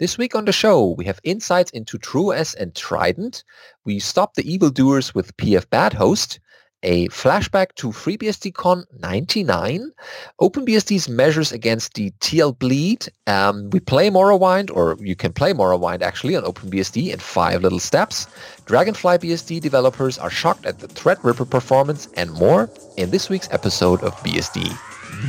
This 0.00 0.16
week 0.16 0.34
on 0.34 0.46
the 0.46 0.52
show, 0.52 0.94
we 0.96 1.04
have 1.04 1.20
insights 1.24 1.70
into 1.72 1.98
TrueOS 1.98 2.54
and 2.54 2.74
Trident. 2.74 3.44
We 3.84 3.98
stop 3.98 4.32
the 4.32 4.50
evildoers 4.50 5.14
with 5.14 5.36
PF 5.36 5.68
Bad 5.68 5.92
Host, 5.92 6.40
a 6.82 7.06
flashback 7.08 7.74
to 7.74 7.88
FreeBSDCon 7.88 8.84
99, 8.98 9.92
OpenBSD's 10.40 11.06
measures 11.10 11.52
against 11.52 11.92
the 11.92 12.12
TLBleed. 12.12 13.10
Um, 13.26 13.68
we 13.68 13.80
play 13.80 14.08
Morrowind, 14.08 14.74
or 14.74 14.96
you 15.00 15.14
can 15.14 15.34
play 15.34 15.52
Morrowind 15.52 16.00
actually 16.00 16.34
on 16.34 16.44
OpenBSD 16.44 17.12
in 17.12 17.18
five 17.18 17.60
little 17.60 17.78
steps. 17.78 18.26
Dragonfly 18.64 19.18
BSD 19.18 19.60
developers 19.60 20.16
are 20.16 20.30
shocked 20.30 20.64
at 20.64 20.78
the 20.78 20.88
Threadripper 20.88 21.50
performance 21.50 22.08
and 22.14 22.32
more 22.32 22.70
in 22.96 23.10
this 23.10 23.28
week's 23.28 23.50
episode 23.50 24.02
of 24.02 24.14
BSD 24.20 24.64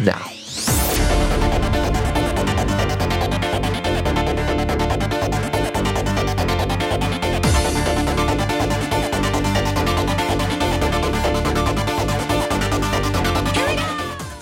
Now. 0.05 1.30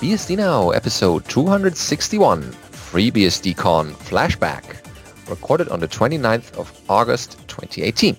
BSD 0.10 0.38
Now, 0.38 0.72
episode 0.72 1.24
261, 1.26 2.42
FreeBSDCon 2.42 3.92
Flashback, 3.92 4.84
recorded 5.30 5.70
on 5.70 5.82
the 5.82 5.88
29th 5.88 6.52
of 6.58 6.74
August 6.90 7.34
2018. 7.48 8.18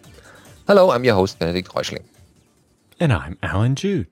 Hello, 0.68 0.92
I'm 0.92 1.02
your 1.02 1.16
host, 1.16 1.40
Benedict 1.40 1.68
Reuschling. 1.70 2.04
And 3.00 3.12
I'm 3.12 3.36
Alan 3.42 3.74
Jude. 3.74 4.06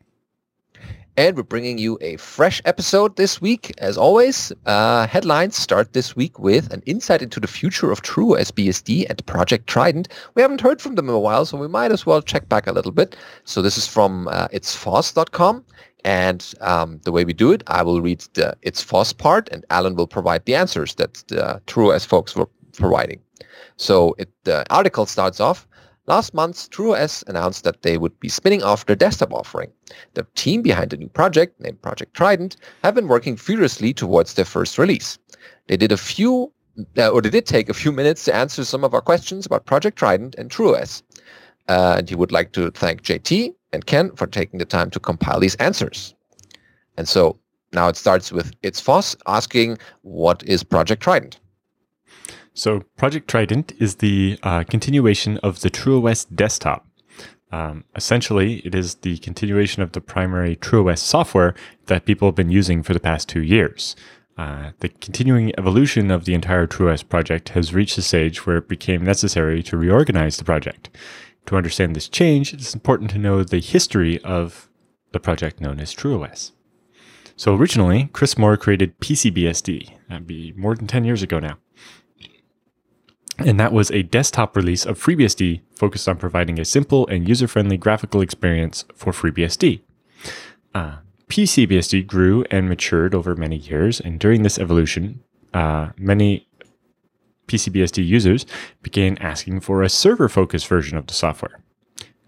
And 1.17 1.37
we're 1.37 1.45
bringing 1.45 1.79
you 1.79 1.99
a 2.01 2.17
fresh 2.17 2.61
episode 2.65 3.17
this 3.17 3.41
week. 3.41 3.73
As 3.79 3.97
always, 3.97 4.53
uh, 4.67 5.07
headlines 5.07 5.57
start 5.57 5.93
this 5.93 6.17
week 6.17 6.39
with 6.39 6.73
an 6.73 6.83
insight 6.85 7.23
into 7.23 7.39
the 7.39 7.47
future 7.47 7.93
of 7.93 8.03
True 8.03 8.37
BSD 8.37 9.07
and 9.09 9.25
Project 9.27 9.69
Trident. 9.69 10.09
We 10.35 10.43
haven't 10.43 10.61
heard 10.61 10.81
from 10.81 10.97
them 10.97 11.09
in 11.09 11.15
a 11.15 11.21
while, 11.21 11.45
so 11.45 11.57
we 11.57 11.69
might 11.69 11.93
as 11.93 12.05
well 12.05 12.23
check 12.23 12.49
back 12.49 12.67
a 12.67 12.73
little 12.73 12.91
bit. 12.93 13.17
So 13.45 13.63
this 13.63 13.79
is 13.79 13.87
from 13.87 14.27
uh, 14.27 14.49
itsfoss.com. 14.49 15.65
And 16.05 16.55
um, 16.61 17.01
the 17.05 17.13
way 17.13 17.25
we 17.25 17.33
do 17.33 17.53
it, 17.53 17.63
I 17.67 17.83
will 17.83 18.01
read 18.01 18.21
the 18.35 18.57
It's 18.63 18.83
FOSS 18.83 19.13
part, 19.13 19.49
and 19.51 19.65
Alan 19.71 19.97
will 19.97 20.07
provide 20.07 20.45
the 20.45 20.55
answers 20.55 20.95
that 20.95 21.15
the 21.29 21.61
TrueOS 21.67 22.07
folks 22.07 22.37
were 22.37 22.49
providing. 22.73 23.21
So 23.77 24.15
it, 24.19 24.31
the 24.45 24.65
article 24.73 25.07
starts 25.07 25.41
off, 25.41 25.67
Last 26.09 26.33
month, 26.33 26.71
TrueOS 26.71 27.23
announced 27.29 27.65
that 27.65 27.83
they 27.83 27.99
would 27.99 28.19
be 28.19 28.31
spinning 28.31 28.63
off 28.63 28.87
their 28.87 28.97
desktop 28.97 29.31
offering. 29.31 29.71
The 30.15 30.27
team 30.37 30.63
behind 30.63 30.89
the 30.89 30.97
new 30.97 31.11
project, 31.11 31.61
named 31.61 31.83
Project 31.83 32.15
Trident, 32.15 32.57
have 32.83 32.95
been 32.95 33.09
working 33.09 33.37
furiously 33.37 33.93
towards 33.93 34.33
their 34.33 34.47
first 34.47 34.79
release. 34.79 35.19
They 35.67 35.77
did 35.77 35.93
a 35.93 35.99
few, 35.99 36.51
uh, 36.97 37.09
or 37.09 37.21
they 37.21 37.29
did 37.29 37.45
take 37.45 37.69
a 37.69 37.75
few 37.75 37.93
minutes 37.93 38.25
to 38.25 38.35
answer 38.35 38.65
some 38.65 38.85
of 38.85 38.95
our 38.95 39.03
questions 39.03 39.45
about 39.45 39.67
Project 39.67 39.99
Trident 39.99 40.35
and 40.39 40.51
TrueOS. 40.51 41.03
Uh, 41.69 41.97
and 41.99 42.09
he 42.09 42.15
would 42.15 42.33
like 42.33 42.53
to 42.53 42.71
thank 42.71 43.03
JT 43.03 43.55
and 43.73 43.87
Ken 43.87 44.11
for 44.17 44.27
taking 44.27 44.59
the 44.59 44.65
time 44.65 44.91
to 44.91 45.01
compile 45.01 45.41
these 45.41 45.55
answers. 45.57 46.15
And 46.97 47.09
so 47.09 47.39
now 47.73 47.89
it 47.89 47.97
starts 47.97 48.33
with 48.33 48.53
It's 48.63 48.81
Foss 48.81 49.17
asking, 49.27 49.79
what 50.03 50.43
is 50.45 50.63
Project 50.63 51.03
Trident? 51.03 51.39
So 52.55 52.83
Project 52.97 53.29
Trident 53.29 53.73
is 53.79 53.97
the 53.97 54.39
uh, 54.43 54.65
continuation 54.65 55.39
of 55.39 55.61
the 55.61 55.71
TrueOS 55.71 56.27
desktop. 56.35 56.87
Um, 57.51 57.85
essentially, 57.95 58.57
it 58.65 58.75
is 58.75 58.97
the 58.97 59.19
continuation 59.19 59.83
of 59.83 59.93
the 59.93 60.01
primary 60.01 60.57
TrueOS 60.57 60.99
software 60.99 61.55
that 61.87 62.05
people 62.05 62.29
have 62.29 62.35
been 62.35 62.51
using 62.51 62.83
for 62.83 62.95
the 62.95 63.01
past 63.01 63.29
two 63.29 63.43
years. 63.43 63.97
Uh, 64.37 64.71
the 64.81 64.89
continuing 64.89 65.53
evolution 65.59 66.11
of 66.11 66.25
the 66.25 66.35
entire 66.35 66.67
TrueOS 66.67 67.09
project 67.09 67.51
has 67.51 67.75
reached 67.75 67.99
a 67.99 68.03
stage 68.03 68.47
where 68.47 68.59
it 68.59 68.69
became 68.69 69.03
necessary 69.03 69.63
to 69.65 69.77
reorganize 69.77 70.37
the 70.37 70.45
project. 70.45 70.91
To 71.49 71.57
understand 71.57 71.97
this 71.97 72.11
change, 72.11 72.53
it's 72.53 72.75
important 72.75 73.11
to 73.13 73.19
know 73.19 73.43
the 73.43 73.61
history 73.61 74.23
of 74.23 74.69
the 75.13 75.19
project 75.19 75.63
known 75.63 75.81
as 75.81 75.95
TrueOS. 75.95 76.53
So 77.37 77.55
originally, 77.57 78.11
Kris 78.13 78.37
Moore 78.37 78.59
created 78.59 79.01
PCBSD. 79.01 79.97
That'd 80.11 80.27
be 80.27 80.53
more 80.59 80.75
than 80.75 80.87
10 80.87 81.05
years 81.05 81.23
ago 81.23 81.39
now. 81.39 81.57
And 83.39 83.59
that 83.59 83.73
was 83.73 83.91
a 83.91 84.03
desktop 84.03 84.57
release 84.57 84.85
of 84.85 85.03
FreeBSD 85.03 85.63
focused 85.75 86.07
on 86.07 86.19
providing 86.19 86.61
a 86.61 86.67
simple 86.67 87.07
and 87.07 87.27
user-friendly 87.27 87.79
graphical 87.79 88.21
experience 88.21 88.85
for 88.95 89.15
FreeBSD. 89.15 89.81
Uh, 90.75 90.97
PCBSD 91.29 92.07
grew 92.07 92.45
and 92.51 92.69
matured 92.69 93.15
over 93.15 93.35
many 93.35 93.57
years, 93.57 94.01
and 94.01 94.21
during 94.21 94.43
this 94.43 94.59
evolution, 94.59 95.23
uh, 95.55 95.93
many 95.97 96.48
PCBSD 97.49 98.07
users 98.07 98.47
began 98.83 99.19
asking 99.19 99.61
for 99.61 99.83
a 99.83 99.89
server 99.89 100.29
focused 100.29 100.69
version 100.69 100.97
of 100.97 101.07
the 101.07 101.15
software. 101.15 101.61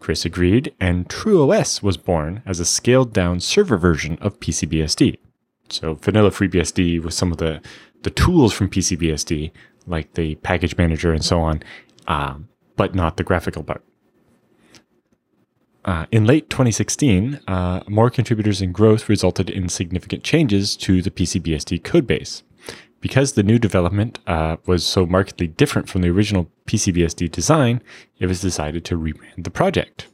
Kris 0.01 0.25
agreed, 0.25 0.75
and 0.81 1.09
TrueOS 1.09 1.83
was 1.83 1.97
born 1.97 2.43
as 2.47 2.59
a 2.59 2.65
scaled 2.65 3.13
down 3.13 3.39
server 3.39 3.77
version 3.77 4.19
of 4.21 4.41
PCBSD. 4.41 5.19
So, 5.69 5.95
vanilla 5.95 6.31
FreeBSD 6.31 7.03
with 7.05 7.15
some 7.15 7.31
of 7.31 7.39
the, 7.39 7.61
the 8.03 8.11
tools 8.11 8.53
from 8.53 8.71
PCBSD, 8.71 9.53
like 9.87 10.15
the 10.15 10.35
package 10.37 10.77
manager 10.77 11.13
and 11.13 11.25
so 11.25 11.41
on, 11.41 11.63
um, 12.09 12.49
but 12.77 12.95
not 12.95 13.19
the 13.19 13.25
graphical 13.25 13.63
part. 13.63 13.85
Uh, 15.85 16.07
in 16.11 16.27
late 16.27 16.51
2016, 16.51 17.41
uh, 17.47 17.81
more 17.89 18.11
contributors 18.11 18.61
and 18.61 18.75
growth 18.75 19.09
resulted 19.09 19.49
in 19.49 19.69
significant 19.69 20.23
changes 20.23 20.77
to 20.77 21.01
the 21.01 21.11
PCBSD 21.11 21.83
codebase 21.83 22.43
because 23.01 23.33
the 23.33 23.43
new 23.43 23.59
development 23.59 24.19
uh, 24.27 24.57
was 24.67 24.85
so 24.85 25.07
markedly 25.07 25.47
different 25.47 25.89
from 25.89 26.03
the 26.03 26.11
original 26.11 26.51
PCBSD 26.67 27.31
design, 27.31 27.83
it 28.19 28.27
was 28.27 28.41
decided 28.41 28.85
to 28.85 28.99
rebrand 28.99 29.45
the 29.45 29.51
project. 29.51 30.07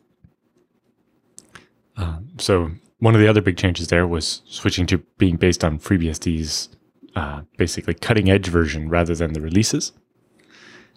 Uh, 1.96 2.18
so 2.38 2.70
one 2.98 3.14
of 3.14 3.20
the 3.20 3.28
other 3.28 3.40
big 3.40 3.56
changes 3.56 3.88
there 3.88 4.06
was 4.06 4.42
switching 4.46 4.86
to 4.86 4.98
being 5.18 5.36
based 5.36 5.64
on 5.64 5.78
FreeBSD's 5.78 6.68
uh, 7.14 7.42
basically 7.56 7.94
cutting 7.94 8.30
edge 8.30 8.46
version 8.48 8.88
rather 8.88 9.14
than 9.14 9.32
the 9.32 9.40
releases. 9.40 9.92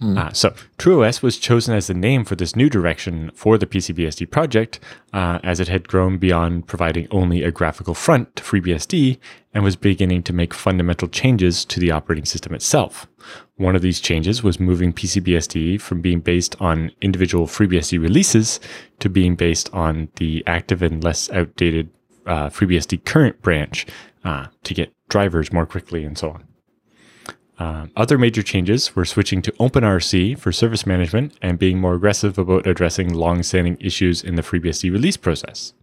Mm. 0.02 0.18
Uh, 0.18 0.32
so 0.32 0.54
TrueOS 0.78 1.22
was 1.22 1.38
chosen 1.38 1.76
as 1.76 1.88
the 1.88 1.94
name 1.94 2.24
for 2.24 2.36
this 2.36 2.56
new 2.56 2.70
direction 2.70 3.32
for 3.34 3.58
the 3.58 3.66
PCBSD 3.66 4.30
project, 4.32 4.80
uh, 5.12 5.40
as 5.44 5.60
it 5.60 5.68
had 5.68 5.88
grown 5.88 6.18
beyond 6.18 6.68
providing 6.68 7.08
only 7.12 7.44
a 7.44 7.52
graphical 7.52 7.94
front 7.94 8.36
to 8.38 8.44
FreeBSD 8.44 9.18
and 9.54 9.64
was 9.64 9.76
beginning 9.76 10.24
to 10.24 10.34
make 10.34 10.54
fundamental 10.54 11.08
changes 11.08 11.66
to 11.66 11.80
the 11.80 11.92
operating 11.92 12.26
system 12.26 12.54
itself. 12.54 13.08
One 13.58 13.76
of 13.76 13.82
these 13.82 14.00
changes 14.00 14.42
was 14.42 14.60
moving 14.60 14.94
PCBSD 14.94 15.82
from 15.82 16.02
being 16.02 16.22
based 16.22 16.56
on 16.62 16.92
individual 17.02 17.46
FreeBSD 17.46 18.02
releases 18.02 18.60
to 19.00 19.10
being 19.10 19.36
based 19.36 19.70
on 19.74 20.08
the 20.16 20.44
active 20.48 20.82
and 20.82 21.04
less 21.04 21.30
outdated 21.32 21.90
uh, 22.26 22.48
FreeBSD 22.50 23.04
current 23.04 23.42
branch 23.42 23.86
uh, 24.24 24.48
to 24.64 24.74
get 24.74 24.94
drivers 25.10 25.52
more 25.52 25.66
quickly 25.66 26.06
and 26.06 26.18
so 26.18 26.30
on. 26.30 26.49
Uh, 27.60 27.88
other 27.98 28.18
major 28.18 28.42
changes 28.42 28.96
were 28.96 29.04
switching 29.04 29.42
to 29.42 29.52
OpenRC 29.54 30.40
for 30.40 30.52
service 30.52 30.86
management 30.86 31.34
and 31.42 31.60
being 31.60 31.78
more 31.78 31.96
aggressive 31.96 32.38
about 32.38 32.66
addressing 32.66 33.14
long-standing 33.14 33.78
issues 33.82 34.24
in 34.24 34.36
the 34.36 34.42
FreeBSD 34.42 34.90
release 34.92 35.18
process. 35.18 35.74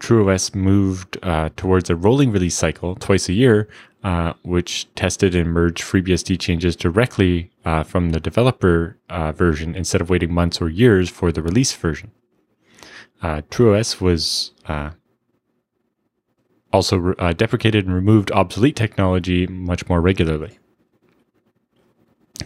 TrueOS 0.00 0.54
moved 0.54 1.16
uh, 1.22 1.48
towards 1.56 1.88
a 1.88 1.96
rolling 1.96 2.30
release 2.30 2.54
cycle 2.54 2.94
twice 2.94 3.28
a 3.28 3.32
year, 3.32 3.68
uh, 4.04 4.34
which 4.42 4.86
tested 4.94 5.34
and 5.34 5.50
merged 5.50 5.82
FreeBSD 5.82 6.38
changes 6.38 6.76
directly 6.76 7.50
uh, 7.64 7.82
from 7.82 8.10
the 8.10 8.20
developer 8.20 8.98
uh, 9.08 9.32
version 9.32 9.74
instead 9.74 10.02
of 10.02 10.10
waiting 10.10 10.32
months 10.32 10.60
or 10.60 10.68
years 10.68 11.08
for 11.08 11.32
the 11.32 11.42
release 11.42 11.72
version. 11.72 12.10
Uh, 13.22 13.40
TrueOS 13.50 14.00
was 14.00 14.52
also 16.70 16.98
re- 16.98 17.34
deprecated 17.34 17.86
and 17.86 17.94
removed 17.94 18.30
obsolete 18.30 18.76
technology 18.76 19.46
much 19.46 19.88
more 19.88 20.02
regularly 20.02 20.58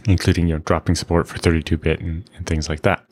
including 0.06 0.48
you 0.48 0.54
know 0.54 0.60
dropping 0.60 0.94
support 0.94 1.28
for 1.28 1.38
32-bit 1.38 2.00
and, 2.00 2.28
and 2.36 2.46
things 2.46 2.68
like 2.68 2.82
that. 2.82 3.04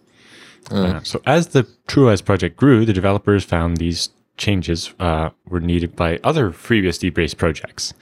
Mm. 0.65 0.95
Uh, 0.97 1.03
so 1.03 1.21
as 1.27 1.49
the 1.49 1.65
TrueOS 1.89 2.25
project 2.25 2.57
grew, 2.57 2.85
the 2.85 2.93
developers 2.93 3.45
found 3.45 3.77
these 3.77 4.11
changes 4.37 4.95
uh, 4.99 5.31
were 5.47 5.61
needed 5.61 5.97
by 5.97 6.19
other 6.25 6.51
FreeBSD-based 6.51 7.37
projects. 7.37 7.95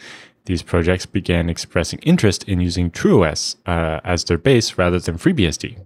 These 0.45 0.63
projects 0.63 1.05
began 1.05 1.51
expressing 1.51 1.99
interest 2.01 2.45
in 2.45 2.61
using 2.61 2.91
TrueOS 2.91 3.57
uh, 3.67 4.01
as 4.05 4.25
their 4.25 4.39
base 4.39 4.79
rather 4.79 4.99
than 4.99 5.19
FreeBSD. 5.19 5.79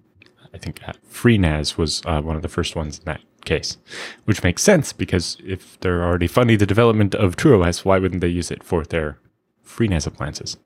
I 0.55 0.59
think 0.59 0.81
uh, 0.87 0.93
FreeNAS 1.11 1.77
was 1.77 2.03
uh, 2.05 2.21
one 2.21 2.37
of 2.37 2.43
the 2.43 2.49
first 2.49 2.77
ones 2.77 2.99
in 2.99 3.05
that 3.06 3.21
case, 3.44 3.79
which 4.25 4.43
makes 4.43 4.62
sense 4.62 4.93
because 4.93 5.37
if 5.44 5.81
they're 5.81 6.05
already 6.05 6.27
funding 6.27 6.59
the 6.59 6.67
development 6.67 7.15
of 7.15 7.37
TrueOS, 7.37 7.85
why 7.85 7.99
wouldn't 7.99 8.21
they 8.21 8.29
use 8.29 8.50
it 8.50 8.62
for 8.62 8.85
their 8.85 9.19
FreeNAS 9.67 10.06
appliances? 10.06 10.56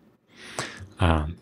Um, 0.98 1.36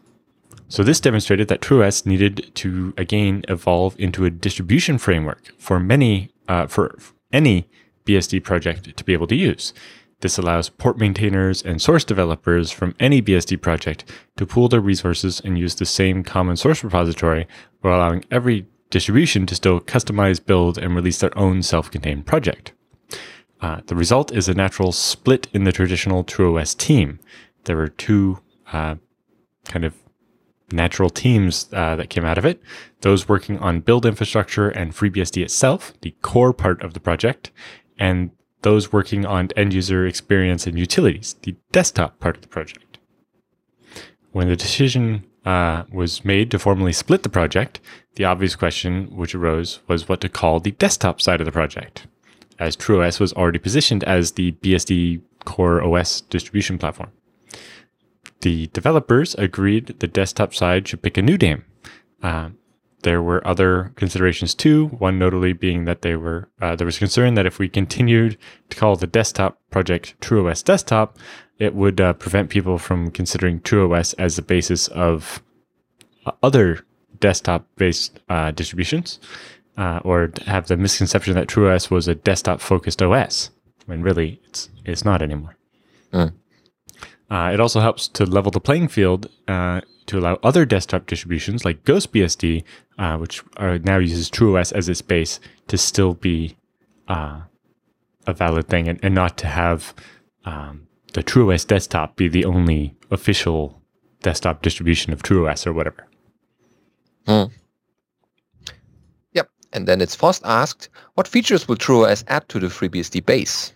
so 0.75 0.83
this 0.83 0.99
demonstrated 0.99 1.47
that 1.47 1.61
TrueOS 1.61 2.05
needed 2.05 2.51
to 2.57 2.95
again 2.97 3.45
evolve 3.47 3.95
into 3.97 4.25
a 4.25 4.31
distribution 4.31 4.99
framework 4.99 5.53
for 5.57 5.79
many 5.79 6.33
uh, 6.49 6.67
for 6.67 6.99
any 7.33 7.69
BSD 8.07 8.43
project 8.43 8.97
to 8.97 9.05
be 9.05 9.13
able 9.13 9.29
to 9.29 9.37
use. 9.37 9.73
This 10.19 10.37
allows 10.37 10.71
port 10.71 10.99
maintainers 10.99 11.63
and 11.63 11.81
source 11.81 12.03
developers 12.03 12.73
from 12.73 12.97
any 12.99 13.23
BSD 13.23 13.61
project 13.61 14.05
to 14.37 14.47
pool 14.47 14.69
their 14.69 14.81
resources 14.81 15.39
and 15.45 15.57
use 15.57 15.77
the 15.77 15.87
same 15.87 16.25
common 16.25 16.57
source 16.57 16.83
repository 16.83 17.47
while 17.81 17.97
allowing 17.97 18.25
every 18.33 18.67
distribution 18.91 19.47
to 19.47 19.55
still 19.55 19.79
customize, 19.79 20.45
build, 20.45 20.77
and 20.77 20.97
release 20.97 21.19
their 21.21 21.39
own 21.39 21.63
self 21.63 21.89
contained 21.89 22.27
project. 22.27 22.73
Uh, 23.61 23.81
the 23.87 23.95
result 23.95 24.33
is 24.33 24.49
a 24.49 24.55
natural 24.55 24.91
split 24.91 25.47
in 25.53 25.63
the 25.63 25.71
traditional 25.71 26.25
TrueOS 26.25 26.77
team. 26.77 27.21
There 27.63 27.77
were 27.77 27.87
two 27.87 28.41
uh, 28.73 28.97
kind 29.67 29.85
of 29.85 29.95
natural 30.73 31.11
teams 31.11 31.69
uh, 31.73 31.95
that 31.97 32.11
came 32.11 32.25
out 32.25 32.39
of 32.39 32.45
it 32.45 32.61
those 33.05 33.29
working 33.29 33.59
on 33.59 33.81
build 33.81 34.07
infrastructure 34.07 34.71
and 34.71 34.93
FreeBSD 34.93 35.43
itself, 35.43 35.93
the 36.01 36.13
core 36.23 36.55
part 36.55 36.83
of 36.83 36.95
the 36.95 37.01
project, 37.01 37.51
and 37.99 38.31
those 38.63 38.95
working 38.95 39.27
on 39.27 39.51
end 39.57 39.75
user 39.75 40.07
experience 40.07 40.67
and 40.67 40.79
utilities, 40.79 41.35
the 41.43 41.55
desktop 41.71 42.19
part 42.19 42.37
of 42.37 42.41
the 42.43 42.49
project. 42.49 42.97
When 44.33 44.49
the 44.49 44.57
decision 44.57 45.25
uh, 45.45 45.85
was 45.93 46.25
made 46.25 46.51
to 46.51 46.59
formally 46.59 46.95
split 46.95 47.25
the 47.25 47.29
project, 47.29 47.79
the 48.15 48.25
obvious 48.25 48.57
question 48.57 49.15
which 49.15 49.35
arose 49.35 49.81
was 49.87 50.09
what 50.09 50.23
to 50.23 50.31
call 50.31 50.59
the 50.61 50.71
desktop 50.71 51.21
side 51.21 51.43
of 51.43 51.45
the 51.45 51.53
project, 51.53 52.07
as 52.59 52.75
TrueOS 52.75 53.21
was 53.21 53.35
already 53.35 53.59
positioned 53.59 54.03
as 54.05 54.33
the 54.33 54.53
BSD 54.53 55.21
core 55.45 55.83
OS 55.85 56.23
distribution 56.23 56.79
platform. 56.79 57.13
The 58.45 58.67
developers 58.75 59.35
agreed 59.37 60.01
the 60.01 60.07
desktop 60.07 60.55
side 60.55 60.87
should 60.87 61.01
pick 61.01 61.17
a 61.17 61.23
new 61.23 61.39
name. 61.39 61.65
Uh, 62.23 62.51
there 63.01 63.23
were 63.23 63.47
other 63.47 63.95
considerations 63.97 64.55
too. 64.55 64.89
One 64.89 65.19
notably 65.19 65.55
being 65.55 65.87
that 65.87 66.03
they 66.03 66.15
were 66.15 66.51
uh, 66.61 66.77
there 66.77 66.85
was 66.85 66.99
concern 66.99 67.37
that 67.37 67.47
if 67.47 67.59
we 67.59 67.71
continued 67.71 68.37
to 68.69 68.77
call 68.77 68.97
the 68.97 69.07
desktop 69.07 69.59
project 69.71 70.21
TrueOS 70.21 70.63
Desktop, 70.63 71.17
it 71.59 71.75
would 71.75 72.03
uh, 72.03 72.13
prevent 72.13 72.51
people 72.51 72.77
from 72.77 73.11
considering 73.11 73.61
TrueOS 73.61 74.15
as 74.19 74.37
the 74.37 74.43
basis 74.43 74.89
of 74.89 75.43
uh, 76.27 76.33
other 76.43 76.85
desktop-based 77.21 78.21
uh, 78.29 78.51
distributions, 78.51 79.21
uh, 79.79 80.01
or 80.05 80.31
have 80.45 80.67
the 80.67 80.77
misconception 80.77 81.33
that 81.35 81.49
TrueOS 81.49 81.91
was 81.91 82.09
a 82.09 82.15
desktop-focused 82.15 83.01
OS, 83.01 83.49
when 83.87 84.03
really 84.03 84.39
it's 84.45 84.69
it's 84.85 85.03
not 85.03 85.23
anymore. 85.23 85.57
Mm. 86.13 86.35
It 87.31 87.61
also 87.61 87.81
helps 87.81 88.09
to 88.09 88.25
level 88.25 88.51
the 88.51 88.61
playing 88.61 88.89
field 88.89 89.29
to 90.07 90.19
allow 90.19 90.39
other 90.43 90.65
desktop 90.65 91.07
distributions 91.07 91.65
like 91.65 91.85
GhostBSD, 91.85 92.65
uh, 92.99 93.17
which 93.17 93.43
are 93.57 93.79
now 93.79 93.99
uses 93.99 94.31
TrueOS 94.31 94.73
as 94.73 94.89
its 94.89 95.03
base, 95.03 95.41
to 95.69 95.79
still 95.79 96.15
be 96.15 96.57
uh, 97.09 97.41
a 98.27 98.33
valid 98.33 98.69
thing 98.69 98.89
and, 98.89 98.99
and, 99.03 99.15
not 99.15 99.37
to 99.39 99.47
have 99.47 99.95
um, 100.45 100.87
the 101.13 101.23
TrueOS 101.23 101.67
desktop 101.67 102.17
be 102.17 102.29
the 102.29 102.45
only 102.45 102.95
official 103.11 103.83
desktop 104.23 104.63
distribution 104.63 105.13
of 105.13 105.23
TrueOS 105.23 105.67
or 105.67 105.73
whatever. 105.73 106.07
Hmm. 107.27 107.45
Yep. 109.33 109.51
And 109.73 109.87
then 109.87 110.01
It's 110.01 110.15
FOSS 110.15 110.41
asked, 110.45 110.89
what 111.15 111.29
features 111.29 111.69
will 111.69 111.77
TrueOS 111.77 112.25
add 112.29 112.49
to 112.51 112.59
the 112.59 112.69
FreeBSD 112.69 113.25
base? 113.25 113.74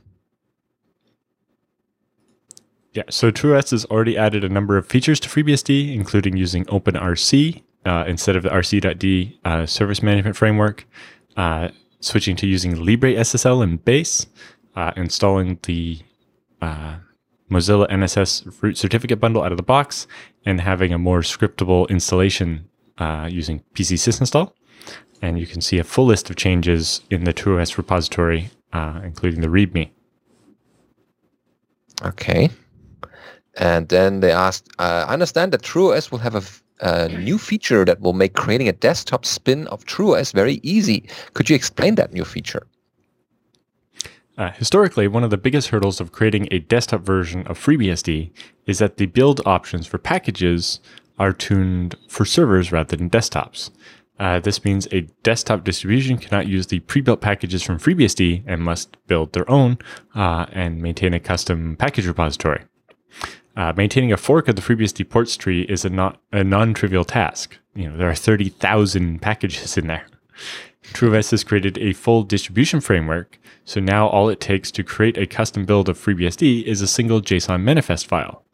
Yeah, 2.99 3.05
so 3.11 3.31
TrueOS 3.31 3.71
has 3.71 3.85
already 3.85 4.19
added 4.19 4.43
a 4.43 4.49
number 4.49 4.77
of 4.77 4.85
features 4.85 5.21
to 5.21 5.29
FreeBSD, 5.29 5.95
including 5.95 6.37
using 6.37 6.65
OpenRC 6.65 7.63
uh, 7.85 8.05
instead 8.09 8.35
of 8.35 8.43
the 8.43 8.49
RC.D 8.49 9.39
uh, 9.45 9.67
service 9.67 10.03
management 10.03 10.35
framework, 10.35 10.85
uh, 11.37 11.69
switching 12.01 12.35
to 12.35 12.49
using 12.49 12.75
LibreSSL 12.75 13.63
and 13.63 13.85
Base, 13.85 14.27
uh, 14.75 14.91
installing 14.97 15.61
the 15.63 16.01
uh, 16.61 16.97
Mozilla 17.49 17.89
NSS 17.89 18.61
root 18.61 18.77
certificate 18.77 19.21
bundle 19.21 19.45
out 19.45 19.53
of 19.53 19.59
the 19.59 19.63
box, 19.63 20.09
and 20.45 20.61
having 20.61 20.93
a 20.93 20.99
more 20.99 21.21
scriptable 21.21 21.89
installation 21.89 22.69
uh, 22.99 23.29
using 23.31 23.63
PC 23.75 23.95
sysinstall. 23.95 24.55
And 25.23 25.39
you 25.39 25.47
can 25.47 25.61
see 25.61 25.79
a 25.79 25.85
full 25.85 26.07
list 26.07 26.31
of 26.31 26.35
changes 26.35 27.03
in 27.11 27.23
the 27.23 27.33
TrueOS 27.33 27.77
repository, 27.77 28.51
including 28.75 29.41
the 29.41 29.47
README. 29.47 29.89
Okay. 32.03 32.51
And 33.59 33.89
then 33.89 34.21
they 34.21 34.31
asked, 34.31 34.69
uh, 34.79 35.05
I 35.09 35.13
understand 35.13 35.53
that 35.53 35.63
TrueOS 35.63 36.11
will 36.11 36.19
have 36.21 36.35
a, 36.35 36.43
new 37.09 37.39
feature 37.39 37.85
that 37.85 38.01
will 38.01 38.13
make 38.13 38.35
creating 38.35 38.69
a 38.69 38.73
desktop 38.73 39.25
spin 39.25 39.67
of 39.67 39.85
TrueOS 39.85 40.33
very 40.33 40.61
easy. 40.63 41.09
Could 41.35 41.51
you 41.51 41.57
explain 41.57 41.97
that 41.97 42.13
new 42.13 42.25
feature? 42.25 42.69
Uh, 44.37 44.53
historically, 44.53 45.09
one 45.09 45.25
of 45.25 45.31
the 45.31 45.37
biggest 45.37 45.71
hurdles 45.71 46.01
of 46.01 46.13
creating 46.13 46.47
a 46.53 46.61
desktop 46.61 47.01
version 47.01 47.45
of 47.49 47.59
FreeBSD 47.59 48.31
is 48.67 48.79
that 48.79 48.97
the 48.97 49.07
build 49.07 49.41
options 49.45 49.89
for 49.89 49.99
packages 49.99 50.79
are 51.19 51.33
tuned 51.33 51.97
for 52.09 52.25
servers 52.25 52.71
rather 52.71 52.97
than 52.97 53.11
desktops. 53.11 53.71
Uh, 54.21 54.39
this 54.39 54.65
means 54.65 54.87
a 54.93 55.01
desktop 55.25 55.65
distribution 55.65 56.17
cannot 56.17 56.47
use 56.47 56.69
the 56.69 56.79
pre-built 56.81 57.21
packages 57.21 57.65
from 57.65 57.79
FreeBSD 57.79 58.45
and 58.47 58.63
must 58.63 58.97
build 59.09 59.33
their 59.33 59.49
own 59.51 59.79
uh, 60.15 60.47
and 60.53 60.81
maintain 60.81 61.13
a 61.13 61.19
custom 61.19 61.75
package 61.77 62.07
repository. 62.07 62.63
Uh, 63.59 63.73
maintaining 63.77 64.13
a 64.13 64.17
fork 64.17 64.47
of 64.47 64.55
the 64.55 64.63
FreeBSD 64.63 65.09
ports 65.11 65.37
tree 65.37 65.63
is 65.63 65.85
a 65.85 65.91
not 65.91 66.21
a 66.31 66.45
non-trivial 66.45 67.05
task. 67.05 67.59
You 67.75 67.91
know, 67.91 67.97
there 67.97 68.09
are 68.09 68.15
30,000 68.15 69.21
packages 69.21 69.77
in 69.77 69.89
there. 69.89 70.07
TrueOS 70.93 71.33
has 71.33 71.43
created 71.43 71.77
a 71.77 71.93
full 71.93 72.23
distribution 72.23 72.81
framework, 72.81 73.37
so 73.65 73.81
now 73.81 74.07
all 74.07 74.29
it 74.29 74.39
takes 74.39 74.71
to 74.71 74.85
create 74.85 75.19
a 75.19 75.27
custom 75.27 75.65
build 75.65 75.89
of 75.89 75.99
FreeBSD 75.99 76.63
is 76.63 76.81
a 76.81 76.87
single 76.87 77.21
JSON 77.21 77.63
manifest 77.63 78.07
file. 78.07 78.45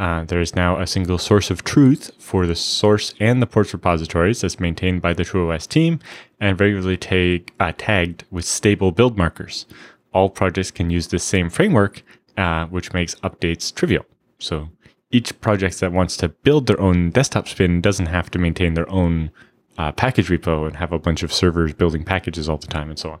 Uh, 0.00 0.24
there 0.24 0.40
is 0.40 0.56
now 0.56 0.80
a 0.80 0.88
single 0.88 1.18
source 1.18 1.52
of 1.52 1.62
truth 1.62 2.10
for 2.18 2.44
the 2.44 2.56
source 2.56 3.14
and 3.20 3.40
the 3.40 3.46
ports 3.46 3.72
repositories 3.72 4.40
that's 4.40 4.58
maintained 4.58 5.00
by 5.00 5.12
the 5.12 5.24
TrueOS 5.24 5.68
team 5.68 6.00
and 6.40 6.60
regularly 6.60 6.96
tag, 6.96 7.52
uh, 7.60 7.72
tagged 7.78 8.24
with 8.32 8.44
stable 8.44 8.90
build 8.90 9.16
markers. 9.16 9.66
All 10.12 10.28
projects 10.28 10.72
can 10.72 10.90
use 10.90 11.06
this 11.06 11.22
same 11.22 11.48
framework, 11.48 12.02
uh, 12.36 12.66
which 12.66 12.92
makes 12.92 13.14
updates 13.16 13.72
trivial. 13.72 14.04
So 14.38 14.68
each 15.10 15.38
project 15.40 15.80
that 15.80 15.92
wants 15.92 16.16
to 16.18 16.28
build 16.28 16.66
their 16.66 16.80
own 16.80 17.10
desktop 17.10 17.48
spin 17.48 17.80
doesn't 17.80 18.06
have 18.06 18.30
to 18.30 18.38
maintain 18.38 18.74
their 18.74 18.90
own 18.90 19.30
uh, 19.78 19.92
package 19.92 20.28
repo 20.28 20.66
and 20.66 20.76
have 20.76 20.92
a 20.92 20.98
bunch 20.98 21.22
of 21.22 21.32
servers 21.32 21.72
building 21.72 22.04
packages 22.04 22.48
all 22.48 22.58
the 22.58 22.66
time 22.66 22.90
and 22.90 22.98
so 22.98 23.12
on. 23.12 23.20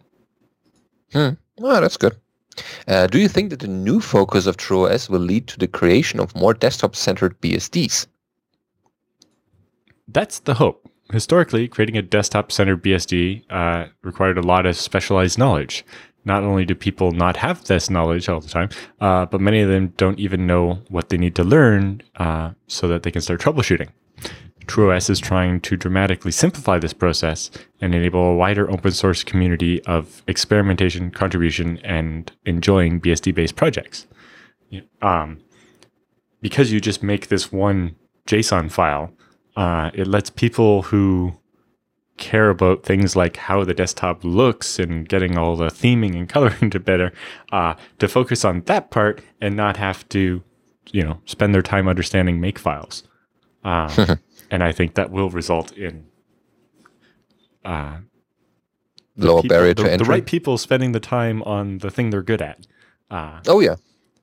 Hmm. 1.12 1.64
Oh, 1.64 1.80
that's 1.80 1.96
good. 1.96 2.16
Uh, 2.86 3.06
do 3.06 3.18
you 3.18 3.28
think 3.28 3.50
that 3.50 3.60
the 3.60 3.68
new 3.68 4.00
focus 4.00 4.46
of 4.46 4.56
TrueOS 4.56 5.08
will 5.08 5.20
lead 5.20 5.46
to 5.48 5.58
the 5.58 5.68
creation 5.68 6.18
of 6.20 6.34
more 6.34 6.54
desktop-centered 6.54 7.40
BSDs? 7.40 8.06
That's 10.08 10.40
the 10.40 10.54
hope. 10.54 10.88
Historically, 11.12 11.68
creating 11.68 11.96
a 11.96 12.02
desktop-centered 12.02 12.82
BSD 12.82 13.44
uh, 13.50 13.86
required 14.02 14.38
a 14.38 14.42
lot 14.42 14.66
of 14.66 14.76
specialized 14.76 15.38
knowledge 15.38 15.84
not 16.24 16.42
only 16.42 16.64
do 16.64 16.74
people 16.74 17.12
not 17.12 17.36
have 17.36 17.64
this 17.64 17.88
knowledge 17.88 18.28
all 18.28 18.40
the 18.40 18.48
time, 18.48 18.68
uh, 19.00 19.26
but 19.26 19.40
many 19.40 19.60
of 19.60 19.68
them 19.68 19.88
don't 19.96 20.18
even 20.18 20.46
know 20.46 20.80
what 20.88 21.08
they 21.08 21.16
need 21.16 21.34
to 21.36 21.44
learn 21.44 22.02
uh, 22.16 22.50
so 22.66 22.88
that 22.88 23.02
they 23.02 23.10
can 23.10 23.22
start 23.22 23.40
troubleshooting. 23.40 23.88
TrueOS 24.66 25.08
is 25.08 25.18
trying 25.18 25.60
to 25.62 25.76
dramatically 25.76 26.30
simplify 26.30 26.78
this 26.78 26.92
process 26.92 27.50
and 27.80 27.94
enable 27.94 28.20
a 28.20 28.34
wider 28.34 28.70
open 28.70 28.92
source 28.92 29.24
community 29.24 29.82
of 29.84 30.22
experimentation, 30.28 31.10
contribution, 31.10 31.78
and 31.78 32.30
enjoying 32.44 33.00
BSD 33.00 33.34
based 33.34 33.56
projects. 33.56 34.06
Um, 35.00 35.40
because 36.42 36.70
you 36.70 36.80
just 36.80 37.02
make 37.02 37.28
this 37.28 37.50
one 37.50 37.96
JSON 38.26 38.70
file, 38.70 39.10
uh, 39.56 39.90
it 39.94 40.06
lets 40.06 40.28
people 40.30 40.82
who 40.82 41.32
care 42.18 42.50
about 42.50 42.82
things 42.84 43.16
like 43.16 43.36
how 43.36 43.64
the 43.64 43.74
desktop 43.74 44.22
looks 44.24 44.78
and 44.78 45.08
getting 45.08 45.38
all 45.38 45.56
the 45.56 45.68
theming 45.68 46.16
and 46.16 46.28
coloring 46.36 46.70
to 46.70 46.80
better 46.80 47.12
uh, 47.52 47.74
to 47.98 48.08
focus 48.08 48.44
on 48.44 48.62
that 48.62 48.90
part 48.90 49.22
and 49.40 49.56
not 49.56 49.76
have 49.76 50.08
to 50.10 50.42
you 50.92 51.02
know 51.02 51.20
spend 51.24 51.54
their 51.54 51.62
time 51.62 51.88
understanding 51.88 52.40
make 52.40 52.58
files. 52.58 53.04
Um, 53.64 53.90
and 54.50 54.62
i 54.62 54.72
think 54.72 54.94
that 54.94 55.10
will 55.10 55.28
result 55.30 55.72
in 55.72 56.06
uh, 57.64 57.98
lower 59.16 59.42
people, 59.42 59.56
barrier 59.56 59.74
to 59.74 59.82
the, 59.82 59.92
entry. 59.92 60.04
the 60.04 60.10
right 60.10 60.26
people 60.26 60.56
spending 60.58 60.92
the 60.92 61.00
time 61.00 61.42
on 61.42 61.78
the 61.78 61.90
thing 61.90 62.10
they're 62.10 62.22
good 62.22 62.40
at. 62.40 62.66
Uh, 63.10 63.40
oh 63.46 63.60
yeah. 63.60 63.76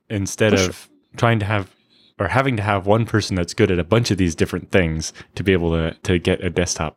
instead 0.08 0.52
For 0.58 0.70
of 0.70 0.76
sure. 0.76 1.16
trying 1.16 1.38
to 1.40 1.44
have 1.44 1.70
or 2.18 2.28
having 2.28 2.56
to 2.56 2.62
have 2.62 2.86
one 2.86 3.04
person 3.04 3.36
that's 3.36 3.52
good 3.52 3.70
at 3.70 3.78
a 3.78 3.84
bunch 3.84 4.10
of 4.10 4.16
these 4.16 4.34
different 4.34 4.70
things 4.70 5.12
to 5.34 5.44
be 5.44 5.52
able 5.52 5.70
to 5.72 5.94
to 6.02 6.18
get 6.18 6.42
a 6.42 6.50
desktop 6.50 6.96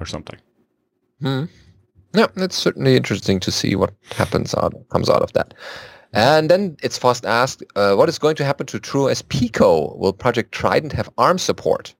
or 0.00 0.06
something. 0.06 0.38
Hmm. 1.20 1.44
Yeah, 2.14 2.26
it's 2.36 2.56
certainly 2.56 2.96
interesting 2.96 3.40
to 3.40 3.50
see 3.50 3.74
what 3.74 3.92
happens 4.12 4.54
out 4.54 4.74
comes 4.88 5.10
out 5.10 5.22
of 5.22 5.32
that. 5.32 5.54
And 6.12 6.48
then 6.48 6.76
It's 6.82 6.96
FOSS 6.96 7.24
asked, 7.24 7.64
uh, 7.74 7.96
what 7.96 8.08
is 8.08 8.18
going 8.20 8.36
to 8.36 8.44
happen 8.44 8.66
to 8.66 8.78
TrueOS 8.78 9.28
Pico? 9.28 9.96
Will 9.96 10.12
Project 10.12 10.52
Trident 10.52 10.92
have 10.92 11.10
ARM 11.18 11.38
support? 11.38 11.92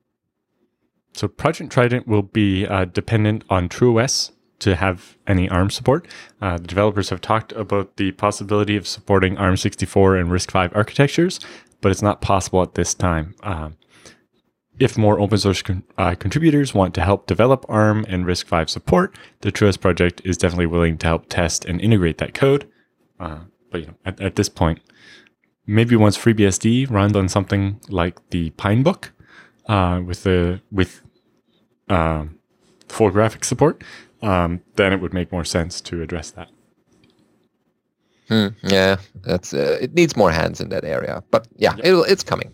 So 1.14 1.26
Project 1.26 1.72
Trident 1.72 2.06
will 2.06 2.22
be 2.22 2.64
uh, 2.66 2.84
dependent 2.84 3.42
on 3.50 3.68
TrueOS 3.68 4.30
to 4.60 4.76
have 4.76 5.16
any 5.26 5.48
ARM 5.48 5.70
support. 5.70 6.06
Uh, 6.40 6.58
the 6.58 6.66
developers 6.66 7.10
have 7.10 7.20
talked 7.20 7.52
about 7.52 7.96
the 7.96 8.12
possibility 8.12 8.76
of 8.76 8.86
supporting 8.86 9.34
ARM64 9.34 10.20
and 10.20 10.30
RISC-V 10.30 10.74
architectures, 10.74 11.40
but 11.80 11.90
it's 11.90 12.02
not 12.02 12.20
possible 12.20 12.62
at 12.62 12.74
this 12.74 12.94
time. 12.94 13.34
Um, 13.42 13.76
if 14.78 14.98
more 14.98 15.20
open 15.20 15.38
source 15.38 15.62
con- 15.62 15.84
uh, 15.96 16.14
contributors 16.14 16.74
want 16.74 16.94
to 16.94 17.02
help 17.02 17.26
develop 17.26 17.64
ARM 17.68 18.04
and 18.08 18.24
RISC-V 18.26 18.70
support, 18.70 19.16
the 19.40 19.52
TrueOS 19.52 19.80
project 19.80 20.20
is 20.24 20.36
definitely 20.36 20.66
willing 20.66 20.98
to 20.98 21.06
help 21.06 21.28
test 21.28 21.64
and 21.64 21.80
integrate 21.80 22.18
that 22.18 22.34
code. 22.34 22.68
Uh, 23.20 23.40
but 23.70 23.80
you 23.80 23.86
know, 23.88 23.94
at, 24.04 24.20
at, 24.20 24.36
this 24.36 24.48
point, 24.48 24.80
maybe 25.66 25.96
once 25.96 26.18
FreeBSD 26.18 26.90
runs 26.90 27.16
on 27.16 27.28
something 27.28 27.80
like 27.88 28.18
the 28.30 28.50
Pinebook 28.50 29.10
uh, 29.66 30.00
with 30.04 30.24
the 30.24 30.60
with 30.72 31.02
um, 31.88 32.38
full 32.88 33.10
graphics 33.10 33.44
support, 33.44 33.82
um, 34.22 34.60
then 34.76 34.92
it 34.92 35.00
would 35.00 35.14
make 35.14 35.30
more 35.30 35.44
sense 35.44 35.80
to 35.82 36.02
address 36.02 36.30
that. 36.32 36.48
Hmm, 38.28 38.48
yeah, 38.62 38.96
that's 39.22 39.52
uh, 39.52 39.78
it 39.80 39.94
needs 39.94 40.16
more 40.16 40.30
hands 40.30 40.60
in 40.60 40.70
that 40.70 40.84
area, 40.84 41.22
but 41.30 41.46
yeah, 41.56 41.76
yep. 41.76 42.04
it's 42.08 42.22
coming. 42.22 42.52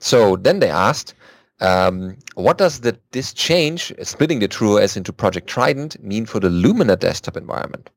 So 0.00 0.36
then 0.36 0.60
they 0.60 0.70
asked, 0.70 1.14
um, 1.60 2.16
what 2.34 2.58
does 2.58 2.80
the, 2.80 2.98
this 3.12 3.32
change, 3.32 3.92
splitting 4.02 4.38
the 4.38 4.48
TrueOS 4.48 4.96
into 4.96 5.12
Project 5.12 5.48
Trident, 5.48 6.02
mean 6.02 6.26
for 6.26 6.40
the 6.40 6.50
Lumina 6.50 6.96
desktop 6.96 7.36
environment? 7.36 7.90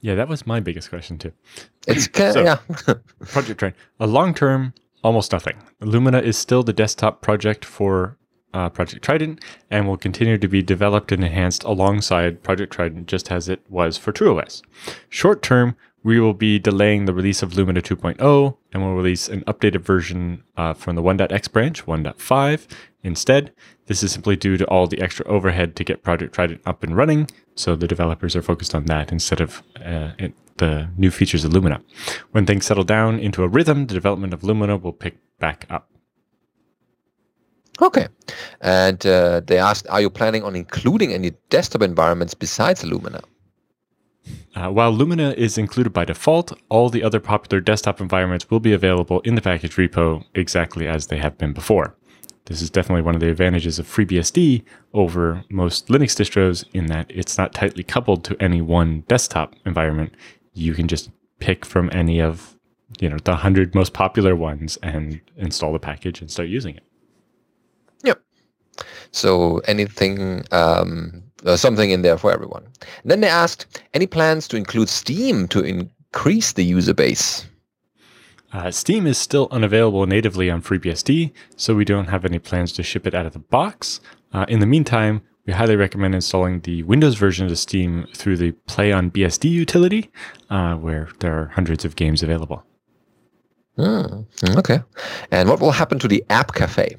Yeah, 0.00 0.16
that 0.16 0.28
was 0.28 0.46
my 0.46 0.60
biggest 0.60 0.90
question 0.90 1.16
too. 1.18 1.32
It's 1.86 2.08
so, 2.14 2.42
yeah. 2.42 2.58
Project 3.20 3.60
Trident. 3.60 3.76
A 4.00 4.06
long 4.06 4.34
term, 4.34 4.74
almost 5.02 5.32
nothing. 5.32 5.56
Lumina 5.80 6.20
is 6.20 6.36
still 6.36 6.62
the 6.62 6.72
desktop 6.72 7.22
project 7.22 7.64
for 7.64 8.18
uh, 8.54 8.68
Project 8.68 9.04
Trident 9.04 9.42
and 9.70 9.86
will 9.86 9.96
continue 9.96 10.38
to 10.38 10.48
be 10.48 10.62
developed 10.62 11.12
and 11.12 11.24
enhanced 11.24 11.64
alongside 11.64 12.42
Project 12.42 12.72
Trident, 12.72 13.06
just 13.06 13.30
as 13.30 13.48
it 13.48 13.62
was 13.68 13.96
for 13.96 14.12
TrueOS. 14.12 14.62
Short 15.08 15.42
term, 15.42 15.76
we 16.02 16.18
will 16.20 16.34
be 16.34 16.58
delaying 16.58 17.04
the 17.04 17.14
release 17.14 17.42
of 17.42 17.56
Lumina 17.56 17.80
2.0 17.80 18.56
and 18.72 18.82
we'll 18.82 18.94
release 18.94 19.28
an 19.28 19.42
updated 19.42 19.80
version 19.80 20.42
uh, 20.56 20.74
from 20.74 20.96
the 20.96 21.02
1.x 21.02 21.48
branch, 21.48 21.86
1.5 21.86 22.66
instead. 23.02 23.52
This 23.86 24.02
is 24.02 24.12
simply 24.12 24.36
due 24.36 24.56
to 24.56 24.64
all 24.66 24.86
the 24.86 25.00
extra 25.00 25.26
overhead 25.26 25.76
to 25.76 25.84
get 25.84 26.02
Project 26.02 26.34
Trident 26.34 26.60
up 26.66 26.82
and 26.82 26.96
running, 26.96 27.28
so 27.54 27.76
the 27.76 27.88
developers 27.88 28.34
are 28.34 28.42
focused 28.42 28.74
on 28.74 28.86
that 28.86 29.12
instead 29.12 29.40
of 29.40 29.62
uh, 29.84 30.12
it, 30.18 30.34
the 30.58 30.88
new 30.96 31.10
features 31.10 31.44
of 31.44 31.52
Lumina. 31.52 31.82
When 32.30 32.46
things 32.46 32.66
settle 32.66 32.84
down 32.84 33.18
into 33.18 33.42
a 33.42 33.48
rhythm, 33.48 33.86
the 33.86 33.94
development 33.94 34.32
of 34.32 34.44
Lumina 34.44 34.76
will 34.76 34.92
pick 34.92 35.16
back 35.38 35.66
up. 35.68 35.88
Okay. 37.80 38.06
And 38.60 39.04
uh, 39.06 39.40
they 39.40 39.58
asked, 39.58 39.88
are 39.88 40.00
you 40.00 40.10
planning 40.10 40.44
on 40.44 40.54
including 40.54 41.12
any 41.12 41.32
desktop 41.50 41.82
environments 41.82 42.34
besides 42.34 42.84
Lumina? 42.84 43.22
Uh, 44.54 44.70
while 44.70 44.92
Lumina 44.92 45.34
is 45.36 45.58
included 45.58 45.92
by 45.92 46.04
default, 46.04 46.52
all 46.68 46.88
the 46.88 47.02
other 47.02 47.20
popular 47.20 47.60
desktop 47.60 48.00
environments 48.00 48.50
will 48.50 48.60
be 48.60 48.72
available 48.72 49.20
in 49.20 49.34
the 49.34 49.40
package 49.40 49.76
repo 49.76 50.24
exactly 50.34 50.86
as 50.86 51.06
they 51.06 51.18
have 51.18 51.38
been 51.38 51.52
before. 51.52 51.96
This 52.46 52.60
is 52.60 52.70
definitely 52.70 53.02
one 53.02 53.14
of 53.14 53.20
the 53.20 53.30
advantages 53.30 53.78
of 53.78 53.86
FreeBSD 53.86 54.64
over 54.92 55.44
most 55.48 55.88
Linux 55.88 56.16
distros 56.16 56.64
in 56.72 56.86
that 56.86 57.06
it's 57.08 57.38
not 57.38 57.54
tightly 57.54 57.84
coupled 57.84 58.24
to 58.24 58.36
any 58.40 58.60
one 58.60 59.04
desktop 59.08 59.54
environment. 59.64 60.14
You 60.52 60.74
can 60.74 60.88
just 60.88 61.10
pick 61.38 61.64
from 61.64 61.88
any 61.92 62.20
of 62.20 62.58
you 63.00 63.08
know 63.08 63.16
the 63.24 63.32
100 63.32 63.74
most 63.74 63.92
popular 63.92 64.36
ones 64.36 64.76
and 64.82 65.20
install 65.36 65.72
the 65.72 65.78
package 65.78 66.20
and 66.20 66.30
start 66.30 66.48
using 66.48 66.76
it. 66.76 66.82
Yep. 68.02 68.20
So 69.12 69.58
anything 69.60 70.44
um, 70.50 71.22
uh, 71.44 71.56
something 71.56 71.90
in 71.90 72.02
there 72.02 72.18
for 72.18 72.32
everyone. 72.32 72.64
And 73.02 73.10
then 73.10 73.20
they 73.20 73.28
asked, 73.28 73.82
any 73.94 74.06
plans 74.06 74.48
to 74.48 74.56
include 74.56 74.88
Steam 74.88 75.48
to 75.48 75.62
increase 75.64 76.52
the 76.52 76.64
user 76.64 76.94
base? 76.94 77.46
Uh, 78.52 78.70
Steam 78.70 79.06
is 79.06 79.16
still 79.16 79.48
unavailable 79.50 80.06
natively 80.06 80.50
on 80.50 80.62
FreeBSD, 80.62 81.32
so 81.56 81.74
we 81.74 81.86
don't 81.86 82.08
have 82.08 82.24
any 82.24 82.38
plans 82.38 82.72
to 82.72 82.82
ship 82.82 83.06
it 83.06 83.14
out 83.14 83.24
of 83.24 83.32
the 83.32 83.38
box. 83.38 84.00
Uh, 84.32 84.44
in 84.48 84.60
the 84.60 84.66
meantime, 84.66 85.22
we 85.46 85.52
highly 85.52 85.74
recommend 85.74 86.14
installing 86.14 86.60
the 86.60 86.82
Windows 86.82 87.16
version 87.16 87.46
of 87.46 87.58
Steam 87.58 88.06
through 88.14 88.36
the 88.36 88.52
PlayOnBSD 88.68 89.50
utility, 89.50 90.10
uh, 90.50 90.74
where 90.74 91.08
there 91.20 91.36
are 91.36 91.46
hundreds 91.46 91.84
of 91.84 91.96
games 91.96 92.22
available. 92.22 92.64
Mm, 93.78 94.26
okay. 94.58 94.80
And 95.30 95.48
what 95.48 95.60
will 95.60 95.72
happen 95.72 95.98
to 96.00 96.08
the 96.08 96.22
App 96.28 96.54
Cafe? 96.54 96.96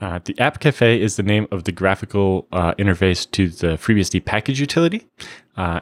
Uh, 0.00 0.18
the 0.24 0.38
App 0.38 0.60
Cafe 0.60 1.00
is 1.00 1.16
the 1.16 1.22
name 1.22 1.46
of 1.50 1.64
the 1.64 1.72
graphical 1.72 2.46
uh, 2.52 2.74
interface 2.74 3.30
to 3.32 3.48
the 3.48 3.76
FreeBSD 3.76 4.24
package 4.24 4.60
utility. 4.60 5.06
Uh, 5.56 5.80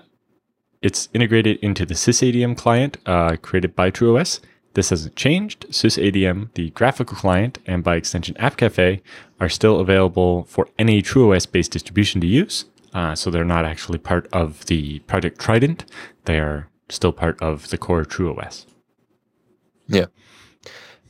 it's 0.83 1.09
integrated 1.15 1.59
into 1.59 1.87
the 1.87 1.95
SysADM 1.95 2.57
client 2.57 2.99
uh, 3.07 3.37
created 3.41 3.77
by 3.77 3.91
TrueOS. 3.91 4.41
This 4.75 4.91
hasn't 4.91 5.17
changed. 5.17 5.67
SysADM, 5.71 6.53
the 6.55 6.71
graphical 6.71 7.17
client, 7.17 7.59
and 7.67 7.83
by 7.83 7.97
extension 7.97 8.37
App 8.37 8.57
Cafe 8.57 9.03
are 9.41 9.49
still 9.49 9.81
available 9.81 10.45
for 10.45 10.69
any 10.79 11.03
TrueOS 11.03 11.51
based 11.51 11.73
distribution 11.73 12.21
to 12.21 12.27
use. 12.27 12.65
Uh, 12.93 13.15
so 13.15 13.31
they're 13.31 13.45
not 13.45 13.65
actually 13.65 13.99
part 13.99 14.29
of 14.33 14.67
the 14.67 15.01
Project 15.01 15.41
Trident. 15.41 15.85
They 16.25 16.39
are 16.39 16.69
still 16.89 17.13
part 17.13 17.41
of 17.43 17.69
the 17.71 17.79
core 17.79 18.05
TrueOS. 18.05 18.67
Yeah. 19.89 20.07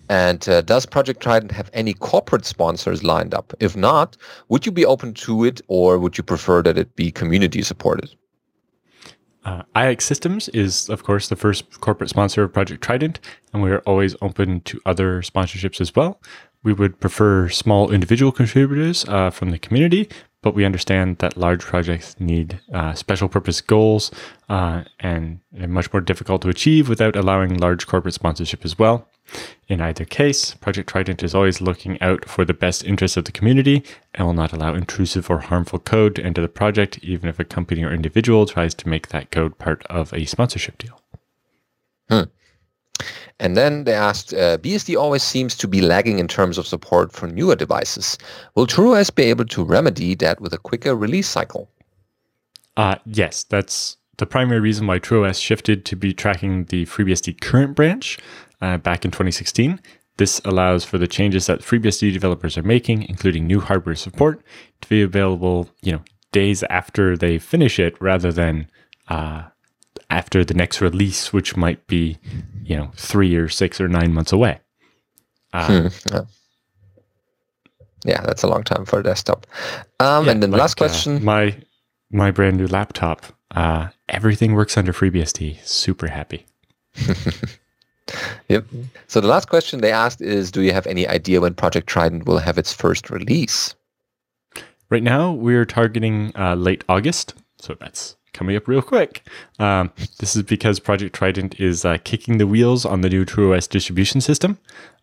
And 0.08 0.48
uh, 0.48 0.62
does 0.62 0.86
Project 0.86 1.20
Trident 1.20 1.52
have 1.52 1.70
any 1.72 1.92
corporate 1.92 2.44
sponsors 2.44 3.04
lined 3.04 3.34
up? 3.34 3.52
If 3.60 3.76
not, 3.76 4.16
would 4.48 4.64
you 4.64 4.72
be 4.72 4.86
open 4.86 5.14
to 5.14 5.44
it 5.44 5.60
or 5.68 5.98
would 5.98 6.16
you 6.16 6.24
prefer 6.24 6.62
that 6.62 6.78
it 6.78 6.96
be 6.96 7.10
community 7.10 7.62
supported? 7.62 8.14
Uh, 9.44 9.62
iXsystems 9.76 10.50
is, 10.54 10.88
of 10.88 11.04
course, 11.04 11.28
the 11.28 11.36
first 11.36 11.80
corporate 11.80 12.10
sponsor 12.10 12.42
of 12.42 12.52
Project 12.52 12.82
Trident, 12.82 13.20
and 13.52 13.62
we 13.62 13.70
are 13.70 13.80
always 13.80 14.14
open 14.20 14.60
to 14.62 14.80
other 14.84 15.22
sponsorships 15.22 15.80
as 15.80 15.94
well. 15.94 16.20
We 16.64 16.72
would 16.72 17.00
prefer 17.00 17.48
small 17.48 17.90
individual 17.90 18.32
contributors 18.32 19.06
uh, 19.08 19.30
from 19.30 19.50
the 19.50 19.58
community, 19.58 20.08
but 20.42 20.54
we 20.54 20.64
understand 20.64 21.18
that 21.18 21.36
large 21.36 21.62
projects 21.62 22.18
need 22.20 22.60
uh, 22.72 22.94
special 22.94 23.28
purpose 23.28 23.60
goals 23.60 24.10
uh, 24.48 24.84
and 25.00 25.40
are 25.60 25.66
much 25.66 25.92
more 25.92 26.00
difficult 26.00 26.42
to 26.42 26.48
achieve 26.48 26.88
without 26.88 27.16
allowing 27.16 27.56
large 27.56 27.86
corporate 27.86 28.14
sponsorship 28.14 28.64
as 28.64 28.78
well. 28.78 29.08
In 29.68 29.80
either 29.80 30.04
case, 30.04 30.54
Project 30.54 30.88
Trident 30.88 31.22
is 31.22 31.34
always 31.34 31.60
looking 31.60 32.00
out 32.00 32.24
for 32.24 32.44
the 32.44 32.54
best 32.54 32.82
interests 32.84 33.16
of 33.16 33.26
the 33.26 33.32
community 33.32 33.84
and 34.14 34.26
will 34.26 34.34
not 34.34 34.52
allow 34.52 34.74
intrusive 34.74 35.28
or 35.28 35.40
harmful 35.40 35.78
code 35.78 36.14
to 36.16 36.24
enter 36.24 36.40
the 36.40 36.48
project, 36.48 36.98
even 37.02 37.28
if 37.28 37.38
a 37.38 37.44
company 37.44 37.84
or 37.84 37.92
individual 37.92 38.46
tries 38.46 38.74
to 38.74 38.88
make 38.88 39.08
that 39.08 39.30
code 39.30 39.58
part 39.58 39.84
of 39.86 40.14
a 40.14 40.24
sponsorship 40.24 40.78
deal. 40.78 41.02
Hmm. 42.08 42.22
And 43.40 43.56
then 43.56 43.84
they 43.84 43.94
asked, 43.94 44.34
uh, 44.34 44.58
BSD 44.58 44.98
always 44.98 45.22
seems 45.22 45.56
to 45.56 45.68
be 45.68 45.80
lagging 45.80 46.18
in 46.18 46.28
terms 46.28 46.58
of 46.58 46.66
support 46.66 47.12
for 47.12 47.26
newer 47.26 47.54
devices. 47.54 48.18
Will 48.54 48.66
TrueOS 48.66 49.14
be 49.14 49.24
able 49.24 49.44
to 49.46 49.64
remedy 49.64 50.14
that 50.16 50.40
with 50.40 50.52
a 50.52 50.58
quicker 50.58 50.96
release 50.96 51.28
cycle? 51.28 51.70
Uh, 52.76 52.96
yes, 53.06 53.44
that's 53.44 53.96
the 54.18 54.26
primary 54.26 54.60
reason 54.60 54.86
why 54.86 54.98
TrueOS 54.98 55.40
shifted 55.40 55.84
to 55.86 55.96
be 55.96 56.12
tracking 56.12 56.64
the 56.66 56.86
FreeBSD 56.86 57.40
current 57.40 57.76
branch 57.76 58.18
uh, 58.60 58.78
back 58.78 59.04
in 59.04 59.10
2016. 59.10 59.80
This 60.16 60.40
allows 60.44 60.84
for 60.84 60.98
the 60.98 61.06
changes 61.06 61.46
that 61.46 61.60
FreeBSD 61.60 62.12
developers 62.12 62.58
are 62.58 62.62
making, 62.62 63.04
including 63.04 63.46
new 63.46 63.60
hardware 63.60 63.94
support, 63.94 64.42
to 64.80 64.88
be 64.88 65.00
available, 65.00 65.70
you 65.80 65.92
know, 65.92 66.02
days 66.32 66.64
after 66.64 67.16
they 67.16 67.38
finish 67.38 67.78
it, 67.78 67.96
rather 68.00 68.32
than 68.32 68.68
uh, 69.06 69.44
after 70.10 70.44
the 70.44 70.54
next 70.54 70.80
release, 70.80 71.32
which 71.32 71.56
might 71.56 71.86
be, 71.86 72.18
you 72.62 72.76
know, 72.76 72.90
three 72.96 73.36
or 73.36 73.48
six 73.48 73.80
or 73.80 73.88
nine 73.88 74.12
months 74.12 74.32
away. 74.32 74.60
Uh, 75.52 75.66
hmm. 75.66 75.86
yeah. 76.10 76.20
yeah. 78.04 78.20
that's 78.22 78.42
a 78.42 78.48
long 78.48 78.62
time 78.62 78.84
for 78.84 79.00
a 79.00 79.02
desktop. 79.02 79.46
Um, 80.00 80.26
yeah, 80.26 80.32
and 80.32 80.42
then 80.42 80.50
the 80.50 80.56
like, 80.56 80.62
last 80.62 80.80
uh, 80.80 80.84
question. 80.84 81.24
my 81.24 81.56
my 82.10 82.30
brand 82.30 82.56
new 82.56 82.66
laptop, 82.66 83.24
uh, 83.50 83.88
everything 84.08 84.54
works 84.54 84.76
under 84.76 84.92
FreeBSD. 84.92 85.64
Super 85.64 86.08
happy. 86.08 86.46
Yep. 88.48 88.64
So 89.06 89.20
the 89.20 89.28
last 89.28 89.48
question 89.48 89.80
they 89.80 89.92
asked 89.92 90.20
is, 90.20 90.50
do 90.50 90.62
you 90.62 90.72
have 90.72 90.86
any 90.86 91.06
idea 91.06 91.40
when 91.40 91.54
Project 91.54 91.86
Trident 91.86 92.26
will 92.26 92.38
have 92.38 92.58
its 92.58 92.72
first 92.72 93.10
release? 93.10 93.74
Right 94.90 95.02
now, 95.02 95.32
we're 95.32 95.66
targeting 95.66 96.32
uh, 96.34 96.54
late 96.54 96.84
August, 96.88 97.34
so 97.58 97.76
that's 97.78 98.16
coming 98.38 98.56
up 98.56 98.68
real 98.68 98.80
quick. 98.80 99.26
Um, 99.58 99.90
this 100.20 100.36
is 100.36 100.44
because 100.44 100.78
Project 100.78 101.14
Trident 101.14 101.58
is 101.58 101.84
uh, 101.84 101.98
kicking 102.04 102.38
the 102.38 102.46
wheels 102.46 102.86
on 102.86 103.00
the 103.00 103.10
new 103.10 103.24
TrueOS 103.24 103.68
distribution 103.68 104.20
system. 104.20 104.58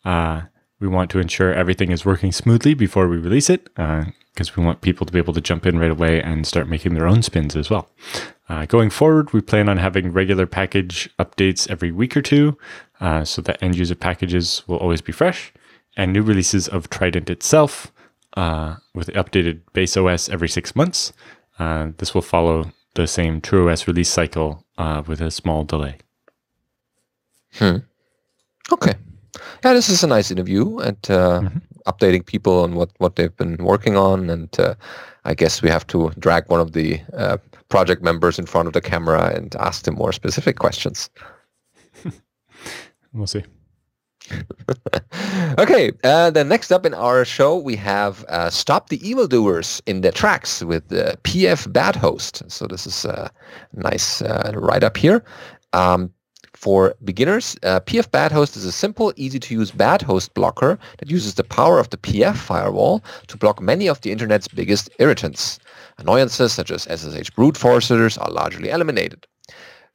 Uh, 0.05 0.43
we 0.79 0.87
want 0.87 1.11
to 1.11 1.19
ensure 1.19 1.53
everything 1.53 1.91
is 1.91 2.05
working 2.05 2.31
smoothly 2.31 2.73
before 2.73 3.07
we 3.07 3.17
release 3.17 3.49
it, 3.49 3.65
because 3.75 4.49
uh, 4.49 4.53
we 4.55 4.63
want 4.63 4.81
people 4.81 5.05
to 5.05 5.11
be 5.11 5.19
able 5.19 5.33
to 5.33 5.41
jump 5.41 5.65
in 5.65 5.77
right 5.77 5.91
away 5.91 6.21
and 6.21 6.47
start 6.47 6.69
making 6.69 6.93
their 6.93 7.07
own 7.07 7.21
spins 7.21 7.55
as 7.55 7.69
well. 7.69 7.89
Uh, 8.47 8.65
going 8.65 8.89
forward, 8.89 9.33
we 9.33 9.41
plan 9.41 9.67
on 9.67 9.77
having 9.77 10.13
regular 10.13 10.45
package 10.45 11.09
updates 11.19 11.69
every 11.69 11.91
week 11.91 12.15
or 12.15 12.21
two 12.21 12.57
uh, 13.01 13.25
so 13.25 13.41
that 13.41 13.61
end 13.61 13.75
user 13.75 13.95
packages 13.95 14.63
will 14.67 14.77
always 14.77 15.01
be 15.01 15.11
fresh, 15.11 15.51
and 15.97 16.13
new 16.13 16.21
releases 16.21 16.67
of 16.67 16.89
Trident 16.89 17.29
itself 17.29 17.91
uh, 18.37 18.75
with 18.93 19.07
updated 19.09 19.61
base 19.73 19.97
OS 19.97 20.29
every 20.29 20.49
six 20.49 20.75
months. 20.75 21.11
Uh, 21.57 21.91
this 21.97 22.13
will 22.13 22.21
follow 22.21 22.71
the 22.95 23.07
same 23.07 23.41
TrueOS 23.41 23.87
release 23.87 24.09
cycle 24.09 24.65
uh, 24.77 25.03
with 25.05 25.21
a 25.21 25.31
small 25.31 25.63
delay. 25.63 25.97
Hmm. 27.53 27.77
Okay. 28.71 28.95
Yeah, 29.63 29.73
this 29.73 29.89
is 29.89 30.03
a 30.03 30.07
nice 30.07 30.31
interview 30.31 30.79
and 30.79 30.97
uh, 31.09 31.41
mm-hmm. 31.41 31.57
updating 31.87 32.25
people 32.25 32.63
on 32.63 32.75
what, 32.75 32.89
what 32.97 33.15
they've 33.15 33.35
been 33.35 33.57
working 33.57 33.95
on. 33.95 34.29
And 34.29 34.59
uh, 34.59 34.75
I 35.25 35.33
guess 35.33 35.61
we 35.61 35.69
have 35.69 35.85
to 35.87 36.11
drag 36.19 36.49
one 36.49 36.59
of 36.59 36.71
the 36.73 36.99
uh, 37.13 37.37
project 37.69 38.01
members 38.01 38.39
in 38.39 38.45
front 38.45 38.67
of 38.67 38.73
the 38.73 38.81
camera 38.81 39.33
and 39.35 39.55
ask 39.55 39.83
them 39.83 39.95
more 39.95 40.11
specific 40.11 40.57
questions. 40.57 41.09
we'll 43.13 43.27
see. 43.27 43.43
okay, 45.59 45.91
uh, 46.03 46.31
then 46.31 46.47
next 46.47 46.71
up 46.71 46.85
in 46.85 46.93
our 46.93 47.25
show, 47.25 47.57
we 47.57 47.75
have 47.75 48.23
uh, 48.25 48.49
Stop 48.49 48.89
the 48.89 49.07
Evildoers 49.07 49.81
in 49.85 50.01
their 50.01 50.11
tracks 50.11 50.63
with 50.63 50.87
the 50.89 51.17
PF 51.23 51.71
Bad 51.71 51.95
Host. 51.95 52.43
So 52.49 52.67
this 52.67 52.87
is 52.87 53.05
a 53.05 53.31
nice 53.73 54.21
uh, 54.21 54.51
write-up 54.55 54.97
here. 54.97 55.23
Um, 55.73 56.11
for 56.55 56.95
beginners, 57.03 57.55
uh, 57.63 57.79
PF 57.81 58.09
Bad 58.11 58.31
Host 58.31 58.55
is 58.55 58.65
a 58.65 58.71
simple, 58.71 59.13
easy-to-use 59.17 59.71
bad 59.71 60.01
host 60.01 60.33
blocker 60.33 60.79
that 60.97 61.11
uses 61.11 61.35
the 61.35 61.43
power 61.43 61.79
of 61.79 61.89
the 61.89 61.97
PF 61.97 62.37
firewall 62.37 63.03
to 63.27 63.37
block 63.37 63.61
many 63.61 63.87
of 63.87 64.01
the 64.01 64.11
internet's 64.11 64.47
biggest 64.47 64.89
irritants. 64.97 65.59
Annoyances 65.97 66.53
such 66.53 66.71
as 66.71 66.83
SSH 66.83 67.29
brute 67.31 67.55
forcers 67.55 68.19
are 68.19 68.31
largely 68.31 68.69
eliminated. 68.69 69.27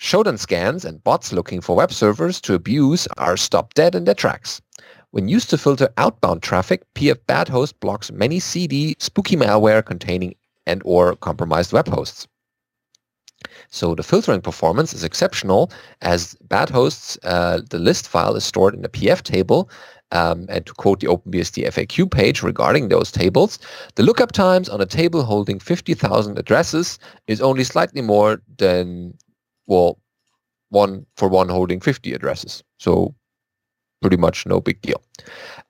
Shodan 0.00 0.38
scans 0.38 0.86
and 0.86 1.04
bots 1.04 1.30
looking 1.30 1.60
for 1.60 1.76
web 1.76 1.92
servers 1.92 2.40
to 2.40 2.54
abuse 2.54 3.06
are 3.18 3.36
stopped 3.36 3.76
dead 3.76 3.94
in 3.94 4.04
their 4.04 4.14
tracks. 4.14 4.62
When 5.10 5.28
used 5.28 5.50
to 5.50 5.58
filter 5.58 5.90
outbound 5.98 6.42
traffic, 6.42 6.82
PF 6.94 7.18
Bad 7.26 7.48
Host 7.48 7.78
blocks 7.80 8.10
many 8.10 8.40
CD 8.40 8.96
spooky 8.98 9.36
malware 9.36 9.84
containing 9.84 10.36
and 10.66 10.80
or 10.86 11.16
compromised 11.16 11.74
web 11.74 11.86
hosts. 11.86 12.26
So 13.68 13.94
the 13.94 14.02
filtering 14.02 14.40
performance 14.40 14.94
is 14.94 15.04
exceptional 15.04 15.70
as 16.00 16.34
bad 16.48 16.70
hosts, 16.70 17.18
uh, 17.24 17.60
the 17.68 17.78
list 17.78 18.08
file 18.08 18.36
is 18.36 18.44
stored 18.44 18.74
in 18.74 18.84
a 18.84 18.88
PF 18.88 19.22
table 19.22 19.68
um, 20.12 20.46
and 20.48 20.64
to 20.64 20.72
quote 20.72 21.00
the 21.00 21.08
OpenBSD 21.08 21.66
FAQ 21.66 22.10
page 22.10 22.42
regarding 22.42 22.88
those 22.88 23.12
tables, 23.12 23.58
the 23.96 24.02
lookup 24.02 24.32
times 24.32 24.68
on 24.70 24.80
a 24.80 24.86
table 24.86 25.24
holding 25.24 25.58
50,000 25.58 26.38
addresses 26.38 26.98
is 27.26 27.42
only 27.42 27.64
slightly 27.64 28.00
more 28.00 28.40
than 28.56 29.14
well, 29.70 29.98
one 30.68 31.06
for 31.16 31.28
one 31.28 31.48
holding 31.48 31.80
50 31.80 32.12
addresses. 32.12 32.62
So 32.78 33.14
pretty 34.00 34.16
much 34.16 34.46
no 34.46 34.60
big 34.60 34.80
deal. 34.82 35.00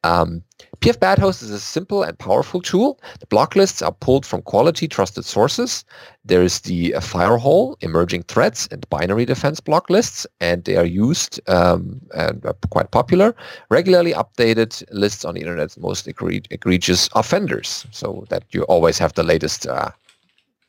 Um, 0.05 0.43
PF 0.79 1.01
Bad 1.01 1.19
Host 1.19 1.43
is 1.43 1.51
a 1.51 1.59
simple 1.59 2.03
and 2.03 2.19
powerful 2.19 2.63
tool. 2.63 3.01
The 3.19 3.27
block 3.27 3.57
lists 3.57 3.83
are 3.83 3.93
pulled 3.93 4.25
from 4.25 4.43
quality 4.43 4.89
trusted 4.89 5.25
sources. 5.25 5.85
There 6.25 6.43
is 6.43 6.61
the 6.61 6.95
uh, 6.95 7.01
FireHOL, 7.01 7.77
emerging 7.81 8.23
threats, 8.23 8.69
and 8.71 8.89
binary 8.89 9.27
defense 9.27 9.61
block 9.61 9.91
lists, 9.91 10.27
and 10.41 10.65
they 10.65 10.77
are 10.77 10.87
used 10.87 11.41
um, 11.49 12.01
and 12.15 12.45
are 12.47 12.55
quite 12.71 12.93
popular. 12.93 13.35
Regularly 13.69 14.13
updated 14.13 14.83
lists 14.93 15.25
on 15.25 15.35
the 15.35 15.41
internet's 15.41 15.77
most 15.77 16.07
egregious 16.09 17.11
offenders, 17.15 17.87
so 17.91 18.25
that 18.31 18.45
you 18.51 18.63
always 18.65 18.97
have 18.99 19.13
the 19.15 19.25
latest 19.25 19.67
uh, 19.67 19.91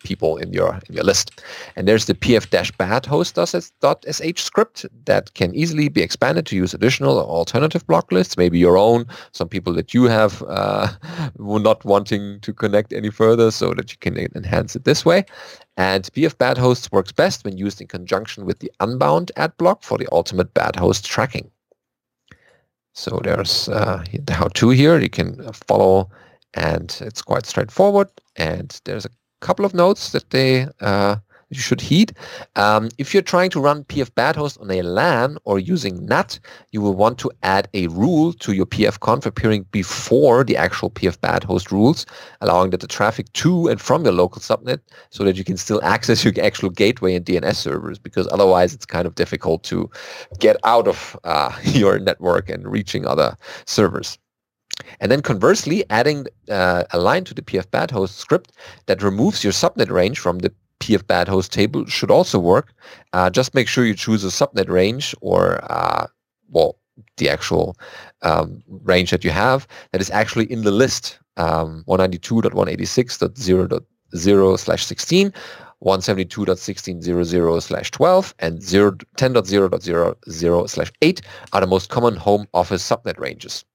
people 0.03 0.37
in 0.37 0.53
your 0.53 0.79
in 0.87 0.95
your 0.95 1.03
list. 1.03 1.41
And 1.75 1.87
there's 1.87 2.05
the 2.05 2.13
pf-bad 2.13 3.05
host.sh 3.05 4.41
script 4.41 4.85
that 5.05 5.33
can 5.33 5.55
easily 5.55 5.89
be 5.89 6.01
expanded 6.01 6.45
to 6.47 6.55
use 6.55 6.73
additional 6.73 7.17
or 7.17 7.25
alternative 7.25 7.85
block 7.87 8.11
lists, 8.11 8.37
maybe 8.37 8.59
your 8.59 8.77
own, 8.77 9.05
some 9.31 9.49
people 9.49 9.73
that 9.73 9.93
you 9.93 10.03
have 10.05 10.43
uh, 10.47 10.87
not 11.37 11.83
wanting 11.85 12.39
to 12.41 12.53
connect 12.53 12.93
any 12.93 13.09
further 13.09 13.51
so 13.51 13.73
that 13.73 13.91
you 13.91 13.97
can 13.99 14.17
enhance 14.35 14.75
it 14.75 14.85
this 14.85 15.05
way. 15.05 15.25
And 15.77 16.03
pf 16.13 16.37
bad 16.37 16.57
hosts 16.57 16.91
works 16.91 17.11
best 17.11 17.45
when 17.45 17.57
used 17.57 17.81
in 17.81 17.87
conjunction 17.87 18.45
with 18.45 18.59
the 18.59 18.71
unbound 18.79 19.31
ad 19.37 19.55
block 19.57 19.83
for 19.83 19.97
the 19.97 20.07
ultimate 20.11 20.53
bad 20.53 20.75
host 20.75 21.05
tracking. 21.05 21.49
So 22.93 23.21
there's 23.23 23.69
uh, 23.69 24.03
the 24.25 24.33
how-to 24.33 24.69
here. 24.69 24.99
You 24.99 25.09
can 25.09 25.51
follow 25.53 26.09
and 26.53 26.97
it's 27.01 27.21
quite 27.21 27.45
straightforward. 27.45 28.09
And 28.35 28.79
there's 28.85 29.05
a 29.05 29.09
couple 29.41 29.65
of 29.65 29.73
notes 29.73 30.11
that 30.13 30.29
they 30.29 30.67
uh, 30.79 31.17
you 31.51 31.59
should 31.59 31.81
heed. 31.81 32.13
Um, 32.55 32.89
if 32.97 33.13
you're 33.13 33.21
trying 33.21 33.49
to 33.51 33.59
run 33.59 33.83
PF 33.83 34.15
bad 34.15 34.35
host 34.35 34.57
on 34.59 34.71
a 34.71 34.81
LAN 34.81 35.37
or 35.43 35.59
using 35.59 36.05
NAT, 36.05 36.39
you 36.71 36.81
will 36.81 36.95
want 36.95 37.19
to 37.19 37.31
add 37.43 37.67
a 37.73 37.87
rule 37.87 38.33
to 38.33 38.53
your 38.53 38.65
pfconf 38.65 39.25
appearing 39.25 39.65
before 39.71 40.43
the 40.43 40.55
actual 40.57 40.89
PF 40.89 41.19
bad 41.19 41.43
host 41.43 41.71
rules, 41.71 42.05
allowing 42.39 42.71
that 42.71 42.79
the 42.79 42.87
traffic 42.87 43.31
to 43.33 43.67
and 43.67 43.81
from 43.81 44.03
your 44.03 44.13
local 44.13 44.41
subnet 44.41 44.79
so 45.09 45.23
that 45.25 45.35
you 45.35 45.43
can 45.43 45.57
still 45.57 45.83
access 45.83 46.23
your 46.23 46.33
actual 46.41 46.69
gateway 46.69 47.15
and 47.15 47.25
DNS 47.25 47.55
servers 47.55 47.99
because 47.99 48.27
otherwise 48.31 48.73
it's 48.73 48.85
kind 48.85 49.05
of 49.05 49.15
difficult 49.15 49.63
to 49.63 49.89
get 50.39 50.55
out 50.63 50.87
of 50.87 51.19
uh, 51.25 51.51
your 51.63 51.99
network 51.99 52.49
and 52.49 52.65
reaching 52.65 53.05
other 53.05 53.35
servers. 53.65 54.17
And 54.99 55.11
then 55.11 55.21
conversely, 55.21 55.83
adding 55.89 56.25
uh, 56.49 56.83
a 56.91 56.99
line 56.99 57.23
to 57.25 57.33
the 57.33 57.41
pf 57.41 57.91
host 57.91 58.17
script 58.17 58.51
that 58.85 59.01
removes 59.01 59.43
your 59.43 59.53
subnet 59.53 59.89
range 59.89 60.19
from 60.19 60.39
the 60.39 60.53
pf 60.79 61.27
host 61.27 61.53
table 61.53 61.85
should 61.85 62.11
also 62.11 62.39
work. 62.39 62.73
Uh, 63.13 63.29
just 63.29 63.53
make 63.53 63.67
sure 63.67 63.85
you 63.85 63.95
choose 63.95 64.23
a 64.23 64.27
subnet 64.27 64.69
range 64.69 65.13
or, 65.21 65.59
uh, 65.71 66.07
well, 66.49 66.77
the 67.17 67.29
actual 67.29 67.75
um, 68.21 68.61
range 68.83 69.11
that 69.11 69.23
you 69.23 69.31
have 69.31 69.67
that 69.91 70.01
is 70.01 70.09
actually 70.09 70.51
in 70.51 70.63
the 70.63 70.71
list 70.71 71.19
um, 71.37 71.85
192.186.0.0 71.87 74.59
slash 74.59 74.85
16 74.85 75.33
172.16.00 75.83 77.63
slash 77.63 77.89
12 77.89 78.35
and 78.39 78.59
10.0.00 78.59 80.69
slash 80.69 80.91
8 81.01 81.21
are 81.53 81.61
the 81.61 81.67
most 81.67 81.89
common 81.89 82.15
home 82.15 82.45
office 82.53 82.87
subnet 82.87 83.17
ranges 83.17 83.65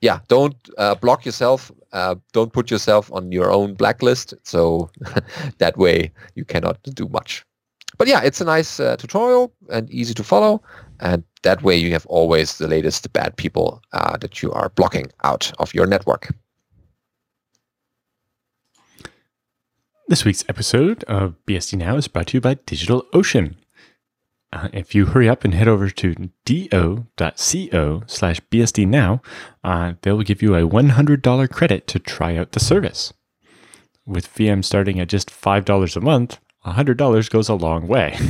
yeah, 0.00 0.20
don't 0.28 0.56
uh, 0.78 0.94
block 0.94 1.24
yourself. 1.24 1.72
Uh, 1.92 2.16
don't 2.32 2.52
put 2.52 2.70
yourself 2.70 3.10
on 3.12 3.32
your 3.32 3.50
own 3.50 3.74
blacklist. 3.74 4.34
So 4.42 4.90
that 5.58 5.76
way 5.76 6.12
you 6.34 6.44
cannot 6.44 6.82
do 6.82 7.08
much. 7.08 7.44
But 7.98 8.08
yeah, 8.08 8.20
it's 8.22 8.40
a 8.40 8.44
nice 8.44 8.78
uh, 8.78 8.96
tutorial 8.96 9.52
and 9.70 9.90
easy 9.90 10.12
to 10.14 10.24
follow. 10.24 10.62
And 11.00 11.24
that 11.42 11.62
way 11.62 11.76
you 11.76 11.92
have 11.92 12.06
always 12.06 12.58
the 12.58 12.68
latest 12.68 13.10
bad 13.12 13.36
people 13.36 13.82
uh, 13.92 14.16
that 14.18 14.42
you 14.42 14.52
are 14.52 14.70
blocking 14.70 15.06
out 15.24 15.52
of 15.58 15.72
your 15.74 15.86
network. 15.86 16.28
This 20.08 20.24
week's 20.24 20.44
episode 20.48 21.02
of 21.04 21.34
BSD 21.46 21.78
Now 21.78 21.96
is 21.96 22.06
brought 22.06 22.28
to 22.28 22.36
you 22.36 22.40
by 22.40 22.54
DigitalOcean. 22.54 23.56
Uh, 24.56 24.68
if 24.72 24.94
you 24.94 25.04
hurry 25.04 25.28
up 25.28 25.44
and 25.44 25.52
head 25.52 25.68
over 25.68 25.90
to 25.90 26.14
do.co 26.46 28.02
slash 28.06 28.40
BSD 28.50 28.88
now, 28.88 29.20
uh, 29.62 29.92
they 30.00 30.12
will 30.12 30.22
give 30.22 30.40
you 30.40 30.54
a 30.54 30.62
$100 30.62 31.50
credit 31.50 31.86
to 31.86 31.98
try 31.98 32.36
out 32.36 32.52
the 32.52 32.60
service. 32.60 33.12
With 34.06 34.32
VM 34.34 34.64
starting 34.64 34.98
at 34.98 35.08
just 35.08 35.28
$5 35.28 35.96
a 35.96 36.00
month, 36.00 36.38
$100 36.64 37.30
goes 37.30 37.48
a 37.48 37.54
long 37.54 37.86
way. 37.86 38.18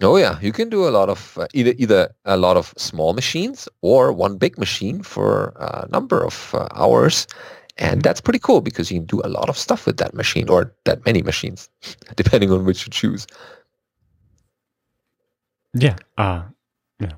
Oh 0.00 0.16
yeah, 0.16 0.38
you 0.40 0.52
can 0.52 0.68
do 0.68 0.86
a 0.86 0.94
lot 0.94 1.08
of 1.08 1.36
uh, 1.36 1.48
either 1.54 1.74
either 1.76 2.14
a 2.24 2.36
lot 2.36 2.56
of 2.56 2.72
small 2.76 3.14
machines 3.14 3.68
or 3.82 4.12
one 4.12 4.36
big 4.36 4.56
machine 4.56 5.02
for 5.02 5.52
a 5.56 5.88
number 5.90 6.24
of 6.24 6.54
uh, 6.54 6.68
hours, 6.76 7.26
and 7.78 8.00
that's 8.02 8.20
pretty 8.20 8.38
cool 8.38 8.60
because 8.60 8.92
you 8.92 9.00
can 9.00 9.06
do 9.06 9.20
a 9.24 9.28
lot 9.28 9.48
of 9.48 9.58
stuff 9.58 9.86
with 9.86 9.96
that 9.96 10.14
machine 10.14 10.48
or 10.48 10.72
that 10.84 11.04
many 11.04 11.20
machines, 11.20 11.68
depending 12.14 12.52
on 12.52 12.64
which 12.64 12.86
you 12.86 12.92
choose. 12.92 13.26
Yeah. 15.74 15.96
Uh, 16.16 16.44
yeah. 17.00 17.12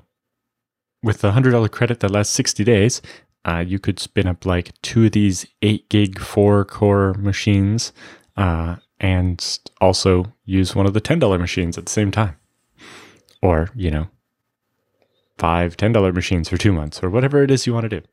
With 1.03 1.23
a 1.23 1.31
hundred 1.31 1.51
dollar 1.51 1.69
credit 1.69 1.99
that 2.01 2.11
lasts 2.11 2.33
sixty 2.33 2.63
days, 2.63 3.01
uh, 3.45 3.63
you 3.65 3.79
could 3.79 3.99
spin 3.99 4.27
up 4.27 4.45
like 4.45 4.79
two 4.81 5.05
of 5.05 5.11
these 5.13 5.45
eight 5.61 5.89
gig 5.89 6.19
four 6.19 6.65
core 6.65 7.13
machines, 7.15 7.91
uh, 8.37 8.75
and 8.99 9.59
also 9.79 10.33
use 10.45 10.75
one 10.75 10.85
of 10.85 10.93
the 10.93 11.01
ten 11.01 11.19
dollar 11.19 11.39
machines 11.39 11.77
at 11.77 11.85
the 11.85 11.91
same 11.91 12.11
time, 12.11 12.37
or 13.41 13.69
you 13.75 13.89
know, 13.89 14.07
five 15.37 15.75
ten 15.77 15.91
dollar 15.91 16.13
machines 16.13 16.49
for 16.49 16.57
two 16.57 16.73
months, 16.73 17.03
or 17.03 17.09
whatever 17.09 17.43
it 17.43 17.51
is 17.51 17.65
you 17.65 17.73
want 17.73 17.89
to 17.89 17.99
do. 18.01 18.05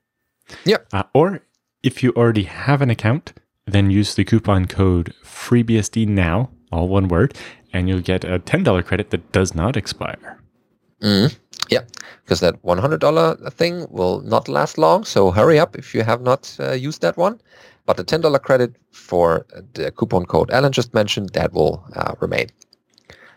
Yeah. 0.65 0.79
Uh, 0.93 1.03
or 1.13 1.43
if 1.83 2.03
you 2.03 2.13
already 2.13 2.45
have 2.45 2.81
an 2.81 2.91
account, 2.91 3.35
then 3.67 3.91
use 3.91 4.15
the 4.15 4.25
coupon 4.25 4.67
code 4.67 5.15
FreeBSD 5.23 6.09
now, 6.09 6.51
all 6.73 6.89
one 6.89 7.09
word, 7.09 7.37
and 7.73 7.89
you'll 7.89 8.01
get 8.01 8.25
a 8.25 8.39
$10 8.39 8.85
credit 8.85 9.11
that 9.11 9.33
does 9.33 9.55
not 9.55 9.77
expire. 9.77 10.41
Mm, 11.03 11.37
yeah, 11.69 11.83
because 12.25 12.41
that 12.41 12.63
$100 12.63 13.53
thing 13.53 13.87
will 13.91 14.21
not 14.23 14.49
last 14.49 14.79
long. 14.79 15.05
So 15.05 15.31
hurry 15.31 15.59
up 15.59 15.77
if 15.77 15.95
you 15.95 16.03
have 16.03 16.23
not 16.23 16.57
uh, 16.59 16.73
used 16.73 17.03
that 17.03 17.17
one. 17.17 17.41
But 17.87 17.97
the 17.97 18.05
$10 18.05 18.43
credit 18.43 18.75
for 18.93 19.47
the 19.73 19.91
coupon 19.91 20.27
code 20.27 20.51
Alan 20.51 20.73
just 20.73 20.93
mentioned, 20.93 21.31
that 21.31 21.53
will 21.53 21.83
uh, 21.97 22.15
remain. 22.21 22.49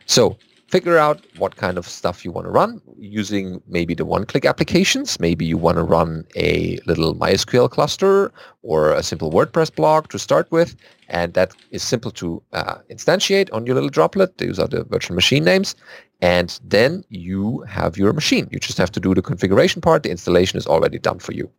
So 0.06 0.38
figure 0.72 0.98
out 0.98 1.26
what 1.38 1.58
kind 1.58 1.78
of 1.78 1.88
stuff 1.88 2.24
you 2.26 2.32
want 2.32 2.46
to 2.48 2.52
run 2.52 2.82
using 2.98 3.62
maybe 3.68 3.94
the 3.94 4.06
one-click 4.06 4.46
applications. 4.46 5.20
Maybe 5.20 5.46
you 5.46 5.58
want 5.58 5.78
to 5.78 5.84
run 5.84 6.26
a 6.36 6.80
little 6.86 7.14
MySQL 7.14 7.70
cluster 7.70 8.32
or 8.64 8.94
a 8.94 9.04
simple 9.04 9.32
WordPress 9.32 9.76
blog 9.76 10.08
to 10.10 10.18
start 10.18 10.50
with. 10.52 10.76
And 11.10 11.34
that 11.34 11.54
is 11.72 11.84
simple 11.84 12.12
to 12.12 12.42
uh, 12.54 12.76
instantiate 12.90 13.50
on 13.54 13.66
your 13.66 13.76
little 13.76 13.90
droplet. 13.90 14.38
These 14.38 14.60
are 14.60 14.68
the 14.68 14.84
virtual 14.86 15.16
machine 15.16 15.44
names. 15.44 15.76
And 16.22 16.58
then 16.64 17.04
you 17.10 17.60
have 17.68 17.98
your 17.98 18.14
machine. 18.14 18.48
You 18.52 18.60
just 18.60 18.78
have 18.78 18.92
to 18.92 19.00
do 19.00 19.14
the 19.14 19.22
configuration 19.22 19.82
part. 19.82 20.04
The 20.04 20.12
installation 20.12 20.58
is 20.58 20.68
already 20.68 21.00
done 21.00 21.20
for 21.20 21.34
you. 21.34 21.52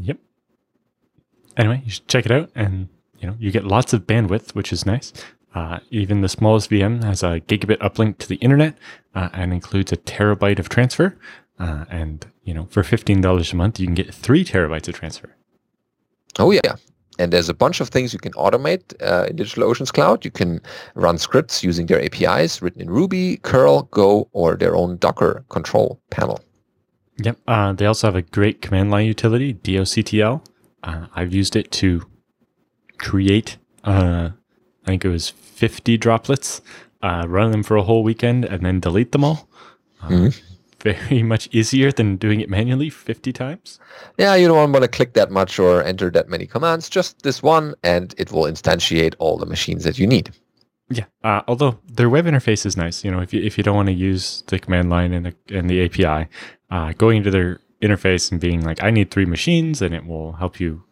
Yep. 0.00 0.18
Anyway, 1.56 1.82
you 1.84 1.90
should 1.92 2.08
check 2.08 2.26
it 2.26 2.32
out, 2.32 2.50
and 2.56 2.88
you 3.20 3.28
know 3.28 3.36
you 3.38 3.52
get 3.52 3.64
lots 3.64 3.92
of 3.92 4.08
bandwidth, 4.08 4.54
which 4.56 4.72
is 4.72 4.84
nice. 4.84 5.12
Uh, 5.54 5.78
even 5.90 6.20
the 6.20 6.28
smallest 6.28 6.70
VM 6.70 7.04
has 7.04 7.22
a 7.22 7.40
gigabit 7.40 7.78
uplink 7.78 8.18
to 8.18 8.28
the 8.28 8.36
internet 8.36 8.76
uh, 9.14 9.28
and 9.32 9.52
includes 9.52 9.92
a 9.92 9.96
terabyte 9.96 10.58
of 10.58 10.68
transfer. 10.68 11.16
Uh, 11.58 11.84
and 11.88 12.26
you 12.42 12.52
know, 12.52 12.66
for 12.66 12.82
fifteen 12.82 13.20
dollars 13.20 13.52
a 13.52 13.56
month, 13.56 13.78
you 13.78 13.86
can 13.86 13.94
get 13.94 14.12
three 14.12 14.44
terabytes 14.44 14.88
of 14.88 14.94
transfer. 14.94 15.36
Oh 16.38 16.50
yeah, 16.50 16.76
and 17.18 17.32
there's 17.32 17.48
a 17.48 17.54
bunch 17.54 17.80
of 17.80 17.88
things 17.88 18.12
you 18.12 18.18
can 18.18 18.32
automate 18.32 18.82
uh, 19.02 19.26
in 19.28 19.36
DigitalOcean's 19.36 19.92
cloud. 19.92 20.24
You 20.24 20.30
can 20.30 20.60
run 20.94 21.18
scripts 21.18 21.62
using 21.62 21.86
their 21.86 22.02
APIs 22.02 22.60
written 22.60 22.82
in 22.82 22.90
Ruby, 22.90 23.36
curl, 23.38 23.82
Go, 23.92 24.28
or 24.32 24.56
their 24.56 24.74
own 24.74 24.96
Docker 24.96 25.44
control 25.48 26.00
panel. 26.10 26.40
Yep. 27.18 27.38
Uh, 27.46 27.72
they 27.72 27.86
also 27.86 28.08
have 28.08 28.16
a 28.16 28.22
great 28.22 28.60
command 28.60 28.90
line 28.90 29.06
utility, 29.06 29.54
doctl. 29.54 30.44
Uh, 30.82 31.06
I've 31.14 31.32
used 31.32 31.54
it 31.54 31.70
to 31.72 32.02
create, 32.98 33.58
uh, 33.84 34.30
I 34.84 34.90
think 34.90 35.04
it 35.04 35.08
was 35.08 35.30
50 35.30 35.96
droplets, 35.96 36.60
uh, 37.02 37.24
run 37.26 37.50
them 37.50 37.62
for 37.62 37.76
a 37.76 37.82
whole 37.82 38.02
weekend, 38.02 38.44
and 38.44 38.64
then 38.64 38.80
delete 38.80 39.12
them 39.12 39.24
all. 39.24 39.48
Uh, 40.02 40.08
mm-hmm. 40.08 40.46
Very 40.80 41.22
much 41.34 41.48
easier 41.52 41.90
than 41.90 42.16
doing 42.16 42.40
it 42.40 42.50
manually 42.50 42.90
50 42.90 43.32
times. 43.32 43.78
Yeah, 44.18 44.34
you 44.34 44.46
don't 44.46 44.72
want 44.72 44.82
to 44.82 44.88
click 44.88 45.14
that 45.14 45.30
much 45.30 45.58
or 45.58 45.82
enter 45.82 46.10
that 46.10 46.28
many 46.28 46.46
commands. 46.46 46.90
Just 46.90 47.22
this 47.22 47.42
one, 47.42 47.74
and 47.82 48.14
it 48.18 48.30
will 48.30 48.44
instantiate 48.44 49.14
all 49.18 49.38
the 49.38 49.46
machines 49.46 49.84
that 49.84 49.98
you 49.98 50.06
need. 50.06 50.30
Yeah. 50.90 51.04
Uh, 51.22 51.40
although 51.48 51.78
their 51.86 52.10
web 52.10 52.26
interface 52.26 52.66
is 52.66 52.76
nice, 52.76 53.04
you 53.04 53.10
know, 53.10 53.20
if 53.20 53.32
you 53.32 53.40
if 53.40 53.56
you 53.56 53.64
don't 53.64 53.76
want 53.76 53.88
to 53.88 53.94
use 53.94 54.42
the 54.48 54.58
command 54.58 54.90
line 54.90 55.14
and 55.14 55.26
the 55.26 55.34
and 55.56 55.70
the 55.70 55.82
API, 55.84 56.28
uh, 56.70 56.92
going 56.92 57.18
into 57.18 57.30
their 57.30 57.60
interface 57.80 58.30
and 58.30 58.38
being 58.40 58.62
like, 58.62 58.82
I 58.82 58.90
need 58.90 59.10
three 59.10 59.24
machines, 59.24 59.80
and 59.80 59.94
it 59.94 60.06
will 60.06 60.32
help 60.32 60.60
you 60.60 60.84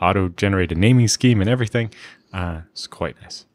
auto 0.00 0.28
generate 0.28 0.72
a 0.72 0.74
naming 0.74 1.08
scheme 1.08 1.40
and 1.40 1.50
everything. 1.50 1.90
Uh, 2.36 2.60
it's 2.70 2.86
quite 2.86 3.16
nice. 3.22 3.46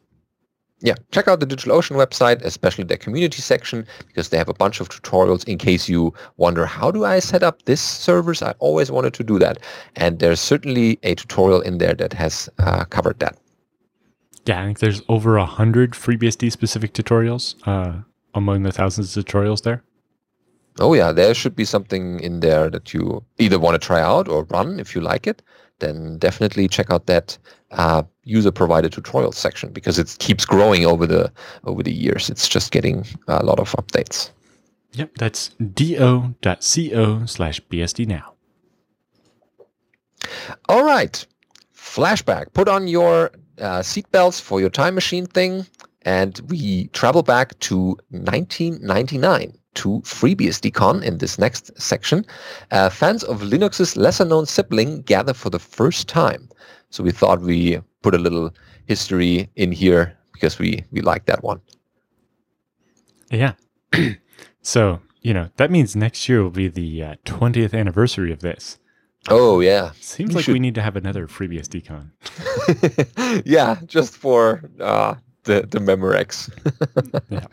Yeah, 0.83 0.95
check 1.11 1.27
out 1.27 1.39
the 1.39 1.45
DigitalOcean 1.45 1.95
website, 1.95 2.41
especially 2.41 2.83
their 2.83 2.97
community 2.97 3.39
section, 3.39 3.85
because 4.07 4.29
they 4.29 4.37
have 4.37 4.49
a 4.49 4.55
bunch 4.55 4.79
of 4.79 4.89
tutorials 4.89 5.47
in 5.47 5.59
case 5.59 5.87
you 5.87 6.15
wonder, 6.37 6.65
how 6.65 6.89
do 6.89 7.05
I 7.05 7.19
set 7.19 7.43
up 7.43 7.61
this 7.65 7.79
servers? 7.79 8.41
I 8.41 8.55
always 8.57 8.89
wanted 8.89 9.13
to 9.13 9.23
do 9.23 9.37
that. 9.37 9.59
And 9.95 10.17
there's 10.17 10.39
certainly 10.39 10.97
a 11.03 11.13
tutorial 11.13 11.61
in 11.61 11.77
there 11.77 11.93
that 11.93 12.13
has 12.13 12.49
uh, 12.57 12.85
covered 12.85 13.19
that. 13.19 13.37
Yeah, 14.47 14.59
I 14.59 14.65
think 14.65 14.79
there's 14.79 15.03
over 15.07 15.37
a 15.37 15.45
hundred 15.45 15.91
FreeBSD 15.91 16.51
specific 16.51 16.93
tutorials 16.93 17.55
uh, 17.67 18.01
among 18.33 18.63
the 18.63 18.71
thousands 18.71 19.15
of 19.15 19.25
tutorials 19.25 19.61
there. 19.61 19.83
Oh 20.79 20.95
yeah, 20.95 21.11
there 21.11 21.35
should 21.35 21.55
be 21.55 21.65
something 21.65 22.19
in 22.21 22.39
there 22.39 22.71
that 22.71 22.91
you 22.91 23.23
either 23.37 23.59
want 23.59 23.79
to 23.79 23.85
try 23.85 24.01
out 24.01 24.27
or 24.27 24.45
run 24.45 24.79
if 24.79 24.95
you 24.95 25.01
like 25.01 25.27
it. 25.27 25.43
Then 25.81 26.17
definitely 26.17 26.67
check 26.67 26.89
out 26.89 27.07
that 27.07 27.37
uh, 27.71 28.03
user-provided 28.23 28.93
tutorial 28.93 29.31
section 29.31 29.71
because 29.73 29.99
it 29.99 30.15
keeps 30.19 30.45
growing 30.45 30.85
over 30.85 31.05
the 31.05 31.31
over 31.65 31.83
the 31.83 31.91
years. 31.91 32.29
It's 32.29 32.47
just 32.47 32.71
getting 32.71 33.05
a 33.27 33.43
lot 33.43 33.59
of 33.59 33.71
updates. 33.73 34.31
Yep, 34.93 35.17
that's 35.17 35.49
do.co 35.73 37.25
slash 37.25 37.61
bsd 37.69 38.07
now. 38.07 38.33
All 40.69 40.83
right, 40.83 41.25
flashback. 41.75 42.53
Put 42.53 42.67
on 42.67 42.87
your 42.87 43.31
uh, 43.59 43.79
seatbelts 43.79 44.39
for 44.39 44.59
your 44.59 44.69
time 44.69 44.95
machine 44.95 45.25
thing, 45.25 45.65
and 46.03 46.39
we 46.47 46.87
travel 46.89 47.23
back 47.23 47.57
to 47.59 47.97
1999 48.09 49.57
to 49.75 50.01
FreeBSDCon 50.01 51.03
in 51.03 51.17
this 51.17 51.39
next 51.39 51.71
section. 51.79 52.25
Uh, 52.71 52.89
fans 52.89 53.23
of 53.23 53.41
Linux's 53.41 53.95
lesser-known 53.95 54.45
sibling 54.45 55.01
gather 55.03 55.33
for 55.33 55.49
the 55.49 55.59
first 55.59 56.07
time. 56.07 56.49
So 56.89 57.03
we 57.03 57.11
thought 57.11 57.41
we 57.41 57.79
put 58.01 58.13
a 58.13 58.17
little 58.17 58.53
history 58.87 59.49
in 59.55 59.71
here 59.71 60.17
because 60.33 60.59
we, 60.59 60.83
we 60.91 61.01
like 61.01 61.25
that 61.25 61.43
one. 61.43 61.61
Yeah. 63.29 63.53
so, 64.61 64.99
you 65.21 65.33
know, 65.33 65.49
that 65.57 65.71
means 65.71 65.95
next 65.95 66.27
year 66.27 66.43
will 66.43 66.49
be 66.49 66.67
the 66.67 67.03
uh, 67.03 67.15
20th 67.25 67.73
anniversary 67.73 68.31
of 68.31 68.39
this. 68.41 68.77
Oh, 69.29 69.59
yeah. 69.59 69.91
Seems 69.99 70.29
we 70.29 70.35
like 70.35 70.45
should... 70.45 70.53
we 70.53 70.59
need 70.59 70.75
to 70.75 70.81
have 70.81 70.95
another 70.95 71.27
FreeBSDCon. 71.27 72.09
yeah, 73.45 73.77
just 73.85 74.17
for 74.17 74.69
uh, 74.79 75.15
the, 75.43 75.61
the 75.69 75.79
Memorex. 75.79 76.49
yeah. 77.29 77.45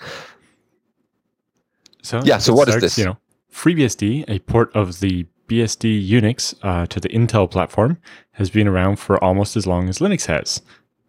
So 2.03 2.23
yeah. 2.25 2.39
So 2.39 2.53
what 2.53 2.69
starts, 2.69 2.85
is 2.85 2.97
this? 2.97 2.99
You 2.99 3.05
know, 3.07 3.19
FreeBSD, 3.53 4.25
a 4.29 4.39
port 4.41 4.75
of 4.75 5.01
the 5.01 5.27
BSD 5.49 6.09
Unix 6.09 6.55
uh, 6.63 6.87
to 6.87 7.01
the 7.01 7.09
Intel 7.09 7.51
platform, 7.51 7.99
has 8.33 8.51
been 8.51 8.69
around 8.69 8.97
for 8.97 9.23
almost 9.23 9.57
as 9.57 9.67
long 9.67 9.89
as 9.89 9.99
Linux 9.99 10.27
has, 10.27 10.63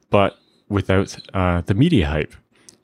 but 0.09 0.37
without 0.69 1.17
uh, 1.33 1.61
the 1.61 1.73
media 1.73 2.07
hype. 2.07 2.33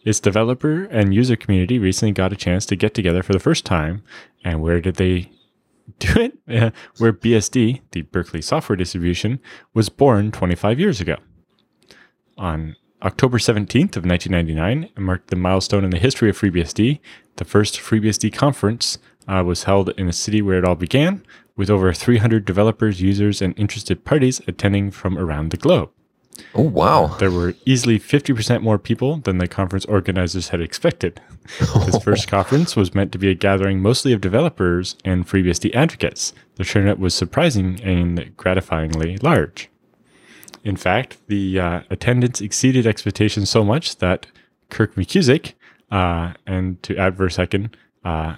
Its 0.04 0.20
developer 0.20 0.84
and 0.86 1.16
user 1.16 1.36
community 1.36 1.80
recently 1.80 2.12
got 2.12 2.32
a 2.32 2.36
chance 2.36 2.66
to 2.68 2.76
get 2.76 2.94
together 2.94 3.24
for 3.24 3.34
the 3.34 3.40
first 3.40 3.66
time. 3.66 4.04
And 4.44 4.62
where 4.62 4.80
did 4.80 4.96
they 4.96 5.32
do 6.00 6.32
it? 6.48 6.74
Where 6.98 7.14
BSD, 7.14 7.82
the 7.92 8.04
Berkeley 8.04 8.42
software 8.42 8.76
distribution, 8.76 9.40
was 9.74 9.90
born 9.90 10.32
25 10.32 10.80
years 10.80 11.02
ago. 11.02 11.18
On 12.38 12.76
October 13.02 13.38
17th 13.38 13.98
of 13.98 14.06
1999 14.06 14.90
marked 14.98 15.28
the 15.28 15.36
milestone 15.36 15.84
in 15.84 15.92
the 15.92 16.00
history 16.00 16.30
of 16.30 16.40
FreeBSD. 16.40 17.00
The 17.36 17.46
first 17.46 17.80
FreeBSD 17.80 18.34
conference 18.34 18.98
uh, 19.28 19.44
was 19.46 19.64
held 19.64 19.90
in 19.98 20.08
a 20.08 20.14
city 20.14 20.42
where 20.42 20.58
it 20.58 20.66
all 20.66 20.76
began, 20.76 21.24
with 21.56 21.70
over 21.70 21.92
300 21.94 22.46
developers, 22.46 23.02
users, 23.02 23.42
and 23.42 23.58
interested 23.60 24.06
parties 24.06 24.42
attending 24.48 24.92
from 24.92 25.18
around 25.18 25.52
the 25.52 25.58
globe. 25.58 25.92
Oh, 26.54 26.64
wow. 26.64 27.08
There 27.20 27.32
were 27.32 27.56
easily 27.66 28.00
50% 28.00 28.62
more 28.62 28.78
people 28.78 29.18
than 29.18 29.38
the 29.38 29.48
conference 29.48 29.86
organizers 29.86 30.50
had 30.50 30.62
expected. 30.62 31.22
this 31.60 32.02
first 32.04 32.28
conference 32.28 32.76
was 32.76 32.94
meant 32.94 33.12
to 33.14 33.18
be 33.18 33.30
a 33.30 33.36
gathering 33.36 33.82
mostly 33.82 34.12
of 34.14 34.22
developers 34.22 34.96
and 35.06 35.28
FreeBSD 35.28 35.74
advocates. 35.74 36.34
The 36.56 36.66
turnout 36.66 37.00
was 37.00 37.14
surprising 37.14 37.80
and 37.82 38.36
gratifyingly 38.38 39.22
large. 39.24 39.70
In 40.66 40.76
fact, 40.76 41.20
the 41.28 41.60
uh, 41.60 41.82
attendance 41.92 42.42
exceeded 42.42 42.88
expectations 42.88 43.52
so 43.52 43.64
much 43.64 43.98
that 43.98 44.26
Kirk 44.72 44.96
McKusick, 44.96 45.54
uh, 45.92 46.34
and 46.48 46.82
to 46.82 46.98
add 46.98 47.16
for 47.16 47.28
a 47.28 47.32
second, 47.32 47.78
uh, 48.04 48.36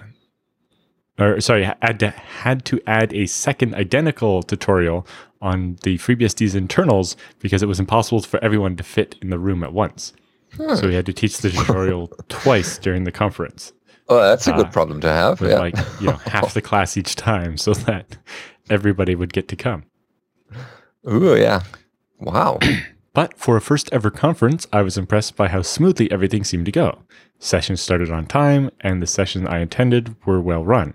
or 1.18 1.40
sorry, 1.40 1.64
had 1.80 1.98
to, 2.00 2.10
had 2.10 2.66
to 2.66 2.80
add 2.86 3.14
a 3.14 3.26
second 3.26 3.74
identical 3.74 4.42
tutorial 4.42 5.06
on 5.40 5.78
the 5.84 5.96
FreeBSD's 5.96 6.54
internals 6.54 7.16
because 7.38 7.62
it 7.62 7.66
was 7.66 7.80
impossible 7.80 8.20
for 8.20 8.42
everyone 8.44 8.76
to 8.76 8.82
fit 8.82 9.16
in 9.22 9.30
the 9.30 9.38
room 9.38 9.64
at 9.64 9.72
once. 9.72 10.12
Hmm. 10.54 10.74
So 10.74 10.88
he 10.88 10.94
had 10.94 11.06
to 11.06 11.14
teach 11.14 11.38
the 11.38 11.50
tutorial 11.50 12.08
twice 12.28 12.78
during 12.78 13.04
the 13.04 13.12
conference. 13.12 13.72
Oh, 14.10 14.20
that's 14.20 14.46
a 14.46 14.52
good 14.52 14.66
uh, 14.66 14.70
problem 14.70 15.00
to 15.00 15.08
have. 15.08 15.40
With 15.40 15.50
yeah. 15.50 15.58
like 15.58 15.76
you 16.00 16.06
know 16.06 16.16
half 16.26 16.54
the 16.54 16.62
class 16.62 16.96
each 16.96 17.14
time, 17.14 17.58
so 17.58 17.74
that 17.74 18.16
everybody 18.70 19.14
would 19.14 19.34
get 19.34 19.48
to 19.48 19.56
come. 19.56 19.84
Ooh, 21.06 21.36
yeah. 21.36 21.62
Wow. 22.18 22.58
but 23.12 23.38
for 23.38 23.56
a 23.56 23.60
first 23.60 23.88
ever 23.92 24.10
conference, 24.10 24.66
I 24.72 24.82
was 24.82 24.98
impressed 24.98 25.36
by 25.36 25.48
how 25.48 25.62
smoothly 25.62 26.10
everything 26.10 26.44
seemed 26.44 26.66
to 26.66 26.72
go. 26.72 27.02
Sessions 27.38 27.80
started 27.80 28.10
on 28.10 28.26
time, 28.26 28.70
and 28.80 29.00
the 29.00 29.06
sessions 29.06 29.46
I 29.48 29.58
attended 29.58 30.16
were 30.26 30.40
well 30.40 30.64
run. 30.64 30.94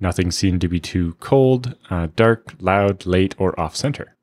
Nothing 0.00 0.30
seemed 0.30 0.60
to 0.60 0.68
be 0.68 0.80
too 0.80 1.14
cold, 1.20 1.76
uh, 1.88 2.08
dark, 2.16 2.54
loud, 2.60 3.06
late, 3.06 3.34
or 3.38 3.58
off 3.58 3.76
center. 3.76 4.14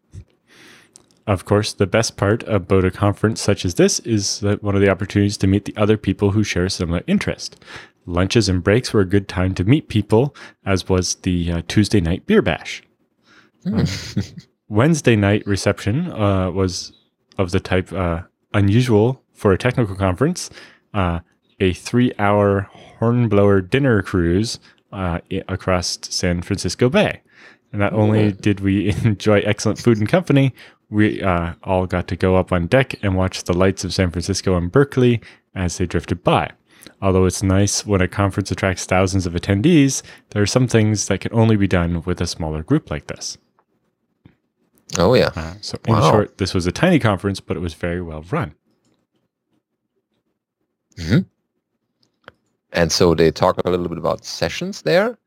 Of 1.28 1.46
course, 1.46 1.72
the 1.72 1.88
best 1.88 2.18
part 2.18 2.44
about 2.44 2.84
a 2.84 2.92
conference 2.92 3.40
such 3.40 3.64
as 3.64 3.76
this 3.76 4.00
is 4.00 4.40
that 4.42 4.64
one 4.64 4.76
of 4.76 4.82
the 4.82 4.90
opportunities 4.90 5.38
to 5.38 5.48
meet 5.48 5.66
the 5.66 5.78
other 5.78 5.96
people 5.96 6.32
who 6.32 6.44
share 6.44 6.66
a 6.66 6.70
similar 6.70 7.04
interest. 7.08 7.64
Lunches 8.06 8.50
and 8.50 8.64
breaks 8.64 8.92
were 8.92 9.02
a 9.02 9.06
good 9.06 9.28
time 9.28 9.54
to 9.56 9.64
meet 9.64 9.88
people, 9.88 10.36
as 10.66 10.90
was 10.90 11.16
the 11.16 11.52
uh, 11.52 11.62
Tuesday 11.68 12.02
night 12.02 12.26
beer 12.26 12.42
bash. 12.42 12.82
Mm. 13.66 14.48
Wednesday 14.72 15.18
night 15.18 15.46
reception 15.46 16.10
uh, 16.14 16.50
was 16.50 16.94
of 17.38 17.52
the 17.52 17.60
type 17.60 17.92
uh, 17.92 18.22
unusual 18.54 19.22
for 19.34 19.52
a 19.52 19.58
technical 19.58 19.98
conference. 19.98 20.50
Uh, 20.94 21.20
a 21.60 21.74
three-hour 21.74 22.70
hornblower 22.72 23.60
dinner 23.60 24.02
cruise 24.02 24.60
uh, 24.94 25.20
across 25.50 26.00
San 26.04 26.42
Francisco 26.42 26.90
Bay. 26.90 27.22
And 27.74 27.82
not 27.82 27.92
only 27.92 28.32
did 28.32 28.62
we 28.62 28.96
enjoy 29.04 29.40
excellent 29.42 29.78
food 29.78 29.98
and 29.98 30.08
company, 30.08 30.54
we 30.90 31.22
uh, 31.22 31.54
all 31.64 31.86
got 31.86 32.08
to 32.08 32.16
go 32.16 32.38
up 32.38 32.54
on 32.54 32.68
deck 32.68 32.96
and 33.04 33.18
watch 33.18 33.44
the 33.44 33.54
lights 33.54 33.84
of 33.84 33.94
San 33.94 34.10
Francisco 34.10 34.56
and 34.56 34.72
Berkeley 34.72 35.20
as 35.54 35.78
they 35.78 35.86
drifted 35.86 36.24
by. 36.24 36.50
Although 37.02 37.26
it's 37.26 37.44
nice 37.44 37.86
when 37.86 38.00
a 38.00 38.08
conference 38.08 38.52
attracts 38.52 38.86
thousands 38.86 39.26
of 39.26 39.34
attendees, 39.34 40.02
there 40.30 40.42
are 40.42 40.48
some 40.48 40.70
things 40.70 41.08
that 41.08 41.20
can 41.20 41.34
only 41.34 41.58
be 41.58 41.68
done 41.68 42.04
with 42.04 42.22
a 42.22 42.28
smaller 42.28 42.64
group 42.64 42.90
like 42.90 43.08
this. 43.08 43.38
Oh 44.98 45.14
yeah. 45.14 45.32
Uh, 45.36 45.54
so 45.62 45.78
in 45.88 45.94
Wow. 45.94 46.12
short, 46.12 46.38
this 46.38 46.54
was 46.54 46.68
a 46.68 46.72
tiny 46.72 47.00
conference, 47.00 47.40
but 47.40 47.58
it 47.58 47.62
was 47.62 47.74
very 47.74 48.02
well 48.02 48.24
run. 48.32 48.54
And 52.74 52.92
so 52.92 53.16
they 53.16 53.32
talk 53.32 53.58
a 53.66 53.70
little 53.70 53.90
bit 53.90 53.98
about 53.98 54.24
sessions 54.26 54.84
there. 54.84 55.18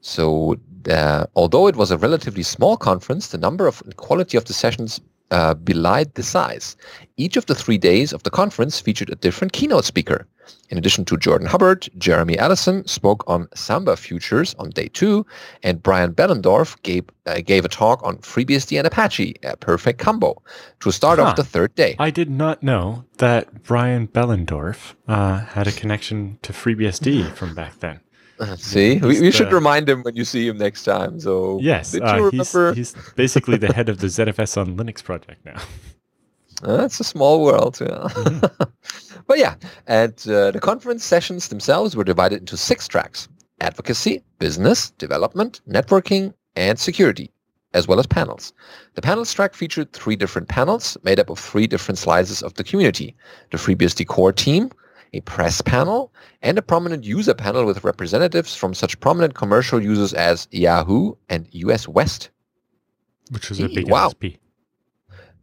So 0.00 0.56
uh, 0.90 1.26
although 1.34 1.66
it 1.66 1.76
was 1.76 1.90
a 1.90 1.98
relatively 1.98 2.42
small 2.42 2.76
conference, 2.76 3.28
the 3.28 3.38
number 3.38 3.66
of 3.66 3.82
and 3.84 3.96
quality 3.96 4.36
of 4.36 4.44
the 4.44 4.52
sessions 4.54 5.00
uh, 5.30 5.54
belied 5.54 6.14
the 6.14 6.22
size. 6.22 6.76
Each 7.16 7.36
of 7.36 7.46
the 7.46 7.54
three 7.54 7.78
days 7.78 8.12
of 8.12 8.22
the 8.22 8.30
conference 8.30 8.80
featured 8.80 9.10
a 9.10 9.16
different 9.16 9.52
keynote 9.52 9.84
speaker. 9.84 10.26
In 10.70 10.76
addition 10.78 11.04
to 11.06 11.16
Jordan 11.16 11.46
Hubbard, 11.46 11.88
Jeremy 11.98 12.36
Allison 12.38 12.86
spoke 12.86 13.24
on 13.26 13.48
Samba 13.54 13.96
futures 13.96 14.54
on 14.58 14.70
day 14.70 14.88
two, 14.88 15.24
and 15.62 15.82
Brian 15.82 16.12
Behlendorf 16.12 16.80
gave, 16.82 17.04
uh, 17.26 17.40
gave 17.40 17.64
a 17.64 17.68
talk 17.68 18.02
on 18.04 18.18
FreeBSD 18.18 18.76
and 18.78 18.86
Apache, 18.86 19.36
a 19.44 19.56
perfect 19.56 19.98
combo, 19.98 20.40
to 20.80 20.90
start 20.92 21.18
Huh. 21.18 21.24
off 21.26 21.36
the 21.36 21.44
third 21.44 21.74
day. 21.74 21.96
I 21.98 22.10
did 22.10 22.28
not 22.30 22.62
know 22.62 23.04
that 23.16 23.62
Brian 23.62 24.08
Behlendorf 24.08 24.94
uh, 25.08 25.40
had 25.40 25.66
a 25.66 25.72
connection 25.72 26.38
to 26.42 26.52
FreeBSD 26.52 27.32
from 27.34 27.54
back 27.54 27.80
then. 27.80 28.00
See, 28.56 28.98
we, 28.98 29.20
we 29.20 29.30
should 29.32 29.48
uh, 29.48 29.54
remind 29.56 29.88
him 29.88 30.02
when 30.02 30.14
you 30.14 30.24
see 30.24 30.46
him 30.46 30.58
next 30.58 30.84
time. 30.84 31.18
So 31.18 31.58
Yes, 31.60 31.94
uh, 31.94 32.30
he's, 32.30 32.52
he's 32.74 32.94
basically 33.16 33.56
the 33.56 33.72
head 33.72 33.88
of 33.88 33.98
the 33.98 34.06
ZFS 34.06 34.56
on 34.56 34.76
Linux 34.76 35.02
project 35.02 35.44
now. 35.44 35.60
That's 36.62 37.00
a 37.00 37.04
small 37.04 37.42
world, 37.42 37.78
yeah. 37.80 37.86
Mm-hmm. 37.88 38.62
but 39.28 39.38
yeah, 39.38 39.54
and 39.86 40.14
uh, 40.28 40.50
the 40.50 40.60
conference 40.60 41.04
sessions 41.04 41.48
themselves 41.48 41.94
were 41.94 42.02
divided 42.02 42.40
into 42.40 42.56
six 42.56 42.88
tracks: 42.88 43.28
advocacy, 43.60 44.24
business, 44.38 44.90
development, 44.92 45.60
networking, 45.68 46.34
and 46.56 46.78
security, 46.78 47.30
as 47.74 47.86
well 47.86 48.00
as 48.00 48.06
panels. 48.06 48.52
The 48.94 49.02
panels 49.02 49.32
track 49.32 49.54
featured 49.54 49.92
three 49.92 50.16
different 50.16 50.48
panels 50.48 50.96
made 51.04 51.20
up 51.20 51.30
of 51.30 51.38
three 51.38 51.66
different 51.66 51.98
slices 51.98 52.42
of 52.42 52.54
the 52.54 52.64
community: 52.64 53.14
the 53.52 53.58
FreeBSD 53.58 54.06
core 54.06 54.32
team, 54.32 54.70
a 55.12 55.20
press 55.20 55.60
panel, 55.60 56.12
and 56.42 56.58
a 56.58 56.62
prominent 56.62 57.04
user 57.04 57.34
panel 57.34 57.64
with 57.64 57.84
representatives 57.84 58.54
from 58.56 58.74
such 58.74 58.98
prominent 59.00 59.34
commercial 59.34 59.82
users 59.82 60.14
as 60.14 60.48
Yahoo 60.50 61.14
and 61.28 61.46
US 61.52 61.86
West. 61.86 62.30
Which 63.30 63.50
was 63.50 63.60
a 63.60 63.68
big 63.68 63.90
wow. 63.90 64.08
MSP. 64.08 64.38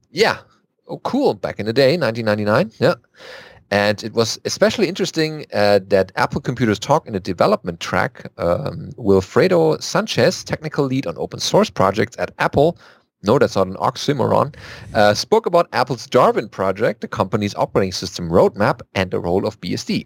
Yeah. 0.10 0.40
Oh, 0.88 1.00
cool. 1.00 1.34
Back 1.34 1.60
in 1.60 1.66
the 1.66 1.74
day, 1.74 1.98
1999. 1.98 2.72
Yeah. 2.80 2.96
And 3.72 4.04
it 4.04 4.14
was 4.14 4.40
especially 4.46 4.88
interesting 4.88 5.46
uh, 5.54 5.80
that 5.88 6.12
Apple 6.16 6.40
Computers 6.40 6.80
Talk 6.80 7.08
in 7.08 7.14
the 7.14 7.20
development 7.20 7.80
track, 7.80 8.32
um, 8.38 8.92
Wilfredo 8.98 9.82
Sanchez, 9.82 10.44
technical 10.44 10.86
lead 10.86 11.08
on 11.08 11.18
open 11.18 11.40
source 11.40 11.70
projects 11.70 12.16
at 12.20 12.32
Apple, 12.38 12.78
no, 13.24 13.40
that's 13.40 13.56
not 13.56 13.68
an 13.68 13.76
oxymoron, 13.76 14.56
uh, 14.94 15.16
spoke 15.16 15.48
about 15.48 15.68
Apple's 15.74 16.06
Darwin 16.06 16.48
project, 16.48 17.02
the 17.02 17.08
company's 17.08 17.56
operating 17.56 17.92
system 17.92 18.30
roadmap, 18.30 18.82
and 18.94 19.10
the 19.10 19.20
role 19.20 19.48
of 19.48 19.60
BSD, 19.62 20.06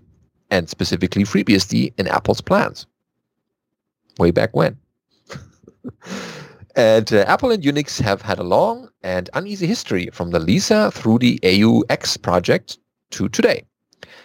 and 0.51 0.69
specifically 0.69 1.23
FreeBSD 1.23 1.93
in 1.97 2.07
Apple's 2.07 2.39
plans. 2.39 2.85
Way 4.19 4.31
back 4.31 4.55
when. 4.55 4.77
And 6.75 7.11
uh, 7.11 7.25
Apple 7.27 7.51
and 7.51 7.61
Unix 7.61 7.99
have 7.99 8.21
had 8.21 8.39
a 8.39 8.43
long 8.43 8.89
and 9.03 9.29
uneasy 9.33 9.67
history 9.67 10.09
from 10.13 10.29
the 10.29 10.39
Lisa 10.39 10.91
through 10.91 11.19
the 11.19 11.39
AUX 11.43 12.15
project 12.15 12.77
to 13.11 13.29
today. 13.29 13.63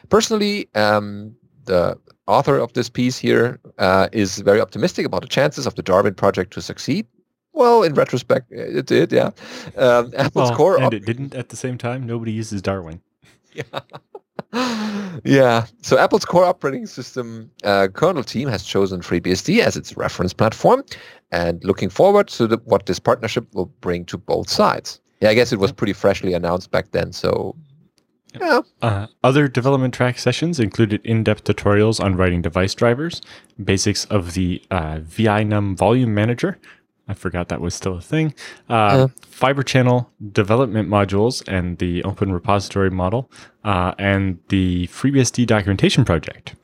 Personally, 0.09 0.69
um, 0.75 1.35
the 1.65 1.99
author 2.27 2.59
of 2.59 2.73
this 2.73 2.89
piece 2.89 3.19
here 3.19 3.59
uh, 3.79 4.09
is 4.13 4.39
very 4.39 4.61
optimistic 4.61 5.07
about 5.07 5.23
the 5.23 5.29
chances 5.29 5.67
of 5.67 5.75
the 5.75 5.83
Darwin 5.83 6.15
project 6.15 6.53
to 6.55 6.63
succeed. 6.63 7.07
Well, 7.53 7.83
in 7.85 7.95
retrospect, 7.95 8.51
it 8.51 8.87
did, 8.87 9.13
yeah. 9.13 9.31
Um, 9.77 10.13
Apple's 10.17 10.51
Well, 10.51 10.57
core 10.57 10.77
and 10.77 10.87
op- 10.87 10.95
it 10.95 11.07
didn't 11.07 11.35
at 11.35 11.51
the 11.51 11.57
same 11.57 11.79
time. 11.79 12.05
Nobody 12.05 12.33
uses 12.33 12.61
Darwin. 12.61 13.01
yeah. 13.55 13.63
yeah. 15.25 15.67
So 15.83 15.97
Apple's 15.97 16.25
core 16.25 16.45
operating 16.45 16.87
system 16.87 17.51
uh, 17.63 17.89
kernel 17.93 18.25
team 18.25 18.49
has 18.49 18.65
chosen 18.65 19.01
FreeBSD 19.01 19.61
as 19.61 19.77
its 19.77 19.97
reference 19.97 20.33
platform, 20.33 20.83
and 21.31 21.63
looking 21.65 21.91
forward 21.91 22.27
to 22.29 22.49
the, 22.49 22.57
what 22.65 22.87
this 22.87 22.99
partnership 22.99 23.47
will 23.55 23.67
bring 23.81 24.05
to 24.07 24.19
both 24.19 24.51
sides. 24.51 25.01
Yeah, 25.21 25.31
I 25.31 25.35
guess 25.35 25.53
it 25.53 25.61
was 25.61 25.71
pretty 25.71 25.93
freshly 25.93 26.35
announced 26.35 26.73
back 26.73 26.91
then. 26.91 27.13
So, 27.13 27.55
yeah, 28.41 28.61
Uh, 28.83 29.07
other 29.23 29.49
development 29.49 29.95
track 29.95 30.19
sessions 30.19 30.59
included 30.61 31.01
in-depth 31.05 31.45
tutorials 31.45 32.03
on 32.03 32.17
writing 32.17 32.43
device 32.43 32.75
drivers, 32.75 33.21
basics 33.63 34.05
of 34.07 34.35
the 34.35 34.63
uh, 34.71 34.99
VINUM 35.01 35.77
volume 35.77 36.15
manager. 36.15 36.59
I 37.07 37.15
forgot 37.15 37.49
that 37.49 37.61
was 37.61 37.75
still 37.75 37.97
a 37.97 38.01
thing. 38.01 38.35
Uh, 38.69 39.09
Fiber 39.27 39.63
channel 39.63 40.11
development 40.33 40.89
modules 40.89 41.47
and 41.47 41.77
the 41.79 42.03
open 42.05 42.33
repository 42.33 42.91
model, 42.91 43.31
uh, 43.63 43.93
and 43.99 44.39
the 44.49 44.87
FreeBSD 44.89 45.47
documentation 45.47 46.05
project. 46.05 46.55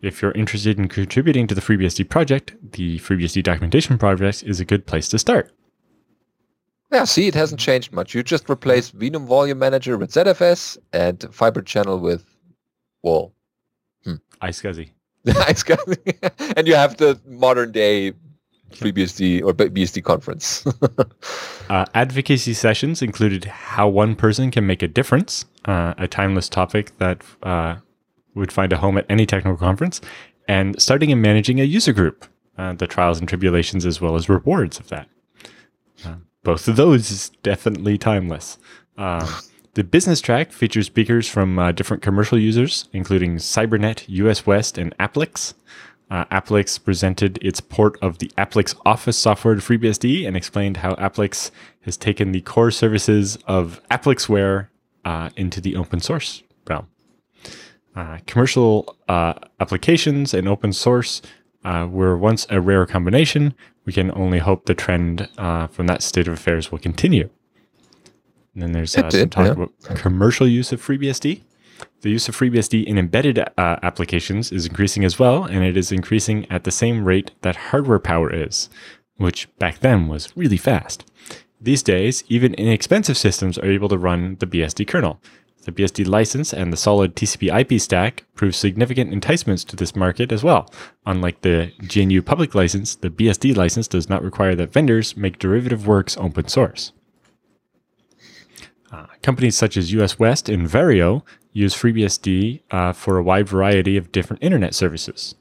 If 0.00 0.20
you're 0.22 0.32
interested 0.32 0.78
in 0.78 0.88
contributing 0.88 1.46
to 1.46 1.54
the 1.54 1.60
FreeBSD 1.60 2.08
project, 2.08 2.54
the 2.72 2.98
FreeBSD 3.00 3.42
documentation 3.42 3.98
project 3.98 4.42
is 4.42 4.60
a 4.60 4.64
good 4.64 4.86
place 4.86 5.08
to 5.10 5.18
start. 5.18 5.52
Yeah. 6.92 7.04
See, 7.04 7.26
it 7.26 7.34
hasn't 7.34 7.60
changed 7.60 7.92
much. 7.92 8.14
You 8.14 8.22
just 8.22 8.48
replace 8.50 8.90
Vinum 8.90 9.26
Volume 9.26 9.58
Manager 9.58 9.96
with 9.96 10.12
ZFS 10.12 10.78
and 10.92 11.26
Fiber 11.32 11.62
Channel 11.62 11.98
with 11.98 12.24
Wall. 13.02 13.34
iSCSI. 14.42 14.90
Nice 15.24 15.62
guy. 15.62 15.76
and 16.56 16.66
you 16.66 16.74
have 16.74 16.96
the 16.96 17.20
modern 17.26 17.70
day 17.70 18.12
FreeBSD 18.72 19.42
or 19.44 19.52
BSD 19.52 20.02
conference. 20.04 20.64
Uh, 21.70 21.86
advocacy 21.94 22.52
sessions 22.52 23.00
included 23.00 23.46
how 23.46 23.88
one 23.88 24.14
person 24.14 24.50
can 24.50 24.66
make 24.66 24.82
a 24.82 24.88
difference, 24.88 25.46
uh, 25.64 25.94
a 25.96 26.06
timeless 26.06 26.46
topic 26.46 26.98
that 26.98 27.22
uh, 27.44 27.76
would 28.34 28.52
find 28.52 28.74
a 28.74 28.76
home 28.76 28.98
at 28.98 29.06
any 29.08 29.24
technical 29.24 29.56
conference, 29.56 30.02
and 30.48 30.78
starting 30.82 31.10
and 31.10 31.22
managing 31.22 31.60
a 31.60 31.64
user 31.64 31.94
group, 31.94 32.26
uh, 32.58 32.74
the 32.74 32.86
trials 32.86 33.18
and 33.20 33.26
tribulations 33.26 33.86
as 33.86 34.02
well 34.02 34.16
as 34.16 34.28
rewards 34.28 34.78
of 34.78 34.88
that. 34.88 35.08
Uh, 36.04 36.16
both 36.42 36.68
of 36.68 36.76
those 36.76 37.10
is 37.10 37.30
definitely 37.42 37.98
timeless. 37.98 38.58
Uh, 38.96 39.40
the 39.74 39.84
business 39.84 40.20
track 40.20 40.52
features 40.52 40.86
speakers 40.86 41.28
from 41.28 41.58
uh, 41.58 41.72
different 41.72 42.02
commercial 42.02 42.38
users, 42.38 42.88
including 42.92 43.36
Cybernet, 43.36 44.04
US 44.08 44.46
West, 44.46 44.78
and 44.78 44.96
Applix. 44.98 45.54
Uh, 46.10 46.26
Applix 46.26 46.82
presented 46.82 47.38
its 47.40 47.60
port 47.60 47.96
of 48.02 48.18
the 48.18 48.30
Applix 48.36 48.74
Office 48.84 49.16
software 49.16 49.54
to 49.54 49.60
FreeBSD 49.62 50.26
and 50.26 50.36
explained 50.36 50.78
how 50.78 50.94
Applix 50.96 51.50
has 51.82 51.96
taken 51.96 52.32
the 52.32 52.42
core 52.42 52.70
services 52.70 53.38
of 53.46 53.80
Applixware 53.90 54.68
uh, 55.06 55.30
into 55.36 55.60
the 55.60 55.74
open 55.74 56.00
source 56.00 56.42
realm. 56.68 56.86
Uh, 57.94 58.18
commercial 58.26 58.96
uh, 59.08 59.34
applications 59.60 60.34
and 60.34 60.48
open 60.48 60.72
source 60.72 61.22
uh, 61.64 61.86
were 61.90 62.16
once 62.16 62.46
a 62.50 62.60
rare 62.60 62.86
combination. 62.86 63.54
We 63.84 63.92
can 63.92 64.12
only 64.12 64.38
hope 64.38 64.66
the 64.66 64.74
trend 64.74 65.28
uh, 65.38 65.66
from 65.66 65.86
that 65.88 66.02
state 66.02 66.28
of 66.28 66.34
affairs 66.34 66.70
will 66.70 66.78
continue. 66.78 67.30
And 68.54 68.62
then 68.62 68.72
there's 68.72 68.96
uh, 68.96 69.10
some 69.10 69.30
talk 69.30 69.46
yeah. 69.46 69.52
about 69.52 69.72
commercial 69.96 70.46
use 70.46 70.72
of 70.72 70.80
FreeBSD. 70.84 71.42
The 72.02 72.10
use 72.10 72.28
of 72.28 72.36
FreeBSD 72.36 72.84
in 72.84 72.98
embedded 72.98 73.38
uh, 73.38 73.76
applications 73.82 74.52
is 74.52 74.66
increasing 74.66 75.04
as 75.04 75.18
well, 75.18 75.44
and 75.44 75.64
it 75.64 75.76
is 75.76 75.90
increasing 75.90 76.50
at 76.50 76.64
the 76.64 76.70
same 76.70 77.04
rate 77.04 77.32
that 77.42 77.56
hardware 77.56 77.98
power 77.98 78.32
is, 78.32 78.68
which 79.16 79.48
back 79.58 79.80
then 79.80 80.08
was 80.08 80.36
really 80.36 80.56
fast. 80.56 81.04
These 81.60 81.82
days, 81.82 82.24
even 82.28 82.54
inexpensive 82.54 83.16
systems 83.16 83.56
are 83.56 83.70
able 83.70 83.88
to 83.88 83.98
run 83.98 84.36
the 84.40 84.46
BSD 84.46 84.86
kernel. 84.86 85.20
The 85.62 85.72
BSD 85.72 86.06
license 86.08 86.52
and 86.52 86.72
the 86.72 86.76
solid 86.76 87.14
TCP 87.14 87.60
IP 87.60 87.80
stack 87.80 88.24
prove 88.34 88.56
significant 88.56 89.12
enticements 89.12 89.62
to 89.64 89.76
this 89.76 89.94
market 89.94 90.32
as 90.32 90.42
well. 90.42 90.72
Unlike 91.06 91.42
the 91.42 91.72
GNU 91.94 92.20
public 92.22 92.54
license, 92.54 92.96
the 92.96 93.10
BSD 93.10 93.56
license 93.56 93.86
does 93.86 94.08
not 94.08 94.24
require 94.24 94.56
that 94.56 94.72
vendors 94.72 95.16
make 95.16 95.38
derivative 95.38 95.86
works 95.86 96.16
open 96.16 96.48
source. 96.48 96.92
Uh, 98.90 99.06
companies 99.22 99.56
such 99.56 99.76
as 99.76 99.92
US 99.92 100.18
West 100.18 100.48
and 100.48 100.68
Verio 100.68 101.22
use 101.52 101.74
FreeBSD 101.74 102.60
uh, 102.70 102.92
for 102.92 103.16
a 103.16 103.22
wide 103.22 103.48
variety 103.48 103.96
of 103.96 104.10
different 104.10 104.42
internet 104.42 104.74
services. 104.74 105.36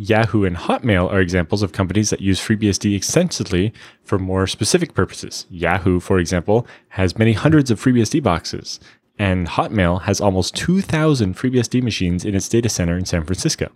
Yahoo 0.00 0.44
and 0.44 0.56
Hotmail 0.56 1.10
are 1.10 1.20
examples 1.20 1.60
of 1.60 1.72
companies 1.72 2.10
that 2.10 2.20
use 2.20 2.40
FreeBSD 2.40 2.94
extensively 2.94 3.72
for 4.04 4.16
more 4.16 4.46
specific 4.46 4.94
purposes. 4.94 5.44
Yahoo, 5.50 5.98
for 5.98 6.20
example, 6.20 6.66
has 6.90 7.18
many 7.18 7.32
hundreds 7.32 7.68
of 7.70 7.82
FreeBSD 7.82 8.22
boxes, 8.22 8.78
and 9.18 9.48
Hotmail 9.48 10.02
has 10.02 10.20
almost 10.20 10.54
2,000 10.56 11.36
FreeBSD 11.36 11.82
machines 11.82 12.24
in 12.24 12.34
its 12.34 12.48
data 12.48 12.68
center 12.68 12.96
in 12.96 13.04
San 13.04 13.24
Francisco. 13.24 13.70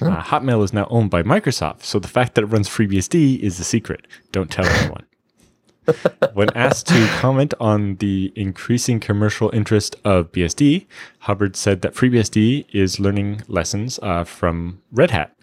Uh, 0.00 0.22
Hotmail 0.22 0.62
is 0.62 0.72
now 0.72 0.86
owned 0.90 1.10
by 1.10 1.22
Microsoft, 1.22 1.82
so 1.82 1.98
the 1.98 2.08
fact 2.08 2.34
that 2.34 2.42
it 2.42 2.48
runs 2.48 2.68
FreeBSD 2.68 3.38
is 3.40 3.56
the 3.56 3.64
secret. 3.64 4.06
Don't 4.30 4.50
tell 4.50 4.66
anyone. 4.66 5.06
when 6.34 6.50
asked 6.56 6.88
to 6.88 7.06
comment 7.18 7.54
on 7.60 7.96
the 7.96 8.32
increasing 8.34 9.00
commercial 9.00 9.50
interest 9.54 9.96
of 10.04 10.32
BSD, 10.32 10.86
Hubbard 11.20 11.56
said 11.56 11.82
that 11.82 11.94
FreeBSD 11.94 12.66
is 12.74 13.00
learning 13.00 13.42
lessons 13.48 13.98
uh, 14.02 14.24
from 14.24 14.82
Red 14.90 15.12
Hat. 15.12 15.35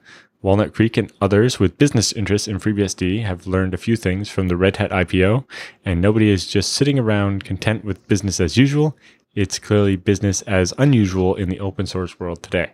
Walnut 0.44 0.74
Creek 0.74 0.98
and 0.98 1.10
others 1.22 1.58
with 1.58 1.78
business 1.78 2.12
interests 2.12 2.50
in 2.50 2.60
FreeBSD 2.60 3.24
have 3.24 3.48
learned 3.48 3.74
a 3.74 3.78
few 3.78 3.96
things 3.96 4.30
from 4.30 4.50
the 4.50 4.58
Red 4.58 4.76
Hat 4.76 4.92
IPO, 4.92 5.46
and 5.86 6.02
nobody 6.02 6.30
is 6.30 6.46
just 6.46 6.74
sitting 6.74 7.00
around 7.00 7.46
content 7.46 7.86
with 7.86 8.06
business 8.10 8.42
as 8.42 8.58
usual. 8.58 8.98
It's 9.36 9.58
clearly 9.58 9.96
business 9.96 10.42
as 10.42 10.74
unusual 10.78 11.34
in 11.36 11.48
the 11.48 11.62
open 11.62 11.86
source 11.86 12.20
world 12.20 12.44
today. 12.44 12.74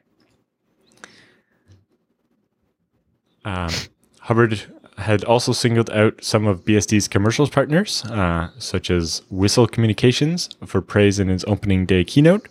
Um, 3.45 3.71
Hubbard 4.21 4.63
had 4.97 5.23
also 5.23 5.53
singled 5.53 5.91
out 5.91 6.23
some 6.23 6.47
of 6.47 6.65
BSD's 6.65 7.07
commercial 7.07 7.47
partners, 7.47 8.03
uh, 8.05 8.49
such 8.57 8.89
as 8.89 9.21
Whistle 9.29 9.67
Communications, 9.67 10.49
for 10.65 10.81
praise 10.81 11.19
in 11.19 11.27
his 11.27 11.45
opening 11.45 11.85
day 11.85 12.03
keynote. 12.03 12.49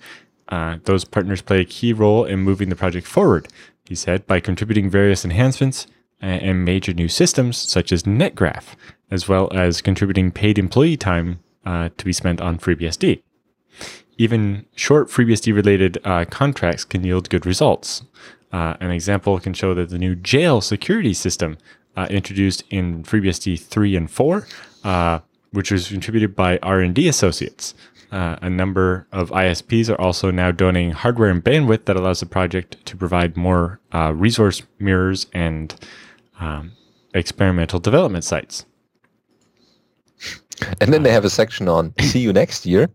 Uh, 0.49 0.79
those 0.85 1.05
partners 1.05 1.43
play 1.43 1.61
a 1.61 1.65
key 1.65 1.93
role 1.93 2.25
in 2.25 2.39
moving 2.39 2.71
the 2.71 2.77
project 2.77 3.07
forward, 3.07 3.49
he 3.89 3.95
said, 3.95 4.27
by 4.27 4.41
contributing 4.41 4.91
various 4.91 5.25
enhancements 5.25 5.87
and 6.21 6.65
major 6.65 6.93
new 6.93 7.09
systems 7.09 7.57
such 7.57 7.93
as 7.93 8.03
NetGraph, 8.03 8.75
as 9.11 9.29
well 9.29 9.49
as 9.53 9.81
contributing 9.81 10.31
paid 10.31 10.59
employee 10.59 10.97
time 10.97 11.41
uh, 11.65 11.91
to 11.97 12.05
be 12.05 12.13
spent 12.13 12.41
on 12.41 12.59
FreeBSD. 12.59 13.23
Even 14.17 14.67
short 14.75 15.09
FreeBSD 15.09 15.55
related 15.55 15.99
uh, 16.05 16.25
contracts 16.25 16.85
can 16.85 17.05
yield 17.05 17.31
good 17.31 17.47
results. 17.47 18.03
Uh, 18.53 18.75
an 18.81 18.91
example 18.91 19.39
can 19.39 19.55
show 19.55 19.75
that 19.75 19.91
the 19.91 19.99
new 19.99 20.17
jail 20.17 20.61
security 20.61 21.15
system 21.15 21.57
uh, 21.97 22.07
introduced 22.11 22.65
in 22.71 23.05
FreeBSD 23.05 23.61
3 23.61 23.97
and 23.97 24.11
4, 24.11 24.47
uh, 24.85 25.19
which 25.53 25.71
was 25.71 25.89
contributed 25.89 26.35
by 26.35 26.59
R&D 26.63 27.07
associates, 27.09 27.75
uh, 28.11 28.37
a 28.41 28.51
number 28.51 29.07
of 29.13 29.31
ISPs 29.31 29.91
are 29.91 30.01
also 30.01 30.31
now 30.31 30.51
donating 30.51 30.93
hardware 30.93 31.31
and 31.31 31.43
bandwidth 31.43 31.85
that 31.85 31.97
allows 31.97 32.21
the 32.21 32.27
project 32.27 32.85
to 32.87 32.97
provide 32.97 33.37
more 33.37 33.81
uh, 33.93 34.13
resource 34.15 34.63
mirrors 34.79 35.27
and 35.33 35.75
um, 36.41 36.73
experimental 37.15 37.79
development 37.79 38.25
sites. 38.25 38.65
And 40.81 40.93
then 40.93 41.03
they 41.03 41.13
have 41.13 41.25
a 41.25 41.31
section 41.31 41.69
on 41.69 41.95
see 42.01 42.21
you 42.21 42.33
next 42.33 42.67
year. 42.67 42.89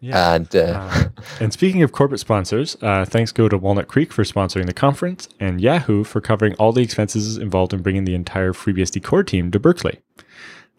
Yeah. 0.00 0.34
And 0.34 0.54
uh, 0.54 0.58
uh, 0.58 1.08
and 1.40 1.52
speaking 1.52 1.82
of 1.82 1.90
corporate 1.90 2.20
sponsors, 2.20 2.76
uh, 2.82 3.04
thanks 3.04 3.32
go 3.32 3.48
to 3.48 3.58
Walnut 3.58 3.88
Creek 3.88 4.12
for 4.12 4.22
sponsoring 4.22 4.66
the 4.66 4.72
conference 4.72 5.28
and 5.40 5.60
Yahoo 5.60 6.04
for 6.04 6.20
covering 6.20 6.54
all 6.54 6.72
the 6.72 6.82
expenses 6.82 7.36
involved 7.36 7.72
in 7.72 7.82
bringing 7.82 8.04
the 8.04 8.14
entire 8.14 8.52
FreeBSD 8.52 9.02
core 9.02 9.24
team 9.24 9.50
to 9.50 9.58
Berkeley. 9.58 10.00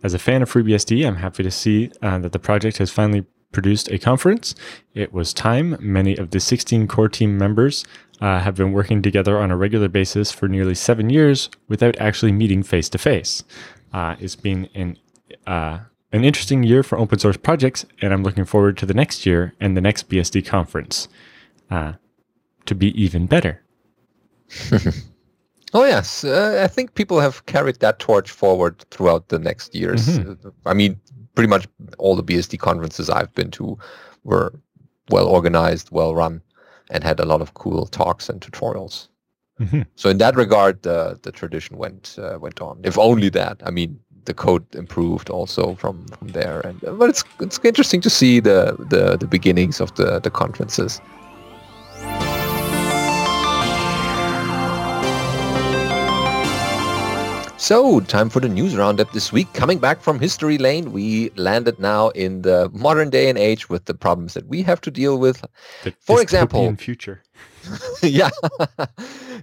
As 0.01 0.13
a 0.13 0.19
fan 0.19 0.41
of 0.41 0.51
FreeBSD, 0.51 1.05
I'm 1.05 1.17
happy 1.17 1.43
to 1.43 1.51
see 1.51 1.91
uh, 2.01 2.19
that 2.19 2.31
the 2.31 2.39
project 2.39 2.77
has 2.77 2.91
finally 2.91 3.25
produced 3.51 3.89
a 3.91 3.97
conference. 3.97 4.55
It 4.93 5.13
was 5.13 5.33
time. 5.33 5.77
Many 5.79 6.15
of 6.17 6.31
the 6.31 6.39
16 6.39 6.87
core 6.87 7.09
team 7.09 7.37
members 7.37 7.85
uh, 8.21 8.39
have 8.39 8.55
been 8.55 8.73
working 8.73 9.01
together 9.01 9.39
on 9.39 9.51
a 9.51 9.57
regular 9.57 9.87
basis 9.87 10.31
for 10.31 10.47
nearly 10.47 10.75
seven 10.75 11.09
years 11.09 11.49
without 11.67 11.97
actually 11.99 12.31
meeting 12.31 12.63
face 12.63 12.89
to 12.89 12.97
face. 12.97 13.43
It's 13.93 14.35
been 14.35 14.69
an 14.75 14.97
uh, 15.47 15.79
an 16.11 16.23
interesting 16.23 16.63
year 16.63 16.83
for 16.83 16.97
open 16.97 17.19
source 17.19 17.37
projects, 17.37 17.85
and 18.01 18.13
I'm 18.13 18.23
looking 18.23 18.45
forward 18.45 18.77
to 18.77 18.85
the 18.85 18.93
next 18.93 19.25
year 19.25 19.53
and 19.59 19.77
the 19.77 19.81
next 19.81 20.09
BSD 20.09 20.45
conference 20.45 21.07
uh, 21.69 21.93
to 22.65 22.75
be 22.75 22.99
even 23.01 23.27
better. 23.27 23.61
oh 25.73 25.85
yes, 25.85 26.23
uh, 26.23 26.61
I 26.63 26.67
think 26.67 26.95
people 26.95 27.19
have 27.19 27.45
carried 27.45 27.79
that 27.79 27.99
torch 27.99 28.31
forward 28.31 28.83
throughout 28.89 29.29
the 29.29 29.37
next 29.37 29.75
years. 29.75 30.17
Mm-hmm. 30.17 30.49
I 30.65 30.73
mean, 30.73 30.99
pretty 31.35 31.49
much 31.49 31.67
all 31.97 32.15
the 32.15 32.23
BSD 32.23 32.59
conferences 32.59 33.09
I've 33.09 33.33
been 33.33 33.51
to 33.51 33.77
were 34.23 34.53
well 35.09 35.27
organized, 35.27 35.89
well 35.91 36.15
run, 36.15 36.41
and 36.89 37.03
had 37.03 37.19
a 37.19 37.25
lot 37.25 37.41
of 37.41 37.53
cool 37.53 37.85
talks 37.87 38.29
and 38.29 38.41
tutorials. 38.41 39.07
Mm-hmm. 39.59 39.81
So 39.95 40.09
in 40.09 40.17
that 40.19 40.35
regard, 40.35 40.81
the 40.83 41.19
the 41.21 41.31
tradition 41.31 41.77
went 41.77 42.17
uh, 42.17 42.37
went 42.39 42.61
on. 42.61 42.79
If 42.83 42.97
only 42.97 43.29
that. 43.29 43.61
I 43.65 43.71
mean, 43.71 43.99
the 44.25 44.33
code 44.33 44.63
improved 44.73 45.29
also 45.29 45.75
from 45.75 46.05
from 46.07 46.29
there, 46.29 46.61
and 46.61 46.79
but 46.81 47.09
it's 47.09 47.23
it's 47.39 47.59
interesting 47.63 48.01
to 48.01 48.09
see 48.09 48.39
the 48.39 48.75
the, 48.89 49.17
the 49.17 49.27
beginnings 49.27 49.81
of 49.81 49.93
the 49.95 50.19
the 50.19 50.29
conferences. 50.29 51.01
So, 57.69 57.99
time 57.99 58.31
for 58.31 58.39
the 58.39 58.49
news 58.49 58.75
roundup 58.75 59.11
this 59.11 59.31
week. 59.31 59.53
Coming 59.53 59.77
back 59.77 60.01
from 60.01 60.19
history 60.19 60.57
lane, 60.57 60.91
we 60.91 61.29
landed 61.35 61.77
now 61.77 62.09
in 62.09 62.41
the 62.41 62.67
modern 62.73 63.11
day 63.11 63.29
and 63.29 63.37
age 63.37 63.69
with 63.69 63.85
the 63.85 63.93
problems 63.93 64.33
that 64.33 64.47
we 64.47 64.63
have 64.63 64.81
to 64.81 64.89
deal 64.89 65.19
with. 65.19 65.45
The 65.83 65.93
for 65.99 66.19
example, 66.19 66.75
future. 66.77 67.21
yeah, 68.01 68.31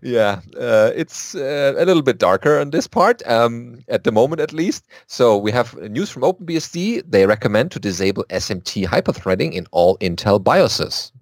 yeah, 0.02 0.40
uh, 0.58 0.90
it's 0.96 1.36
uh, 1.36 1.74
a 1.78 1.84
little 1.84 2.02
bit 2.02 2.18
darker 2.18 2.58
on 2.58 2.70
this 2.70 2.88
part 2.88 3.24
um, 3.28 3.84
at 3.86 4.02
the 4.02 4.10
moment, 4.10 4.40
at 4.40 4.52
least. 4.52 4.88
So 5.06 5.38
we 5.38 5.52
have 5.52 5.76
news 5.88 6.10
from 6.10 6.22
OpenBSD. 6.22 7.04
They 7.08 7.26
recommend 7.26 7.70
to 7.70 7.78
disable 7.78 8.24
SMT 8.24 8.86
hyperthreading 8.86 9.52
in 9.52 9.68
all 9.70 9.98
Intel 9.98 10.42
BIOSes 10.42 11.12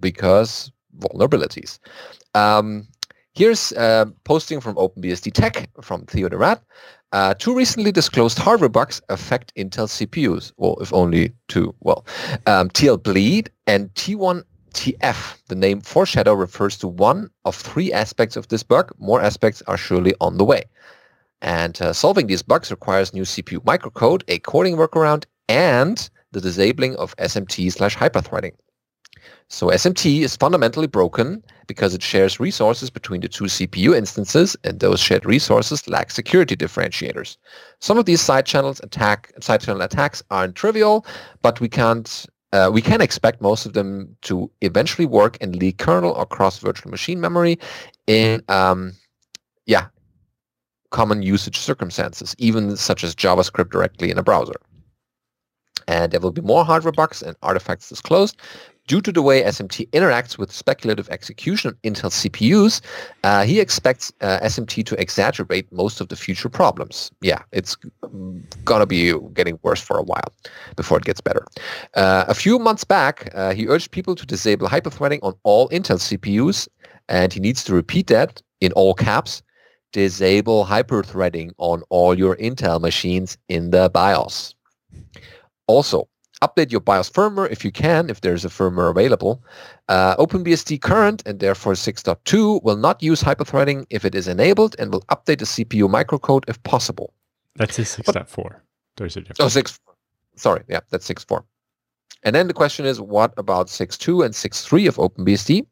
because 0.00 0.72
vulnerabilities. 0.98 1.78
Um, 2.34 2.88
Here's 3.36 3.72
a 3.72 4.06
posting 4.22 4.60
from 4.60 4.76
OpenBSD 4.76 5.32
Tech 5.32 5.68
from 5.82 6.06
Theo 6.06 6.28
de 6.28 6.36
Raadt. 6.36 6.60
Uh, 7.10 7.34
two 7.34 7.52
recently 7.52 7.90
disclosed 7.90 8.38
hardware 8.38 8.68
bugs 8.68 9.02
affect 9.08 9.52
Intel 9.56 9.88
CPUs, 9.88 10.52
or 10.56 10.80
if 10.80 10.92
only 10.92 11.32
two. 11.48 11.74
Well, 11.80 12.06
um, 12.46 12.70
TLBleed 12.70 13.48
and 13.66 13.92
L1TF. 13.94 15.38
The 15.48 15.54
name 15.56 15.80
Foreshadow 15.80 16.34
refers 16.34 16.78
to 16.78 16.86
one 16.86 17.28
of 17.44 17.56
three 17.56 17.92
aspects 17.92 18.36
of 18.36 18.46
this 18.46 18.62
bug. 18.62 18.92
More 18.98 19.20
aspects 19.20 19.64
are 19.66 19.76
surely 19.76 20.14
on 20.20 20.38
the 20.38 20.44
way. 20.44 20.62
And 21.42 21.82
uh, 21.82 21.92
solving 21.92 22.28
these 22.28 22.42
bugs 22.42 22.70
requires 22.70 23.12
new 23.12 23.24
CPU 23.24 23.58
microcode, 23.64 24.22
a 24.28 24.38
coding 24.38 24.76
workaround, 24.76 25.24
and 25.48 26.08
the 26.30 26.40
disabling 26.40 26.94
of 26.96 27.16
SMT 27.16 27.72
slash 27.72 27.96
hyperthreading. 27.96 28.52
So 29.48 29.68
SMT 29.68 30.22
is 30.22 30.36
fundamentally 30.36 30.86
broken 30.86 31.42
because 31.66 31.94
it 31.94 32.02
shares 32.02 32.40
resources 32.40 32.90
between 32.90 33.20
the 33.20 33.28
two 33.28 33.44
CPU 33.44 33.96
instances, 33.96 34.56
and 34.64 34.80
those 34.80 35.00
shared 35.00 35.24
resources 35.24 35.86
lack 35.88 36.10
security 36.10 36.56
differentiators. 36.56 37.36
Some 37.80 37.98
of 37.98 38.04
these 38.06 38.20
side 38.20 38.46
channels 38.46 38.80
attack 38.82 39.32
side 39.40 39.60
channel 39.60 39.82
attacks 39.82 40.22
aren't 40.30 40.56
trivial, 40.56 41.06
but 41.42 41.60
we 41.60 41.68
can't 41.68 42.26
uh, 42.52 42.70
we 42.72 42.80
can 42.80 43.00
expect 43.00 43.40
most 43.40 43.66
of 43.66 43.72
them 43.72 44.16
to 44.22 44.50
eventually 44.60 45.06
work 45.06 45.36
in 45.38 45.52
leak 45.52 45.78
kernel 45.78 46.12
or 46.12 46.24
cross 46.24 46.58
virtual 46.58 46.90
machine 46.90 47.20
memory 47.20 47.58
in 48.06 48.42
um, 48.48 48.92
yeah 49.66 49.86
common 50.90 51.22
usage 51.22 51.58
circumstances, 51.58 52.36
even 52.38 52.76
such 52.76 53.02
as 53.02 53.16
JavaScript 53.16 53.70
directly 53.70 54.12
in 54.12 54.18
a 54.18 54.22
browser. 54.22 54.54
And 55.88 56.12
there 56.12 56.20
will 56.20 56.30
be 56.30 56.40
more 56.40 56.64
hardware 56.64 56.92
bugs 56.92 57.20
and 57.20 57.36
artifacts 57.42 57.88
disclosed, 57.88 58.36
due 58.86 59.00
to 59.00 59.12
the 59.12 59.22
way 59.22 59.42
SMT 59.42 59.88
interacts 59.90 60.36
with 60.38 60.52
speculative 60.52 61.08
execution 61.10 61.70
on 61.70 61.90
Intel 61.90 62.10
CPUs, 62.10 62.80
uh, 63.22 63.44
he 63.44 63.60
expects 63.60 64.12
uh, 64.20 64.38
SMT 64.40 64.84
to 64.86 64.96
exacerbate 64.96 65.66
most 65.72 66.00
of 66.00 66.08
the 66.08 66.16
future 66.16 66.48
problems. 66.48 67.10
Yeah, 67.20 67.42
it's 67.52 67.76
gonna 68.64 68.86
be 68.86 69.14
getting 69.32 69.58
worse 69.62 69.80
for 69.80 69.98
a 69.98 70.02
while 70.02 70.32
before 70.76 70.98
it 70.98 71.04
gets 71.04 71.20
better. 71.20 71.44
Uh, 71.94 72.24
a 72.28 72.34
few 72.34 72.58
months 72.58 72.84
back, 72.84 73.30
uh, 73.34 73.54
he 73.54 73.66
urged 73.66 73.90
people 73.90 74.14
to 74.14 74.26
disable 74.26 74.68
hyperthreading 74.68 75.20
on 75.22 75.34
all 75.44 75.68
Intel 75.70 75.98
CPUs, 75.98 76.68
and 77.08 77.32
he 77.32 77.40
needs 77.40 77.64
to 77.64 77.74
repeat 77.74 78.08
that 78.08 78.42
in 78.60 78.72
all 78.72 78.94
caps. 78.94 79.42
Disable 79.92 80.64
hyperthreading 80.64 81.52
on 81.58 81.82
all 81.88 82.18
your 82.18 82.36
Intel 82.36 82.80
machines 82.80 83.38
in 83.48 83.70
the 83.70 83.88
BIOS. 83.90 84.56
Also, 85.68 86.08
update 86.42 86.70
your 86.70 86.80
BIOS 86.80 87.10
firmware 87.10 87.50
if 87.50 87.64
you 87.64 87.70
can, 87.70 88.10
if 88.10 88.20
there's 88.20 88.44
a 88.44 88.48
firmware 88.48 88.90
available. 88.90 89.42
Uh, 89.88 90.16
OpenBSD 90.16 90.80
current 90.80 91.22
and 91.26 91.40
therefore 91.40 91.74
6.2 91.74 92.62
will 92.62 92.76
not 92.76 93.02
use 93.02 93.22
hyperthreading 93.22 93.86
if 93.90 94.04
it 94.04 94.14
is 94.14 94.28
enabled 94.28 94.76
and 94.78 94.92
will 94.92 95.02
update 95.02 95.38
the 95.38 95.44
CPU 95.44 95.88
microcode 95.88 96.44
if 96.48 96.62
possible. 96.62 97.12
That's 97.56 97.78
a 97.78 97.82
6.4. 97.82 98.56
There's 98.96 99.16
a 99.16 99.20
difference. 99.20 99.40
Oh, 99.40 99.48
6. 99.48 99.80
Sorry, 100.36 100.62
yeah, 100.68 100.80
that's 100.90 101.08
6.4. 101.08 101.44
And 102.24 102.34
then 102.34 102.48
the 102.48 102.54
question 102.54 102.86
is, 102.86 103.00
what 103.00 103.32
about 103.36 103.68
6.2 103.68 104.24
and 104.24 104.34
6.3 104.34 104.88
of 104.88 104.96
OpenBSD? 104.96 105.66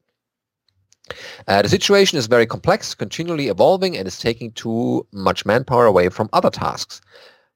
Uh, 1.49 1.63
the 1.63 1.69
situation 1.69 2.19
is 2.19 2.27
very 2.27 2.47
complex, 2.47 2.95
continually 2.95 3.49
evolving, 3.49 3.97
and 3.97 4.07
is 4.07 4.19
taking 4.19 4.53
too 4.53 5.07
much 5.13 5.45
manpower 5.45 5.87
away 5.87 6.09
from 6.09 6.29
other 6.33 6.51
tasks. 6.51 7.01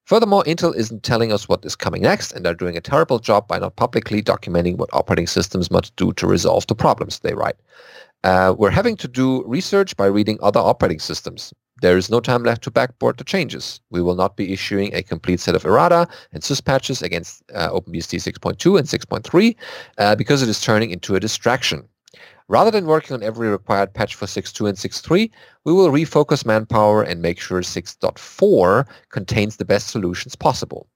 Furthermore, 0.06 0.44
Intel 0.44 0.74
isn't 0.74 1.02
telling 1.02 1.32
us 1.32 1.48
what 1.48 1.64
is 1.64 1.74
coming 1.74 2.02
next, 2.02 2.32
and 2.32 2.44
they're 2.44 2.54
doing 2.54 2.76
a 2.76 2.80
terrible 2.80 3.18
job 3.18 3.48
by 3.48 3.58
not 3.58 3.74
publicly 3.74 4.22
documenting 4.22 4.76
what 4.76 4.88
operating 4.92 5.26
systems 5.26 5.68
must 5.68 5.94
do 5.96 6.12
to 6.12 6.28
resolve 6.28 6.66
the 6.68 6.76
problems, 6.76 7.18
they 7.18 7.34
write. 7.34 7.56
Uh, 8.22 8.54
we're 8.56 8.70
having 8.70 8.96
to 8.96 9.08
do 9.08 9.44
research 9.46 9.96
by 9.96 10.06
reading 10.06 10.38
other 10.42 10.60
operating 10.60 11.00
systems. 11.00 11.52
there 11.82 11.98
is 11.98 12.08
no 12.10 12.20
time 12.20 12.42
left 12.42 12.62
to 12.62 12.70
backport 12.70 13.18
the 13.18 13.24
changes. 13.24 13.80
We 13.90 14.00
will 14.00 14.14
not 14.14 14.36
be 14.36 14.52
issuing 14.52 14.94
a 14.94 15.02
complete 15.02 15.40
set 15.40 15.54
of 15.54 15.64
errata 15.64 16.08
and 16.32 16.42
sys 16.42 16.64
patches 16.64 17.02
against 17.02 17.42
uh, 17.54 17.68
OpenBSD 17.70 18.18
6.2 18.18 18.78
and 18.78 18.88
6.3 18.88 19.56
uh, 19.98 20.16
because 20.16 20.42
it 20.42 20.48
is 20.48 20.60
turning 20.60 20.90
into 20.90 21.16
a 21.16 21.20
distraction. 21.20 21.86
Rather 22.48 22.70
than 22.70 22.86
working 22.86 23.14
on 23.14 23.22
every 23.22 23.48
required 23.48 23.92
patch 23.92 24.14
for 24.14 24.26
6.2 24.26 24.68
and 24.68 24.78
6.3, 24.78 25.30
we 25.64 25.72
will 25.72 25.90
refocus 25.90 26.46
manpower 26.46 27.02
and 27.02 27.20
make 27.20 27.40
sure 27.40 27.60
6.4 27.60 28.86
contains 29.10 29.56
the 29.56 29.64
best 29.64 29.88
solutions 29.88 30.36
possible. 30.36 30.86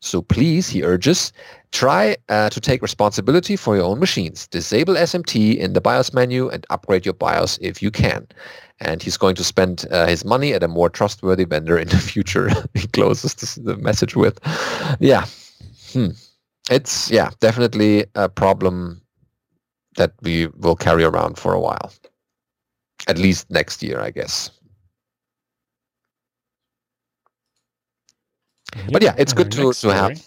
So 0.00 0.20
please, 0.20 0.68
he 0.68 0.82
urges, 0.82 1.32
try 1.70 2.16
uh, 2.28 2.50
to 2.50 2.60
take 2.60 2.82
responsibility 2.82 3.56
for 3.56 3.76
your 3.76 3.84
own 3.84 4.00
machines. 4.00 4.48
Disable 4.48 4.94
SMT 4.94 5.56
in 5.56 5.74
the 5.74 5.80
BIOS 5.80 6.12
menu 6.12 6.48
and 6.48 6.66
upgrade 6.70 7.06
your 7.06 7.14
BIOS 7.14 7.58
if 7.62 7.80
you 7.82 7.90
can. 7.90 8.26
And 8.80 9.00
he's 9.00 9.16
going 9.16 9.36
to 9.36 9.44
spend 9.44 9.86
uh, 9.92 10.06
his 10.06 10.24
money 10.24 10.54
at 10.54 10.64
a 10.64 10.68
more 10.68 10.90
trustworthy 10.90 11.44
vendor 11.44 11.78
in 11.78 11.88
the 11.88 11.98
future. 11.98 12.50
he 12.74 12.88
closes 12.88 13.34
this, 13.34 13.54
the 13.56 13.76
message 13.76 14.16
with, 14.16 14.40
yeah, 14.98 15.24
hmm. 15.92 16.08
it's 16.68 17.08
yeah 17.10 17.30
definitely 17.38 18.04
a 18.16 18.28
problem 18.28 19.01
that 19.96 20.14
we 20.22 20.46
will 20.58 20.76
carry 20.76 21.04
around 21.04 21.38
for 21.38 21.52
a 21.52 21.60
while. 21.60 21.92
At 23.08 23.18
least 23.18 23.50
next 23.50 23.82
year, 23.82 24.00
I 24.00 24.10
guess. 24.10 24.50
But 28.90 29.02
yeah, 29.02 29.14
it's 29.18 29.32
good 29.32 29.52
to, 29.52 29.72
to 29.72 29.88
have. 29.88 30.22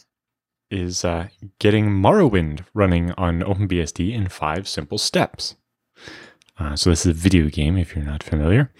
Is 0.72 1.06
uh, 1.06 1.28
getting 1.60 1.90
Morrowind 1.90 2.66
running 2.74 3.12
on 3.14 3.42
OpenBSD 3.42 4.12
in 4.12 4.28
five 4.28 4.68
simple 4.68 4.98
steps. 4.98 5.56
Uh, 6.58 6.76
so 6.76 6.90
this 6.90 7.06
is 7.06 7.12
a 7.12 7.14
video 7.14 7.50
game, 7.50 7.78
if 7.78 7.96
you're 7.96 8.06
not 8.06 8.24
familiar. 8.24 8.72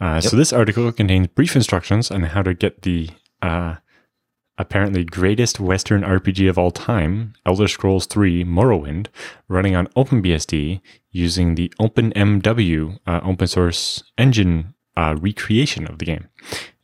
Uh, 0.00 0.20
yep. 0.22 0.24
So 0.24 0.36
this 0.36 0.52
article 0.52 0.90
contains 0.92 1.26
brief 1.28 1.54
instructions 1.54 2.10
on 2.10 2.22
how 2.22 2.42
to 2.42 2.54
get 2.54 2.82
the 2.82 3.10
uh, 3.42 3.76
apparently 4.58 5.04
greatest 5.04 5.60
Western 5.60 6.02
RPG 6.02 6.48
of 6.48 6.58
all 6.58 6.70
time, 6.70 7.34
Elder 7.44 7.68
Scrolls 7.68 8.06
3 8.06 8.44
Morrowind, 8.44 9.08
running 9.48 9.74
on 9.74 9.88
OpenBSD 9.88 10.80
using 11.10 11.54
the 11.54 11.72
OpenMW 11.80 12.98
uh, 13.06 13.20
open 13.22 13.46
source 13.46 14.02
engine 14.16 14.74
uh, 14.96 15.16
recreation 15.18 15.86
of 15.86 15.98
the 15.98 16.04
game. 16.04 16.28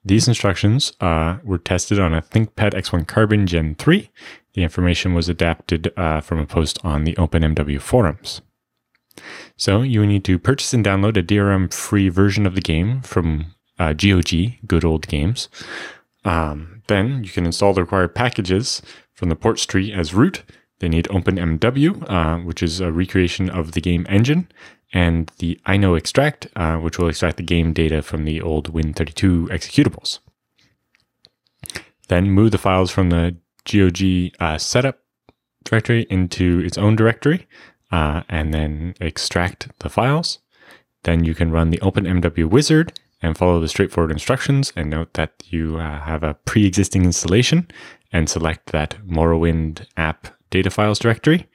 These 0.04 0.28
instructions 0.28 0.92
uh, 1.00 1.38
were 1.44 1.58
tested 1.58 1.98
on 1.98 2.14
a 2.14 2.22
ThinkPad 2.22 2.72
X1 2.72 3.06
Carbon 3.06 3.46
Gen 3.46 3.74
3. 3.74 4.10
The 4.54 4.62
information 4.62 5.14
was 5.14 5.28
adapted 5.28 5.92
uh, 5.96 6.20
from 6.20 6.38
a 6.38 6.46
post 6.46 6.78
on 6.82 7.04
the 7.04 7.14
OpenMW 7.14 7.80
forums. 7.80 8.40
So 9.56 9.82
you 9.82 10.06
need 10.06 10.24
to 10.24 10.38
purchase 10.38 10.72
and 10.72 10.84
download 10.84 11.16
a 11.16 11.22
DRM-free 11.22 12.08
version 12.08 12.46
of 12.46 12.54
the 12.54 12.60
game 12.60 13.02
from 13.02 13.54
GOG, 13.78 14.34
uh, 14.34 14.56
Good 14.66 14.84
Old 14.84 15.06
Games. 15.06 15.48
Um, 16.24 16.79
then 16.90 17.24
you 17.24 17.30
can 17.30 17.46
install 17.46 17.72
the 17.72 17.82
required 17.82 18.14
packages 18.14 18.82
from 19.14 19.28
the 19.28 19.36
ports 19.36 19.64
tree 19.64 19.92
as 19.92 20.12
root. 20.12 20.42
They 20.80 20.88
need 20.88 21.06
OpenMW, 21.06 22.10
uh, 22.10 22.38
which 22.44 22.62
is 22.62 22.80
a 22.80 22.90
recreation 22.90 23.48
of 23.48 23.72
the 23.72 23.80
game 23.80 24.04
engine, 24.08 24.50
and 24.92 25.30
the 25.38 25.60
innoextract, 25.66 26.48
uh, 26.56 26.80
which 26.80 26.98
will 26.98 27.08
extract 27.08 27.36
the 27.36 27.44
game 27.44 27.72
data 27.72 28.02
from 28.02 28.24
the 28.24 28.40
old 28.40 28.72
Win32 28.74 29.48
executables. 29.48 30.18
Then 32.08 32.30
move 32.30 32.50
the 32.50 32.58
files 32.58 32.90
from 32.90 33.10
the 33.10 33.36
GOG 33.70 34.32
uh, 34.40 34.58
setup 34.58 34.98
directory 35.64 36.06
into 36.10 36.58
its 36.58 36.76
own 36.76 36.96
directory, 36.96 37.46
uh, 37.92 38.22
and 38.28 38.52
then 38.52 38.94
extract 39.00 39.68
the 39.78 39.88
files. 39.88 40.40
Then 41.04 41.22
you 41.24 41.34
can 41.34 41.52
run 41.52 41.70
the 41.70 41.78
OpenMW 41.78 42.46
wizard 42.46 42.98
and 43.22 43.36
follow 43.36 43.60
the 43.60 43.68
straightforward 43.68 44.10
instructions 44.10 44.72
and 44.76 44.90
note 44.90 45.14
that 45.14 45.42
you 45.48 45.78
uh, 45.78 46.00
have 46.00 46.22
a 46.22 46.34
pre-existing 46.44 47.04
installation 47.04 47.68
and 48.12 48.28
select 48.28 48.72
that 48.72 48.96
Morrowind 49.06 49.86
app 49.96 50.28
data 50.50 50.70
files 50.70 50.98
directory. 50.98 51.48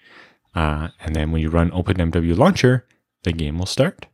Uh, 0.54 0.90
and 1.02 1.16
then 1.16 1.32
when 1.32 1.42
you 1.42 1.50
run 1.50 1.72
OpenMW 1.72 2.38
launcher, 2.38 2.86
the 3.24 3.34
game 3.34 3.58
will 3.60 3.66
start. 3.66 4.06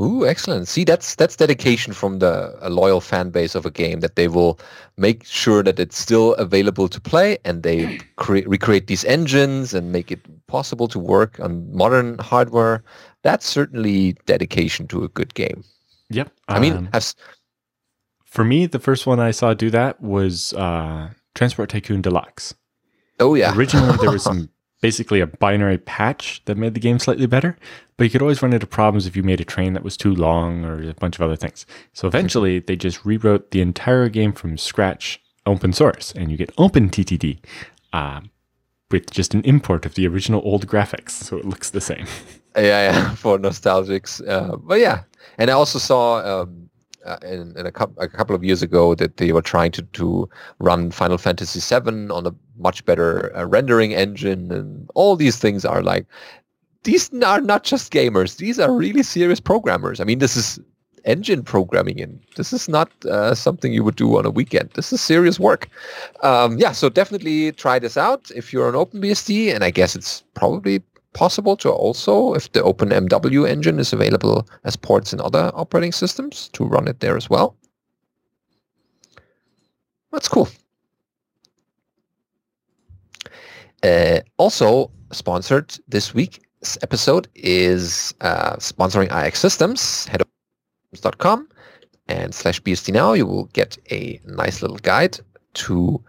Ooh, 0.00 0.24
excellent. 0.24 0.68
See, 0.68 0.84
that's 0.84 1.16
that's 1.16 1.34
dedication 1.34 1.92
from 1.92 2.20
the 2.20 2.56
a 2.60 2.70
loyal 2.70 3.00
fan 3.00 3.30
base 3.30 3.56
of 3.56 3.66
a 3.66 3.70
game 3.70 3.98
that 3.98 4.14
they 4.14 4.28
will 4.28 4.60
make 4.96 5.24
sure 5.24 5.64
that 5.64 5.80
it's 5.80 5.98
still 5.98 6.34
available 6.34 6.88
to 6.88 7.00
play 7.00 7.38
and 7.44 7.64
they 7.64 7.98
cre- 8.14 8.46
recreate 8.46 8.86
these 8.86 9.04
engines 9.04 9.74
and 9.74 9.90
make 9.90 10.12
it 10.12 10.20
possible 10.46 10.86
to 10.88 11.00
work 11.00 11.40
on 11.40 11.68
modern 11.76 12.16
hardware. 12.18 12.84
That's 13.24 13.44
certainly 13.44 14.12
dedication 14.24 14.86
to 14.88 15.02
a 15.02 15.08
good 15.08 15.34
game. 15.34 15.64
Yep. 16.10 16.32
I 16.48 16.58
mean, 16.58 16.72
um, 16.74 16.88
have... 16.92 17.14
for 18.24 18.44
me, 18.44 18.66
the 18.66 18.78
first 18.78 19.06
one 19.06 19.20
I 19.20 19.30
saw 19.30 19.54
do 19.54 19.70
that 19.70 20.00
was 20.00 20.52
uh, 20.54 21.10
Transport 21.34 21.70
Tycoon 21.70 22.02
Deluxe. 22.02 22.54
Oh 23.20 23.34
yeah. 23.34 23.54
Originally, 23.54 23.96
there 23.98 24.10
was 24.10 24.22
some 24.24 24.50
basically 24.80 25.20
a 25.20 25.26
binary 25.26 25.78
patch 25.78 26.42
that 26.44 26.56
made 26.56 26.74
the 26.74 26.80
game 26.80 26.98
slightly 26.98 27.26
better, 27.26 27.56
but 27.96 28.04
you 28.04 28.10
could 28.10 28.22
always 28.22 28.42
run 28.42 28.52
into 28.52 28.66
problems 28.66 29.06
if 29.06 29.16
you 29.16 29.22
made 29.22 29.40
a 29.40 29.44
train 29.44 29.72
that 29.72 29.82
was 29.82 29.96
too 29.96 30.14
long 30.14 30.64
or 30.64 30.88
a 30.88 30.94
bunch 30.94 31.16
of 31.16 31.22
other 31.22 31.36
things. 31.36 31.66
So 31.92 32.06
eventually, 32.06 32.60
they 32.60 32.76
just 32.76 33.04
rewrote 33.04 33.50
the 33.50 33.60
entire 33.60 34.08
game 34.08 34.32
from 34.32 34.56
scratch, 34.56 35.20
open 35.46 35.72
source, 35.72 36.12
and 36.12 36.30
you 36.30 36.36
get 36.36 36.54
OpenTTD. 36.56 37.38
Uh, 37.92 38.20
with 38.90 39.10
just 39.10 39.34
an 39.34 39.42
import 39.42 39.84
of 39.84 39.94
the 39.94 40.06
original 40.06 40.40
old 40.44 40.66
graphics, 40.66 41.10
so 41.10 41.36
it 41.36 41.44
looks 41.44 41.70
the 41.70 41.80
same. 41.80 42.06
Yeah, 42.58 42.92
yeah, 42.92 43.14
for 43.14 43.38
nostalgics. 43.38 44.26
Uh, 44.26 44.56
but 44.56 44.80
yeah, 44.80 45.02
and 45.38 45.50
I 45.50 45.54
also 45.54 45.78
saw 45.78 46.18
um, 46.18 46.68
uh, 47.04 47.18
in, 47.22 47.56
in 47.56 47.66
a, 47.66 47.72
a, 47.98 48.08
couple 48.08 48.34
of 48.34 48.44
years 48.44 48.62
ago 48.62 48.94
that 48.94 49.16
they 49.16 49.32
were 49.32 49.42
trying 49.42 49.72
to, 49.72 49.82
to 49.82 50.28
run 50.58 50.90
Final 50.90 51.18
Fantasy 51.18 51.60
VII 51.60 52.10
on 52.10 52.26
a 52.26 52.34
much 52.58 52.84
better 52.84 53.34
uh, 53.36 53.44
rendering 53.44 53.94
engine, 53.94 54.52
and 54.52 54.90
all 54.94 55.16
these 55.16 55.36
things 55.36 55.64
are 55.64 55.82
like 55.82 56.06
these 56.84 57.12
are 57.22 57.40
not 57.40 57.64
just 57.64 57.92
gamers; 57.92 58.36
these 58.36 58.58
are 58.58 58.72
really 58.72 59.02
serious 59.02 59.40
programmers. 59.40 60.00
I 60.00 60.04
mean, 60.04 60.18
this 60.18 60.36
is 60.36 60.60
engine 61.04 61.42
programming 61.42 62.00
and 62.00 62.20
this 62.36 62.52
is 62.52 62.68
not 62.68 62.90
uh, 63.06 63.34
something 63.34 63.72
you 63.72 63.82
would 63.84 63.96
do 63.96 64.18
on 64.18 64.26
a 64.26 64.30
weekend 64.30 64.68
this 64.74 64.92
is 64.92 65.00
serious 65.00 65.40
work 65.40 65.68
um, 66.22 66.58
yeah 66.58 66.72
so 66.72 66.88
definitely 66.88 67.52
try 67.52 67.78
this 67.78 67.96
out 67.96 68.30
if 68.34 68.52
you're 68.52 68.68
on 68.68 68.74
openbsd 68.74 69.54
and 69.54 69.64
i 69.64 69.70
guess 69.70 69.96
it's 69.96 70.22
probably 70.34 70.80
possible 71.12 71.56
to 71.56 71.70
also, 71.70 72.34
if 72.34 72.52
the 72.52 72.60
OpenMW 72.60 73.48
engine 73.48 73.78
is 73.78 73.92
available 73.92 74.48
as 74.64 74.76
ports 74.76 75.12
in 75.12 75.20
other 75.20 75.50
operating 75.54 75.92
systems, 75.92 76.48
to 76.52 76.64
run 76.64 76.88
it 76.88 77.00
there 77.00 77.16
as 77.16 77.28
well. 77.30 77.56
That's 80.12 80.28
cool. 80.28 80.48
Uh, 83.82 84.20
also 84.38 84.90
sponsored 85.12 85.78
this 85.88 86.14
week's 86.14 86.78
episode 86.82 87.28
is 87.34 88.14
uh, 88.20 88.56
sponsoring 88.56 89.08
iXsystems, 89.08 90.08
head 90.08 90.22
of 90.22 90.28
and 92.08 92.34
slash 92.34 92.60
BSD 92.62 92.92
now. 92.92 93.12
You 93.12 93.26
will 93.26 93.44
get 93.46 93.76
a 93.90 94.20
nice 94.24 94.62
little 94.62 94.78
guide 94.78 95.18
to 95.54 96.02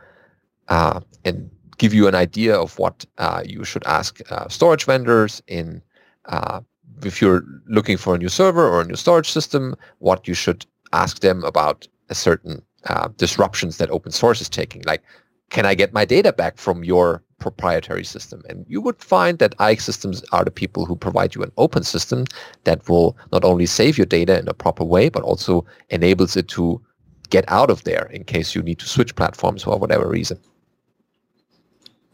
uh, 0.69 1.01
and 1.25 1.49
give 1.79 1.93
you 1.93 2.07
an 2.07 2.15
idea 2.15 2.55
of 2.55 2.77
what 2.77 3.05
uh, 3.17 3.41
you 3.45 3.63
should 3.63 3.85
ask 3.87 4.21
uh, 4.31 4.47
storage 4.47 4.85
vendors 4.85 5.41
in 5.47 5.81
uh, 6.25 6.61
if 7.03 7.21
you're 7.21 7.43
looking 7.67 7.97
for 7.97 8.13
a 8.15 8.17
new 8.17 8.29
server 8.29 8.67
or 8.67 8.81
a 8.81 8.85
new 8.85 8.95
storage 8.95 9.31
system, 9.31 9.75
what 9.99 10.27
you 10.27 10.33
should 10.33 10.65
ask 10.93 11.21
them 11.21 11.43
about 11.43 11.87
a 12.09 12.15
certain 12.15 12.61
uh, 12.85 13.07
disruptions 13.17 13.77
that 13.77 13.89
open 13.89 14.11
source 14.11 14.41
is 14.41 14.49
taking. 14.49 14.81
Like, 14.85 15.01
can 15.49 15.65
I 15.65 15.75
get 15.75 15.93
my 15.93 16.05
data 16.05 16.31
back 16.33 16.57
from 16.57 16.83
your 16.83 17.23
proprietary 17.39 18.03
system? 18.03 18.43
And 18.49 18.65
you 18.67 18.81
would 18.81 19.01
find 19.01 19.39
that 19.39 19.57
iXsystems 19.57 20.23
are 20.31 20.43
the 20.43 20.51
people 20.51 20.85
who 20.85 20.95
provide 20.95 21.35
you 21.35 21.41
an 21.41 21.51
open 21.57 21.83
system 21.83 22.25
that 22.65 22.87
will 22.87 23.17
not 23.31 23.43
only 23.43 23.65
save 23.65 23.97
your 23.97 24.05
data 24.05 24.37
in 24.37 24.47
a 24.47 24.53
proper 24.53 24.83
way, 24.83 25.09
but 25.09 25.23
also 25.23 25.65
enables 25.89 26.35
it 26.35 26.47
to 26.49 26.81
get 27.29 27.45
out 27.47 27.69
of 27.69 27.83
there 27.83 28.07
in 28.11 28.23
case 28.23 28.55
you 28.55 28.61
need 28.61 28.79
to 28.79 28.87
switch 28.87 29.15
platforms 29.15 29.63
for 29.63 29.77
whatever 29.77 30.07
reason. 30.07 30.39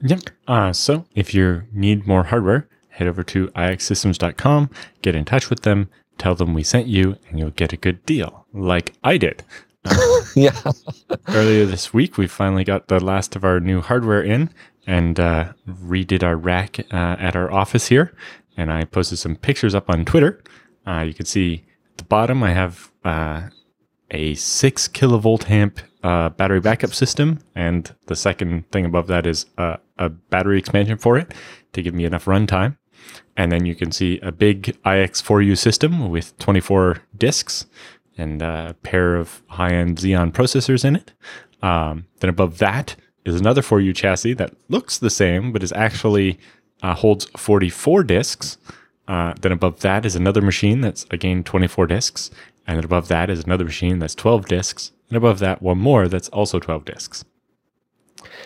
Yep. 0.05 0.21
Uh, 0.47 0.71
so 0.71 1.05
if 1.15 1.33
you 1.33 1.63
need 1.73 2.05
more 2.05 2.25
hardware, 2.25 2.67
head 2.89 3.07
over 3.07 3.23
to 3.23 3.47
ixsystems.com, 3.47 4.69
get 5.01 5.15
in 5.15 5.25
touch 5.25 5.49
with 5.49 5.61
them, 5.61 5.89
tell 6.19 6.35
them 6.35 6.53
we 6.53 6.63
sent 6.63 6.87
you, 6.87 7.17
and 7.27 7.39
you'll 7.39 7.49
get 7.49 7.73
a 7.73 7.77
good 7.77 8.05
deal, 8.05 8.45
like 8.53 8.93
I 9.03 9.17
did. 9.17 9.43
yeah. 10.35 10.59
earlier 11.29 11.65
this 11.65 11.91
week, 11.91 12.17
we 12.17 12.27
finally 12.27 12.63
got 12.63 12.87
the 12.87 13.03
last 13.03 13.35
of 13.35 13.43
our 13.43 13.59
new 13.59 13.81
hardware 13.81 14.21
in 14.21 14.51
and 14.85 15.19
uh, 15.19 15.53
redid 15.67 16.21
our 16.21 16.35
rack 16.35 16.79
uh, 16.91 17.15
at 17.19 17.35
our 17.35 17.51
office 17.51 17.87
here. 17.87 18.15
And 18.55 18.71
I 18.71 18.85
posted 18.85 19.17
some 19.17 19.35
pictures 19.35 19.73
up 19.73 19.89
on 19.89 20.05
Twitter. 20.05 20.43
Uh, 20.85 21.01
you 21.01 21.15
can 21.15 21.25
see 21.25 21.65
at 21.91 21.97
the 21.97 22.03
bottom, 22.03 22.43
I 22.43 22.53
have 22.53 22.91
uh, 23.03 23.49
a 24.11 24.35
six 24.35 24.87
kilovolt 24.87 25.49
amp 25.49 25.79
battery 26.29 26.59
backup 26.59 26.93
system, 26.93 27.39
and 27.55 27.93
the 28.05 28.15
second 28.15 28.69
thing 28.71 28.85
above 28.85 29.07
that 29.07 29.25
is 29.25 29.45
a, 29.57 29.79
a 29.97 30.09
battery 30.09 30.59
expansion 30.59 30.97
for 30.97 31.17
it 31.17 31.33
to 31.73 31.81
give 31.81 31.93
me 31.93 32.05
enough 32.05 32.25
runtime. 32.25 32.77
And 33.37 33.51
then 33.51 33.65
you 33.65 33.75
can 33.75 33.91
see 33.91 34.19
a 34.19 34.31
big 34.31 34.77
IX4U 34.83 35.57
system 35.57 36.09
with 36.09 36.37
24 36.39 36.97
disks 37.17 37.65
and 38.17 38.41
a 38.41 38.75
pair 38.83 39.15
of 39.15 39.41
high-end 39.47 39.97
Xeon 39.97 40.31
processors 40.31 40.85
in 40.85 40.95
it. 40.95 41.13
Um, 41.61 42.05
then 42.19 42.29
above 42.29 42.59
that 42.59 42.95
is 43.25 43.39
another 43.39 43.61
4U 43.61 43.95
chassis 43.95 44.33
that 44.35 44.53
looks 44.69 44.97
the 44.97 45.09
same, 45.09 45.51
but 45.51 45.63
is 45.63 45.73
actually 45.73 46.39
uh, 46.81 46.93
holds 46.93 47.25
44 47.37 48.03
discs. 48.03 48.57
Uh, 49.07 49.33
then 49.41 49.51
above 49.51 49.81
that 49.81 50.05
is 50.05 50.15
another 50.15 50.41
machine 50.41 50.81
that's 50.81 51.05
again 51.11 51.43
24 51.43 51.87
discs, 51.87 52.31
and 52.65 52.77
then 52.77 52.85
above 52.85 53.07
that 53.07 53.29
is 53.29 53.43
another 53.43 53.65
machine 53.65 53.99
that's 53.99 54.15
12 54.15 54.47
discs, 54.47 54.91
and 55.09 55.17
above 55.17 55.39
that 55.39 55.61
one 55.61 55.77
more 55.77 56.07
that's 56.07 56.29
also 56.29 56.59
12 56.59 56.85
discs. 56.85 57.23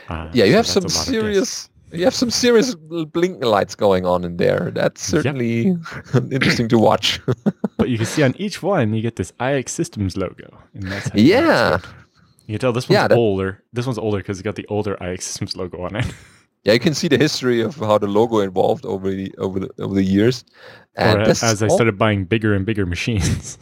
Uh, 0.07 0.30
yeah, 0.34 0.45
you 0.45 0.51
so 0.51 0.57
have 0.57 0.68
some 0.68 0.89
serious. 0.89 1.70
You 1.91 2.03
have 2.03 2.14
some 2.14 2.30
serious 2.30 2.76
blinking 2.76 3.41
lights 3.41 3.74
going 3.74 4.05
on 4.05 4.24
in 4.24 4.38
there. 4.38 4.70
That's 4.72 5.01
certainly 5.01 5.70
yep. 5.70 5.78
interesting 6.32 6.68
to 6.70 6.78
watch. 6.78 7.20
but 7.78 7.89
you 7.89 7.97
can 7.97 8.05
see 8.05 8.22
on 8.22 8.36
each 8.38 8.62
one, 8.62 8.93
you 8.93 9.01
get 9.01 9.16
this 9.16 9.32
iXsystems 9.39 10.16
logo. 10.16 10.55
And 10.76 10.84
that's 10.84 11.10
yeah. 11.16 11.80
You 12.45 12.53
can 12.53 12.60
tell 12.60 12.74
this 12.74 12.88
one's 12.88 12.93
yeah, 12.93 13.07
that, 13.07 13.18
older. 13.18 13.64
This 13.74 13.88
one's 13.88 13.97
older 13.97 14.18
because 14.18 14.38
it's 14.38 14.43
got 14.43 14.55
the 14.55 14.68
older 14.68 14.97
iXsystems 15.01 15.55
logo 15.55 15.82
on 15.82 15.95
it. 15.95 16.05
Yeah, 16.64 16.74
you 16.74 16.80
can 16.80 16.93
see 16.93 17.07
the 17.07 17.18
history 17.18 17.62
of 17.62 17.76
how 17.78 17.97
the 17.97 18.07
logo 18.07 18.39
evolved 18.39 18.86
over 18.86 19.10
the 19.12 19.34
over 19.38 19.60
the 19.60 19.70
over 19.80 19.93
the 19.93 20.03
years. 20.03 20.43
And 20.95 21.22
as, 21.22 21.64
I 21.64 21.68
started 21.70 21.97
buying 21.97 22.26
bigger 22.26 22.53
and 22.53 22.66
bigger 22.66 22.86
machines. 22.86 23.57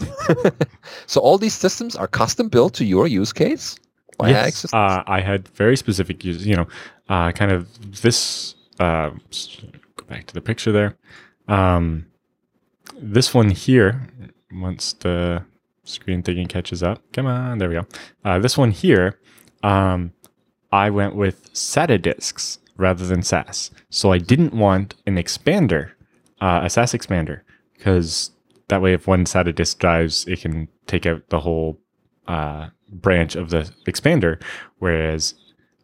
so 1.05 1.21
all 1.21 1.37
these 1.37 1.53
systems 1.53 1.95
are 1.95 2.07
custom 2.07 2.49
built 2.49 2.73
to 2.75 2.85
your 2.85 3.05
use 3.05 3.31
case. 3.31 3.77
yes, 4.23 4.65
uh, 4.73 5.03
I 5.05 5.21
had 5.21 5.47
very 5.49 5.77
specific 5.77 6.23
use. 6.23 6.45
You 6.45 6.55
know, 6.55 6.67
uh, 7.09 7.31
kind 7.33 7.51
of 7.51 8.01
this. 8.01 8.55
Uh, 8.79 9.09
go 9.95 10.05
back 10.07 10.25
to 10.27 10.33
the 10.33 10.41
picture 10.41 10.71
there. 10.71 10.97
Um, 11.47 12.07
this 12.99 13.33
one 13.33 13.49
here. 13.49 14.07
Once 14.51 14.93
the 14.93 15.43
screen 15.83 16.23
thinking 16.23 16.47
catches 16.47 16.81
up, 16.81 17.01
come 17.11 17.27
on, 17.27 17.57
there 17.57 17.69
we 17.69 17.75
go. 17.75 17.85
Uh, 18.25 18.39
this 18.39 18.57
one 18.57 18.71
here. 18.71 19.19
Um, 19.61 20.13
I 20.71 20.89
went 20.89 21.15
with 21.15 21.53
SATA 21.53 22.01
discs 22.01 22.59
rather 22.78 23.05
than 23.05 23.23
SAS. 23.23 23.71
So 23.89 24.11
I 24.11 24.17
didn't 24.17 24.53
want 24.53 24.95
an 25.05 25.15
expander, 25.15 25.91
uh, 26.41 26.61
a 26.63 26.69
SAS 26.69 26.93
expander, 26.93 27.41
because 27.75 28.32
that 28.69 28.82
way, 28.82 28.93
if 28.93 29.07
one 29.07 29.25
SATA 29.25 29.55
disk 29.55 29.80
drives, 29.80 30.25
it 30.28 30.41
can 30.41 30.67
take 30.88 31.05
out 31.05 31.30
the 31.30 31.39
whole 31.39 31.80
uh, 32.28 32.67
branch 32.89 33.36
of 33.36 33.49
the 33.49 33.71
expander. 33.86 34.41
Whereas 34.80 35.36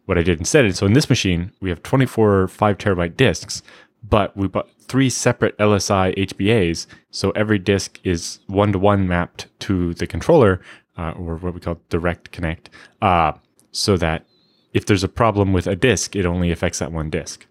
what 0.06 0.18
I 0.18 0.22
did 0.22 0.38
instead, 0.38 0.64
is 0.66 0.78
so 0.78 0.86
in 0.86 0.92
this 0.92 1.08
machine, 1.08 1.52
we 1.60 1.70
have 1.70 1.82
24 1.82 2.48
5 2.48 2.78
terabyte 2.78 3.16
disks, 3.16 3.62
but 4.02 4.36
we 4.36 4.48
bought 4.48 4.68
three 4.80 5.08
separate 5.08 5.56
LSI 5.58 6.14
HBAs. 6.16 6.86
So 7.10 7.30
every 7.30 7.58
disk 7.58 7.98
is 8.04 8.40
one 8.46 8.72
to 8.72 8.78
one 8.78 9.08
mapped 9.08 9.48
to 9.60 9.94
the 9.94 10.06
controller, 10.06 10.60
uh, 10.98 11.12
or 11.12 11.36
what 11.36 11.54
we 11.54 11.60
call 11.60 11.80
direct 11.88 12.30
connect, 12.32 12.70
uh, 13.00 13.32
so 13.72 13.96
that 13.96 14.26
if 14.74 14.84
there's 14.84 15.04
a 15.04 15.08
problem 15.08 15.52
with 15.52 15.66
a 15.66 15.76
disk, 15.76 16.14
it 16.16 16.26
only 16.26 16.50
affects 16.50 16.80
that 16.80 16.92
one 16.92 17.08
disk. 17.08 17.46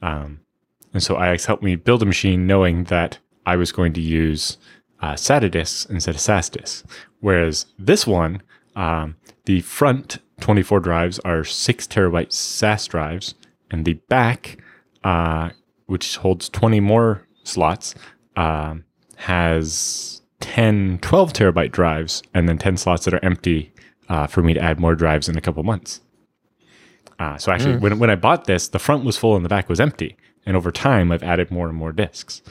Um, 0.00 0.40
and 0.94 1.02
so 1.02 1.20
IX 1.22 1.44
helped 1.44 1.62
me 1.62 1.76
build 1.76 2.02
a 2.02 2.06
machine 2.06 2.46
knowing 2.46 2.84
that 2.84 3.18
I 3.44 3.56
was 3.56 3.72
going 3.72 3.92
to 3.94 4.00
use 4.00 4.56
uh, 5.00 5.14
SATA 5.14 5.50
disks 5.50 5.84
instead 5.86 6.14
of 6.14 6.20
SAS 6.20 6.48
disks. 6.48 6.84
Whereas 7.20 7.66
this 7.78 8.06
one, 8.06 8.42
um, 8.76 9.16
the 9.44 9.60
front 9.62 10.18
24 10.40 10.80
drives 10.80 11.18
are 11.20 11.44
six 11.44 11.86
terabyte 11.86 12.32
SAS 12.32 12.86
drives, 12.86 13.34
and 13.70 13.84
the 13.84 13.94
back, 14.08 14.58
uh, 15.02 15.50
which 15.86 16.16
holds 16.16 16.48
20 16.48 16.80
more 16.80 17.26
slots, 17.42 17.94
uh, 18.36 18.76
has 19.16 20.22
10, 20.40 20.98
12 21.02 21.32
terabyte 21.32 21.72
drives, 21.72 22.22
and 22.34 22.48
then 22.48 22.56
10 22.56 22.76
slots 22.76 23.04
that 23.04 23.14
are 23.14 23.24
empty 23.24 23.72
uh, 24.08 24.26
for 24.26 24.42
me 24.42 24.54
to 24.54 24.62
add 24.62 24.78
more 24.78 24.94
drives 24.94 25.28
in 25.28 25.36
a 25.36 25.40
couple 25.40 25.62
months. 25.64 26.00
Uh, 27.18 27.36
so 27.36 27.52
actually, 27.52 27.74
mm. 27.74 27.80
when 27.80 27.98
when 27.98 28.10
I 28.10 28.16
bought 28.16 28.44
this, 28.44 28.68
the 28.68 28.78
front 28.78 29.04
was 29.04 29.16
full 29.16 29.36
and 29.36 29.44
the 29.44 29.48
back 29.48 29.68
was 29.68 29.80
empty. 29.80 30.16
And 30.46 30.56
over 30.56 30.70
time, 30.70 31.12
I've 31.12 31.22
added 31.22 31.50
more 31.50 31.68
and 31.68 31.76
more 31.76 31.92
discs. 31.92 32.42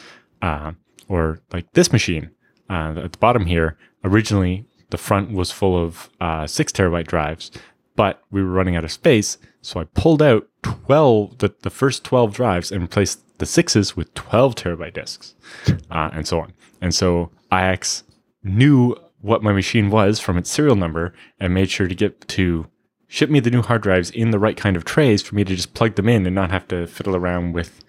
Uh, 0.42 0.74
or 1.08 1.40
like 1.52 1.72
this 1.74 1.92
machine 1.92 2.30
uh, 2.70 2.94
at 2.98 3.14
the 3.14 3.18
bottom 3.18 3.46
here, 3.46 3.78
originally 4.04 4.66
the 4.90 4.98
front 4.98 5.32
was 5.32 5.52
full 5.52 5.82
of 5.82 6.10
uh, 6.22 6.48
six 6.48 6.72
terabyte 6.72 7.08
drives, 7.08 7.52
but 7.96 8.24
we 8.32 8.42
were 8.42 8.52
running 8.52 8.76
out 8.76 8.84
of 8.84 8.92
space. 8.92 9.38
So 9.62 9.80
I 9.80 9.86
pulled 9.86 10.22
out 10.22 10.48
12, 10.64 11.40
the, 11.40 11.54
the 11.62 11.70
first 11.70 12.04
12 12.04 12.34
drives 12.34 12.72
and 12.72 12.82
replaced 12.82 13.40
the 13.40 13.46
sixes 13.46 13.96
with 13.96 14.14
12 14.14 14.56
terabyte 14.56 14.94
disks 14.94 15.36
uh, 15.92 16.10
and 16.14 16.28
so 16.28 16.40
on. 16.40 16.54
And 16.82 16.94
so 16.94 17.32
IX 17.52 18.04
knew 18.44 18.96
what 19.22 19.44
my 19.44 19.52
machine 19.52 19.90
was 19.90 20.20
from 20.20 20.38
its 20.38 20.50
serial 20.50 20.76
number 20.76 21.14
and 21.40 21.54
made 21.54 21.70
sure 21.70 21.88
to 21.88 21.96
get 21.96 22.28
to 22.30 22.68
ship 23.08 23.30
me 23.30 23.40
the 23.40 23.50
new 23.50 23.62
hard 23.62 23.82
drives 23.82 24.10
in 24.12 24.32
the 24.32 24.40
right 24.40 24.58
kind 24.58 24.76
of 24.76 24.86
trays 24.86 25.22
for 25.22 25.36
me 25.36 25.44
to 25.44 25.56
just 25.56 25.74
plug 25.74 25.96
them 25.96 26.10
in 26.10 26.26
and 26.26 26.36
not 26.36 26.52
have 26.52 26.68
to 26.68 26.88
fiddle 26.88 27.16
around 27.16 27.54
with, 27.54 27.84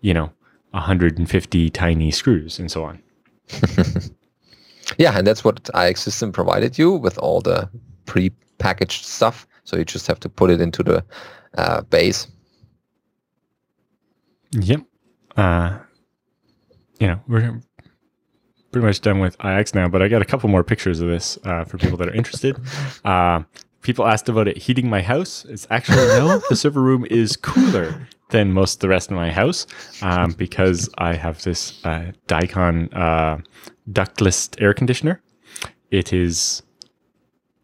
you 0.00 0.14
know, 0.14 0.32
150 0.70 1.70
tiny 1.70 2.10
screws 2.10 2.58
and 2.58 2.70
so 2.70 2.84
on. 2.84 3.02
yeah, 4.98 5.16
and 5.16 5.26
that's 5.26 5.44
what 5.44 5.68
IX 5.74 6.00
System 6.00 6.32
provided 6.32 6.78
you 6.78 6.92
with 6.92 7.18
all 7.18 7.40
the 7.40 7.68
pre-packaged 8.06 9.04
stuff. 9.04 9.46
So 9.64 9.76
you 9.76 9.84
just 9.84 10.06
have 10.06 10.20
to 10.20 10.28
put 10.28 10.50
it 10.50 10.60
into 10.60 10.82
the 10.82 11.04
uh, 11.56 11.82
base. 11.82 12.26
Yep. 14.52 14.80
Uh, 15.36 15.78
you 16.98 17.06
know, 17.06 17.20
we're 17.28 17.60
pretty 18.70 18.86
much 18.86 19.00
done 19.00 19.18
with 19.20 19.36
IX 19.44 19.74
now, 19.74 19.88
but 19.88 20.02
I 20.02 20.08
got 20.08 20.22
a 20.22 20.24
couple 20.24 20.48
more 20.48 20.64
pictures 20.64 21.00
of 21.00 21.08
this 21.08 21.38
uh, 21.44 21.64
for 21.64 21.78
people 21.78 21.96
that 21.98 22.08
are 22.08 22.14
interested. 22.14 22.56
Uh, 23.04 23.42
people 23.82 24.06
asked 24.06 24.28
about 24.28 24.48
it 24.48 24.56
heating 24.56 24.88
my 24.88 25.02
house. 25.02 25.44
It's 25.48 25.66
actually 25.70 26.06
no, 26.18 26.40
the 26.48 26.56
server 26.56 26.80
room 26.80 27.06
is 27.10 27.36
cooler 27.36 28.06
than 28.30 28.52
most 28.52 28.76
of 28.76 28.80
the 28.80 28.88
rest 28.88 29.10
of 29.10 29.16
my 29.16 29.30
house 29.30 29.66
um, 30.00 30.32
because 30.32 30.88
I 30.98 31.14
have 31.14 31.42
this 31.42 31.84
uh, 31.84 32.12
uh, 32.30 33.38
ductless 33.92 34.50
air 34.58 34.74
conditioner. 34.74 35.20
It 35.90 36.12
is 36.12 36.62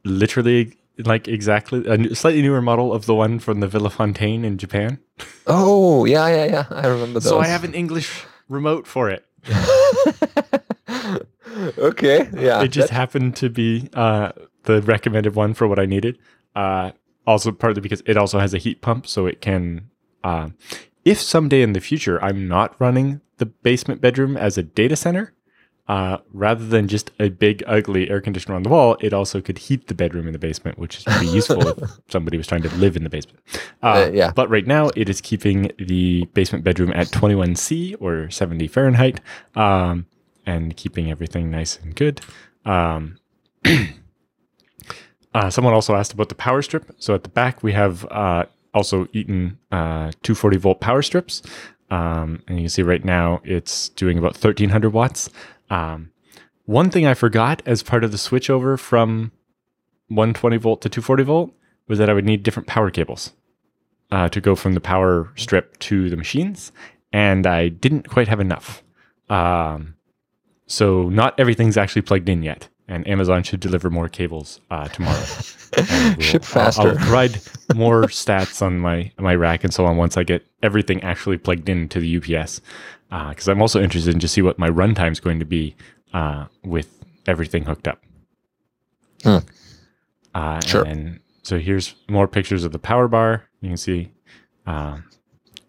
literally 0.04 0.76
like 0.98 1.28
exactly 1.28 1.86
a 1.86 2.14
slightly 2.14 2.42
newer 2.42 2.60
model 2.60 2.92
of 2.92 3.06
the 3.06 3.14
one 3.14 3.38
from 3.38 3.60
the 3.60 3.68
Villa 3.68 3.90
Fontaine 3.90 4.44
in 4.44 4.58
Japan. 4.58 4.98
Oh 5.46 6.04
yeah, 6.04 6.28
yeah, 6.28 6.44
yeah. 6.44 6.66
I 6.70 6.88
remember 6.88 7.20
those. 7.20 7.30
So 7.30 7.38
I 7.38 7.46
have 7.46 7.64
an 7.64 7.74
English 7.74 8.24
remote 8.48 8.86
for 8.86 9.08
it. 9.08 9.24
okay, 11.78 12.28
yeah. 12.36 12.62
It 12.62 12.68
just 12.68 12.90
happened 12.90 13.36
to 13.36 13.48
be 13.48 13.88
uh, 13.94 14.32
the 14.68 14.82
recommended 14.82 15.34
one 15.34 15.54
for 15.54 15.66
what 15.66 15.78
I 15.78 15.86
needed. 15.86 16.18
Uh, 16.54 16.92
also, 17.26 17.52
partly 17.52 17.80
because 17.80 18.02
it 18.06 18.16
also 18.16 18.38
has 18.38 18.54
a 18.54 18.58
heat 18.58 18.80
pump, 18.80 19.06
so 19.06 19.26
it 19.26 19.40
can. 19.40 19.90
Uh, 20.24 20.50
if 21.04 21.20
someday 21.20 21.62
in 21.62 21.72
the 21.72 21.80
future 21.80 22.22
I'm 22.22 22.48
not 22.48 22.78
running 22.80 23.20
the 23.38 23.46
basement 23.46 24.00
bedroom 24.00 24.36
as 24.36 24.58
a 24.58 24.62
data 24.62 24.96
center, 24.96 25.34
uh, 25.88 26.18
rather 26.32 26.66
than 26.66 26.86
just 26.86 27.10
a 27.18 27.30
big 27.30 27.62
ugly 27.66 28.10
air 28.10 28.20
conditioner 28.20 28.54
on 28.54 28.62
the 28.62 28.68
wall, 28.68 28.96
it 29.00 29.14
also 29.14 29.40
could 29.40 29.56
heat 29.56 29.86
the 29.86 29.94
bedroom 29.94 30.26
in 30.26 30.32
the 30.32 30.38
basement, 30.38 30.78
which 30.78 30.98
is 30.98 31.04
pretty 31.04 31.28
useful 31.28 31.66
if 31.66 31.98
somebody 32.08 32.36
was 32.36 32.46
trying 32.46 32.62
to 32.62 32.68
live 32.76 32.94
in 32.94 33.04
the 33.04 33.10
basement. 33.10 33.40
Uh, 33.82 33.86
uh, 33.86 34.10
yeah. 34.12 34.30
But 34.34 34.50
right 34.50 34.66
now, 34.66 34.90
it 34.94 35.08
is 35.08 35.22
keeping 35.22 35.72
the 35.78 36.26
basement 36.34 36.62
bedroom 36.62 36.92
at 36.94 37.10
21 37.10 37.54
C 37.56 37.94
or 37.94 38.28
70 38.28 38.68
Fahrenheit, 38.68 39.20
um, 39.54 40.06
and 40.44 40.76
keeping 40.76 41.10
everything 41.10 41.50
nice 41.50 41.78
and 41.82 41.94
good. 41.94 42.20
Um, 42.66 43.18
Uh, 45.34 45.50
someone 45.50 45.74
also 45.74 45.94
asked 45.94 46.12
about 46.12 46.28
the 46.28 46.34
power 46.34 46.62
strip. 46.62 46.90
So 46.98 47.14
at 47.14 47.22
the 47.22 47.28
back, 47.28 47.62
we 47.62 47.72
have 47.72 48.04
uh, 48.06 48.46
also 48.74 49.08
Eaton 49.12 49.58
uh, 49.70 50.12
240 50.22 50.56
volt 50.56 50.80
power 50.80 51.02
strips. 51.02 51.42
Um, 51.90 52.42
and 52.46 52.58
you 52.58 52.64
can 52.64 52.68
see 52.68 52.82
right 52.82 53.04
now 53.04 53.40
it's 53.44 53.88
doing 53.90 54.18
about 54.18 54.32
1300 54.32 54.90
watts. 54.90 55.30
Um, 55.70 56.10
one 56.64 56.90
thing 56.90 57.06
I 57.06 57.14
forgot 57.14 57.62
as 57.66 57.82
part 57.82 58.04
of 58.04 58.12
the 58.12 58.18
switchover 58.18 58.78
from 58.78 59.32
120 60.08 60.56
volt 60.58 60.82
to 60.82 60.88
240 60.88 61.22
volt 61.22 61.52
was 61.86 61.98
that 61.98 62.10
I 62.10 62.12
would 62.12 62.26
need 62.26 62.42
different 62.42 62.66
power 62.66 62.90
cables 62.90 63.32
uh, 64.10 64.28
to 64.28 64.40
go 64.40 64.54
from 64.54 64.74
the 64.74 64.80
power 64.80 65.32
strip 65.36 65.78
to 65.80 66.10
the 66.10 66.16
machines. 66.16 66.72
And 67.12 67.46
I 67.46 67.68
didn't 67.68 68.08
quite 68.08 68.28
have 68.28 68.40
enough. 68.40 68.82
Um, 69.30 69.94
so 70.66 71.08
not 71.08 71.38
everything's 71.40 71.78
actually 71.78 72.02
plugged 72.02 72.28
in 72.28 72.42
yet 72.42 72.68
and 72.88 73.06
Amazon 73.06 73.42
should 73.42 73.60
deliver 73.60 73.90
more 73.90 74.08
cables 74.08 74.60
uh, 74.70 74.88
tomorrow. 74.88 75.24
We'll, 75.76 76.20
Ship 76.20 76.42
faster. 76.42 76.80
I'll, 76.80 76.88
I'll 76.88 76.96
provide 76.96 77.40
more 77.74 78.04
stats 78.04 78.62
on 78.62 78.78
my 78.78 79.12
my 79.18 79.34
rack 79.34 79.64
and 79.64 79.72
so 79.72 79.84
on 79.84 79.98
once 79.98 80.16
I 80.16 80.22
get 80.22 80.46
everything 80.62 81.02
actually 81.02 81.36
plugged 81.36 81.68
into 81.68 82.00
the 82.00 82.16
UPS. 82.16 82.62
Because 83.10 83.48
uh, 83.48 83.52
I'm 83.52 83.60
also 83.60 83.82
interested 83.82 84.14
in 84.14 84.20
to 84.20 84.28
see 84.28 84.40
what 84.40 84.58
my 84.58 84.70
runtime 84.70 85.12
is 85.12 85.20
going 85.20 85.38
to 85.38 85.44
be 85.44 85.76
uh, 86.14 86.46
with 86.64 87.04
everything 87.26 87.64
hooked 87.64 87.86
up. 87.86 88.02
Hmm. 89.22 89.38
sure. 90.60 90.84
And 90.84 91.20
so 91.42 91.58
here's 91.58 91.94
more 92.08 92.26
pictures 92.26 92.64
of 92.64 92.72
the 92.72 92.78
power 92.78 93.08
bar. 93.08 93.48
You 93.60 93.68
can 93.68 93.76
see 93.76 94.10
uh, 94.66 94.98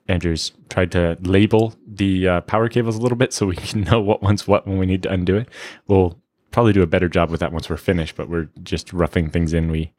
Andrew's 0.07 0.51
tried 0.69 0.91
to 0.93 1.17
label 1.21 1.75
the 1.87 2.27
uh, 2.27 2.41
power 2.41 2.67
cables 2.67 2.95
a 2.95 3.01
little 3.01 3.17
bit 3.17 3.33
so 3.33 3.45
we 3.45 3.55
can 3.57 3.81
know 3.81 3.99
what 4.01 4.21
one's 4.21 4.47
what 4.47 4.67
when 4.67 4.77
we 4.77 4.85
need 4.85 5.03
to 5.03 5.11
undo 5.11 5.35
it. 5.35 5.49
We'll 5.87 6.19
probably 6.51 6.73
do 6.73 6.81
a 6.81 6.87
better 6.87 7.09
job 7.09 7.29
with 7.29 7.39
that 7.39 7.51
once 7.51 7.69
we're 7.69 7.77
finished, 7.77 8.15
but 8.15 8.29
we're 8.29 8.49
just 8.63 8.91
roughing 8.93 9.29
things 9.29 9.53
in. 9.53 9.71
We 9.71 9.93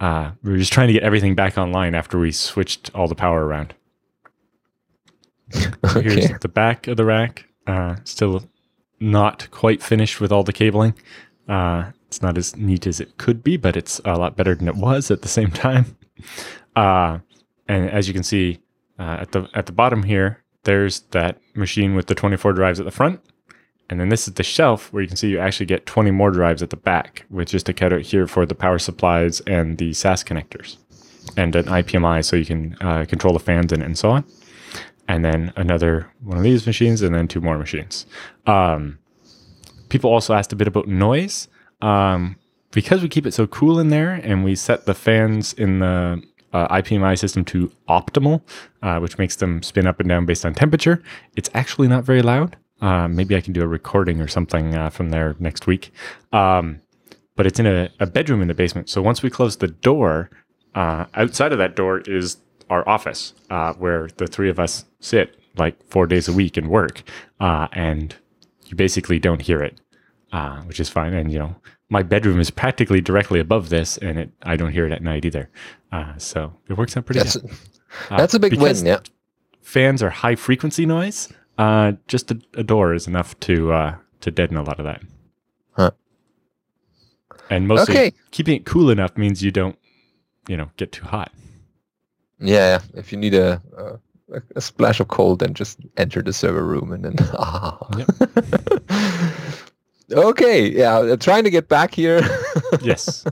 uh, 0.00 0.32
we 0.42 0.52
are 0.52 0.58
just 0.58 0.72
trying 0.72 0.88
to 0.88 0.92
get 0.92 1.02
everything 1.02 1.34
back 1.34 1.56
online 1.56 1.94
after 1.94 2.18
we 2.18 2.32
switched 2.32 2.90
all 2.94 3.08
the 3.08 3.14
power 3.14 3.46
around. 3.46 3.74
okay. 5.84 6.02
Here's 6.02 6.40
the 6.40 6.48
back 6.48 6.86
of 6.88 6.96
the 6.96 7.04
rack. 7.04 7.46
Uh, 7.66 7.96
still 8.04 8.44
not 9.00 9.50
quite 9.50 9.82
finished 9.82 10.20
with 10.20 10.32
all 10.32 10.42
the 10.42 10.52
cabling. 10.52 10.94
Uh, 11.48 11.90
it's 12.06 12.22
not 12.22 12.36
as 12.36 12.56
neat 12.56 12.86
as 12.86 13.00
it 13.00 13.16
could 13.18 13.42
be, 13.42 13.56
but 13.56 13.76
it's 13.76 14.00
a 14.04 14.16
lot 14.16 14.36
better 14.36 14.54
than 14.54 14.68
it 14.68 14.76
was 14.76 15.10
at 15.10 15.22
the 15.22 15.28
same 15.28 15.50
time. 15.52 15.96
Uh, 16.74 17.18
and 17.68 17.90
as 17.90 18.08
you 18.08 18.14
can 18.14 18.22
see 18.22 18.60
uh, 18.98 19.18
at 19.20 19.32
the 19.32 19.48
at 19.54 19.66
the 19.66 19.72
bottom 19.72 20.02
here, 20.02 20.42
there's 20.64 21.00
that 21.10 21.40
machine 21.54 21.94
with 21.94 22.06
the 22.06 22.14
24 22.14 22.52
drives 22.52 22.78
at 22.80 22.86
the 22.86 22.92
front. 22.92 23.20
And 23.90 24.00
then 24.00 24.08
this 24.08 24.26
is 24.26 24.34
the 24.34 24.42
shelf 24.42 24.92
where 24.92 25.02
you 25.02 25.08
can 25.08 25.16
see 25.16 25.28
you 25.28 25.38
actually 25.38 25.66
get 25.66 25.86
20 25.86 26.10
more 26.10 26.30
drives 26.30 26.62
at 26.62 26.70
the 26.70 26.76
back 26.76 27.26
with 27.30 27.48
just 27.48 27.68
a 27.68 27.72
cutout 27.72 28.02
here 28.02 28.26
for 28.26 28.46
the 28.46 28.54
power 28.54 28.78
supplies 28.78 29.40
and 29.40 29.78
the 29.78 29.92
SAS 29.92 30.24
connectors 30.24 30.78
and 31.36 31.54
an 31.54 31.66
IPMI 31.66 32.24
so 32.24 32.36
you 32.36 32.46
can 32.46 32.76
uh, 32.80 33.04
control 33.06 33.32
the 33.34 33.40
fans 33.40 33.72
it 33.72 33.80
and 33.80 33.98
so 33.98 34.10
on. 34.10 34.24
And 35.08 35.24
then 35.24 35.52
another 35.56 36.10
one 36.22 36.38
of 36.38 36.42
these 36.42 36.66
machines 36.66 37.02
and 37.02 37.14
then 37.14 37.28
two 37.28 37.40
more 37.40 37.58
machines. 37.58 38.06
Um, 38.46 38.98
people 39.88 40.10
also 40.10 40.32
asked 40.32 40.52
a 40.52 40.56
bit 40.56 40.68
about 40.68 40.88
noise. 40.88 41.48
Um, 41.82 42.36
because 42.72 43.02
we 43.02 43.08
keep 43.08 43.26
it 43.26 43.34
so 43.34 43.46
cool 43.46 43.78
in 43.78 43.88
there 43.88 44.14
and 44.14 44.42
we 44.44 44.56
set 44.56 44.86
the 44.86 44.94
fans 44.94 45.52
in 45.52 45.78
the 45.78 46.22
uh, 46.52 46.68
IPMI 46.76 47.18
system 47.18 47.44
to 47.46 47.70
optimal, 47.88 48.42
uh, 48.82 48.98
which 48.98 49.18
makes 49.18 49.36
them 49.36 49.62
spin 49.62 49.86
up 49.86 50.00
and 50.00 50.08
down 50.08 50.26
based 50.26 50.44
on 50.44 50.54
temperature. 50.54 51.02
It's 51.36 51.50
actually 51.54 51.88
not 51.88 52.04
very 52.04 52.22
loud. 52.22 52.56
Uh, 52.82 53.08
maybe 53.08 53.34
I 53.36 53.40
can 53.40 53.52
do 53.52 53.62
a 53.62 53.66
recording 53.66 54.20
or 54.20 54.28
something 54.28 54.74
uh, 54.74 54.90
from 54.90 55.10
there 55.10 55.34
next 55.38 55.66
week. 55.66 55.92
Um, 56.32 56.82
but 57.36 57.46
it's 57.46 57.58
in 57.58 57.66
a, 57.66 57.88
a, 58.00 58.06
bedroom 58.06 58.42
in 58.42 58.48
the 58.48 58.54
basement. 58.54 58.90
So 58.90 59.00
once 59.00 59.22
we 59.22 59.30
close 59.30 59.56
the 59.56 59.68
door, 59.68 60.30
uh, 60.74 61.06
outside 61.14 61.52
of 61.52 61.58
that 61.58 61.76
door 61.76 62.00
is 62.00 62.36
our 62.68 62.86
office 62.86 63.32
uh, 63.48 63.72
where 63.74 64.08
the 64.18 64.26
three 64.26 64.50
of 64.50 64.58
us 64.58 64.84
sit 65.00 65.38
like 65.56 65.82
four 65.88 66.06
days 66.06 66.28
a 66.28 66.32
week 66.32 66.56
and 66.58 66.68
work. 66.68 67.02
and 67.40 68.14
you 68.66 68.76
basically 68.76 69.18
don't 69.18 69.42
hear 69.42 69.62
it, 69.62 69.80
which 70.66 70.80
is 70.80 70.88
fine. 70.88 71.14
And, 71.14 71.32
you 71.32 71.38
know, 71.38 71.56
my 71.92 72.02
bedroom 72.02 72.40
is 72.40 72.50
practically 72.50 73.02
directly 73.02 73.38
above 73.38 73.68
this, 73.68 73.98
and 73.98 74.18
it, 74.18 74.30
I 74.42 74.56
don't 74.56 74.72
hear 74.72 74.86
it 74.86 74.92
at 74.92 75.02
night 75.02 75.26
either. 75.26 75.50
Uh, 75.92 76.16
so 76.16 76.54
it 76.66 76.78
works 76.78 76.96
out 76.96 77.04
pretty 77.04 77.20
that's, 77.20 77.36
good. 77.36 77.50
Uh, 78.08 78.16
that's 78.16 78.32
a 78.32 78.40
big 78.40 78.58
win, 78.58 78.86
yeah. 78.86 79.00
Fans 79.60 80.02
are 80.02 80.08
high 80.08 80.34
frequency 80.34 80.86
noise. 80.86 81.30
Uh, 81.58 81.92
just 82.08 82.30
a, 82.30 82.40
a, 82.54 82.62
door 82.62 82.94
is 82.94 83.06
enough 83.06 83.38
to 83.40 83.72
uh, 83.72 83.96
to 84.20 84.30
deaden 84.30 84.56
a 84.56 84.62
lot 84.62 84.78
of 84.78 84.84
that. 84.84 85.02
Huh. 85.72 85.90
And 87.50 87.68
mostly 87.68 87.94
okay. 87.94 88.12
keeping 88.30 88.56
it 88.56 88.64
cool 88.64 88.90
enough 88.90 89.16
means 89.16 89.42
you 89.42 89.50
don't, 89.50 89.78
you 90.48 90.56
know, 90.56 90.70
get 90.76 90.92
too 90.92 91.04
hot. 91.04 91.30
Yeah, 92.40 92.80
if 92.94 93.12
you 93.12 93.18
need 93.18 93.34
a, 93.34 93.60
a, 93.76 94.42
a 94.56 94.60
splash 94.60 94.98
of 94.98 95.08
cold, 95.08 95.40
then 95.40 95.54
just 95.54 95.78
enter 95.96 96.22
the 96.22 96.32
server 96.32 96.64
room 96.64 96.92
and 96.92 97.04
then. 97.04 97.16
Ah. 97.34 97.78
Yep. 97.98 99.58
Okay, 100.12 100.70
yeah, 100.70 101.16
trying 101.16 101.44
to 101.44 101.50
get 101.50 101.68
back 101.68 101.94
here. 101.94 102.20
yes. 102.82 103.24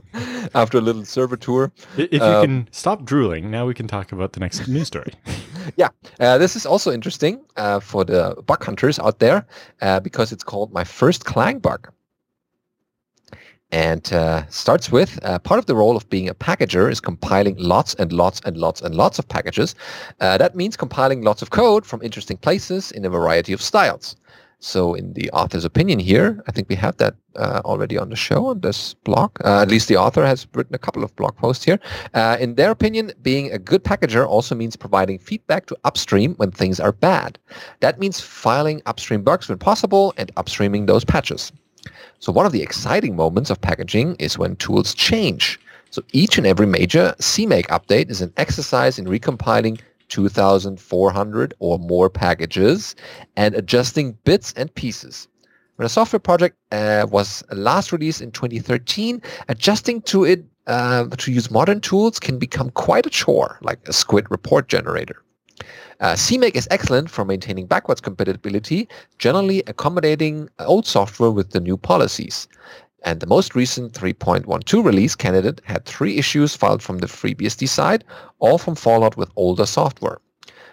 After 0.53 0.77
a 0.77 0.81
little 0.81 1.05
server 1.05 1.37
tour. 1.37 1.71
If 1.97 2.13
you 2.13 2.21
um, 2.21 2.45
can 2.45 2.67
stop 2.71 3.05
drooling, 3.05 3.51
now 3.51 3.65
we 3.65 3.73
can 3.73 3.87
talk 3.87 4.11
about 4.11 4.33
the 4.33 4.39
next 4.39 4.67
news 4.67 4.87
story. 4.87 5.13
yeah, 5.77 5.89
uh, 6.19 6.37
this 6.37 6.55
is 6.55 6.65
also 6.65 6.91
interesting 6.91 7.41
uh, 7.57 7.79
for 7.79 8.03
the 8.03 8.35
bug 8.45 8.63
hunters 8.63 8.99
out 8.99 9.19
there 9.19 9.45
uh, 9.81 9.99
because 9.99 10.31
it's 10.31 10.43
called 10.43 10.73
my 10.73 10.83
first 10.83 11.25
Clang 11.25 11.59
bug. 11.59 11.91
And 13.73 14.11
uh, 14.11 14.45
starts 14.49 14.91
with 14.91 15.17
uh, 15.23 15.39
part 15.39 15.57
of 15.57 15.65
the 15.65 15.75
role 15.75 15.95
of 15.95 16.09
being 16.09 16.27
a 16.27 16.33
packager 16.35 16.91
is 16.91 16.99
compiling 16.99 17.55
lots 17.57 17.93
and 17.93 18.11
lots 18.11 18.41
and 18.43 18.57
lots 18.57 18.81
and 18.81 18.95
lots 18.95 19.17
of 19.17 19.29
packages. 19.29 19.75
Uh, 20.19 20.37
that 20.37 20.57
means 20.57 20.75
compiling 20.75 21.21
lots 21.21 21.41
of 21.41 21.51
code 21.51 21.85
from 21.85 22.01
interesting 22.01 22.35
places 22.35 22.91
in 22.91 23.05
a 23.05 23.09
variety 23.09 23.53
of 23.53 23.61
styles. 23.61 24.17
So 24.63 24.93
in 24.93 25.13
the 25.13 25.27
author's 25.31 25.65
opinion 25.65 25.97
here, 25.97 26.43
I 26.47 26.51
think 26.51 26.69
we 26.69 26.75
have 26.75 26.95
that 26.97 27.15
uh, 27.35 27.61
already 27.65 27.97
on 27.97 28.09
the 28.09 28.15
show 28.15 28.45
on 28.45 28.61
this 28.61 28.93
blog. 28.93 29.31
Uh, 29.43 29.59
at 29.63 29.69
least 29.69 29.87
the 29.87 29.97
author 29.97 30.23
has 30.23 30.47
written 30.53 30.75
a 30.75 30.77
couple 30.77 31.03
of 31.03 31.15
blog 31.15 31.35
posts 31.35 31.65
here. 31.65 31.79
Uh, 32.13 32.37
in 32.39 32.53
their 32.53 32.69
opinion, 32.69 33.11
being 33.23 33.51
a 33.51 33.57
good 33.57 33.83
packager 33.83 34.25
also 34.25 34.53
means 34.53 34.75
providing 34.75 35.17
feedback 35.17 35.65
to 35.65 35.77
upstream 35.83 36.35
when 36.35 36.51
things 36.51 36.79
are 36.79 36.91
bad. 36.91 37.39
That 37.79 37.99
means 37.99 38.19
filing 38.19 38.83
upstream 38.85 39.23
bugs 39.23 39.49
when 39.49 39.57
possible 39.57 40.13
and 40.17 40.33
upstreaming 40.35 40.85
those 40.85 41.03
patches. 41.03 41.51
So 42.19 42.31
one 42.31 42.45
of 42.45 42.51
the 42.51 42.61
exciting 42.61 43.15
moments 43.15 43.49
of 43.49 43.59
packaging 43.59 44.15
is 44.17 44.37
when 44.37 44.57
tools 44.57 44.93
change. 44.93 45.59
So 45.89 46.03
each 46.13 46.37
and 46.37 46.45
every 46.45 46.67
major 46.67 47.15
CMake 47.17 47.65
update 47.67 48.11
is 48.11 48.21
an 48.21 48.31
exercise 48.37 48.99
in 48.99 49.05
recompiling 49.05 49.81
2,400 50.11 51.53
or 51.59 51.79
more 51.79 52.09
packages 52.09 52.95
and 53.35 53.55
adjusting 53.55 54.11
bits 54.23 54.53
and 54.55 54.73
pieces. 54.75 55.27
When 55.77 55.85
a 55.85 55.89
software 55.89 56.19
project 56.19 56.57
uh, 56.71 57.07
was 57.09 57.43
last 57.51 57.91
released 57.91 58.21
in 58.21 58.31
2013, 58.31 59.21
adjusting 59.47 60.01
to 60.03 60.25
it 60.25 60.45
uh, 60.67 61.07
to 61.07 61.31
use 61.31 61.49
modern 61.49 61.81
tools 61.81 62.19
can 62.19 62.37
become 62.37 62.69
quite 62.71 63.07
a 63.07 63.09
chore, 63.09 63.57
like 63.61 63.79
a 63.87 63.93
Squid 63.93 64.27
report 64.29 64.67
generator. 64.67 65.23
Uh, 66.01 66.13
CMake 66.13 66.55
is 66.55 66.67
excellent 66.71 67.09
for 67.09 67.23
maintaining 67.23 67.67
backwards 67.67 68.01
compatibility, 68.01 68.87
generally 69.17 69.63
accommodating 69.67 70.49
old 70.59 70.85
software 70.85 71.31
with 71.31 71.51
the 71.51 71.59
new 71.59 71.77
policies. 71.77 72.47
And 73.03 73.19
the 73.19 73.27
most 73.27 73.55
recent 73.55 73.93
3.12 73.93 74.85
release 74.85 75.15
candidate 75.15 75.61
had 75.65 75.85
three 75.85 76.17
issues 76.17 76.55
filed 76.55 76.83
from 76.83 76.99
the 76.99 77.07
FreeBSD 77.07 77.67
side, 77.67 78.03
all 78.39 78.57
from 78.57 78.75
Fallout 78.75 79.17
with 79.17 79.31
older 79.35 79.65
software. 79.65 80.19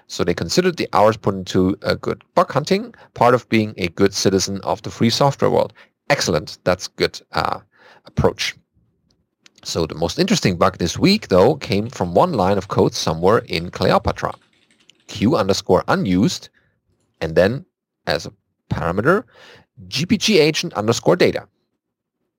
So 0.09 0.25
they 0.25 0.35
considered 0.35 0.77
the 0.77 0.89
hours 0.93 1.17
put 1.17 1.35
into 1.35 1.77
a 1.83 1.97
good 1.97 2.23
bug 2.35 2.51
hunting 2.51 2.95
part 3.15 3.35
of 3.35 3.49
being 3.49 3.75
a 3.77 3.89
good 3.89 4.15
citizen 4.15 4.61
of 4.63 4.83
the 4.83 4.91
free 4.91 5.11
software 5.11 5.51
world. 5.51 5.73
Excellent. 6.11 6.59
That's 6.65 6.89
good 6.89 7.21
uh, 7.33 7.61
approach. 8.07 8.57
So 9.65 9.87
the 9.87 9.95
most 9.95 10.19
interesting 10.19 10.57
bug 10.57 10.79
this 10.79 10.99
week, 10.99 11.29
though, 11.29 11.57
came 11.57 11.91
from 11.91 12.15
one 12.15 12.33
line 12.33 12.57
of 12.59 12.69
code 12.69 12.95
somewhere 12.95 13.39
in 13.39 13.71
Kleopatra. 13.71 14.35
Q 15.09 15.37
underscore 15.37 15.85
unused, 15.89 16.49
and 17.21 17.35
then 17.35 17.65
as 18.07 18.27
a 18.27 18.33
parameter, 18.71 19.25
GPG 19.89 20.41
agent 20.41 20.73
underscore 20.75 21.17
data. 21.17 21.47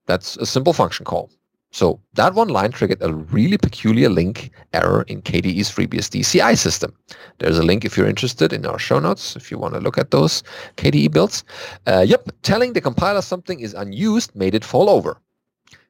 That's 0.10 0.38
a 0.38 0.46
simple 0.48 0.74
function 0.74 1.06
call. 1.06 1.30
So 1.70 2.02
that 2.14 2.34
one 2.34 2.48
line 2.48 2.72
triggered 2.72 2.98
a 3.02 3.14
really 3.14 3.60
peculiar 3.60 4.10
link 4.10 4.50
error 4.74 5.04
in 5.04 5.22
KDE's 5.22 5.70
FreeBSD 5.70 6.26
CI 6.26 6.56
system. 6.56 6.96
There's 7.38 7.60
a 7.60 7.64
link 7.64 7.86
if 7.86 7.96
you're 7.96 8.08
interested 8.08 8.52
in 8.52 8.66
our 8.66 8.80
show 8.80 8.98
notes 8.98 9.36
if 9.36 9.52
you 9.52 9.60
want 9.60 9.76
to 9.76 9.80
look 9.80 10.00
at 10.00 10.10
those 10.10 10.42
KDE 10.78 11.12
builds. 11.12 11.44
Uh, 11.86 12.04
yep, 12.08 12.28
telling 12.42 12.74
the 12.74 12.82
compiler 12.82 13.22
something 13.22 13.60
is 13.60 13.76
unused 13.76 14.36
made 14.36 14.56
it 14.56 14.66
fall 14.66 14.90
over. 14.90 15.22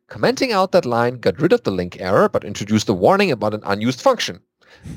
Commenting 0.07 0.51
out 0.51 0.74
that 0.74 0.86
line 0.86 1.15
got 1.15 1.39
rid 1.39 1.53
of 1.53 1.63
the 1.63 1.72
link 1.72 1.95
error 2.01 2.28
but 2.28 2.43
introduced 2.43 2.89
a 2.89 2.93
warning 2.93 3.32
about 3.32 3.53
an 3.53 3.61
unused 3.63 4.01
function. 4.01 4.41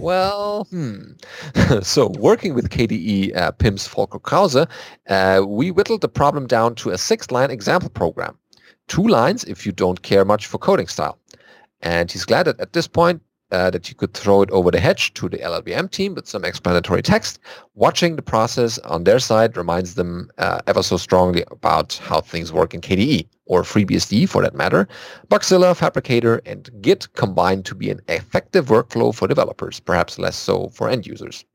Well, 0.01 0.65
hmm. 0.71 1.13
so 1.83 2.09
working 2.19 2.55
with 2.55 2.71
KDE 2.71 3.37
uh, 3.37 3.53
PIMS 3.53 3.87
Volker 3.87 4.19
Krause, 4.19 4.67
uh, 5.09 5.45
we 5.47 5.71
whittled 5.71 6.01
the 6.01 6.09
problem 6.09 6.49
down 6.49 6.75
to 6.75 6.91
a 6.91 6.99
six-line 6.99 7.53
example 7.53 7.89
program 7.89 8.37
two 8.93 9.09
lines 9.09 9.43
if 9.45 9.65
you 9.65 9.73
don't 9.73 10.03
care 10.03 10.23
much 10.23 10.47
for 10.47 10.59
coding 10.59 10.87
style. 10.87 11.17
And 11.81 12.13
he's 12.13 12.27
glad 12.27 12.43
that 12.43 12.61
at 12.61 12.75
this 12.75 12.87
point 12.87 13.23
uh, 13.51 13.71
that 13.71 13.89
you 13.89 13.95
could 13.95 14.13
throw 14.13 14.43
it 14.43 14.51
over 14.51 14.71
the 14.71 14.81
hedge 14.81 15.15
to 15.15 15.31
the 15.31 15.39
LLVM 15.39 15.91
team 15.91 16.15
with 16.15 16.29
some 16.29 16.45
explanatory 16.45 17.01
text. 17.01 17.39
Watching 17.75 18.17
the 18.17 18.29
process 18.35 18.79
on 18.81 19.05
their 19.05 19.19
side 19.19 19.57
reminds 19.57 19.95
them 19.95 20.31
uh, 20.37 20.61
ever 20.67 20.83
so 20.83 20.99
strongly 20.99 21.43
about 21.51 21.95
how 22.03 22.21
things 22.21 22.53
work 22.53 22.75
in 22.75 22.83
KDE 22.83 23.27
or 23.47 23.63
FreeBSD 23.63 24.29
for 24.29 24.43
that 24.43 24.55
matter. 24.55 24.87
Bugzilla, 25.31 25.75
Phabricator, 25.75 26.43
and 26.45 26.69
Git 26.83 27.09
combine 27.15 27.63
to 27.63 27.75
be 27.75 27.89
an 27.89 28.01
effective 28.09 28.67
workflow 28.67 29.15
for 29.15 29.27
developers, 29.27 29.81
perhaps 29.81 30.19
less 30.19 30.37
so 30.37 30.69
for 30.69 30.91
end 30.91 31.07
users. 31.07 31.47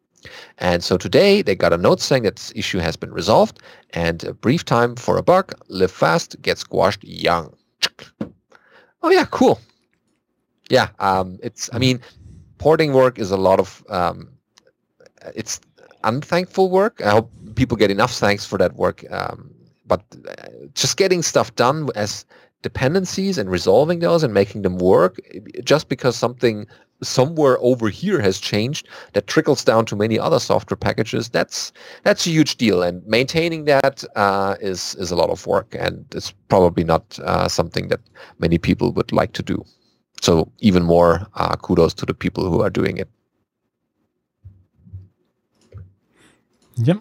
And 0.57 0.83
so 0.83 0.97
today 0.97 1.41
they 1.41 1.55
got 1.55 1.73
a 1.73 1.77
note 1.77 2.01
saying 2.01 2.23
that 2.23 2.35
this 2.35 2.51
issue 2.55 2.79
has 2.79 2.95
been 2.95 3.13
resolved 3.13 3.59
and 3.91 4.23
a 4.23 4.33
brief 4.33 4.65
time 4.65 4.95
for 4.95 5.17
a 5.17 5.23
bug, 5.23 5.53
live 5.69 5.91
fast, 5.91 6.41
get 6.41 6.57
squashed 6.57 7.03
young. 7.03 7.53
Oh 9.03 9.11
yeah, 9.11 9.25
cool. 9.25 9.61
Yeah, 10.69 10.89
um, 10.99 11.37
it's, 11.43 11.69
I 11.71 11.77
mean, 11.77 12.01
porting 12.57 12.93
work 12.93 13.19
is 13.19 13.29
a 13.29 13.37
lot 13.37 13.59
of, 13.59 13.85
um, 13.89 14.27
it's 15.35 15.61
unthankful 16.03 16.71
work. 16.71 16.99
I 17.05 17.11
hope 17.11 17.31
people 17.55 17.77
get 17.77 17.91
enough 17.91 18.11
thanks 18.11 18.45
for 18.45 18.57
that 18.57 18.75
work. 18.75 19.05
Um, 19.11 19.53
but 19.85 20.03
uh, 20.27 20.47
just 20.73 20.97
getting 20.97 21.21
stuff 21.21 21.55
done 21.55 21.89
as 21.95 22.25
dependencies 22.63 23.37
and 23.37 23.49
resolving 23.49 23.99
those 23.99 24.23
and 24.23 24.33
making 24.33 24.63
them 24.63 24.77
work 24.77 25.19
just 25.63 25.89
because 25.89 26.15
something 26.15 26.65
somewhere 27.03 27.57
over 27.61 27.89
here 27.89 28.21
has 28.21 28.39
changed 28.39 28.87
that 29.13 29.27
trickles 29.27 29.63
down 29.63 29.85
to 29.85 29.95
many 29.95 30.19
other 30.19 30.39
software 30.39 30.77
packages. 30.77 31.29
That's 31.29 31.71
that's 32.03 32.25
a 32.25 32.29
huge 32.29 32.57
deal 32.57 32.81
and 32.81 33.05
maintaining 33.05 33.65
that 33.65 34.03
uh, 34.15 34.55
is 34.59 34.95
is 34.95 35.11
a 35.11 35.15
lot 35.15 35.29
of 35.29 35.45
work 35.45 35.75
and 35.77 36.05
it's 36.13 36.31
probably 36.49 36.83
not 36.83 37.19
uh, 37.19 37.47
something 37.47 37.89
that 37.89 37.99
many 38.39 38.57
people 38.57 38.91
would 38.93 39.11
like 39.11 39.33
to 39.33 39.43
do. 39.43 39.63
So 40.21 40.51
even 40.59 40.83
more 40.83 41.27
uh, 41.35 41.55
kudos 41.57 41.93
to 41.95 42.05
the 42.05 42.13
people 42.13 42.49
who 42.49 42.61
are 42.61 42.69
doing 42.69 42.97
it. 42.97 43.09
Yep. 46.77 46.99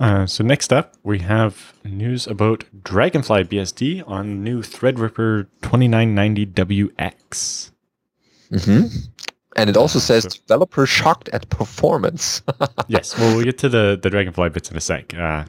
Uh, 0.00 0.26
so 0.26 0.44
next 0.44 0.72
up, 0.72 0.94
we 1.02 1.18
have 1.18 1.74
news 1.84 2.26
about 2.26 2.64
Dragonfly 2.84 3.44
BSD 3.44 4.04
on 4.06 4.44
new 4.44 4.62
Threadripper 4.62 5.48
2990WX. 5.62 7.72
Mm-hmm. 8.52 8.96
And 9.56 9.70
it 9.70 9.76
also 9.76 9.98
says 9.98 10.24
developer 10.24 10.86
shocked 10.86 11.28
at 11.30 11.48
performance. 11.48 12.42
yes, 12.88 13.18
well, 13.18 13.34
we'll 13.34 13.44
get 13.44 13.58
to 13.58 13.68
the, 13.68 13.98
the 14.00 14.10
Dragonfly 14.10 14.50
bits 14.50 14.70
in 14.70 14.76
a 14.76 14.80
sec. 14.80 15.14
Uh, 15.14 15.44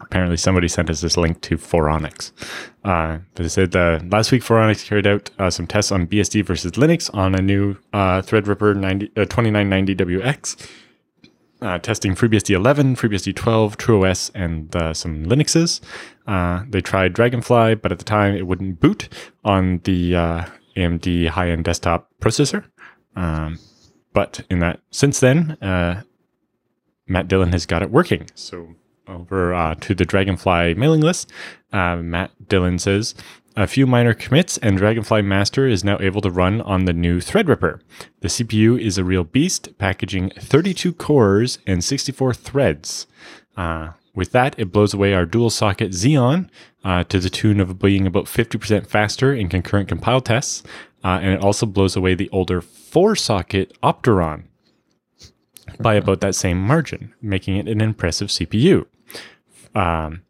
apparently, 0.00 0.36
somebody 0.36 0.68
sent 0.68 0.88
us 0.88 1.00
this 1.00 1.16
link 1.16 1.40
to 1.42 1.58
Phoronix. 1.58 2.32
Uh, 2.84 3.18
but 3.34 3.44
it 3.44 3.50
said 3.50 3.76
uh, 3.76 4.00
last 4.08 4.32
week, 4.32 4.42
Phoronix 4.42 4.86
carried 4.86 5.06
out 5.06 5.30
uh, 5.38 5.50
some 5.50 5.66
tests 5.66 5.92
on 5.92 6.06
BSD 6.06 6.44
versus 6.44 6.72
Linux 6.72 7.12
on 7.14 7.34
a 7.34 7.42
new 7.42 7.76
uh, 7.92 8.22
Threadripper 8.22 8.74
90, 8.74 9.08
2990WX 9.08 10.68
uh, 11.60 11.78
testing 11.78 12.14
FreeBSD 12.14 12.54
11, 12.54 12.96
FreeBSD 12.96 13.34
12, 13.34 13.76
TrueOS, 13.78 14.30
and 14.34 14.74
uh, 14.76 14.94
some 14.94 15.24
Linuxes. 15.24 15.80
Uh, 16.26 16.64
they 16.68 16.80
tried 16.80 17.12
Dragonfly, 17.14 17.76
but 17.76 17.90
at 17.92 17.98
the 17.98 18.04
time 18.04 18.34
it 18.34 18.46
wouldn't 18.46 18.80
boot 18.80 19.08
on 19.44 19.80
the 19.84 20.46
uh, 20.78 20.88
AMD 20.88 21.28
high-end 21.28 21.64
desktop 21.64 22.10
processor. 22.20 22.64
Um, 23.16 23.58
but 24.12 24.40
in 24.50 24.60
that 24.60 24.80
since 24.90 25.20
then, 25.20 25.52
uh, 25.62 26.02
Matt 27.06 27.28
Dillon 27.28 27.52
has 27.52 27.66
got 27.66 27.82
it 27.82 27.90
working. 27.90 28.26
So 28.34 28.74
over 29.06 29.54
uh, 29.54 29.74
to 29.76 29.94
the 29.94 30.04
Dragonfly 30.04 30.74
mailing 30.74 31.00
list, 31.00 31.30
Matt 31.72 32.30
Dillon 32.48 32.78
says 32.78 33.14
a 33.58 33.66
few 33.66 33.88
minor 33.88 34.14
commits, 34.14 34.56
and 34.58 34.78
Dragonfly 34.78 35.22
Master 35.22 35.66
is 35.66 35.82
now 35.82 35.98
able 36.00 36.20
to 36.20 36.30
run 36.30 36.60
on 36.60 36.84
the 36.84 36.92
new 36.92 37.18
Threadripper. 37.18 37.80
The 38.20 38.28
CPU 38.28 38.80
is 38.80 38.98
a 38.98 39.04
real 39.04 39.24
beast, 39.24 39.76
packaging 39.78 40.30
32 40.38 40.92
cores 40.92 41.58
and 41.66 41.82
64 41.82 42.34
threads. 42.34 43.08
Uh, 43.56 43.90
with 44.14 44.32
that, 44.32 44.58
it 44.58 44.72
blows 44.72 44.94
away 44.94 45.14
our 45.14 45.26
dual 45.26 45.50
socket 45.50 45.92
Xeon 45.92 46.48
uh, 46.84 47.04
to 47.04 47.18
the 47.18 47.30
tune 47.30 47.60
of 47.60 47.78
being 47.78 48.06
about 48.06 48.24
50% 48.24 48.86
faster 48.86 49.32
in 49.32 49.48
concurrent 49.48 49.88
compile 49.88 50.20
tests, 50.20 50.62
uh, 51.04 51.18
and 51.22 51.32
it 51.34 51.42
also 51.42 51.66
blows 51.66 51.96
away 51.96 52.14
the 52.14 52.30
older 52.30 52.60
four 52.60 53.14
socket 53.14 53.76
Opteron 53.82 54.44
by 55.78 55.94
about 55.94 56.20
that 56.20 56.34
same 56.34 56.58
margin, 56.58 57.14
making 57.22 57.56
it 57.56 57.68
an 57.68 57.80
impressive 57.80 58.28
CPU. 58.28 58.86
Um, 59.74 60.22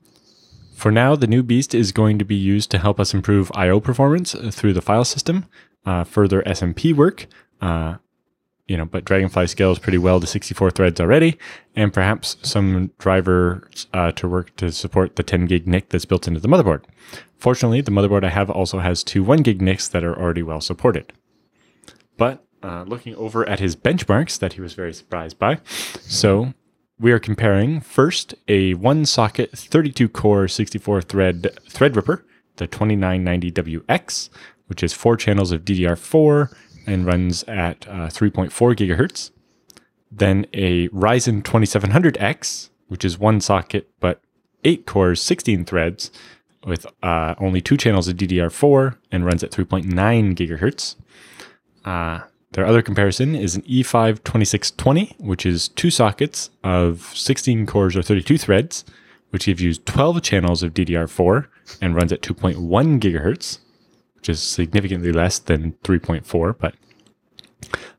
for 0.74 0.90
now, 0.92 1.16
the 1.16 1.26
new 1.26 1.42
beast 1.42 1.74
is 1.74 1.90
going 1.90 2.18
to 2.18 2.24
be 2.24 2.36
used 2.36 2.70
to 2.70 2.78
help 2.78 3.00
us 3.00 3.14
improve 3.14 3.50
I/O 3.54 3.80
performance 3.80 4.34
through 4.50 4.74
the 4.74 4.82
file 4.82 5.04
system, 5.04 5.46
uh, 5.84 6.04
further 6.04 6.42
SMP 6.42 6.94
work. 6.94 7.26
Uh, 7.60 7.96
you 8.68 8.76
know, 8.76 8.84
but 8.84 9.04
Dragonfly 9.04 9.46
scales 9.46 9.78
pretty 9.78 9.98
well 9.98 10.20
to 10.20 10.26
64 10.26 10.70
threads 10.70 11.00
already, 11.00 11.38
and 11.74 11.92
perhaps 11.92 12.36
some 12.42 12.92
driver 12.98 13.68
uh, 13.94 14.12
to 14.12 14.28
work 14.28 14.54
to 14.56 14.70
support 14.70 15.16
the 15.16 15.22
10 15.22 15.46
gig 15.46 15.66
NIC 15.66 15.88
that's 15.88 16.04
built 16.04 16.28
into 16.28 16.38
the 16.38 16.48
motherboard. 16.48 16.84
Fortunately, 17.38 17.80
the 17.80 17.90
motherboard 17.90 18.24
I 18.24 18.28
have 18.28 18.50
also 18.50 18.78
has 18.78 19.02
two 19.02 19.24
1 19.24 19.42
gig 19.42 19.62
NICs 19.62 19.88
that 19.88 20.04
are 20.04 20.16
already 20.16 20.42
well 20.42 20.60
supported. 20.60 21.12
But 22.18 22.44
uh, 22.62 22.84
looking 22.86 23.14
over 23.16 23.48
at 23.48 23.58
his 23.58 23.74
benchmarks 23.74 24.38
that 24.38 24.54
he 24.54 24.60
was 24.60 24.74
very 24.74 24.92
surprised 24.92 25.38
by, 25.38 25.60
so 26.00 26.52
we 27.00 27.12
are 27.12 27.18
comparing 27.18 27.80
first 27.80 28.34
a 28.48 28.74
one 28.74 29.06
socket 29.06 29.56
32 29.56 30.08
core 30.08 30.46
64 30.46 31.02
thread 31.02 31.42
Threadripper, 31.70 32.22
the 32.56 32.68
2990WX, 32.68 34.28
which 34.66 34.82
is 34.82 34.92
four 34.92 35.16
channels 35.16 35.52
of 35.52 35.64
DDR4 35.64 36.54
and 36.88 37.06
runs 37.06 37.44
at 37.44 37.86
uh, 37.86 38.08
3.4 38.08 38.50
gigahertz. 38.74 39.30
Then 40.10 40.46
a 40.54 40.88
Ryzen 40.88 41.42
2700X, 41.42 42.70
which 42.88 43.04
is 43.04 43.18
one 43.18 43.40
socket 43.40 43.90
but 44.00 44.20
eight 44.64 44.86
cores, 44.86 45.20
16 45.20 45.64
threads, 45.64 46.10
with 46.64 46.86
uh, 47.02 47.34
only 47.38 47.60
two 47.60 47.76
channels 47.76 48.08
of 48.08 48.16
DDR4 48.16 48.96
and 49.12 49.24
runs 49.24 49.44
at 49.44 49.50
3.9 49.50 49.84
gigahertz. 50.34 50.96
Uh, 51.84 52.24
their 52.52 52.66
other 52.66 52.82
comparison 52.82 53.34
is 53.34 53.54
an 53.54 53.62
E5 53.62 54.24
2620, 54.24 55.16
which 55.18 55.44
is 55.44 55.68
two 55.68 55.90
sockets 55.90 56.50
of 56.64 57.12
16 57.14 57.66
cores 57.66 57.96
or 57.96 58.02
32 58.02 58.38
threads, 58.38 58.84
which 59.30 59.44
gives 59.46 59.60
you 59.60 59.74
12 59.74 60.22
channels 60.22 60.62
of 60.62 60.72
DDR4 60.72 61.46
and 61.82 61.94
runs 61.94 62.12
at 62.12 62.22
2.1 62.22 62.98
gigahertz, 63.00 63.58
which 64.18 64.28
is 64.28 64.40
significantly 64.40 65.12
less 65.12 65.38
than 65.38 65.72
3.4, 65.84 66.58
but 66.58 66.74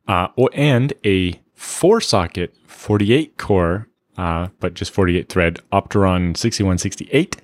uh, 0.07 0.27
or, 0.35 0.49
and 0.53 0.93
a 1.05 1.39
four 1.53 2.01
socket 2.01 2.55
48 2.67 3.37
core, 3.37 3.87
uh, 4.17 4.49
but 4.59 4.73
just 4.73 4.91
48 4.91 5.29
thread 5.29 5.59
Opteron 5.71 6.35
6168, 6.35 7.37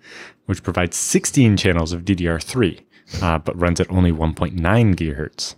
which 0.46 0.64
provides 0.64 0.98
16 0.98 1.58
channels 1.58 1.94
of 1.94 2.04
DDR3, 2.04 2.82
uh, 3.22 3.38
but 3.40 3.60
runs 3.60 3.80
at 3.80 3.90
only 3.90 4.12
1.9 4.12 4.56
gigahertz. 4.60 5.56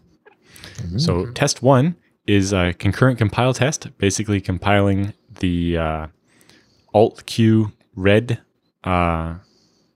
Mm-hmm. 0.75 0.97
So 0.99 1.31
test 1.31 1.63
one 1.63 1.95
is 2.27 2.53
a 2.53 2.73
concurrent 2.73 3.17
compile 3.17 3.53
test, 3.53 3.97
basically 3.97 4.41
compiling 4.41 5.13
the 5.39 5.77
uh, 5.77 6.07
Alt 6.93 7.25
Q 7.25 7.71
red 7.95 8.41
uh, 8.83 9.35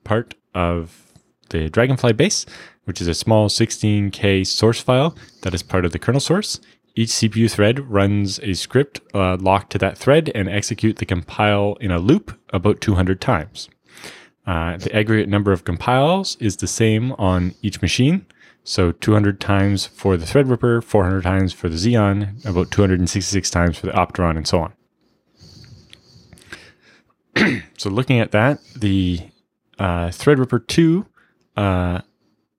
part 0.03 0.33
of 0.55 1.10
the 1.51 1.69
Dragonfly 1.69 2.13
base, 2.13 2.45
which 2.85 2.99
is 2.99 3.07
a 3.07 3.13
small 3.13 3.47
16K 3.47 4.45
source 4.45 4.81
file 4.81 5.15
that 5.43 5.53
is 5.53 5.63
part 5.63 5.85
of 5.85 5.91
the 5.91 5.99
kernel 5.99 6.19
source. 6.19 6.59
Each 6.95 7.09
CPU 7.09 7.49
thread 7.49 7.79
runs 7.89 8.39
a 8.39 8.53
script 8.53 8.99
uh, 9.13 9.37
locked 9.37 9.71
to 9.71 9.77
that 9.77 9.97
thread 9.97 10.29
and 10.35 10.49
execute 10.49 10.97
the 10.97 11.05
compile 11.05 11.77
in 11.79 11.91
a 11.91 11.99
loop 11.99 12.37
about 12.49 12.81
200 12.81 13.21
times. 13.21 13.69
Uh, 14.45 14.75
the 14.77 14.93
aggregate 14.93 15.29
number 15.29 15.51
of 15.51 15.63
compiles 15.63 16.35
is 16.37 16.57
the 16.57 16.67
same 16.67 17.13
on 17.13 17.53
each 17.61 17.81
machine, 17.81 18.25
so 18.63 18.91
200 18.91 19.39
times 19.39 19.85
for 19.85 20.17
the 20.17 20.25
Threadripper, 20.25 20.83
400 20.83 21.21
times 21.21 21.53
for 21.53 21.69
the 21.69 21.75
Xeon, 21.75 22.43
about 22.45 22.71
266 22.71 23.49
times 23.49 23.77
for 23.77 23.85
the 23.85 23.93
Opteron, 23.93 24.35
and 24.37 24.47
so 24.47 24.67
on. 27.35 27.61
so 27.77 27.89
looking 27.89 28.19
at 28.19 28.31
that, 28.31 28.59
the 28.75 29.21
uh, 29.79 30.07
Threadripper 30.07 30.67
2 30.67 31.05
uh, 31.57 32.01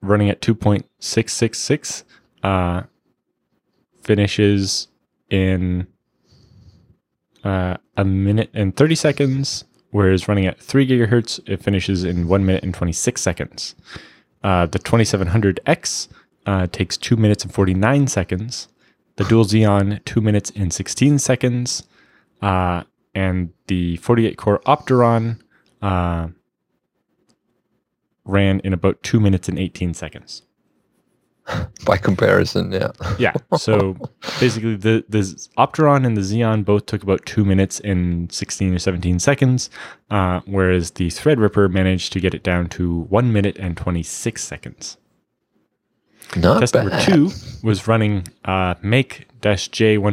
running 0.00 0.30
at 0.30 0.40
2.666 0.40 2.04
uh, 2.42 2.82
finishes 4.02 4.88
in 5.30 5.86
uh, 7.44 7.76
a 7.96 8.04
minute 8.04 8.50
and 8.54 8.76
30 8.76 8.94
seconds, 8.94 9.64
whereas 9.90 10.28
running 10.28 10.46
at 10.46 10.60
3 10.60 10.86
gigahertz, 10.86 11.40
it 11.48 11.62
finishes 11.62 12.04
in 12.04 12.28
1 12.28 12.46
minute 12.46 12.62
and 12.62 12.74
26 12.74 13.20
seconds. 13.20 13.74
Uh, 14.42 14.66
the 14.66 14.78
2700X 14.78 16.08
uh, 16.46 16.66
takes 16.68 16.96
2 16.96 17.16
minutes 17.16 17.44
and 17.44 17.54
49 17.54 18.06
seconds. 18.08 18.68
The 19.16 19.24
Dual 19.24 19.44
Xeon, 19.44 20.04
2 20.04 20.20
minutes 20.20 20.52
and 20.56 20.72
16 20.72 21.18
seconds. 21.18 21.84
Uh, 22.40 22.82
and 23.14 23.52
the 23.66 23.96
48 23.98 24.36
core 24.36 24.60
Opteron 24.66 25.40
uh, 25.80 26.28
ran 28.24 28.60
in 28.60 28.72
about 28.72 29.02
2 29.02 29.20
minutes 29.20 29.48
and 29.48 29.58
18 29.58 29.94
seconds. 29.94 30.42
By 31.84 31.96
comparison, 31.96 32.70
yeah. 32.72 32.92
yeah. 33.18 33.32
So 33.56 33.96
basically, 34.40 34.76
the 34.76 35.04
the 35.08 35.18
Opteron 35.58 36.06
and 36.06 36.16
the 36.16 36.20
Xeon 36.20 36.64
both 36.64 36.86
took 36.86 37.02
about 37.02 37.26
two 37.26 37.44
minutes 37.44 37.80
and 37.80 38.30
sixteen 38.30 38.72
or 38.72 38.78
seventeen 38.78 39.18
seconds, 39.18 39.68
uh, 40.10 40.40
whereas 40.46 40.92
the 40.92 41.08
Threadripper 41.08 41.70
managed 41.70 42.12
to 42.12 42.20
get 42.20 42.32
it 42.34 42.44
down 42.44 42.68
to 42.70 43.00
one 43.02 43.32
minute 43.32 43.56
and 43.58 43.76
twenty 43.76 44.04
six 44.04 44.44
seconds. 44.44 44.98
Not 46.36 46.60
Test 46.60 46.74
bad. 46.74 46.86
number 46.86 47.00
two 47.04 47.30
was 47.62 47.88
running 47.88 48.28
uh, 48.44 48.74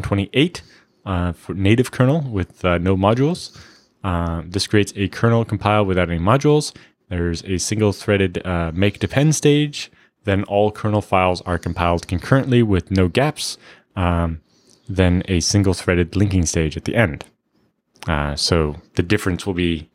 twenty 0.01 0.29
eight 0.33 0.61
uh, 1.05 1.33
for 1.33 1.53
native 1.53 1.91
kernel 1.91 2.21
with 2.21 2.65
uh, 2.65 2.79
no 2.79 2.97
modules. 2.97 3.55
Uh, 4.03 4.41
this 4.45 4.65
creates 4.65 4.93
a 4.95 5.07
kernel 5.09 5.45
compile 5.45 5.85
without 5.85 6.09
any 6.09 6.19
modules. 6.19 6.73
There's 7.09 7.43
a 7.43 7.57
single 7.57 7.91
threaded 7.91 8.45
uh, 8.45 8.71
make 8.73 8.99
depend 8.99 9.35
stage 9.35 9.91
then 10.29 10.43
all 10.43 10.71
kernel 10.71 11.01
files 11.01 11.41
are 11.41 11.57
compiled 11.57 12.07
concurrently 12.07 12.61
with 12.61 12.91
no 12.91 13.07
gaps, 13.07 13.57
um, 13.95 14.41
then 14.87 15.23
a 15.27 15.39
single 15.39 15.73
threaded 15.73 16.15
linking 16.15 16.45
stage 16.45 16.75
at 16.77 16.85
the 16.85 16.95
end. 16.95 17.25
Uh, 18.07 18.35
so 18.35 18.75
the 18.95 19.03
difference 19.03 19.45
will 19.45 19.53
be 19.53 19.89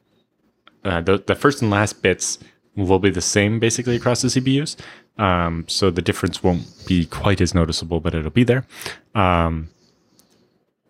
uh, 0.84 1.00
the, 1.00 1.18
the 1.18 1.34
first 1.34 1.62
and 1.62 1.70
last 1.70 2.02
bits 2.02 2.38
will 2.76 2.98
be 2.98 3.10
the 3.10 3.20
same 3.20 3.58
basically 3.58 3.96
across 3.96 4.22
the 4.22 4.28
CPUs. 4.28 4.76
Um, 5.16 5.64
so 5.68 5.90
the 5.90 6.02
difference 6.02 6.42
won't 6.42 6.66
be 6.86 7.06
quite 7.06 7.40
as 7.40 7.54
noticeable, 7.54 8.00
but 8.00 8.14
it'll 8.14 8.30
be 8.30 8.44
there. 8.44 8.66
Um, 9.14 9.68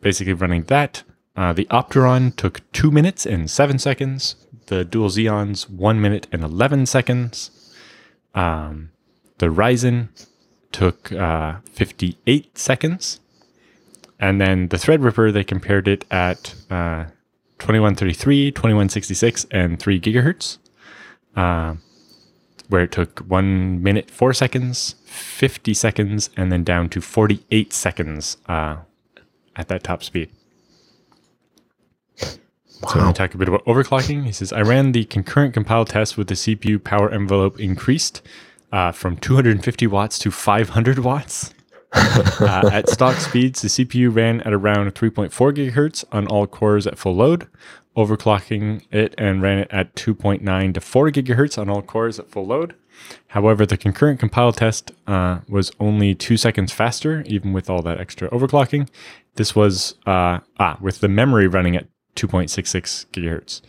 basically, 0.00 0.32
running 0.32 0.62
that, 0.64 1.02
uh, 1.36 1.52
the 1.52 1.66
Opteron 1.66 2.34
took 2.34 2.62
two 2.72 2.90
minutes 2.90 3.26
and 3.26 3.50
seven 3.50 3.78
seconds. 3.78 4.36
The 4.66 4.84
Dual 4.84 5.08
Xeons, 5.08 5.68
one 5.68 6.00
minute 6.00 6.26
and 6.32 6.42
11 6.42 6.86
seconds. 6.86 7.50
Um, 8.34 8.90
the 9.38 9.46
Ryzen 9.46 10.08
took 10.72 11.12
uh, 11.12 11.56
58 11.72 12.56
seconds. 12.58 13.20
And 14.18 14.40
then 14.40 14.68
the 14.68 14.76
Threadripper, 14.76 15.32
they 15.32 15.44
compared 15.44 15.86
it 15.86 16.04
at 16.10 16.54
uh, 16.70 17.04
2133, 17.58 18.52
2166, 18.52 19.46
and 19.50 19.78
3 19.78 20.00
gigahertz, 20.00 20.58
uh, 21.36 21.74
where 22.68 22.82
it 22.82 22.92
took 22.92 23.20
1 23.20 23.82
minute 23.82 24.10
4 24.10 24.32
seconds, 24.32 24.96
50 25.04 25.74
seconds, 25.74 26.30
and 26.36 26.50
then 26.50 26.64
down 26.64 26.88
to 26.90 27.00
48 27.00 27.72
seconds 27.72 28.36
uh, 28.48 28.76
at 29.56 29.68
that 29.68 29.84
top 29.84 30.02
speed. 30.02 30.30
So 32.80 32.98
let 32.98 33.06
me 33.06 33.12
talk 33.12 33.34
a 33.34 33.38
bit 33.38 33.48
about 33.48 33.64
overclocking. 33.64 34.24
He 34.24 34.32
says, 34.32 34.52
I 34.52 34.60
ran 34.60 34.92
the 34.92 35.04
concurrent 35.04 35.54
compile 35.54 35.84
test 35.84 36.18
with 36.18 36.28
the 36.28 36.34
CPU 36.34 36.82
power 36.82 37.10
envelope 37.10 37.58
increased 37.58 38.20
uh, 38.72 38.92
from 38.92 39.16
250 39.16 39.86
watts 39.86 40.18
to 40.18 40.30
500 40.30 40.98
watts. 40.98 41.54
uh, 41.92 42.68
at 42.72 42.88
stock 42.88 43.16
speeds, 43.18 43.62
the 43.62 43.68
CPU 43.68 44.14
ran 44.14 44.40
at 44.42 44.52
around 44.52 44.92
3.4 44.94 45.30
gigahertz 45.30 46.04
on 46.10 46.26
all 46.26 46.46
cores 46.46 46.86
at 46.86 46.98
full 46.98 47.14
load, 47.14 47.46
overclocking 47.96 48.82
it 48.90 49.14
and 49.16 49.40
ran 49.40 49.58
it 49.58 49.68
at 49.70 49.94
2.9 49.94 50.74
to 50.74 50.80
4 50.80 51.10
gigahertz 51.10 51.56
on 51.56 51.70
all 51.70 51.82
cores 51.82 52.18
at 52.18 52.28
full 52.28 52.46
load. 52.46 52.74
However, 53.28 53.64
the 53.64 53.76
concurrent 53.76 54.20
compile 54.20 54.52
test 54.52 54.92
uh, 55.06 55.40
was 55.48 55.72
only 55.80 56.14
two 56.14 56.36
seconds 56.36 56.72
faster, 56.72 57.22
even 57.26 57.52
with 57.52 57.70
all 57.70 57.82
that 57.82 58.00
extra 58.00 58.28
overclocking. 58.30 58.88
This 59.36 59.54
was 59.54 59.94
uh, 60.06 60.40
ah, 60.58 60.78
with 60.80 61.00
the 61.00 61.08
memory 61.08 61.46
running 61.46 61.76
at 61.76 61.86
2.66 62.14 63.06
gigahertz. 63.12 63.60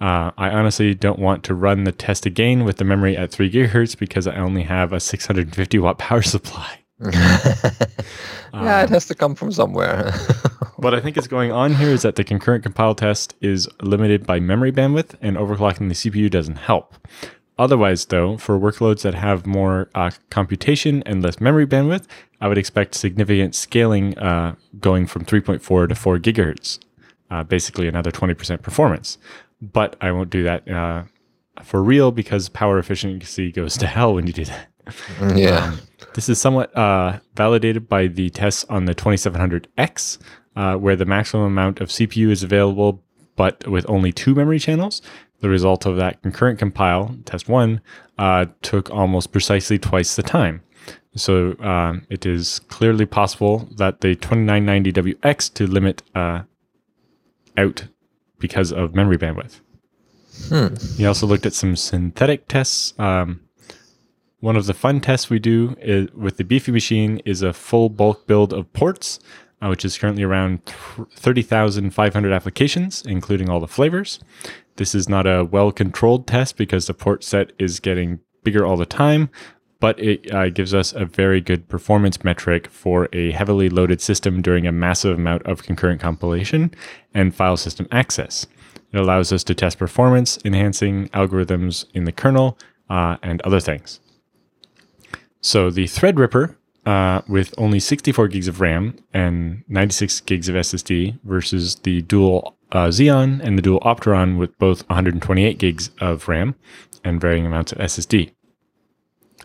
Uh, 0.00 0.32
I 0.36 0.50
honestly 0.50 0.94
don't 0.94 1.20
want 1.20 1.44
to 1.44 1.54
run 1.54 1.84
the 1.84 1.92
test 1.92 2.26
again 2.26 2.64
with 2.64 2.78
the 2.78 2.84
memory 2.84 3.16
at 3.16 3.30
3 3.30 3.50
gigahertz 3.50 3.96
because 3.96 4.26
I 4.26 4.36
only 4.36 4.64
have 4.64 4.92
a 4.92 4.98
650 4.98 5.78
watt 5.78 5.98
power 5.98 6.22
supply. 6.22 6.80
yeah, 7.12 8.82
it 8.82 8.90
has 8.90 9.06
to 9.06 9.14
come 9.14 9.34
from 9.34 9.50
somewhere. 9.50 10.12
what 10.76 10.94
I 10.94 11.00
think 11.00 11.16
is 11.16 11.26
going 11.26 11.50
on 11.50 11.74
here 11.74 11.88
is 11.88 12.02
that 12.02 12.16
the 12.16 12.24
concurrent 12.24 12.62
compile 12.62 12.94
test 12.94 13.34
is 13.40 13.68
limited 13.80 14.26
by 14.26 14.40
memory 14.40 14.70
bandwidth, 14.70 15.14
and 15.20 15.36
overclocking 15.36 15.88
the 15.88 15.94
CPU 15.94 16.30
doesn't 16.30 16.56
help. 16.56 16.94
Otherwise, 17.58 18.06
though, 18.06 18.36
for 18.36 18.58
workloads 18.58 19.02
that 19.02 19.14
have 19.14 19.46
more 19.46 19.88
uh, 19.94 20.10
computation 20.30 21.02
and 21.04 21.22
less 21.22 21.40
memory 21.40 21.66
bandwidth, 21.66 22.06
I 22.40 22.48
would 22.48 22.58
expect 22.58 22.94
significant 22.94 23.54
scaling 23.54 24.18
uh, 24.18 24.54
going 24.80 25.06
from 25.06 25.24
3.4 25.24 25.88
to 25.88 25.94
4 25.94 26.18
gigahertz, 26.18 26.78
uh, 27.32 27.42
basically 27.42 27.88
another 27.88 28.12
20% 28.12 28.62
performance. 28.62 29.18
But 29.60 29.96
I 30.00 30.12
won't 30.12 30.30
do 30.30 30.42
that 30.42 30.68
uh, 30.68 31.04
for 31.62 31.82
real 31.82 32.12
because 32.12 32.48
power 32.48 32.78
efficiency 32.78 33.50
goes 33.50 33.76
to 33.78 33.86
hell 33.86 34.14
when 34.14 34.26
you 34.26 34.32
do 34.32 34.44
that. 34.44 34.68
yeah. 35.34 35.64
Um, 35.64 35.80
this 36.14 36.28
is 36.28 36.40
somewhat 36.40 36.76
uh, 36.76 37.20
validated 37.34 37.88
by 37.88 38.08
the 38.08 38.28
tests 38.30 38.64
on 38.68 38.84
the 38.84 38.94
2700X, 38.94 40.18
uh, 40.56 40.74
where 40.76 40.96
the 40.96 41.06
maximum 41.06 41.46
amount 41.46 41.80
of 41.80 41.88
CPU 41.88 42.30
is 42.30 42.42
available, 42.42 43.02
but 43.36 43.66
with 43.66 43.88
only 43.88 44.12
two 44.12 44.34
memory 44.34 44.58
channels. 44.58 45.00
The 45.40 45.48
result 45.48 45.86
of 45.86 45.96
that 45.96 46.22
concurrent 46.22 46.58
compile, 46.58 47.16
test 47.24 47.48
one, 47.48 47.80
uh, 48.18 48.46
took 48.60 48.90
almost 48.90 49.32
precisely 49.32 49.78
twice 49.78 50.14
the 50.14 50.22
time. 50.22 50.62
So 51.16 51.56
um, 51.60 52.06
it 52.10 52.26
is 52.26 52.58
clearly 52.68 53.06
possible 53.06 53.68
that 53.76 54.00
the 54.02 54.16
2990WX 54.16 55.54
to 55.54 55.66
limit 55.66 56.02
uh, 56.14 56.42
out 57.56 57.86
because 58.38 58.72
of 58.72 58.94
memory 58.94 59.18
bandwidth. 59.18 59.60
Hmm. 60.48 60.74
He 60.96 61.06
also 61.06 61.26
looked 61.26 61.46
at 61.46 61.52
some 61.52 61.76
synthetic 61.76 62.48
tests. 62.48 62.94
Um, 62.98 63.40
one 64.40 64.56
of 64.56 64.66
the 64.66 64.74
fun 64.74 65.00
tests 65.00 65.30
we 65.30 65.38
do 65.38 65.76
is, 65.80 66.10
with 66.12 66.36
the 66.36 66.44
Beefy 66.44 66.72
machine 66.72 67.18
is 67.24 67.42
a 67.42 67.52
full 67.52 67.88
bulk 67.88 68.26
build 68.26 68.52
of 68.52 68.72
ports, 68.72 69.20
uh, 69.60 69.68
which 69.68 69.84
is 69.84 69.96
currently 69.96 70.24
around 70.24 70.64
30,500 70.64 72.32
applications, 72.32 73.02
including 73.06 73.48
all 73.48 73.60
the 73.60 73.68
flavors. 73.68 74.18
This 74.76 74.94
is 74.94 75.08
not 75.08 75.26
a 75.26 75.44
well 75.44 75.70
controlled 75.70 76.26
test 76.26 76.56
because 76.56 76.86
the 76.86 76.94
port 76.94 77.22
set 77.22 77.52
is 77.58 77.78
getting 77.78 78.20
bigger 78.42 78.66
all 78.66 78.76
the 78.76 78.86
time, 78.86 79.30
but 79.82 79.98
it 79.98 80.32
uh, 80.32 80.48
gives 80.48 80.72
us 80.72 80.92
a 80.92 81.04
very 81.04 81.40
good 81.40 81.68
performance 81.68 82.22
metric 82.22 82.68
for 82.68 83.08
a 83.12 83.32
heavily 83.32 83.68
loaded 83.68 84.00
system 84.00 84.40
during 84.40 84.64
a 84.64 84.70
massive 84.70 85.18
amount 85.18 85.42
of 85.42 85.64
concurrent 85.64 86.00
compilation 86.00 86.72
and 87.14 87.34
file 87.34 87.56
system 87.56 87.88
access. 87.90 88.46
It 88.92 88.98
allows 88.98 89.32
us 89.32 89.42
to 89.42 89.56
test 89.56 89.78
performance, 89.78 90.38
enhancing 90.44 91.08
algorithms 91.08 91.84
in 91.94 92.04
the 92.04 92.12
kernel, 92.12 92.56
uh, 92.88 93.16
and 93.24 93.42
other 93.42 93.58
things. 93.58 93.98
So 95.40 95.68
the 95.68 95.86
Threadripper 95.86 96.54
uh, 96.86 97.22
with 97.26 97.52
only 97.58 97.80
64 97.80 98.28
gigs 98.28 98.46
of 98.46 98.60
RAM 98.60 98.96
and 99.12 99.64
96 99.66 100.20
gigs 100.20 100.48
of 100.48 100.54
SSD 100.54 101.18
versus 101.24 101.74
the 101.74 102.02
dual 102.02 102.56
uh, 102.70 102.86
Xeon 102.86 103.40
and 103.42 103.58
the 103.58 103.62
dual 103.62 103.80
Opteron 103.80 104.38
with 104.38 104.56
both 104.60 104.88
128 104.88 105.58
gigs 105.58 105.90
of 106.00 106.28
RAM 106.28 106.54
and 107.02 107.20
varying 107.20 107.46
amounts 107.46 107.72
of 107.72 107.78
SSD. 107.78 108.30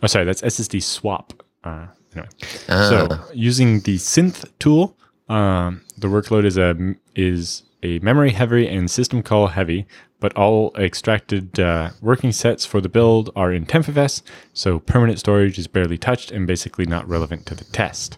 Oh, 0.01 0.07
sorry, 0.07 0.25
that's 0.25 0.41
SSD 0.41 0.81
swap. 0.83 1.33
Uh, 1.63 1.87
anyway, 2.13 2.29
so 2.67 3.07
using 3.33 3.81
the 3.81 3.97
synth 3.97 4.45
tool, 4.59 4.97
um, 5.29 5.81
the 5.97 6.07
workload 6.07 6.45
is 6.45 6.57
a 6.57 6.95
is 7.15 7.63
a 7.83 7.99
memory 7.99 8.31
heavy 8.31 8.67
and 8.67 8.89
system 8.89 9.21
call 9.21 9.47
heavy, 9.47 9.85
but 10.19 10.35
all 10.35 10.71
extracted 10.77 11.59
uh, 11.59 11.91
working 12.01 12.31
sets 12.31 12.65
for 12.65 12.81
the 12.81 12.89
build 12.89 13.29
are 13.35 13.51
in 13.51 13.65
tmpfs, 13.65 14.21
so 14.53 14.79
permanent 14.79 15.19
storage 15.19 15.59
is 15.59 15.67
barely 15.67 15.97
touched 15.97 16.31
and 16.31 16.47
basically 16.47 16.85
not 16.85 17.07
relevant 17.07 17.45
to 17.45 17.55
the 17.55 17.65
test. 17.65 18.17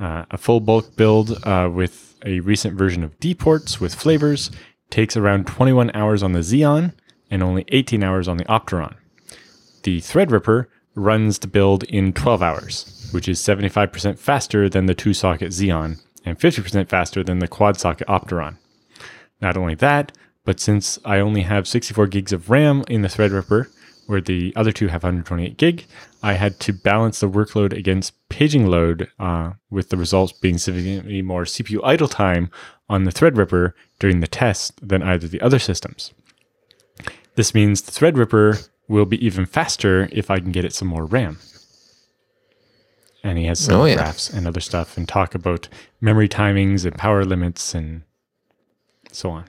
Uh, 0.00 0.24
a 0.30 0.38
full 0.38 0.60
bulk 0.60 0.96
build 0.96 1.38
uh, 1.44 1.70
with 1.72 2.16
a 2.24 2.40
recent 2.40 2.76
version 2.76 3.04
of 3.04 3.18
dports 3.20 3.80
with 3.80 3.94
flavors 3.94 4.50
takes 4.90 5.16
around 5.16 5.46
21 5.46 5.90
hours 5.94 6.22
on 6.22 6.32
the 6.32 6.40
Xeon 6.40 6.92
and 7.30 7.42
only 7.42 7.64
18 7.68 8.02
hours 8.02 8.26
on 8.28 8.36
the 8.36 8.44
Opteron. 8.44 8.94
The 9.82 10.00
Threadripper 10.00 10.66
runs 10.94 11.38
the 11.38 11.48
build 11.48 11.84
in 11.84 12.12
12 12.12 12.42
hours, 12.42 13.08
which 13.12 13.28
is 13.28 13.40
75% 13.40 14.18
faster 14.18 14.68
than 14.68 14.86
the 14.86 14.94
two 14.94 15.14
socket 15.14 15.50
Xeon 15.50 16.00
and 16.24 16.38
50% 16.38 16.88
faster 16.88 17.24
than 17.24 17.40
the 17.40 17.48
quad 17.48 17.78
socket 17.78 18.06
Opteron. 18.06 18.58
Not 19.40 19.56
only 19.56 19.74
that, 19.76 20.12
but 20.44 20.60
since 20.60 20.98
I 21.04 21.18
only 21.18 21.42
have 21.42 21.66
64 21.66 22.06
gigs 22.08 22.32
of 22.32 22.50
RAM 22.50 22.84
in 22.88 23.02
the 23.02 23.08
Threadripper, 23.08 23.68
where 24.06 24.20
the 24.20 24.52
other 24.56 24.72
two 24.72 24.88
have 24.88 25.02
128 25.02 25.56
gig, 25.56 25.86
I 26.22 26.34
had 26.34 26.60
to 26.60 26.72
balance 26.72 27.20
the 27.20 27.28
workload 27.28 27.76
against 27.76 28.14
paging 28.28 28.66
load, 28.66 29.08
uh, 29.18 29.52
with 29.70 29.88
the 29.88 29.96
results 29.96 30.32
being 30.32 30.58
significantly 30.58 31.22
more 31.22 31.44
CPU 31.44 31.80
idle 31.82 32.08
time 32.08 32.50
on 32.88 33.04
the 33.04 33.12
Threadripper 33.12 33.72
during 33.98 34.20
the 34.20 34.26
test 34.28 34.86
than 34.86 35.02
either 35.02 35.28
the 35.28 35.40
other 35.40 35.58
systems. 35.58 36.12
This 37.34 37.54
means 37.54 37.82
the 37.82 37.92
Threadripper 37.92 38.68
will 38.92 39.06
be 39.06 39.24
even 39.24 39.46
faster 39.46 40.08
if 40.12 40.30
I 40.30 40.38
can 40.38 40.52
get 40.52 40.64
it 40.64 40.72
some 40.72 40.88
more 40.88 41.04
RAM. 41.04 41.38
And 43.24 43.38
he 43.38 43.46
has 43.46 43.60
some 43.60 43.80
oh, 43.80 43.84
yeah. 43.84 43.96
graphs 43.96 44.30
and 44.30 44.46
other 44.46 44.60
stuff 44.60 44.96
and 44.96 45.08
talk 45.08 45.34
about 45.34 45.68
memory 46.00 46.28
timings 46.28 46.84
and 46.84 46.96
power 46.96 47.24
limits 47.24 47.74
and 47.74 48.02
so 49.12 49.30
on 49.30 49.44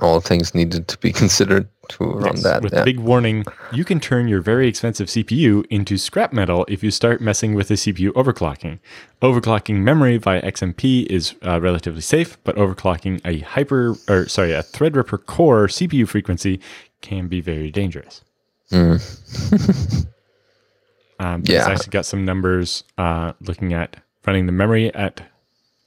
all 0.00 0.20
things 0.20 0.54
needed 0.54 0.86
to 0.88 0.98
be 0.98 1.12
considered 1.22 1.68
to 1.88 2.04
run 2.04 2.36
yes, 2.36 2.42
that. 2.44 2.62
With 2.62 2.72
yeah. 2.72 2.84
big 2.84 3.00
warning, 3.00 3.44
you 3.72 3.84
can 3.84 3.98
turn 3.98 4.28
your 4.28 4.40
very 4.40 4.68
expensive 4.68 5.08
CPU 5.08 5.64
into 5.70 5.98
scrap 5.98 6.32
metal 6.32 6.64
if 6.68 6.82
you 6.82 6.90
start 6.90 7.20
messing 7.20 7.54
with 7.54 7.68
the 7.68 7.74
CPU 7.74 8.10
overclocking. 8.10 8.78
Overclocking 9.22 9.76
memory 9.76 10.16
via 10.18 10.42
XMP 10.42 11.06
is 11.06 11.34
uh, 11.44 11.60
relatively 11.60 12.00
safe, 12.00 12.42
but 12.44 12.56
overclocking 12.56 13.20
a 13.24 13.40
hyper 13.40 13.96
or 14.08 14.28
sorry, 14.28 14.52
a 14.52 14.62
Threadripper 14.62 15.24
core 15.26 15.66
CPU 15.66 16.06
frequency 16.06 16.60
can 17.00 17.28
be 17.28 17.40
very 17.40 17.70
dangerous. 17.70 18.22
Mm. 18.70 20.06
um, 21.18 21.42
yeah, 21.46 21.66
I 21.66 21.72
actually 21.72 21.90
got 21.90 22.06
some 22.06 22.24
numbers 22.24 22.84
uh, 22.96 23.32
looking 23.40 23.72
at 23.72 23.96
running 24.26 24.46
the 24.46 24.52
memory 24.52 24.94
at 24.94 25.22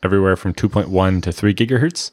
everywhere 0.04 0.36
from 0.36 0.54
2.1 0.54 1.22
to 1.24 1.32
3 1.32 1.54
gigahertz. 1.54 2.12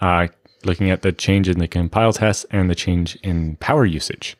Uh, 0.00 0.28
looking 0.64 0.90
at 0.90 1.02
the 1.02 1.12
change 1.12 1.48
in 1.48 1.58
the 1.58 1.68
compile 1.68 2.12
test 2.12 2.46
and 2.50 2.70
the 2.70 2.74
change 2.74 3.16
in 3.16 3.56
power 3.56 3.84
usage. 3.84 4.36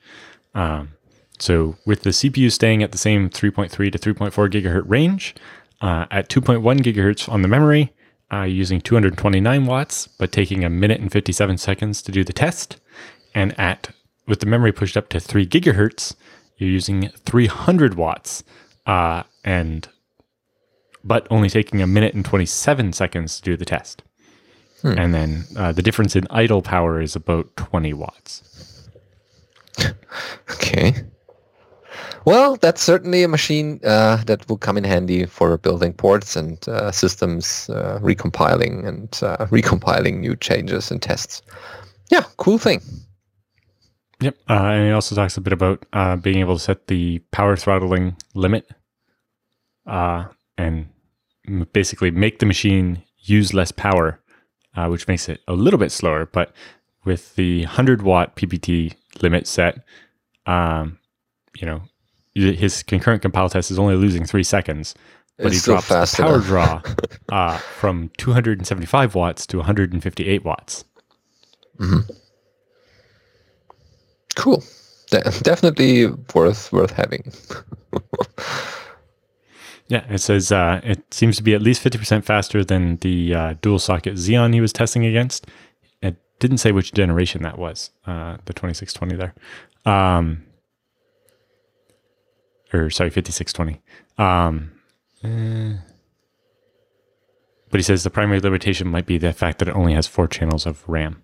Um, 0.54 0.92
so 1.38 1.76
with 1.84 2.02
the 2.02 2.10
CPU 2.10 2.52
staying 2.52 2.82
at 2.82 2.92
the 2.92 2.98
same 2.98 3.28
3.3 3.28 3.70
to 3.70 3.98
3.4 3.98 4.32
gigahertz 4.50 4.88
range, 4.88 5.34
uh, 5.80 6.06
at 6.10 6.28
2.1 6.28 6.62
gigahertz 6.80 7.28
on 7.28 7.42
the 7.42 7.48
memory, 7.48 7.92
uh, 8.32 8.42
using 8.42 8.80
229 8.80 9.66
watts, 9.66 10.06
but 10.06 10.30
taking 10.32 10.64
a 10.64 10.70
minute 10.70 11.00
and 11.00 11.10
57 11.10 11.58
seconds 11.58 12.00
to 12.02 12.12
do 12.12 12.22
the 12.22 12.32
test, 12.32 12.80
and 13.34 13.58
at 13.58 13.90
with 14.32 14.40
the 14.40 14.46
memory 14.46 14.72
pushed 14.72 14.96
up 14.96 15.10
to 15.10 15.20
3 15.20 15.46
gigahertz, 15.46 16.14
you're 16.56 16.70
using 16.70 17.10
300 17.26 17.96
watts, 17.96 18.42
uh, 18.86 19.24
and 19.44 19.86
but 21.04 21.26
only 21.28 21.50
taking 21.50 21.82
a 21.82 21.86
minute 21.86 22.14
and 22.14 22.24
27 22.24 22.94
seconds 22.94 23.36
to 23.36 23.42
do 23.42 23.58
the 23.58 23.66
test. 23.66 24.02
Hmm. 24.80 24.98
And 24.98 25.12
then 25.12 25.44
uh, 25.54 25.72
the 25.72 25.82
difference 25.82 26.16
in 26.16 26.26
idle 26.30 26.62
power 26.62 26.98
is 27.02 27.14
about 27.14 27.54
20 27.56 27.92
watts. 27.92 28.88
Okay. 30.50 30.94
Well, 32.24 32.56
that's 32.56 32.82
certainly 32.82 33.22
a 33.22 33.28
machine 33.28 33.80
uh, 33.84 34.22
that 34.24 34.48
will 34.48 34.56
come 34.56 34.78
in 34.78 34.84
handy 34.84 35.26
for 35.26 35.58
building 35.58 35.92
ports 35.92 36.36
and 36.36 36.56
uh, 36.68 36.90
systems 36.90 37.68
uh, 37.68 37.98
recompiling 38.00 38.86
and 38.86 39.08
uh, 39.22 39.46
recompiling 39.50 40.20
new 40.20 40.36
changes 40.36 40.90
and 40.90 41.02
tests. 41.02 41.42
Yeah, 42.10 42.24
cool 42.38 42.58
thing. 42.58 42.80
Yep. 44.22 44.36
Uh, 44.48 44.52
and 44.54 44.86
he 44.86 44.92
also 44.92 45.14
talks 45.14 45.36
a 45.36 45.40
bit 45.40 45.52
about 45.52 45.84
uh, 45.92 46.16
being 46.16 46.38
able 46.38 46.56
to 46.56 46.62
set 46.62 46.86
the 46.86 47.18
power 47.32 47.56
throttling 47.56 48.16
limit 48.34 48.70
uh, 49.86 50.26
and 50.56 50.88
m- 51.46 51.66
basically 51.72 52.10
make 52.12 52.38
the 52.38 52.46
machine 52.46 53.02
use 53.18 53.52
less 53.52 53.72
power, 53.72 54.20
uh, 54.76 54.86
which 54.88 55.08
makes 55.08 55.28
it 55.28 55.40
a 55.48 55.52
little 55.54 55.78
bit 55.78 55.90
slower. 55.92 56.26
But 56.26 56.54
with 57.04 57.34
the 57.34 57.60
100 57.64 58.02
watt 58.02 58.36
PPT 58.36 58.94
limit 59.22 59.46
set, 59.48 59.78
um, 60.46 60.98
you 61.56 61.66
know, 61.66 61.82
his 62.34 62.82
concurrent 62.84 63.22
compile 63.22 63.48
test 63.50 63.70
is 63.70 63.78
only 63.78 63.96
losing 63.96 64.24
three 64.24 64.44
seconds, 64.44 64.94
but 65.36 65.48
It's 65.48 65.56
he 65.64 65.72
drops 65.72 65.88
the 65.88 66.22
power 66.22 66.34
enough. 66.36 66.46
draw 66.46 66.82
uh, 67.30 67.58
from 67.58 68.10
275 68.18 69.14
watts 69.16 69.46
to 69.48 69.56
158 69.58 70.44
watts. 70.44 70.84
Cool. 74.34 74.62
De- 75.10 75.22
definitely 75.42 76.06
worth 76.34 76.72
worth 76.72 76.92
having. 76.92 77.32
Yeah, 79.88 80.06
it 80.08 80.20
says 80.22 80.50
uh, 80.50 80.80
it 80.82 81.12
seems 81.12 81.36
to 81.36 81.42
be 81.42 81.52
at 81.52 81.60
least 81.60 81.84
50% 81.84 82.24
faster 82.24 82.64
than 82.64 82.96
the 82.98 83.34
uh, 83.34 83.54
dual 83.60 83.78
socket 83.78 84.14
Xeon 84.14 84.54
he 84.54 84.60
was 84.62 84.72
testing 84.72 85.04
against. 85.04 85.46
It 86.00 86.16
didn't 86.38 86.58
say 86.58 86.72
which 86.72 86.94
generation 86.94 87.42
that 87.42 87.58
was, 87.58 87.90
uh, 88.06 88.38
the 88.46 88.54
2620 88.54 89.16
there. 89.16 89.34
Um, 89.84 90.44
or 92.72 92.88
sorry, 92.88 93.10
5620. 93.10 93.82
Um, 94.16 94.72
eh. 95.24 95.76
but 97.70 97.78
he 97.78 97.84
says 97.84 98.02
the 98.02 98.08
primary 98.08 98.40
limitation 98.40 98.88
might 98.88 99.04
be 99.04 99.18
the 99.18 99.34
fact 99.34 99.58
that 99.58 99.68
it 99.68 99.76
only 99.76 99.92
has 99.92 100.06
four 100.06 100.26
channels 100.26 100.64
of 100.64 100.88
RAM. 100.88 101.22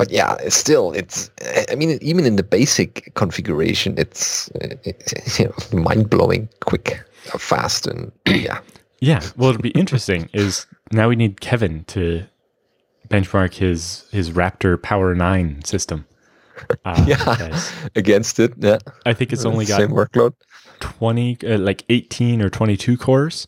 But 0.00 0.10
yeah, 0.10 0.38
still, 0.48 0.92
it's. 0.92 1.30
I 1.70 1.74
mean, 1.74 1.98
even 2.00 2.24
in 2.24 2.36
the 2.36 2.42
basic 2.42 3.12
configuration, 3.16 3.96
it's, 3.98 4.50
it's 4.54 5.38
you 5.38 5.44
know, 5.44 5.78
mind 5.78 6.08
blowing, 6.08 6.48
quick, 6.64 7.04
uh, 7.34 7.36
fast, 7.36 7.86
and 7.86 8.10
yeah. 8.26 8.60
Yeah. 9.00 9.20
Well, 9.36 9.50
it'll 9.50 9.60
be 9.60 9.72
interesting 9.72 10.30
is 10.32 10.64
now 10.90 11.10
we 11.10 11.16
need 11.16 11.42
Kevin 11.42 11.84
to 11.88 12.24
benchmark 13.10 13.52
his 13.52 14.06
his 14.10 14.30
Raptor 14.30 14.82
Power 14.82 15.14
9 15.14 15.64
system. 15.66 16.06
Uh, 16.86 17.04
Yeah. 17.06 17.60
Against 17.94 18.40
it, 18.40 18.54
yeah. 18.56 18.78
I 19.04 19.12
think 19.12 19.34
it's 19.34 19.44
only 19.44 19.66
got 19.66 19.80
same 19.80 19.90
workload. 19.90 20.32
20 20.80 21.38
uh, 21.44 21.58
like 21.58 21.84
18 21.90 22.40
or 22.40 22.48
22 22.48 22.96
cores 22.96 23.46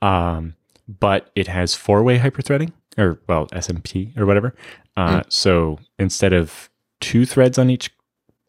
um 0.00 0.54
but 1.00 1.30
it 1.36 1.46
has 1.46 1.74
four-way 1.76 2.18
hyperthreading 2.18 2.72
or 2.98 3.20
well 3.28 3.46
smpt 3.48 4.16
or 4.18 4.26
whatever. 4.26 4.54
Uh 4.96 5.22
so 5.28 5.78
instead 5.98 6.32
of 6.32 6.70
two 7.00 7.26
threads 7.26 7.58
on 7.58 7.70
each 7.70 7.90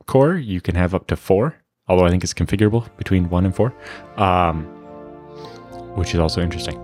core 0.05 0.35
you 0.35 0.61
can 0.61 0.75
have 0.75 0.93
up 0.93 1.07
to 1.07 1.15
four 1.15 1.55
although 1.87 2.05
i 2.05 2.09
think 2.09 2.23
it's 2.23 2.33
configurable 2.33 2.85
between 2.97 3.29
one 3.29 3.45
and 3.45 3.55
four 3.55 3.73
um 4.17 4.65
which 5.95 6.13
is 6.13 6.19
also 6.19 6.41
interesting. 6.41 6.79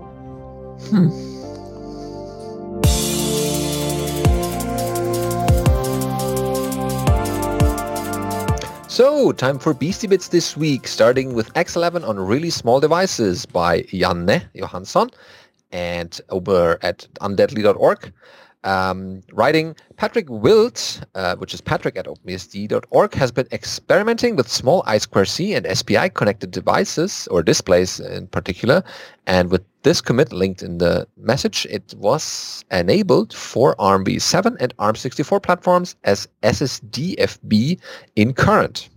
So, 8.88 9.32
time 9.32 9.60
for 9.60 9.74
Beastie 9.74 10.08
Bits 10.08 10.28
this 10.28 10.58
week, 10.58 10.88
starting 10.88 11.34
with 11.34 11.54
X11 11.54 12.06
on 12.06 12.20
really 12.20 12.50
small 12.50 12.80
devices 12.80 13.46
by 13.46 13.84
Janne 13.84 14.44
Johansson 14.54 15.10
and 15.72 16.20
over 16.30 16.78
at 16.82 17.08
undeadly.org. 17.22 18.14
Um, 18.66 19.22
writing 19.32 19.74
Patrick 19.96 20.28
Wildt, 20.28 21.02
uh, 21.16 21.38
which 21.38 21.54
is 21.54 21.62
patrick 21.62 21.96
at 21.96 22.06
openbsd.org, 22.08 23.14
has 23.14 23.32
been 23.32 23.48
experimenting 23.54 24.36
with 24.36 24.50
small 24.50 24.84
I2C 24.84 25.56
and 25.56 25.78
SPI 25.78 26.10
connected 26.10 26.52
devices 26.52 27.28
or 27.32 27.42
displays 27.42 28.02
in 28.02 28.28
particular. 28.28 28.84
And 29.28 29.50
with 29.50 29.64
this 29.84 30.02
commit 30.02 30.34
linked 30.34 30.62
in 30.62 30.80
the 30.80 31.08
message, 31.16 31.66
it 31.70 31.94
was 31.98 32.66
enabled 32.70 33.34
for 33.34 33.78
ARMv7 33.78 34.58
and 34.60 34.76
ARM64 34.78 35.42
platforms 35.42 35.96
as 36.04 36.28
SSDFB 36.44 37.80
in 38.18 38.34
current. 38.34 38.90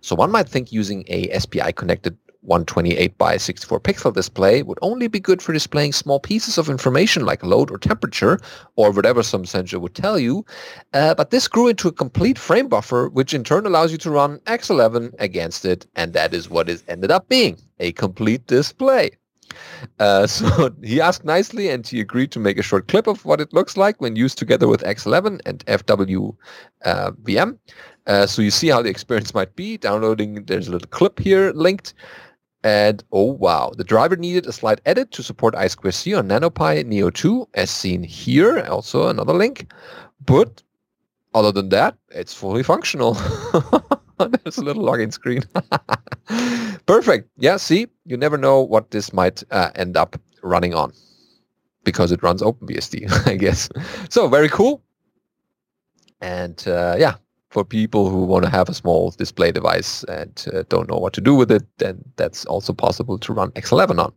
So 0.00 0.16
one 0.16 0.30
might 0.30 0.48
think 0.48 0.72
using 0.72 1.04
a 1.08 1.38
SPI 1.38 1.72
connected 1.72 2.16
128 2.42 3.16
by 3.18 3.36
64 3.36 3.80
pixel 3.80 4.12
display 4.12 4.62
would 4.62 4.78
only 4.82 5.06
be 5.08 5.20
good 5.20 5.40
for 5.40 5.52
displaying 5.52 5.92
small 5.92 6.18
pieces 6.20 6.58
of 6.58 6.68
information 6.68 7.24
like 7.24 7.42
load 7.44 7.70
or 7.70 7.78
temperature 7.78 8.38
or 8.76 8.90
whatever 8.90 9.22
some 9.22 9.46
sensor 9.46 9.78
would 9.78 9.94
tell 9.94 10.18
you. 10.18 10.44
Uh, 10.92 11.14
but 11.14 11.30
this 11.30 11.48
grew 11.48 11.68
into 11.68 11.88
a 11.88 11.92
complete 11.92 12.38
frame 12.38 12.68
buffer, 12.68 13.08
which 13.08 13.32
in 13.32 13.44
turn 13.44 13.64
allows 13.64 13.92
you 13.92 13.98
to 13.98 14.10
run 14.10 14.38
X11 14.40 15.14
against 15.18 15.64
it. 15.64 15.86
And 15.94 16.12
that 16.12 16.34
is 16.34 16.50
what 16.50 16.68
it 16.68 16.82
ended 16.88 17.10
up 17.10 17.28
being, 17.28 17.58
a 17.78 17.92
complete 17.92 18.46
display. 18.46 19.10
Uh, 19.98 20.26
so 20.36 20.70
he 20.82 21.00
asked 21.00 21.24
nicely 21.24 21.68
and 21.68 21.86
he 21.86 22.00
agreed 22.00 22.30
to 22.32 22.40
make 22.40 22.58
a 22.58 22.62
short 22.62 22.88
clip 22.88 23.06
of 23.06 23.24
what 23.24 23.40
it 23.40 23.52
looks 23.52 23.76
like 23.76 24.00
when 24.00 24.16
used 24.16 24.38
together 24.38 24.68
with 24.68 24.82
X11 24.82 25.40
and 25.46 25.64
FVWM. 25.66 26.36
uh. 26.84 27.52
Uh, 28.04 28.26
so 28.26 28.42
you 28.42 28.50
see 28.50 28.68
how 28.68 28.82
the 28.82 28.90
experience 28.96 29.34
might 29.34 29.54
be. 29.54 29.76
Downloading, 29.76 30.44
there's 30.46 30.68
a 30.68 30.72
little 30.72 30.88
clip 30.88 31.18
here 31.18 31.52
linked. 31.54 31.94
And 32.64 33.02
oh 33.12 33.32
wow, 33.32 33.72
the 33.76 33.84
driver 33.84 34.16
needed 34.16 34.46
a 34.46 34.52
slight 34.52 34.80
edit 34.86 35.10
to 35.12 35.22
support 35.22 35.54
I2C 35.54 36.16
on 36.16 36.28
NanoPi 36.28 36.86
Neo 36.86 37.10
2 37.10 37.48
as 37.54 37.70
seen 37.70 38.02
here. 38.04 38.60
Also 38.70 39.08
another 39.08 39.32
link. 39.32 39.72
But 40.24 40.62
other 41.34 41.50
than 41.50 41.70
that, 41.70 41.96
it's 42.10 42.34
fully 42.34 42.62
functional. 42.62 43.14
There's 44.44 44.58
a 44.58 44.64
little 44.64 44.84
login 44.84 45.12
screen. 45.12 45.42
Perfect. 46.86 47.28
Yeah, 47.36 47.56
see, 47.56 47.88
you 48.04 48.16
never 48.16 48.38
know 48.38 48.60
what 48.60 48.90
this 48.90 49.12
might 49.12 49.42
uh, 49.50 49.70
end 49.74 49.96
up 49.96 50.16
running 50.42 50.74
on 50.74 50.92
because 51.84 52.12
it 52.12 52.22
runs 52.22 52.42
OpenBSD, 52.42 53.26
I 53.26 53.34
guess. 53.36 53.68
So 54.08 54.28
very 54.28 54.48
cool. 54.48 54.82
And 56.20 56.62
uh, 56.68 56.94
yeah, 56.98 57.14
for 57.52 57.64
people 57.64 58.08
who 58.10 58.24
want 58.24 58.44
to 58.44 58.50
have 58.50 58.68
a 58.68 58.74
small 58.74 59.10
display 59.10 59.52
device 59.52 60.04
and 60.04 60.44
uh, 60.52 60.62
don't 60.68 60.88
know 60.90 60.98
what 60.98 61.12
to 61.12 61.20
do 61.20 61.34
with 61.34 61.50
it, 61.52 61.62
then 61.78 62.02
that's 62.16 62.44
also 62.46 62.72
possible 62.72 63.18
to 63.18 63.32
run 63.32 63.50
X11 63.52 63.98
on. 63.98 64.12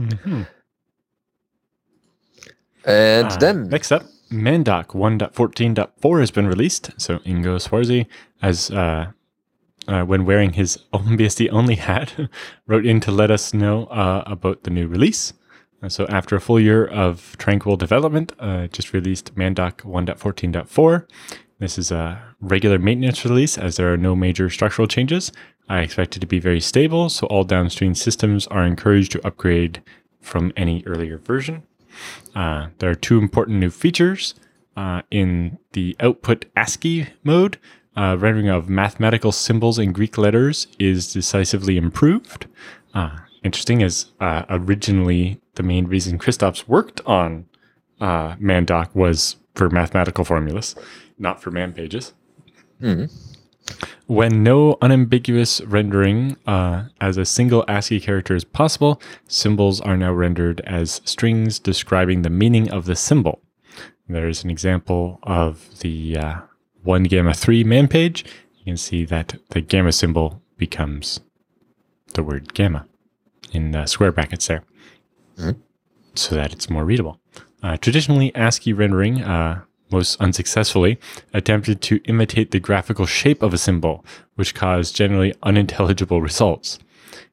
Mhm. 0.00 0.46
And 2.86 3.26
Uh, 3.32 3.36
then 3.38 3.68
next 3.68 3.92
up, 3.92 4.02
Mandoc 4.30 4.94
1.14.4 4.94 6.20
has 6.20 6.30
been 6.30 6.46
released. 6.46 6.90
So 6.96 7.18
Ingo 7.20 7.58
Schwarze, 7.58 8.06
as 8.42 8.70
uh, 8.70 9.10
uh, 9.88 10.02
when 10.04 10.24
wearing 10.24 10.52
his 10.52 10.78
OpenBSD 10.92 11.48
only 11.52 11.74
hat, 11.76 12.14
wrote 12.66 12.86
in 12.86 13.00
to 13.00 13.10
let 13.10 13.30
us 13.30 13.52
know 13.54 13.86
uh, 13.86 14.22
about 14.26 14.62
the 14.64 14.70
new 14.70 14.86
release. 14.86 15.32
Uh, 15.82 15.88
so 15.88 16.06
after 16.08 16.36
a 16.36 16.40
full 16.40 16.60
year 16.60 16.86
of 16.86 17.36
tranquil 17.38 17.76
development, 17.76 18.32
uh, 18.38 18.66
just 18.68 18.92
released 18.92 19.34
Mandoc 19.34 19.82
1.14.4. 19.84 21.06
This 21.64 21.78
is 21.78 21.90
a 21.90 22.22
regular 22.42 22.78
maintenance 22.78 23.24
release 23.24 23.56
as 23.56 23.76
there 23.76 23.90
are 23.90 23.96
no 23.96 24.14
major 24.14 24.50
structural 24.50 24.86
changes. 24.86 25.32
I 25.66 25.80
expect 25.80 26.14
it 26.14 26.20
to 26.20 26.26
be 26.26 26.38
very 26.38 26.60
stable, 26.60 27.08
so 27.08 27.26
all 27.28 27.42
downstream 27.42 27.94
systems 27.94 28.46
are 28.48 28.66
encouraged 28.66 29.12
to 29.12 29.26
upgrade 29.26 29.82
from 30.20 30.52
any 30.58 30.84
earlier 30.84 31.16
version. 31.16 31.62
Uh, 32.34 32.66
there 32.80 32.90
are 32.90 32.94
two 32.94 33.16
important 33.16 33.60
new 33.60 33.70
features 33.70 34.34
uh, 34.76 35.00
in 35.10 35.56
the 35.72 35.96
output 36.00 36.44
ASCII 36.54 37.06
mode. 37.22 37.56
Uh, 37.96 38.14
rendering 38.20 38.50
of 38.50 38.68
mathematical 38.68 39.32
symbols 39.32 39.78
in 39.78 39.90
Greek 39.90 40.18
letters 40.18 40.66
is 40.78 41.14
decisively 41.14 41.78
improved. 41.78 42.46
Uh, 42.92 43.16
interesting, 43.42 43.82
as 43.82 44.12
uh, 44.20 44.44
originally 44.50 45.40
the 45.54 45.62
main 45.62 45.86
reason 45.86 46.18
Kristaps 46.18 46.68
worked 46.68 47.00
on 47.06 47.46
uh, 48.02 48.34
Mandoc 48.36 48.94
was 48.94 49.36
for 49.54 49.70
mathematical 49.70 50.24
formulas, 50.24 50.74
not 51.18 51.42
for 51.42 51.50
man 51.50 51.72
pages. 51.72 52.12
When 54.06 54.42
no 54.42 54.76
unambiguous 54.82 55.62
rendering 55.62 56.36
uh, 56.46 56.84
as 57.00 57.16
a 57.16 57.24
single 57.24 57.64
ASCII 57.66 57.98
character 58.00 58.34
is 58.34 58.44
possible, 58.44 59.00
symbols 59.26 59.80
are 59.80 59.96
now 59.96 60.12
rendered 60.12 60.60
as 60.66 61.00
strings 61.06 61.58
describing 61.58 62.22
the 62.22 62.30
meaning 62.30 62.70
of 62.70 62.84
the 62.84 62.94
symbol. 62.96 63.40
There's 64.06 64.44
an 64.44 64.50
example 64.50 65.18
of 65.22 65.78
the 65.80 66.18
uh, 66.18 66.34
lgamma 66.84 67.34
3 67.34 67.64
man 67.64 67.88
page. 67.88 68.24
You 68.58 68.64
can 68.64 68.76
see 68.76 69.06
that 69.06 69.36
the 69.50 69.62
gamma 69.62 69.92
symbol 69.92 70.42
becomes 70.58 71.20
the 72.12 72.22
word 72.22 72.52
gamma 72.52 72.86
in 73.52 73.74
uh, 73.74 73.86
square 73.86 74.12
brackets 74.12 74.46
there 74.46 74.62
Mhm. 75.38 75.56
so 76.14 76.34
that 76.34 76.52
it's 76.52 76.68
more 76.68 76.84
readable. 76.84 77.18
Uh, 77.62 77.76
traditionally, 77.78 78.30
ASCII 78.36 78.72
rendering, 78.74 79.22
uh, 79.22 79.62
most 79.94 80.20
unsuccessfully, 80.20 80.98
attempted 81.32 81.80
to 81.82 82.00
imitate 82.04 82.50
the 82.50 82.60
graphical 82.60 83.06
shape 83.06 83.42
of 83.42 83.54
a 83.54 83.58
symbol, 83.58 84.04
which 84.34 84.54
caused 84.54 84.94
generally 84.94 85.32
unintelligible 85.42 86.20
results. 86.20 86.78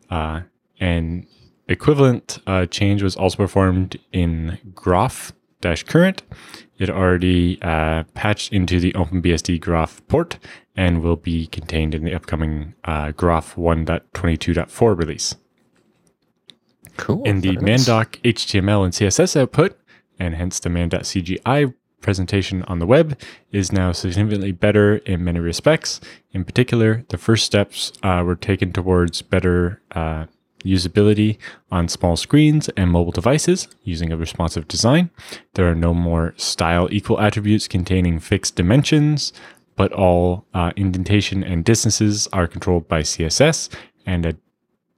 Uh, 0.09 0.41
an 0.79 1.27
equivalent 1.67 2.39
uh, 2.47 2.65
change 2.65 3.03
was 3.03 3.15
also 3.15 3.37
performed 3.37 3.97
in 4.11 4.57
groff 4.73 5.33
current. 5.87 6.23
It 6.77 6.89
already 6.89 7.61
uh, 7.61 8.03
patched 8.15 8.51
into 8.51 8.79
the 8.79 8.91
OpenBSD 8.93 9.61
groff 9.61 10.01
port 10.07 10.39
and 10.75 11.03
will 11.03 11.15
be 11.15 11.47
contained 11.47 11.93
in 11.93 12.03
the 12.03 12.13
upcoming 12.13 12.73
uh, 12.85 13.11
groff 13.11 13.55
1.22.4 13.55 14.97
release. 14.97 15.35
Cool. 16.97 17.23
In 17.23 17.41
the 17.41 17.53
nice. 17.53 17.87
Mandoc 17.87 18.19
HTML 18.23 18.83
and 18.83 18.93
CSS 18.93 19.39
output, 19.39 19.79
and 20.19 20.35
hence 20.35 20.59
the 20.59 20.69
man.cgi 20.69 21.73
presentation 22.01 22.63
on 22.63 22.79
the 22.79 22.85
web, 22.85 23.17
is 23.51 23.71
now 23.71 23.91
significantly 23.91 24.51
better 24.51 24.97
in 24.97 25.23
many 25.23 25.39
respects. 25.39 26.01
In 26.31 26.43
particular, 26.43 27.05
the 27.09 27.17
first 27.17 27.45
steps 27.45 27.91
uh, 28.03 28.23
were 28.25 28.35
taken 28.35 28.73
towards 28.73 29.21
better 29.21 29.81
uh, 29.91 30.25
usability 30.63 31.37
on 31.71 31.87
small 31.87 32.15
screens 32.15 32.69
and 32.69 32.91
mobile 32.91 33.11
devices 33.11 33.67
using 33.83 34.11
a 34.11 34.17
responsive 34.17 34.67
design. 34.67 35.09
There 35.53 35.69
are 35.69 35.75
no 35.75 35.93
more 35.93 36.33
style 36.37 36.87
equal 36.91 37.19
attributes 37.19 37.67
containing 37.67 38.19
fixed 38.19 38.55
dimensions, 38.55 39.33
but 39.75 39.91
all 39.93 40.45
uh, 40.53 40.71
indentation 40.75 41.43
and 41.43 41.65
distances 41.65 42.27
are 42.33 42.47
controlled 42.47 42.87
by 42.87 43.01
CSS, 43.01 43.69
and 44.05 44.25
a 44.25 44.35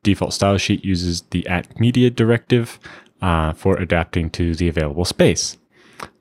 default 0.03 0.33
style 0.33 0.57
sheet 0.57 0.83
uses 0.83 1.21
the 1.31 1.47
at 1.47 1.79
media 1.79 2.09
directive 2.09 2.79
uh, 3.21 3.53
for 3.53 3.77
adapting 3.77 4.29
to 4.31 4.53
the 4.55 4.67
available 4.67 5.05
space. 5.05 5.57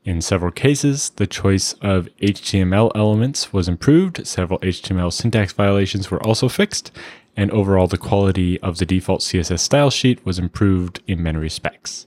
In 0.04 0.20
several 0.20 0.50
cases, 0.50 1.10
the 1.10 1.28
choice 1.28 1.74
of 1.74 2.08
HTML 2.20 2.90
elements 2.96 3.52
was 3.52 3.68
improved, 3.68 4.26
several 4.26 4.58
HTML 4.58 5.12
syntax 5.12 5.52
violations 5.52 6.10
were 6.10 6.20
also 6.26 6.48
fixed, 6.48 6.90
and 7.36 7.52
overall 7.52 7.86
the 7.86 7.96
quality 7.96 8.58
of 8.60 8.78
the 8.78 8.86
default 8.86 9.20
CSS 9.20 9.60
style 9.60 9.90
sheet 9.90 10.24
was 10.26 10.40
improved 10.40 11.00
in 11.06 11.22
many 11.22 11.38
respects. 11.38 12.06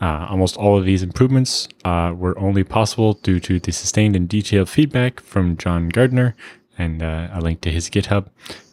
Uh, 0.00 0.26
almost 0.30 0.56
all 0.56 0.78
of 0.78 0.86
these 0.86 1.02
improvements 1.02 1.68
uh, 1.84 2.14
were 2.16 2.38
only 2.38 2.64
possible 2.64 3.12
due 3.12 3.38
to 3.38 3.60
the 3.60 3.70
sustained 3.70 4.16
and 4.16 4.26
detailed 4.26 4.70
feedback 4.70 5.20
from 5.20 5.58
John 5.58 5.90
Gardner, 5.90 6.34
and 6.78 7.02
uh, 7.02 7.28
a 7.32 7.42
link 7.42 7.60
to 7.60 7.70
his 7.70 7.90
GitHub, 7.90 8.28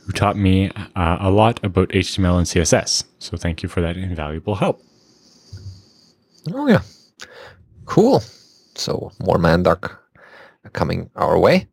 who 0.06 0.14
taught 0.14 0.38
me 0.38 0.72
uh, 0.95 1.18
a 1.20 1.30
lot 1.30 1.62
about 1.66 1.89
HTML 1.89 2.38
and 2.38 2.48
CSS. 2.48 3.04
So 3.20 3.36
thank 3.36 3.62
you 3.62 3.68
for 3.68 3.82
that 3.82 3.98
invaluable 3.98 4.56
help. 4.56 4.82
Oh 6.54 6.66
yeah, 6.70 6.82
cool. 7.86 8.24
So 8.78 9.11
more 9.19 9.38
Mandoc 9.38 9.97
coming 10.73 11.09
our 11.15 11.39
way. 11.39 11.67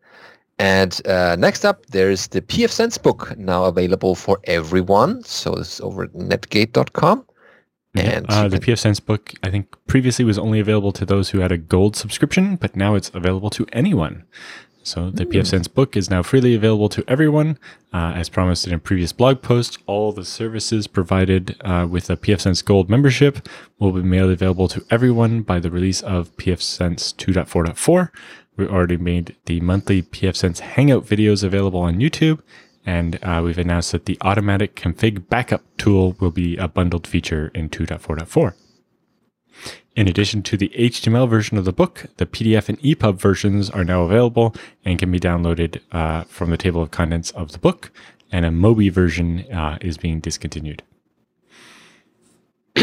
And 0.58 1.04
uh, 1.06 1.36
next 1.36 1.64
up, 1.64 1.86
there's 1.86 2.28
the 2.28 2.40
pfSense 2.40 3.00
book 3.02 3.36
now 3.36 3.64
available 3.64 4.14
for 4.14 4.38
everyone. 4.44 5.24
So 5.24 5.54
it's 5.54 5.80
over 5.80 6.04
at 6.04 6.12
netgate.com. 6.12 7.26
And 7.96 8.26
uh, 8.28 8.42
you 8.42 8.48
the 8.48 8.58
pfSense 8.58 9.04
book, 9.04 9.34
I 9.42 9.50
think 9.50 9.74
previously 9.86 10.24
was 10.24 10.38
only 10.38 10.58
available 10.58 10.92
to 10.92 11.04
those 11.04 11.30
who 11.30 11.38
had 11.38 11.52
a 11.52 11.58
gold 11.58 11.94
subscription, 11.94 12.56
but 12.56 12.74
now 12.74 12.96
it's 12.96 13.10
available 13.14 13.50
to 13.50 13.66
anyone. 13.72 14.24
So 14.84 15.08
the 15.08 15.24
pfSense 15.24 15.72
book 15.72 15.96
is 15.96 16.10
now 16.10 16.22
freely 16.22 16.54
available 16.54 16.90
to 16.90 17.02
everyone. 17.08 17.58
Uh, 17.92 18.12
as 18.14 18.28
promised 18.28 18.66
in 18.66 18.74
a 18.74 18.78
previous 18.78 19.12
blog 19.12 19.40
post, 19.40 19.78
all 19.86 20.12
the 20.12 20.26
services 20.26 20.86
provided 20.86 21.56
uh, 21.62 21.86
with 21.90 22.10
a 22.10 22.18
pfSense 22.18 22.62
Gold 22.62 22.90
membership 22.90 23.48
will 23.78 23.92
be 23.92 24.02
made 24.02 24.20
available 24.20 24.68
to 24.68 24.84
everyone 24.90 25.40
by 25.40 25.58
the 25.58 25.70
release 25.70 26.02
of 26.02 26.36
pfSense 26.36 27.14
2.4.4. 27.14 28.10
We 28.56 28.66
already 28.66 28.98
made 28.98 29.34
the 29.46 29.60
monthly 29.60 30.02
pfSense 30.02 30.60
Hangout 30.60 31.06
videos 31.06 31.42
available 31.42 31.80
on 31.80 31.98
YouTube, 31.98 32.40
and 32.84 33.18
uh, 33.22 33.40
we've 33.42 33.58
announced 33.58 33.92
that 33.92 34.04
the 34.04 34.18
automatic 34.20 34.76
config 34.76 35.30
backup 35.30 35.62
tool 35.78 36.14
will 36.20 36.30
be 36.30 36.58
a 36.58 36.68
bundled 36.68 37.06
feature 37.06 37.50
in 37.54 37.70
2.4.4. 37.70 38.52
In 39.96 40.08
addition 40.08 40.42
to 40.42 40.56
the 40.56 40.72
HTML 40.76 41.28
version 41.28 41.56
of 41.56 41.64
the 41.64 41.72
book, 41.72 42.06
the 42.16 42.26
PDF 42.26 42.68
and 42.68 42.80
EPUB 42.80 43.16
versions 43.16 43.70
are 43.70 43.84
now 43.84 44.02
available 44.02 44.52
and 44.84 44.98
can 44.98 45.12
be 45.12 45.20
downloaded 45.20 45.80
uh, 45.92 46.24
from 46.24 46.50
the 46.50 46.56
table 46.56 46.82
of 46.82 46.90
contents 46.90 47.30
of 47.30 47.52
the 47.52 47.58
book, 47.58 47.92
and 48.32 48.44
a 48.44 48.50
Mobi 48.50 48.90
version 48.90 49.44
uh, 49.52 49.78
is 49.80 49.96
being 49.96 50.18
discontinued. 50.18 50.82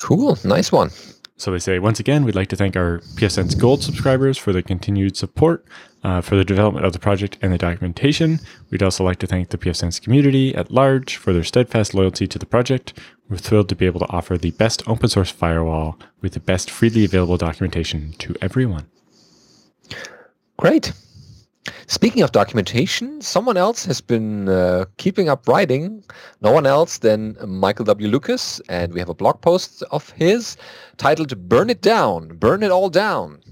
cool, 0.00 0.38
nice 0.44 0.70
one. 0.70 0.90
So 1.38 1.52
they 1.52 1.58
say, 1.58 1.78
once 1.78 1.98
again, 1.98 2.24
we'd 2.24 2.34
like 2.34 2.48
to 2.48 2.56
thank 2.56 2.76
our 2.76 2.98
pfSense 2.98 3.58
Gold 3.58 3.82
subscribers 3.82 4.36
for 4.36 4.52
the 4.52 4.62
continued 4.62 5.16
support 5.16 5.64
uh, 6.02 6.20
for 6.20 6.36
the 6.36 6.44
development 6.44 6.86
of 6.86 6.92
the 6.92 6.98
project 6.98 7.38
and 7.42 7.52
the 7.52 7.58
documentation. 7.58 8.40
We'd 8.70 8.82
also 8.82 9.04
like 9.04 9.18
to 9.18 9.26
thank 9.26 9.50
the 9.50 9.58
pfSense 9.58 10.00
community 10.00 10.54
at 10.54 10.70
large 10.70 11.16
for 11.16 11.32
their 11.32 11.44
steadfast 11.44 11.94
loyalty 11.94 12.26
to 12.26 12.38
the 12.38 12.46
project. 12.46 12.98
We're 13.28 13.36
thrilled 13.36 13.68
to 13.68 13.76
be 13.76 13.86
able 13.86 14.00
to 14.00 14.10
offer 14.10 14.36
the 14.36 14.50
best 14.52 14.82
open 14.88 15.08
source 15.08 15.30
firewall 15.30 15.98
with 16.20 16.32
the 16.32 16.40
best 16.40 16.70
freely 16.70 17.04
available 17.04 17.36
documentation 17.36 18.12
to 18.18 18.34
everyone. 18.40 18.86
Great. 20.56 20.92
Speaking 21.86 22.22
of 22.22 22.32
documentation, 22.32 23.20
someone 23.20 23.56
else 23.56 23.84
has 23.84 24.00
been 24.00 24.48
uh, 24.48 24.86
keeping 24.96 25.28
up 25.28 25.46
writing. 25.46 26.02
No 26.40 26.52
one 26.52 26.66
else 26.66 26.98
than 26.98 27.36
Michael 27.46 27.84
W. 27.84 28.08
Lucas, 28.08 28.60
and 28.68 28.92
we 28.92 28.98
have 28.98 29.10
a 29.10 29.14
blog 29.14 29.40
post 29.42 29.82
of 29.90 30.10
his 30.10 30.56
titled 30.96 31.48
"Burn 31.48 31.68
It 31.68 31.82
Down, 31.82 32.36
Burn 32.38 32.62
It 32.62 32.70
All 32.70 32.88
Down." 32.88 33.42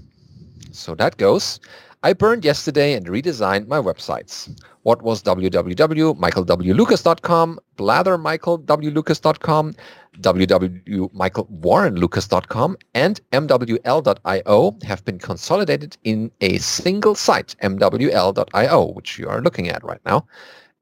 So 0.71 0.95
that 0.95 1.17
goes. 1.17 1.59
I 2.01 2.13
burned 2.13 2.45
yesterday 2.45 2.93
and 2.93 3.05
redesigned 3.07 3.67
my 3.67 3.77
websites. 3.77 4.49
What 4.83 5.01
was 5.01 5.21
www.michaelwlucas.com, 5.21 7.59
blathermichaelwlucas.com, 7.77 9.73
www.michaelwarrenlucas.com, 10.21 12.77
and 12.93 13.19
MWL.io 13.33 14.77
have 14.83 15.03
been 15.03 15.19
consolidated 15.19 15.97
in 16.05 16.31
a 16.39 16.57
single 16.59 17.15
site, 17.15 17.57
MWL.io, 17.61 18.85
which 18.93 19.19
you 19.19 19.27
are 19.27 19.41
looking 19.41 19.67
at 19.67 19.83
right 19.83 19.99
now. 20.05 20.25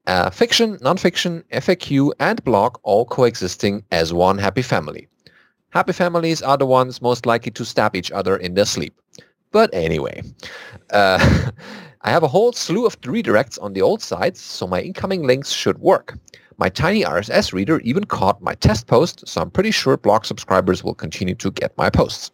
Uh, 0.06 0.30
fiction, 0.30 0.78
nonfiction, 0.78 1.42
FAQ, 1.50 2.12
and 2.20 2.44
blog 2.44 2.78
all 2.84 3.04
coexisting 3.04 3.82
as 3.90 4.12
one 4.12 4.38
happy 4.38 4.62
family. 4.62 5.08
Happy 5.70 5.92
families 5.92 6.42
are 6.42 6.56
the 6.56 6.64
ones 6.64 7.02
most 7.02 7.26
likely 7.26 7.50
to 7.50 7.64
stab 7.64 7.96
each 7.96 8.12
other 8.12 8.36
in 8.36 8.54
their 8.54 8.64
sleep. 8.64 8.94
But 9.50 9.70
anyway, 9.72 10.22
uh, 10.92 11.50
I 12.02 12.10
have 12.10 12.22
a 12.22 12.28
whole 12.28 12.52
slew 12.52 12.86
of 12.86 13.00
redirects 13.00 13.60
on 13.60 13.72
the 13.72 13.82
old 13.82 14.02
sites, 14.02 14.40
so 14.40 14.66
my 14.66 14.80
incoming 14.80 15.26
links 15.26 15.50
should 15.50 15.78
work. 15.78 16.18
My 16.58 16.68
tiny 16.68 17.02
RSS 17.02 17.52
reader 17.52 17.80
even 17.80 18.04
caught 18.04 18.42
my 18.42 18.54
test 18.54 18.86
post, 18.86 19.26
so 19.28 19.40
I'm 19.40 19.50
pretty 19.50 19.70
sure 19.70 19.96
blog 19.96 20.24
subscribers 20.24 20.82
will 20.82 20.94
continue 20.94 21.34
to 21.36 21.50
get 21.50 21.76
my 21.78 21.88
posts. 21.88 22.30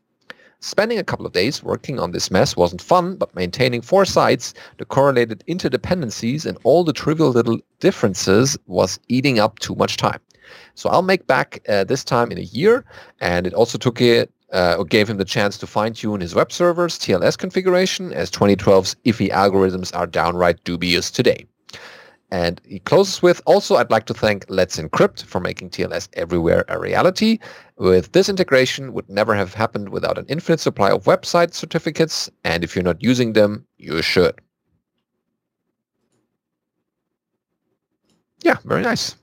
Spending 0.61 0.99
a 0.99 1.05
couple 1.05 1.27
of 1.27 1.33
days 1.33 1.63
working 1.63 2.01
on 2.01 2.13
this 2.13 2.31
mess 2.31 2.57
wasn't 2.57 2.81
fun, 2.81 3.17
but 3.17 3.35
maintaining 3.35 3.83
four 3.83 4.07
sites, 4.07 4.55
the 4.79 4.87
correlated 4.87 5.45
interdependencies, 5.47 6.47
and 6.47 6.57
all 6.65 6.85
the 6.85 6.93
trivial 6.93 7.29
little 7.29 7.59
differences 7.81 8.57
was 8.67 8.99
eating 9.09 9.39
up 9.39 9.59
too 9.59 9.75
much 9.75 9.99
time. 9.99 10.21
So 10.75 10.89
I'll 10.89 11.03
make 11.03 11.27
back 11.27 11.61
uh, 11.69 11.85
this 11.85 12.03
time 12.03 12.33
in 12.33 12.39
a 12.39 12.43
year, 12.43 12.85
and 13.21 13.47
it 13.47 13.53
also 13.53 13.77
took 13.77 14.01
it 14.01 14.33
uh, 14.55 14.77
or 14.79 14.85
gave 14.85 15.11
him 15.11 15.19
the 15.19 15.25
chance 15.25 15.59
to 15.59 15.67
fine-tune 15.67 16.21
his 16.21 16.35
web 16.35 16.53
server's 16.53 16.99
TLS 16.99 17.37
configuration, 17.37 18.13
as 18.13 18.31
2012's 18.31 18.95
iffy 19.05 19.29
algorithms 19.31 19.95
are 19.95 20.07
downright 20.07 20.63
dubious 20.65 21.11
today. 21.11 21.45
And 22.31 22.61
he 22.65 22.79
closes 22.79 23.21
with, 23.21 23.43
also, 23.47 23.77
I'd 23.77 23.91
like 23.91 24.07
to 24.07 24.15
thank 24.15 24.47
Let's 24.49 24.79
Encrypt 24.79 25.25
for 25.25 25.41
making 25.41 25.71
TLS 25.71 26.09
everywhere 26.15 26.65
a 26.69 26.79
reality. 26.79 27.39
With 27.77 28.13
this 28.13 28.29
integration 28.29 28.93
would 28.93 29.09
never 29.09 29.35
have 29.35 29.55
happened 29.55 29.91
without 29.91 30.19
an 30.19 30.27
infinite 30.29 30.61
supply 30.61 30.91
of 30.91 31.05
website 31.05 31.53
certificates, 31.53 32.31
and 32.45 32.65
if 32.65 32.75
you're 32.75 32.83
not 32.83 33.03
using 33.03 33.35
them, 33.35 33.67
you 33.77 34.01
should. 34.03 34.41
Yeah, 38.43 38.57
very 38.65 38.83
nice. 38.83 39.17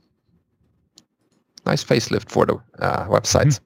Nice 1.65 1.83
facelift 1.83 2.29
for 2.29 2.45
the 2.45 2.55
uh, 2.79 3.05
websites. 3.07 3.59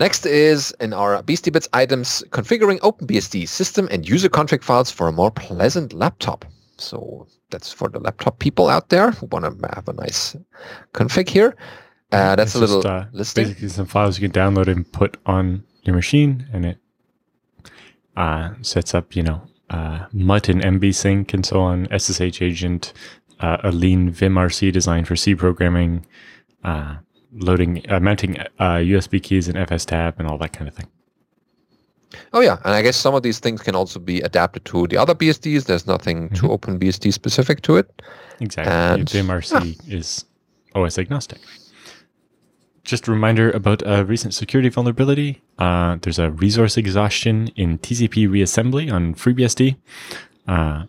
Next 0.00 0.24
is 0.24 0.74
in 0.80 0.94
our 0.94 1.22
Beastie 1.22 1.50
Bits 1.50 1.68
items, 1.74 2.24
configuring 2.30 2.78
OpenBSD 2.80 3.46
system 3.46 3.86
and 3.90 4.08
user 4.08 4.30
config 4.30 4.62
files 4.62 4.90
for 4.90 5.08
a 5.08 5.12
more 5.12 5.30
pleasant 5.30 5.92
laptop. 5.92 6.46
So 6.78 7.26
that's 7.50 7.70
for 7.70 7.90
the 7.90 8.00
laptop 8.00 8.38
people 8.38 8.70
out 8.70 8.88
there 8.88 9.10
who 9.10 9.26
want 9.26 9.44
to 9.44 9.68
have 9.74 9.88
a 9.88 9.92
nice 9.92 10.34
config 10.94 11.28
here. 11.28 11.54
Uh, 12.12 12.34
that's 12.34 12.52
It's 12.52 12.54
a 12.54 12.60
little 12.60 12.82
just, 12.82 12.86
uh, 12.86 13.04
listing. 13.12 13.44
Basically, 13.44 13.68
some 13.68 13.84
files 13.84 14.18
you 14.18 14.26
can 14.26 14.32
download 14.32 14.68
and 14.68 14.90
put 14.90 15.18
on 15.26 15.64
your 15.82 15.94
machine, 15.94 16.48
and 16.50 16.64
it 16.64 16.78
uh, 18.16 18.54
sets 18.62 18.94
up, 18.94 19.14
you 19.14 19.22
know, 19.22 19.42
uh, 19.68 20.06
Mutt 20.14 20.48
and 20.48 20.62
mbsync 20.62 21.34
and 21.34 21.44
so 21.44 21.60
on, 21.60 21.86
SSH 21.96 22.40
agent, 22.40 22.94
uh, 23.40 23.58
a 23.62 23.70
lean 23.70 24.10
vimrc 24.10 24.72
design 24.72 25.04
for 25.04 25.14
C 25.14 25.34
programming, 25.34 26.06
uh, 26.64 26.96
loading, 27.32 27.84
uh, 27.90 28.00
mounting 28.00 28.36
USB 28.58 29.22
keys 29.22 29.48
and 29.48 29.56
FSTab 29.56 30.18
and 30.18 30.28
all 30.28 30.38
that 30.38 30.52
kind 30.52 30.68
of 30.68 30.74
thing. 30.74 30.86
Oh 32.32 32.40
yeah, 32.40 32.58
and 32.64 32.74
I 32.74 32.82
guess 32.82 32.96
some 32.96 33.14
of 33.14 33.22
these 33.22 33.38
things 33.38 33.62
can 33.62 33.74
also 33.74 33.98
be 34.00 34.20
adapted 34.20 34.64
to 34.66 34.86
the 34.86 34.96
other 34.96 35.14
BSDs. 35.14 35.66
There's 35.66 35.86
nothing 35.86 36.28
mm-hmm. 36.28 36.34
too 36.34 36.48
OpenBSD 36.48 37.12
specific 37.12 37.62
to 37.62 37.76
it. 37.76 38.02
Exactly. 38.40 38.72
And 38.72 39.06
vimrc 39.06 39.80
yeah. 39.84 39.96
is 39.96 40.24
OS 40.74 40.98
agnostic. 40.98 41.40
Just 42.84 43.06
a 43.06 43.12
reminder 43.12 43.50
about 43.50 43.82
a 43.84 44.04
recent 44.04 44.34
security 44.34 44.68
vulnerability. 44.68 45.42
Uh, 45.58 45.98
there's 46.00 46.18
a 46.18 46.30
resource 46.30 46.76
exhaustion 46.76 47.48
in 47.54 47.78
TCP 47.78 48.28
reassembly 48.28 48.92
on 48.92 49.14
FreeBSD. 49.14 49.76
Uh, 50.48 50.84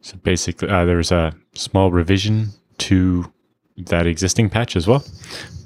so 0.00 0.16
basically, 0.18 0.68
uh, 0.68 0.84
there's 0.84 1.10
a 1.10 1.34
small 1.54 1.90
revision 1.90 2.50
to 2.78 3.32
that 3.86 4.06
existing 4.06 4.50
patch 4.50 4.76
as 4.76 4.86
well. 4.86 5.04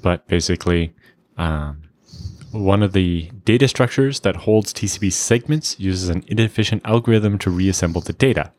But 0.01 0.27
basically, 0.27 0.93
um, 1.37 1.83
one 2.51 2.83
of 2.83 2.93
the 2.93 3.31
data 3.45 3.67
structures 3.67 4.19
that 4.21 4.35
holds 4.35 4.73
TCP 4.73 5.11
segments 5.11 5.79
uses 5.79 6.09
an 6.09 6.23
inefficient 6.27 6.83
algorithm 6.85 7.37
to 7.39 7.49
reassemble 7.49 8.01
the 8.01 8.13
data. 8.13 8.51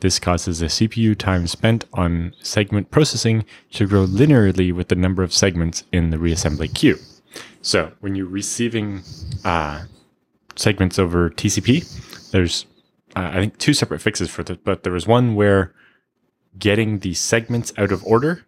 This 0.00 0.18
causes 0.18 0.60
the 0.60 0.66
CPU 0.66 1.16
time 1.16 1.46
spent 1.46 1.84
on 1.92 2.34
segment 2.40 2.90
processing 2.90 3.44
to 3.72 3.86
grow 3.86 4.06
linearly 4.06 4.72
with 4.72 4.88
the 4.88 4.94
number 4.94 5.22
of 5.22 5.32
segments 5.32 5.84
in 5.92 6.10
the 6.10 6.18
reassembly 6.18 6.72
queue. 6.72 6.98
So 7.62 7.92
when 8.00 8.14
you're 8.14 8.26
receiving 8.26 9.02
uh, 9.44 9.84
segments 10.54 10.98
over 10.98 11.30
TCP, 11.30 12.30
there's 12.30 12.66
uh, 13.16 13.30
I 13.32 13.34
think 13.34 13.58
two 13.58 13.74
separate 13.74 14.00
fixes 14.02 14.30
for 14.30 14.42
this, 14.44 14.58
but 14.62 14.82
there 14.82 14.92
was 14.92 15.06
one 15.06 15.34
where 15.34 15.74
getting 16.58 17.00
the 17.00 17.14
segments 17.14 17.72
out 17.76 17.92
of 17.92 18.04
order. 18.04 18.44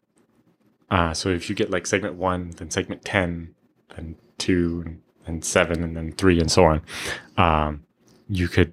Uh, 0.90 1.14
so 1.14 1.28
if 1.28 1.48
you 1.48 1.54
get 1.54 1.70
like 1.70 1.86
segment 1.86 2.14
one, 2.14 2.50
then 2.56 2.70
segment 2.70 3.04
ten, 3.04 3.54
then 3.94 4.16
two 4.38 4.98
and 5.26 5.44
seven 5.44 5.82
and 5.82 5.96
then 5.96 6.12
three 6.12 6.40
and 6.40 6.50
so 6.50 6.64
on. 6.64 6.82
Um, 7.36 7.84
you 8.28 8.48
could 8.48 8.72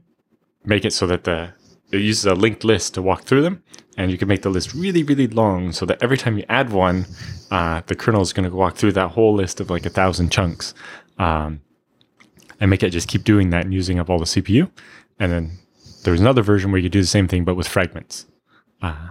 make 0.65 0.85
it 0.85 0.94
so 0.94 1.07
that 1.07 1.23
the 1.23 1.53
it 1.91 2.02
uses 2.02 2.26
a 2.26 2.35
linked 2.35 2.64
list 2.65 2.95
to 2.95 3.02
walk 3.02 3.23
through 3.23 3.44
them, 3.44 3.64
and 3.98 4.11
you 4.11 4.18
can 4.18 4.27
make 4.27 4.41
the 4.41 4.49
list 4.49 4.73
really, 4.73 5.03
really 5.03 5.27
long 5.27 5.72
so 5.72 5.85
that 5.85 6.03
every 6.03 6.18
time 6.18 6.38
you 6.38 6.44
add 6.49 6.72
one, 6.72 7.06
uh, 7.49 7.81
the 7.88 7.95
kernel 7.95 8.22
is 8.22 8.34
going 8.34 8.49
to 8.49 8.53
walk 8.53 8.76
through 8.76 8.91
that 8.94 9.11
whole 9.11 9.34
list 9.34 9.61
of 9.61 9.69
like 9.69 9.85
a 9.85 9.89
thousand 9.89 10.30
chunks, 10.30 10.73
um, 11.18 11.61
and 12.60 12.69
make 12.69 12.84
it 12.84 12.89
just 12.89 13.07
keep 13.07 13.23
doing 13.23 13.52
that 13.52 13.64
and 13.64 13.73
using 13.73 13.99
up 13.99 14.10
all 14.10 14.19
the 14.19 14.26
CPU. 14.26 14.69
And 15.19 15.31
then 15.31 15.52
there 16.03 16.11
was 16.11 16.19
another 16.19 16.41
version 16.41 16.72
where 16.72 16.81
you 16.81 16.89
do 16.89 17.02
the 17.02 17.07
same 17.07 17.27
thing 17.27 17.45
but 17.45 17.56
with 17.56 17.68
fragments. 17.68 18.26
Uh, 18.81 19.10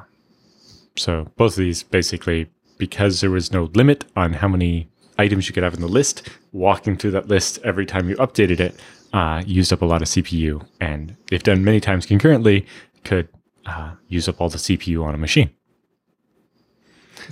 so 0.97 1.31
both 1.37 1.53
of 1.53 1.59
these 1.59 1.83
basically, 1.83 2.49
because 2.79 3.21
there 3.21 3.31
was 3.31 3.53
no 3.53 3.71
limit 3.75 4.05
on 4.17 4.35
how 4.35 4.49
many 4.49 4.89
items 5.19 5.49
you 5.49 5.55
could 5.55 5.63
have 5.63 5.75
in 5.75 5.81
the 5.81 5.89
list, 5.89 6.29
walking 6.53 6.97
through 6.97 7.13
that 7.13 7.29
list 7.29 7.59
every 7.65 7.87
time 7.87 8.09
you 8.09 8.17
updated 8.17 8.61
it 8.61 8.79
uh, 9.13 9.43
used 9.47 9.73
up 9.73 9.83
a 9.83 9.87
lot 9.87 10.03
of 10.03 10.09
CPU. 10.09 10.67
And 10.81 11.17
if 11.31 11.43
done 11.43 11.65
many 11.65 11.81
times 11.81 12.07
concurrently, 12.07 12.67
could 13.05 13.29
uh, 13.65 13.93
use 14.09 14.29
up 14.29 14.41
all 14.41 14.49
the 14.49 14.59
CPU 14.59 15.05
on 15.05 15.15
a 15.15 15.19
machine. 15.19 15.51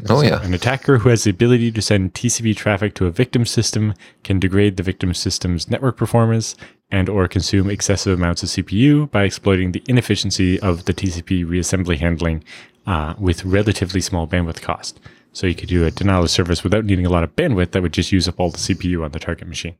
Oh, 0.08 0.20
so 0.20 0.22
yeah. 0.22 0.42
An 0.42 0.54
attacker 0.54 0.98
who 0.98 1.08
has 1.08 1.24
the 1.24 1.30
ability 1.30 1.70
to 1.72 1.82
send 1.82 2.14
TCP 2.14 2.56
traffic 2.56 2.94
to 2.94 3.06
a 3.06 3.10
victim 3.10 3.44
system 3.46 3.94
can 4.22 4.40
degrade 4.40 4.76
the 4.76 4.82
victim 4.82 5.14
system's 5.14 5.70
network 5.70 5.96
performance 5.96 6.56
and 6.90 7.08
or 7.08 7.28
consume 7.28 7.70
excessive 7.70 8.18
amounts 8.18 8.42
of 8.42 8.48
CPU 8.48 9.10
by 9.10 9.24
exploiting 9.24 9.72
the 9.72 9.82
inefficiency 9.88 10.58
of 10.60 10.86
the 10.86 10.94
TCP 10.94 11.46
reassembly 11.46 11.98
handling 11.98 12.42
uh, 12.86 13.14
with 13.18 13.44
relatively 13.44 14.00
small 14.00 14.26
bandwidth 14.26 14.62
cost. 14.62 14.98
So 15.35 15.47
you 15.47 15.55
could 15.55 15.69
do 15.69 15.85
a 15.85 15.90
denial 15.90 16.23
of 16.23 16.31
service 16.31 16.65
without 16.65 16.85
needing 16.85 17.05
a 17.05 17.11
lot 17.11 17.24
of 17.24 17.36
bandwidth 17.36 17.73
that 17.73 17.82
would 17.82 17.93
just 17.93 18.12
use 18.12 18.27
up 18.27 18.40
all 18.40 18.51
the 18.51 18.59
CPU 18.59 19.05
on 19.05 19.11
the 19.11 19.19
target 19.19 19.48
machine. 19.48 19.77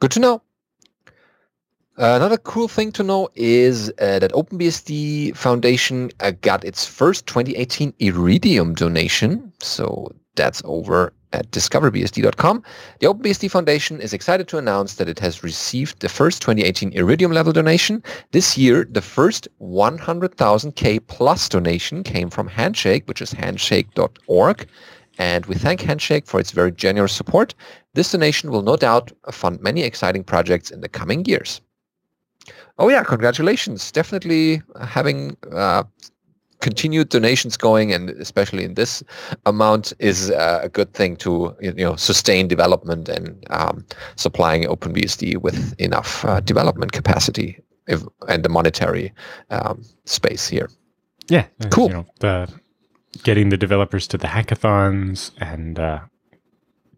Good 0.01 0.11
to 0.11 0.19
know. 0.19 0.43
Uh, 1.97 2.17
another 2.17 2.39
cool 2.39 2.67
thing 2.67 2.91
to 2.91 3.05
know 3.05 3.29
is 3.37 3.91
uh, 4.01 4.19
that 4.19 4.33
OpenBSD 4.33 5.37
Foundation 5.37 6.11
uh, 6.19 6.33
got 6.41 6.65
its 6.65 6.85
first 6.85 7.29
2018 7.29 7.95
Iridium 8.01 8.75
donation. 8.75 9.53
So 9.61 10.11
that's 10.35 10.61
over 10.65 11.13
at 11.33 11.51
discoverbsd.com. 11.51 12.63
The 13.01 13.07
OpenBSD 13.07 13.51
Foundation 13.51 14.01
is 14.01 14.13
excited 14.13 14.49
to 14.49 14.59
announce 14.59 14.95
that 14.95 15.09
it 15.09 15.19
has 15.19 15.43
received 15.43 16.01
the 16.01 16.09
first 16.09 16.43
2018 16.43 16.93
Iridium 16.93 17.33
level 17.33 17.53
donation. 17.53 18.03
This 18.33 18.57
year, 18.57 18.87
the 18.91 19.03
first 19.03 19.49
100,000K 19.61 21.07
plus 21.07 21.49
donation 21.49 22.03
came 22.03 22.31
from 22.31 22.49
Handshake, 22.49 23.07
which 23.07 23.23
is 23.23 23.33
handshake.org. 23.33 24.67
And 25.19 25.47
we 25.47 25.55
thank 25.55 25.81
Handshake 25.81 26.27
for 26.27 26.41
its 26.41 26.51
very 26.51 26.73
generous 26.73 27.13
support. 27.13 27.55
This 27.95 28.13
donation 28.13 28.51
will 28.51 28.63
no 28.63 28.77
doubt 28.77 29.13
fund 29.31 29.61
many 29.63 29.83
exciting 29.83 30.25
projects 30.25 30.71
in 30.71 30.83
the 30.83 30.89
coming 30.89 31.25
years. 31.25 31.61
Oh 32.79 32.89
yeah, 32.89 33.03
congratulations. 33.03 33.91
Definitely 33.91 34.63
having 34.83 35.37
uh, 35.53 35.85
continued 36.67 37.09
donations 37.11 37.57
going, 37.57 37.93
and 37.95 38.11
especially 38.27 38.65
in 38.65 38.75
this 38.75 38.93
amount, 39.53 39.93
is 40.01 40.33
uh, 40.33 40.61
a 40.65 40.69
good 40.69 40.91
thing 40.99 41.15
to 41.25 41.55
you 41.61 41.85
know 41.87 41.95
sustain 41.95 42.49
development 42.49 43.09
and 43.09 43.25
um, 43.51 43.87
supplying 44.17 44.63
OpenBSD 44.65 45.37
with 45.47 45.59
enough 45.79 46.25
uh, 46.25 46.41
development 46.41 46.91
capacity 46.91 47.51
if, 47.87 48.01
and 48.27 48.45
the 48.45 48.49
monetary 48.49 49.13
um, 49.51 49.77
space 50.07 50.49
here. 50.49 50.69
Yeah, 51.29 51.47
cool. 51.71 51.89
You 51.89 51.95
know, 51.99 52.07
the, 52.19 52.35
getting 53.23 53.51
the 53.51 53.61
developers 53.67 54.09
to 54.09 54.19
the 54.19 54.27
hackathons 54.27 55.31
and 55.39 55.79
uh, 55.79 56.01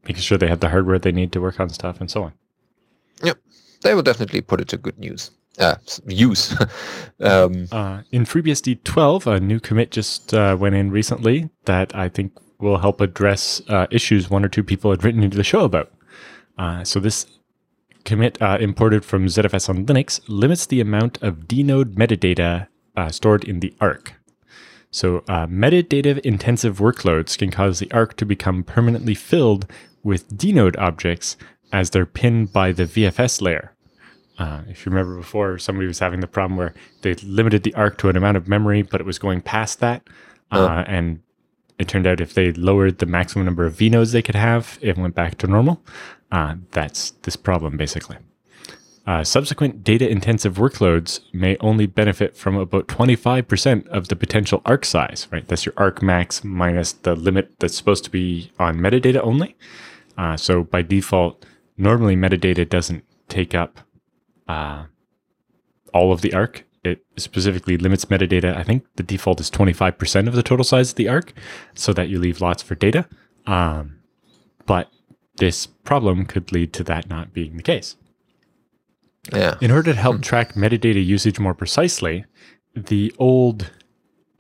making 0.05 0.23
sure 0.23 0.39
they 0.39 0.49
have 0.49 0.61
the 0.61 0.70
hardware 0.70 0.99
they 0.99 1.12
need 1.12 1.32
to 1.32 1.40
work 1.43 1.61
on 1.61 1.69
stuff 1.69 2.01
and 2.01 2.11
so 2.11 2.23
on. 2.23 2.32
Yep, 3.23 3.36
they 3.82 3.93
will 3.95 4.07
definitely 4.11 4.40
put 4.40 4.62
it 4.62 4.69
to 4.69 4.78
good 4.78 4.99
news 4.99 5.31
uh, 5.59 5.76
use. 6.06 6.52
um, 7.20 7.68
uh, 7.72 8.02
in 8.10 8.24
FreeBSD 8.24 8.85
12, 8.85 9.26
a 9.26 9.40
new 9.40 9.60
commit 9.60 9.90
just 9.90 10.32
uh, 10.35 10.56
went 10.59 10.74
in 10.74 10.90
recently 10.90 11.51
that 11.64 11.94
I 11.94 12.09
think 12.09 12.32
will 12.59 12.78
help 12.78 13.01
address 13.01 13.62
uh, 13.68 13.86
issues 13.90 14.30
one 14.30 14.44
or 14.44 14.48
two 14.48 14.64
people 14.64 14.90
had 14.90 15.05
written 15.05 15.22
into 15.22 15.36
the 15.36 15.44
show 15.44 15.60
about. 15.60 15.93
Uh, 16.56 16.82
so 16.85 16.98
this 16.98 17.26
commit 18.05 18.40
uh, 18.43 18.59
imported 18.60 19.05
from 19.05 19.26
ZFS 19.26 19.68
on 19.68 19.86
Linux 19.86 20.20
limits 20.28 20.66
the 20.66 20.80
amount 20.80 21.22
of 21.22 21.47
dnode 21.47 21.94
metadata 21.94 22.68
stored 23.12 23.44
in 23.44 23.60
the 23.60 23.72
ARC. 23.80 24.14
So 24.90 25.20
metadata 25.28 26.18
intensive 26.20 26.78
workloads 26.78 27.39
can 27.39 27.51
cause 27.51 27.78
the 27.78 27.93
ARC 27.93 28.16
to 28.16 28.26
become 28.26 28.64
permanently 28.64 29.14
filled 29.14 29.70
with 30.02 30.36
dnode 30.36 30.76
objects 30.78 31.36
as 31.72 31.90
they're 31.90 32.06
pinned 32.06 32.52
by 32.52 32.72
the 32.72 32.85
VFS 32.85 33.40
layer. 33.40 33.74
Uh, 34.39 34.62
if 34.69 34.86
you 34.86 34.90
remember 34.90 35.16
before, 35.16 35.59
somebody 35.59 35.86
was 35.86 35.98
having 35.98 36.20
the 36.20 36.27
problem 36.27 36.56
where 36.56 36.73
they 37.02 37.15
limited 37.15 37.65
the 37.65 37.74
arc 37.74 37.98
to 37.98 38.09
an 38.09 38.16
amount 38.16 38.36
of 38.36 38.47
memory, 38.47 38.82
but 38.82 39.01
it 39.01 39.05
was 39.05 39.19
going 39.19 39.40
past 39.40 39.81
that. 39.81 40.09
Uh, 40.51 40.85
and 40.86 41.20
it 41.78 41.89
turned 41.89 42.06
out 42.06 42.20
if 42.20 42.35
they 42.35 42.52
lowered 42.52 42.98
the 42.98 43.06
maximum 43.06 43.44
number 43.44 43.66
of 43.66 43.74
vnodes 43.74 44.12
they 44.12 44.23
could 44.23 44.35
have, 44.35 44.78
it 44.81 44.97
went 44.97 45.15
back 45.15 45.39
to 45.39 45.47
normal. 45.47 45.82
Uh, 46.31 46.56
that's 46.70 47.10
this 47.23 47.36
problem, 47.36 47.77
basically. 47.77 48.16
Uh, 49.06 49.24
subsequent 49.24 49.82
data 49.82 50.06
intensive 50.06 50.56
workloads 50.56 51.20
may 51.32 51.56
only 51.60 51.86
benefit 51.86 52.36
from 52.36 52.56
about 52.56 52.89
25% 52.89 53.86
of 53.89 54.09
the 54.09 54.16
potential 54.16 54.60
arc 54.66 54.85
size, 54.85 55.27
right? 55.31 55.48
That's 55.48 55.65
your 55.65 55.73
arc 55.78 56.02
max 56.02 56.44
minus 56.44 56.93
the 56.93 57.16
limit 57.16 57.59
that's 57.59 57.77
supposed 57.77 58.05
to 58.05 58.10
be 58.10 58.52
on 58.59 58.77
metadata 58.77 59.20
only. 59.23 59.56
Uh, 60.19 60.36
so 60.36 60.62
by 60.62 60.82
default, 60.82 61.47
normally 61.78 62.16
metadata 62.16 62.69
doesn't 62.69 63.02
take 63.28 63.55
up 63.55 63.81
uh, 64.49 64.85
all 65.93 66.12
of 66.12 66.20
the 66.23 66.33
arc. 66.35 66.65
it 66.85 67.05
specifically 67.16 67.77
limits 67.77 68.05
metadata. 68.07 68.57
I 68.57 68.62
think 68.62 68.85
the 68.97 69.03
default 69.03 69.41
is 69.41 69.51
25% 69.51 70.29
of 70.29 70.35
the 70.35 70.43
total 70.43 70.65
size 70.65 70.91
of 70.91 70.97
the 70.97 71.09
arc 71.09 71.33
so 71.75 71.93
that 71.93 72.09
you 72.09 72.19
leave 72.19 72.41
lots 72.41 72.62
for 72.62 72.75
data. 72.75 73.07
Um, 73.47 73.99
but 74.66 74.91
this 75.37 75.66
problem 75.66 76.25
could 76.27 76.53
lead 76.53 76.73
to 76.75 76.85
that 76.85 77.09
not 77.09 77.33
being 77.33 77.57
the 77.57 77.62
case. 77.62 77.97
Yeah. 79.33 79.57
In 79.61 79.70
order 79.70 79.93
to 79.93 79.99
help 79.99 80.23
track 80.23 80.55
metadata 80.55 81.05
usage 81.05 81.39
more 81.39 81.55
precisely, 81.55 82.25
the 82.75 83.15
old 83.19 83.70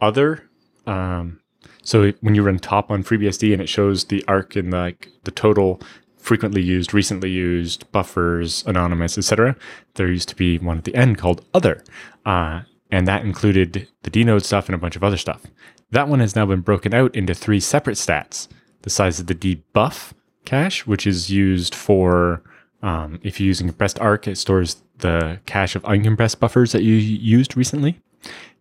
other, 0.00 0.48
um, 0.86 1.40
so 1.82 2.12
when 2.20 2.34
you 2.34 2.42
run 2.42 2.58
top 2.58 2.90
on 2.90 3.02
FreeBSD 3.02 3.52
and 3.52 3.60
it 3.62 3.68
shows 3.68 4.04
the 4.04 4.24
arc 4.28 4.56
in 4.56 4.70
the, 4.70 4.78
like 4.78 5.08
the 5.24 5.30
total 5.30 5.80
frequently 6.18 6.62
used, 6.62 6.92
recently 6.92 7.30
used, 7.30 7.90
buffers, 7.92 8.64
anonymous, 8.66 9.16
etc. 9.16 9.56
There 9.94 10.08
used 10.08 10.28
to 10.30 10.36
be 10.36 10.58
one 10.58 10.78
at 10.78 10.84
the 10.84 10.94
end 10.94 11.18
called 11.18 11.44
other, 11.54 11.82
uh, 12.26 12.62
and 12.90 13.06
that 13.06 13.24
included 13.24 13.88
the 14.02 14.10
dnode 14.10 14.44
stuff 14.44 14.66
and 14.66 14.74
a 14.74 14.78
bunch 14.78 14.96
of 14.96 15.04
other 15.04 15.16
stuff. 15.16 15.42
That 15.90 16.08
one 16.08 16.20
has 16.20 16.36
now 16.36 16.46
been 16.46 16.60
broken 16.60 16.92
out 16.92 17.14
into 17.14 17.34
three 17.34 17.60
separate 17.60 17.96
stats: 17.96 18.48
the 18.82 18.90
size 18.90 19.20
of 19.20 19.26
the 19.26 19.34
dbuf 19.34 20.12
cache, 20.44 20.86
which 20.86 21.06
is 21.06 21.30
used 21.30 21.74
for 21.74 22.42
um, 22.82 23.20
if 23.22 23.40
you're 23.40 23.46
using 23.46 23.66
compressed 23.66 23.98
arc, 24.00 24.28
it 24.28 24.36
stores 24.36 24.82
the 24.98 25.40
cache 25.46 25.76
of 25.76 25.82
uncompressed 25.82 26.40
buffers 26.40 26.72
that 26.72 26.82
you 26.82 26.94
used 26.94 27.56
recently. 27.56 28.00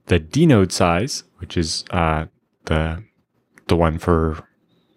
The 0.07 0.19
dnode 0.19 0.71
size, 0.71 1.23
which 1.38 1.57
is 1.57 1.84
uh, 1.91 2.25
the 2.65 3.03
the 3.67 3.75
one 3.75 3.99
for 3.99 4.47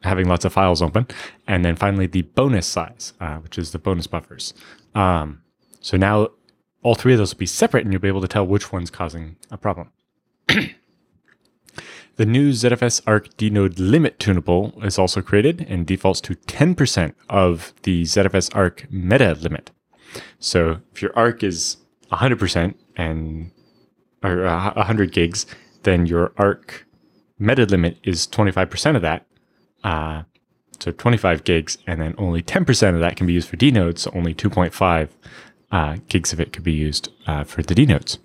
having 0.02 0.28
lots 0.28 0.44
of 0.44 0.52
files 0.52 0.82
open, 0.82 1.06
and 1.46 1.64
then 1.64 1.76
finally 1.76 2.06
the 2.06 2.22
bonus 2.22 2.66
size, 2.66 3.12
uh, 3.20 3.36
which 3.36 3.58
is 3.58 3.72
the 3.72 3.78
bonus 3.78 4.06
buffers. 4.06 4.54
Um, 4.94 5.42
so 5.80 5.96
now 5.96 6.28
all 6.82 6.94
three 6.94 7.12
of 7.12 7.18
those 7.18 7.34
will 7.34 7.38
be 7.38 7.46
separate, 7.46 7.84
and 7.84 7.92
you'll 7.92 8.00
be 8.00 8.08
able 8.08 8.20
to 8.22 8.28
tell 8.28 8.46
which 8.46 8.72
one's 8.72 8.90
causing 8.90 9.36
a 9.50 9.58
problem. 9.58 9.92
the 10.48 12.26
new 12.26 12.50
ZFS 12.50 13.02
arc 13.06 13.28
dnode 13.36 13.78
limit 13.78 14.18
tunable 14.18 14.72
is 14.82 14.98
also 14.98 15.22
created 15.22 15.66
and 15.68 15.86
defaults 15.86 16.20
to 16.22 16.34
10% 16.34 17.14
of 17.28 17.74
the 17.82 18.02
ZFS 18.02 18.54
arc 18.54 18.86
meta 18.90 19.34
limit. 19.40 19.70
So 20.38 20.80
if 20.92 21.02
your 21.02 21.12
arc 21.16 21.42
is 21.42 21.76
100% 22.10 22.74
and 22.96 23.50
or 24.22 24.46
uh, 24.46 24.72
100 24.74 25.12
gigs, 25.12 25.46
then 25.82 26.06
your 26.06 26.32
arc 26.36 26.86
meta 27.38 27.64
limit 27.64 27.98
is 28.02 28.26
25% 28.26 28.96
of 28.96 29.02
that. 29.02 29.26
Uh, 29.82 30.22
so 30.78 30.90
25 30.92 31.44
gigs, 31.44 31.78
and 31.86 32.00
then 32.00 32.14
only 32.16 32.42
10% 32.42 32.94
of 32.94 33.00
that 33.00 33.16
can 33.16 33.26
be 33.26 33.34
used 33.34 33.48
for 33.48 33.56
dnodes. 33.56 34.00
So 34.00 34.12
only 34.14 34.34
2.5 34.34 35.08
uh, 35.70 35.96
gigs 36.08 36.32
of 36.32 36.40
it 36.40 36.52
could 36.52 36.64
be 36.64 36.72
used 36.72 37.10
uh, 37.26 37.44
for 37.44 37.62
the 37.62 37.74
dnodes. 37.74 38.18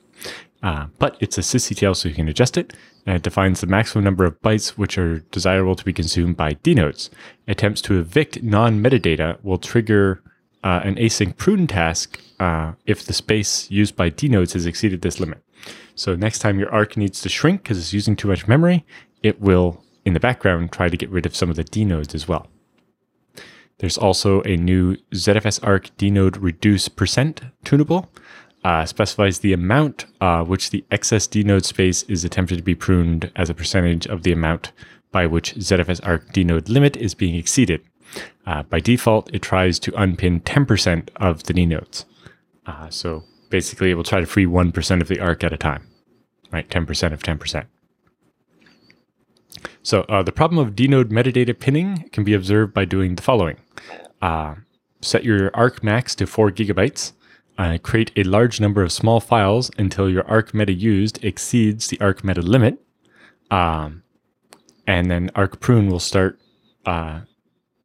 Uh, 0.63 0.87
but 0.97 1.15
it's 1.19 1.37
a 1.37 1.41
sysctl, 1.41 1.95
so 1.95 2.09
you 2.09 2.15
can 2.15 2.27
adjust 2.27 2.57
it. 2.57 2.73
And 3.05 3.17
it 3.17 3.21
defines 3.21 3.61
the 3.61 3.67
maximum 3.67 4.03
number 4.03 4.25
of 4.25 4.41
bytes 4.41 4.69
which 4.69 4.97
are 4.97 5.19
desirable 5.31 5.75
to 5.75 5.85
be 5.85 5.93
consumed 5.93 6.37
by 6.37 6.55
dnodes. 6.55 7.09
Attempts 7.47 7.81
to 7.83 7.99
evict 7.99 8.41
non-metadata 8.41 9.43
will 9.43 9.59
trigger 9.59 10.23
uh, 10.63 10.81
an 10.83 10.95
async 10.95 11.37
prune 11.37 11.67
task 11.67 12.19
uh, 12.39 12.73
if 12.87 13.05
the 13.05 13.13
space 13.13 13.69
used 13.69 13.95
by 13.95 14.09
dnodes 14.09 14.53
has 14.53 14.65
exceeded 14.65 15.01
this 15.03 15.19
limit. 15.19 15.37
So 15.93 16.15
next 16.15 16.39
time 16.39 16.57
your 16.57 16.73
arc 16.73 16.97
needs 16.97 17.21
to 17.21 17.29
shrink 17.29 17.61
because 17.61 17.77
it's 17.77 17.93
using 17.93 18.15
too 18.15 18.27
much 18.27 18.47
memory, 18.47 18.85
it 19.21 19.39
will, 19.39 19.83
in 20.05 20.13
the 20.13 20.19
background, 20.19 20.71
try 20.71 20.89
to 20.89 20.97
get 20.97 21.09
rid 21.09 21.25
of 21.25 21.35
some 21.35 21.49
of 21.49 21.55
the 21.55 21.63
dnodes 21.63 22.13
as 22.13 22.27
well. 22.27 22.47
There's 23.79 23.97
also 23.97 24.41
a 24.43 24.55
new 24.55 24.95
ZFS 25.11 25.59
arc 25.63 25.95
dnode 25.97 26.37
reduce 26.39 26.87
percent 26.87 27.41
tunable. 27.63 28.09
Uh, 28.63 28.83
specifies 28.85 29.39
the 29.39 29.53
amount 29.53 30.05
uh, 30.21 30.43
which 30.43 30.71
the 30.71 30.83
excess 30.89 31.27
dnode 31.27 31.65
space 31.65 32.01
is 32.03 32.25
attempted 32.25 32.57
to 32.57 32.63
be 32.63 32.73
pruned 32.73 33.31
as 33.35 33.47
a 33.49 33.53
percentage 33.53 34.07
of 34.07 34.23
the 34.23 34.31
amount 34.31 34.71
by 35.11 35.27
which 35.27 35.53
ZFS 35.55 35.99
arc 36.03 36.33
dnode 36.33 36.67
limit 36.67 36.97
is 36.97 37.13
being 37.13 37.35
exceeded. 37.35 37.81
Uh, 38.45 38.63
by 38.63 38.79
default, 38.79 39.33
it 39.33 39.41
tries 39.41 39.77
to 39.79 40.01
unpin 40.01 40.39
10% 40.41 41.09
of 41.17 41.43
the 41.43 41.53
dnodes. 41.53 42.05
Uh, 42.65 42.89
so 42.89 43.23
basically, 43.49 43.91
it 43.91 43.95
will 43.95 44.03
try 44.03 44.19
to 44.19 44.25
free 44.25 44.45
1% 44.45 45.01
of 45.01 45.07
the 45.09 45.19
arc 45.19 45.43
at 45.43 45.53
a 45.53 45.57
time, 45.57 45.87
right? 46.51 46.67
10% 46.69 47.13
of 47.13 47.21
10%. 47.21 47.65
So 49.85 50.01
uh, 50.09 50.23
the 50.23 50.31
problem 50.31 50.57
of 50.57 50.73
dnode 50.73 51.11
metadata 51.11 51.57
pinning 51.59 52.09
can 52.11 52.23
be 52.23 52.33
observed 52.33 52.73
by 52.73 52.85
doing 52.85 53.15
the 53.15 53.21
following. 53.21 53.57
Uh, 54.19 54.55
set 54.99 55.23
your 55.23 55.55
arc 55.55 55.83
max 55.83 56.15
to 56.15 56.25
4 56.25 56.49
gigabytes. 56.49 57.11
Uh, 57.55 57.77
create 57.83 58.11
a 58.15 58.23
large 58.23 58.59
number 58.59 58.81
of 58.81 58.91
small 58.91 59.19
files 59.19 59.69
until 59.77 60.09
your 60.09 60.27
arc 60.27 60.55
meta 60.55 60.73
used 60.73 61.23
exceeds 61.23 61.87
the 61.89 62.01
arc 62.01 62.23
meta 62.23 62.41
limit. 62.41 62.79
Um, 63.51 64.01
and 64.87 65.11
then 65.11 65.29
arc 65.35 65.59
prune 65.59 65.87
will 65.91 65.99
start 65.99 66.39
uh, 66.87 67.19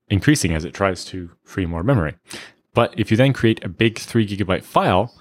increasing 0.08 0.54
as 0.54 0.64
it 0.64 0.72
tries 0.72 1.04
to 1.04 1.28
free 1.44 1.66
more 1.66 1.82
memory. 1.82 2.14
But 2.72 2.98
if 2.98 3.10
you 3.10 3.18
then 3.18 3.34
create 3.34 3.62
a 3.62 3.68
big 3.68 3.98
3 3.98 4.26
gigabyte 4.26 4.64
file 4.64 5.12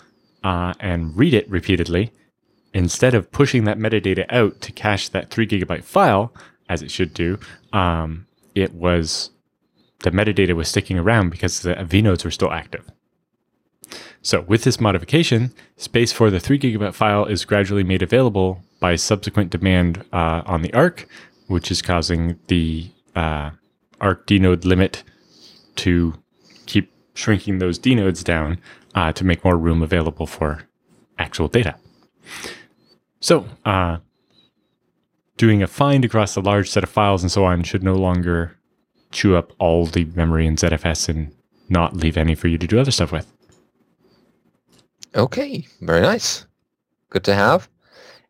uh, 0.46 0.76
and 0.80 1.18
read 1.18 1.34
it 1.34 1.50
repeatedly, 1.50 2.14
instead 2.74 3.14
of 3.14 3.34
pushing 3.34 3.66
that 3.66 3.78
metadata 3.78 4.26
out 4.30 4.62
to 4.62 4.72
cache 4.72 5.10
that 5.10 5.30
3 5.30 5.46
gigabyte 5.46 5.84
file, 5.84 6.34
as 6.70 6.82
it 6.82 6.92
should 6.92 7.14
do, 7.14 7.38
um, 7.74 8.28
it 8.56 8.74
was 8.74 9.32
the 10.00 10.12
metadata 10.12 10.56
was 10.56 10.70
sticking 10.70 10.98
around 10.98 11.30
because 11.30 11.62
the 11.62 11.74
vnodes 11.74 12.24
were 12.24 12.32
still 12.32 12.52
active. 12.52 12.90
So 14.22 14.42
with 14.42 14.64
this 14.64 14.80
modification, 14.80 15.54
space 15.78 16.12
for 16.12 16.30
the 16.30 16.40
3 16.40 16.60
gigabyte 16.60 16.94
file 16.94 17.26
is 17.26 17.46
gradually 17.46 17.84
made 17.84 18.02
available 18.02 18.62
by 18.80 18.96
subsequent 18.96 19.50
demand 19.50 20.06
uh, 20.14 20.42
on 20.46 20.62
the 20.62 20.74
ARC, 20.74 21.08
which 21.48 21.72
is 21.72 21.82
causing 21.82 22.38
the 22.48 22.90
uh, 23.16 23.52
ARC 24.00 24.28
dnode 24.28 24.66
limit 24.66 25.04
to 25.78 26.14
keep 26.66 26.92
shrinking 27.14 27.60
those 27.60 27.80
dnodes 27.80 28.24
down 28.24 28.60
uh, 28.96 29.12
to 29.14 29.24
make 29.24 29.44
more 29.44 29.58
room 29.58 29.82
available 29.82 30.28
for 30.28 30.64
actual 31.18 31.48
data. 31.48 31.76
So, 33.20 33.46
uh, 33.66 33.98
doing 35.40 35.64
a 35.64 35.68
find 35.68 36.04
across 36.04 36.36
a 36.36 36.42
large 36.42 36.70
set 36.70 36.84
of 36.84 36.90
files 36.90 37.24
and 37.24 37.32
so 37.32 37.46
on 37.46 37.64
should 37.64 37.82
no 37.82 37.96
longer 37.96 38.58
chew 39.12 39.38
up 39.38 39.54
all 39.58 39.86
the 39.86 40.04
memory 40.14 40.46
in 40.46 40.58
ZFS 40.58 41.08
and 41.08 41.34
not 41.70 41.96
leave 41.96 42.18
any 42.18 42.36
for 42.36 42.50
you 42.50 42.58
to 42.58 42.68
do 42.68 42.78
other 42.78 42.92
stuff 42.92 43.12
with. 43.12 43.26
Okay, 45.16 45.66
very 45.82 46.02
nice. 46.02 46.46
Good 47.10 47.24
to 47.24 47.34
have. 47.34 47.70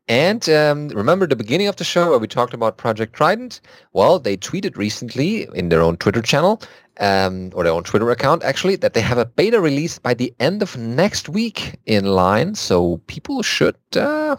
And 0.08 0.48
um, 0.50 0.88
remember 0.90 1.26
the 1.26 1.36
beginning 1.36 1.68
of 1.68 1.76
the 1.78 1.84
show 1.84 2.12
where 2.12 2.20
we 2.20 2.28
talked 2.28 2.54
about 2.54 2.78
Project 2.78 3.14
Trident? 3.14 3.60
Well, 3.94 4.20
they 4.20 4.38
tweeted 4.38 4.78
recently 4.78 5.48
in 5.56 5.70
their 5.70 5.82
own 5.82 5.98
Twitter 5.98 6.22
channel, 6.22 6.62
um, 7.00 7.52
or 7.56 7.64
their 7.64 7.74
own 7.74 7.84
Twitter 7.84 8.10
account 8.12 8.44
actually, 8.44 8.76
that 8.78 8.94
they 8.94 9.02
have 9.02 9.18
a 9.18 9.26
beta 9.26 9.60
release 9.60 9.98
by 9.98 10.14
the 10.14 10.34
end 10.40 10.62
of 10.62 10.78
next 10.78 11.28
week 11.28 11.80
in 11.88 12.06
line. 12.06 12.54
So 12.54 13.02
people 13.08 13.42
should 13.42 13.78
uh, 13.96 14.38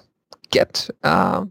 get 0.51 0.89
uh, 1.03 1.45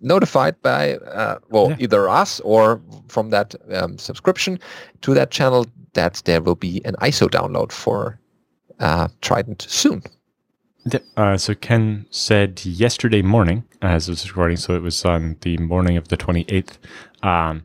notified 0.00 0.60
by, 0.62 0.94
uh, 0.96 1.38
well, 1.50 1.70
yeah. 1.70 1.76
either 1.80 2.08
us 2.08 2.40
or 2.40 2.80
from 3.08 3.30
that 3.30 3.54
um, 3.72 3.98
subscription 3.98 4.58
to 5.02 5.14
that 5.14 5.30
channel 5.30 5.66
that 5.94 6.22
there 6.24 6.42
will 6.42 6.54
be 6.54 6.84
an 6.84 6.94
ISO 7.00 7.28
download 7.28 7.72
for 7.72 8.20
uh, 8.78 9.08
Trident 9.22 9.62
soon. 9.62 10.02
Uh, 11.16 11.36
so 11.36 11.54
Ken 11.54 12.06
said 12.10 12.64
yesterday 12.64 13.22
morning, 13.22 13.64
as 13.82 14.08
I 14.08 14.12
was 14.12 14.28
recording, 14.28 14.56
so 14.56 14.74
it 14.74 14.82
was 14.82 15.04
on 15.04 15.36
the 15.40 15.56
morning 15.58 15.96
of 15.96 16.08
the 16.08 16.16
28th, 16.16 16.78
um, 17.24 17.64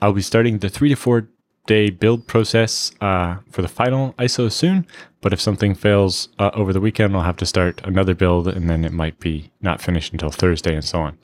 I'll 0.00 0.14
be 0.14 0.22
starting 0.22 0.58
the 0.58 0.70
three 0.70 0.88
to 0.88 0.96
four 0.96 1.28
day 1.66 1.90
build 1.90 2.26
process 2.26 2.92
uh, 3.00 3.36
for 3.50 3.62
the 3.62 3.68
final 3.68 4.14
ISO 4.14 4.50
soon. 4.50 4.86
But 5.20 5.32
if 5.32 5.40
something 5.40 5.74
fails 5.74 6.28
uh, 6.38 6.50
over 6.54 6.72
the 6.72 6.80
weekend, 6.80 7.14
I'll 7.14 7.22
have 7.22 7.36
to 7.36 7.46
start 7.46 7.80
another 7.84 8.14
build, 8.14 8.48
and 8.48 8.68
then 8.68 8.84
it 8.84 8.92
might 8.92 9.20
be 9.20 9.52
not 9.60 9.80
finished 9.80 10.12
until 10.12 10.30
Thursday 10.30 10.74
and 10.74 10.84
so 10.84 11.00
on. 11.00 11.18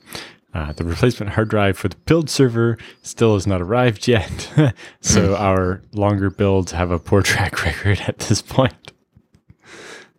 Uh, 0.53 0.71
the 0.73 0.83
replacement 0.85 1.33
hard 1.33 1.49
drive 1.49 1.77
for 1.77 1.87
the 1.87 1.95
build 2.05 2.29
server 2.29 2.77
still 3.01 3.33
has 3.33 3.45
not 3.45 3.61
arrived 3.61 4.07
yet, 4.07 4.51
so 5.01 5.35
our 5.35 5.81
longer 5.93 6.29
builds 6.29 6.71
have 6.71 6.91
a 6.91 6.99
poor 6.99 7.21
track 7.31 7.63
record 7.63 8.01
at 8.07 8.19
this 8.19 8.41
point. 8.41 8.91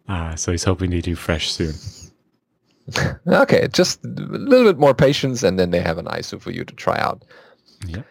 Uh, 0.09 0.35
so 0.35 0.51
he's 0.51 0.65
hoping 0.65 0.91
to 0.91 1.01
do 1.01 1.15
fresh 1.15 1.51
soon. 1.51 1.75
okay, 3.27 3.69
just 3.73 4.05
a 4.05 4.09
little 4.09 4.67
bit 4.67 4.79
more 4.79 4.95
patience, 4.95 5.43
and 5.43 5.59
then 5.59 5.71
they 5.71 5.81
have 5.81 5.99
an 5.99 6.07
ISO 6.07 6.41
for 6.41 6.51
you 6.51 6.65
to 6.65 6.75
try 6.75 6.99
out. 6.99 7.25
Yeah. 7.87 8.03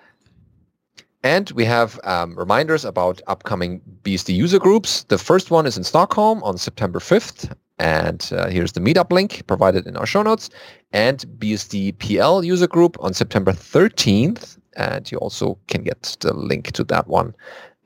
And 1.24 1.52
we 1.52 1.66
have 1.66 2.00
um, 2.06 2.38
reminders 2.38 2.86
about 2.86 3.22
upcoming 3.28 3.82
BSD 4.04 4.34
user 4.34 4.60
groups. 4.60 5.04
The 5.04 5.18
first 5.18 5.52
one 5.52 5.66
is 5.66 5.78
in 5.78 5.84
Stockholm 5.84 6.42
on 6.44 6.58
September 6.58 7.00
5th. 7.00 7.54
And 7.80 8.30
uh, 8.34 8.50
here's 8.50 8.74
the 8.74 8.82
meetup 8.82 9.12
link 9.12 9.46
provided 9.48 9.88
in 9.88 9.96
our 9.96 10.06
show 10.06 10.22
notes. 10.22 10.50
And 10.92 11.20
BSD 11.40 11.98
PL 12.00 12.44
user 12.44 12.68
group 12.68 12.98
on 13.00 13.14
September 13.14 13.52
13th. 13.52 14.58
And 14.76 15.10
you 15.12 15.18
also 15.18 15.58
can 15.68 15.84
get 15.84 16.18
the 16.20 16.34
link 16.34 16.72
to 16.74 16.84
that 16.86 17.08
one. 17.08 17.34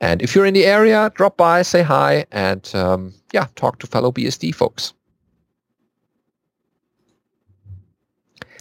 And 0.00 0.20
if 0.20 0.34
you're 0.34 0.46
in 0.46 0.54
the 0.54 0.66
area, 0.66 1.10
drop 1.14 1.36
by, 1.36 1.62
say 1.62 1.82
hi, 1.82 2.26
and 2.32 2.70
um, 2.74 3.14
yeah, 3.32 3.46
talk 3.54 3.78
to 3.78 3.86
fellow 3.86 4.12
BSD 4.12 4.54
folks. 4.54 4.92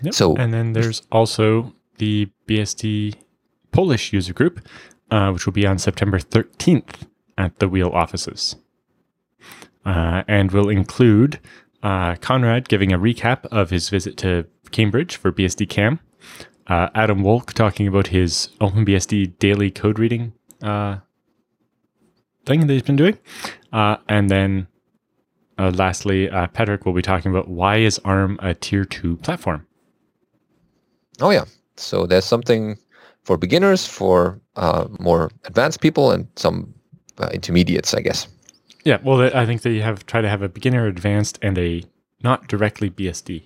Yep. 0.03 0.13
So- 0.13 0.35
and 0.35 0.53
then 0.53 0.73
there's 0.73 1.01
also 1.11 1.73
the 1.97 2.29
BSD 2.47 3.15
Polish 3.71 4.13
user 4.13 4.33
group, 4.33 4.65
uh, 5.11 5.31
which 5.31 5.45
will 5.45 5.53
be 5.53 5.65
on 5.65 5.77
September 5.79 6.19
13th 6.19 7.07
at 7.37 7.59
the 7.59 7.67
Wheel 7.67 7.89
offices, 7.89 8.55
uh, 9.85 10.23
and 10.27 10.51
will 10.51 10.69
include 10.69 11.39
uh, 11.81 12.15
Conrad 12.15 12.69
giving 12.69 12.93
a 12.93 12.99
recap 12.99 13.45
of 13.47 13.69
his 13.69 13.89
visit 13.89 14.17
to 14.17 14.45
Cambridge 14.71 15.15
for 15.15 15.31
BSDCam, 15.31 15.99
uh, 16.67 16.89
Adam 16.95 17.21
Wolk 17.21 17.53
talking 17.53 17.87
about 17.87 18.07
his 18.07 18.49
OpenBSD 18.61 19.37
daily 19.39 19.69
code 19.69 19.99
reading 19.99 20.33
uh, 20.61 20.97
thing 22.45 22.67
that 22.67 22.73
he's 22.73 22.81
been 22.81 22.95
doing, 22.95 23.17
uh, 23.73 23.97
and 24.07 24.29
then 24.29 24.67
lastly, 25.57 26.27
Patrick 26.53 26.85
will 26.85 26.93
be 26.93 27.01
talking 27.01 27.31
about 27.31 27.47
why 27.47 27.77
is 27.77 27.99
ARM 27.99 28.39
a 28.41 28.53
tier 28.53 28.85
two 28.85 29.17
platform. 29.17 29.65
Oh 31.21 31.29
yeah. 31.29 31.45
So 31.75 32.05
there's 32.05 32.25
something 32.25 32.77
for 33.23 33.37
beginners, 33.37 33.85
for 33.85 34.39
more 34.99 35.31
advanced 35.45 35.81
people, 35.81 36.11
and 36.11 36.27
some 36.35 36.73
intermediates, 37.31 37.93
I 37.93 38.01
guess. 38.01 38.27
Yeah, 38.83 38.97
well, 39.03 39.21
I 39.33 39.45
think 39.45 39.61
they 39.61 39.79
have 39.79 40.05
try 40.05 40.21
to 40.21 40.29
have 40.29 40.41
a 40.41 40.49
beginner, 40.49 40.87
advanced, 40.87 41.39
and 41.41 41.57
a 41.57 41.83
not 42.23 42.47
directly 42.47 42.89
BSD. 42.89 43.43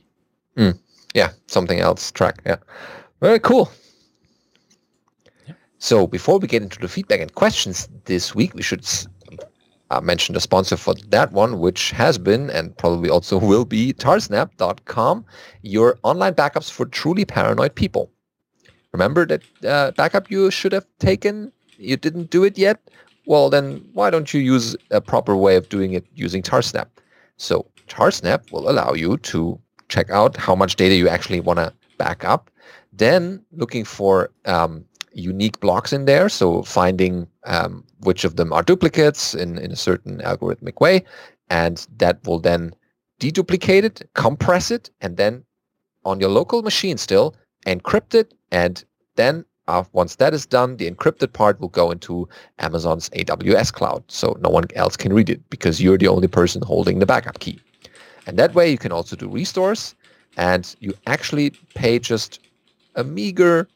Yeah, 1.14 1.32
something 1.48 1.80
else 1.80 2.12
track. 2.12 2.42
Yeah. 2.46 2.58
Very 3.22 3.40
cool. 3.40 3.72
Yeah. 5.48 5.54
So 5.80 6.08
before 6.08 6.40
we 6.40 6.48
get 6.48 6.64
into 6.64 6.80
the 6.80 6.88
feedback 6.88 7.20
and 7.20 7.34
questions 7.34 7.88
this 8.06 8.36
week, 8.36 8.54
we 8.54 8.62
should 8.62 8.86
uh, 9.90 10.02
mention 10.02 10.34
the 10.34 10.42
sponsor 10.42 10.78
for 10.78 10.94
that 11.10 11.32
one, 11.32 11.60
which 11.60 11.92
has 11.92 12.18
been 12.18 12.50
and 12.50 12.76
probably 12.78 13.10
also 13.10 13.38
will 13.52 13.66
be 13.66 13.94
tarsnap.com, 13.94 15.26
your 15.62 15.98
online 16.04 16.34
backups 16.34 16.72
for 16.72 16.86
truly 16.86 17.26
paranoid 17.26 17.76
people. 17.76 18.12
Remember 18.92 19.26
that 19.26 19.44
uh, 19.66 19.92
backup 19.92 20.32
you 20.32 20.50
should 20.50 20.72
have 20.72 20.86
taken? 21.00 21.52
You 21.78 21.98
didn't 21.98 22.32
do 22.32 22.44
it 22.44 22.58
yet? 22.58 22.80
Well, 23.28 23.50
then 23.50 23.86
why 23.92 24.10
don't 24.10 24.34
you 24.34 24.40
use 24.40 24.76
a 24.90 25.02
proper 25.02 25.36
way 25.36 25.58
of 25.58 25.68
doing 25.68 25.92
it 25.92 26.06
using 26.16 26.42
Tarsnap? 26.42 26.88
So 27.36 27.66
Tarsnap 27.90 28.54
will 28.54 28.70
allow 28.70 28.94
you 28.94 29.18
to 29.18 29.60
check 29.90 30.10
out 30.10 30.38
how 30.38 30.56
much 30.56 30.78
data 30.78 30.96
you 30.96 31.10
actually 31.10 31.42
want 31.42 31.60
to 31.60 31.74
back 31.98 32.24
up. 32.24 32.50
Then 32.94 33.44
looking 33.52 33.84
for 33.84 34.30
um, 34.46 34.86
unique 35.12 35.60
blocks 35.60 35.92
in 35.92 36.06
there, 36.06 36.30
so 36.30 36.64
finding 36.64 37.28
um, 37.44 37.84
which 38.00 38.24
of 38.24 38.38
them 38.38 38.54
are 38.54 38.64
duplicates 38.64 39.36
in, 39.36 39.58
in 39.58 39.74
a 39.74 39.76
certain 39.76 40.20
algorithmic 40.20 40.80
way, 40.80 41.04
and 41.50 41.86
that 41.98 42.26
will 42.26 42.40
then 42.40 42.74
deduplicate 43.20 43.84
it, 43.84 44.10
compress 44.14 44.72
it, 44.72 44.90
and 45.02 45.18
then 45.18 45.44
on 46.06 46.22
your 46.22 46.30
local 46.30 46.62
machine 46.62 46.98
still 46.98 47.36
encrypt 47.66 48.16
it, 48.16 48.34
and 48.52 48.86
then 49.16 49.44
Uh, 49.68 49.84
once 49.92 50.16
that 50.16 50.34
is 50.34 50.46
done, 50.46 50.78
the 50.78 50.90
encrypted 50.90 51.34
part 51.34 51.60
will 51.60 51.68
go 51.68 51.92
into 51.92 52.28
Amazon's 52.60 53.10
AWS 53.10 53.74
cloud, 53.74 54.04
so 54.08 54.38
no 54.42 54.50
one 54.50 54.64
else 54.76 54.96
can 54.96 55.14
read 55.14 55.30
it 55.30 55.42
because 55.50 55.82
you're 55.82 55.98
the 55.98 56.08
only 56.08 56.28
person 56.28 56.62
holding 56.62 57.00
the 57.00 57.06
backup 57.06 57.40
key. 57.40 57.60
And 58.26 58.38
that 58.38 58.54
way 58.54 58.70
you 58.70 58.78
can 58.78 58.92
also 58.92 59.16
do 59.16 59.30
restores 59.30 59.96
and 60.38 60.76
you 60.80 60.94
actually 61.08 61.52
pay 61.76 62.00
just 62.00 62.40
a 62.96 63.04
meager 63.04 63.68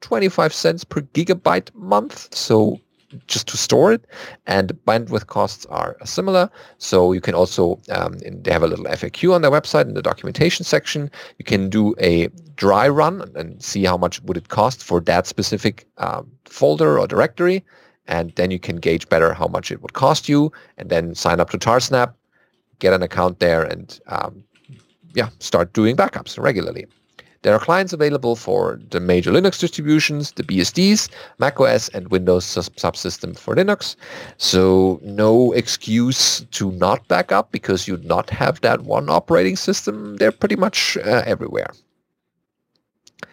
25 0.00 0.52
cents 0.52 0.84
per 0.84 1.00
gigabyte 1.00 1.74
month. 1.74 2.34
So 2.34 2.80
just 3.26 3.48
to 3.48 3.56
store 3.56 3.92
it 3.92 4.06
and 4.46 4.72
bandwidth 4.86 5.26
costs 5.26 5.66
are 5.66 5.96
similar. 6.04 6.50
So 6.78 7.12
you 7.12 7.20
can 7.20 7.34
also, 7.34 7.80
um, 7.90 8.18
they 8.18 8.52
have 8.52 8.62
a 8.62 8.66
little 8.66 8.84
FAQ 8.84 9.34
on 9.34 9.42
their 9.42 9.50
website 9.50 9.86
in 9.86 9.94
the 9.94 10.02
documentation 10.02 10.64
section. 10.64 11.10
You 11.38 11.44
can 11.44 11.70
do 11.70 11.94
a 12.00 12.28
dry 12.56 12.88
run 12.88 13.30
and 13.34 13.62
see 13.62 13.84
how 13.84 13.96
much 13.96 14.22
would 14.22 14.36
it 14.36 14.48
cost 14.48 14.82
for 14.82 15.00
that 15.00 15.26
specific 15.26 15.86
um, 15.98 16.30
folder 16.44 16.98
or 16.98 17.06
directory. 17.06 17.64
And 18.06 18.32
then 18.36 18.50
you 18.50 18.58
can 18.58 18.76
gauge 18.76 19.08
better 19.08 19.34
how 19.34 19.48
much 19.48 19.70
it 19.70 19.82
would 19.82 19.92
cost 19.92 20.28
you 20.28 20.50
and 20.76 20.88
then 20.90 21.14
sign 21.14 21.40
up 21.40 21.50
to 21.50 21.58
Tarsnap 21.58 22.14
get 22.78 22.92
an 22.92 23.02
account 23.02 23.40
there 23.40 23.62
and 23.62 24.00
um, 24.06 24.44
yeah, 25.14 25.28
start 25.38 25.72
doing 25.72 25.96
backups 25.96 26.38
regularly. 26.38 26.86
There 27.42 27.54
are 27.54 27.60
clients 27.60 27.92
available 27.92 28.34
for 28.34 28.80
the 28.90 28.98
major 28.98 29.30
Linux 29.30 29.60
distributions, 29.60 30.32
the 30.32 30.42
BSDs, 30.42 31.08
macOS, 31.38 31.88
and 31.90 32.08
Windows 32.08 32.44
subsystem 32.44 33.38
for 33.38 33.54
Linux. 33.54 33.94
So 34.38 34.98
no 35.02 35.52
excuse 35.52 36.40
to 36.50 36.72
not 36.72 37.06
back 37.06 37.30
up 37.30 37.52
because 37.52 37.86
you 37.86 37.96
not 37.98 38.28
have 38.30 38.60
that 38.62 38.82
one 38.82 39.08
operating 39.08 39.54
system. 39.54 40.16
They're 40.16 40.32
pretty 40.32 40.56
much 40.56 40.96
uh, 40.96 41.22
everywhere. 41.26 41.70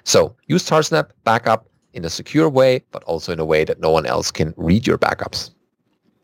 So 0.03 0.35
use 0.45 0.69
Tarsnap 0.69 1.09
backup 1.23 1.67
in 1.93 2.05
a 2.05 2.09
secure 2.09 2.47
way, 2.47 2.83
but 2.91 3.03
also 3.05 3.33
in 3.33 3.39
a 3.39 3.45
way 3.45 3.63
that 3.63 3.79
no 3.79 3.89
one 3.89 4.05
else 4.05 4.29
can 4.29 4.53
read 4.55 4.85
your 4.85 4.99
backups. 4.99 5.49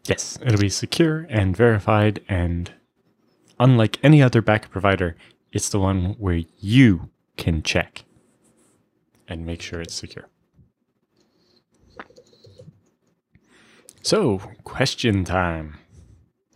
Yes, 0.06 0.38
it'll 0.46 0.60
be 0.60 0.70
secure 0.70 1.26
and 1.30 1.56
verified, 1.56 2.22
and 2.28 2.72
unlike 3.60 3.98
any 4.04 4.22
other 4.22 4.42
backup 4.42 4.72
provider, 4.72 5.16
it's 5.52 5.70
the 5.70 5.80
one 5.80 6.16
where 6.18 6.42
you 6.60 7.10
can 7.42 7.64
check 7.64 8.06
and 9.28 9.46
make 9.48 9.62
sure 9.64 9.82
it's 9.82 9.96
secure. 9.96 10.28
So, 14.04 14.40
question 14.64 15.26
time. 15.26 15.78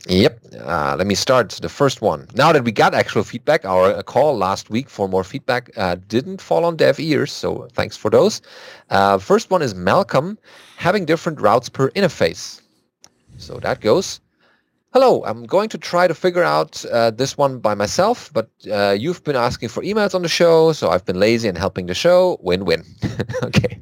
Yep. 0.07 0.39
Uh, 0.61 0.95
let 0.95 1.07
me 1.07 1.15
start 1.15 1.49
the 1.49 1.69
first 1.69 2.03
one. 2.03 2.27
Now 2.35 2.51
that 2.51 2.63
we 2.63 2.71
got 2.71 2.93
actual 2.93 3.23
feedback, 3.23 3.65
our 3.65 3.95
uh, 3.95 4.03
call 4.03 4.37
last 4.37 4.69
week 4.69 4.87
for 4.87 5.07
more 5.07 5.23
feedback 5.23 5.71
uh, 5.75 5.95
didn't 6.07 6.39
fall 6.39 6.63
on 6.63 6.75
deaf 6.75 6.99
ears, 6.99 7.31
so 7.31 7.67
thanks 7.73 7.97
for 7.97 8.11
those. 8.11 8.43
Uh, 8.91 9.17
first 9.17 9.49
one 9.49 9.63
is 9.63 9.73
Malcolm 9.73 10.37
having 10.77 11.05
different 11.05 11.41
routes 11.41 11.67
per 11.69 11.89
interface. 11.91 12.61
So 13.37 13.55
that 13.61 13.81
goes. 13.81 14.19
Hello, 14.95 15.25
I'm 15.25 15.43
going 15.43 15.67
to 15.67 15.77
try 15.77 16.07
to 16.07 16.15
figure 16.15 16.41
out 16.41 16.85
uh, 16.85 17.11
this 17.11 17.37
one 17.37 17.59
by 17.59 17.75
myself, 17.75 18.31
but 18.31 18.49
uh, 18.71 18.95
you've 18.97 19.21
been 19.25 19.35
asking 19.35 19.67
for 19.67 19.83
emails 19.83 20.15
on 20.15 20.21
the 20.21 20.29
show, 20.29 20.71
so 20.71 20.89
I've 20.89 21.03
been 21.03 21.19
lazy 21.19 21.49
and 21.49 21.57
helping 21.57 21.87
the 21.87 21.93
show. 21.93 22.37
Win-win. 22.39 22.81
okay. 23.43 23.77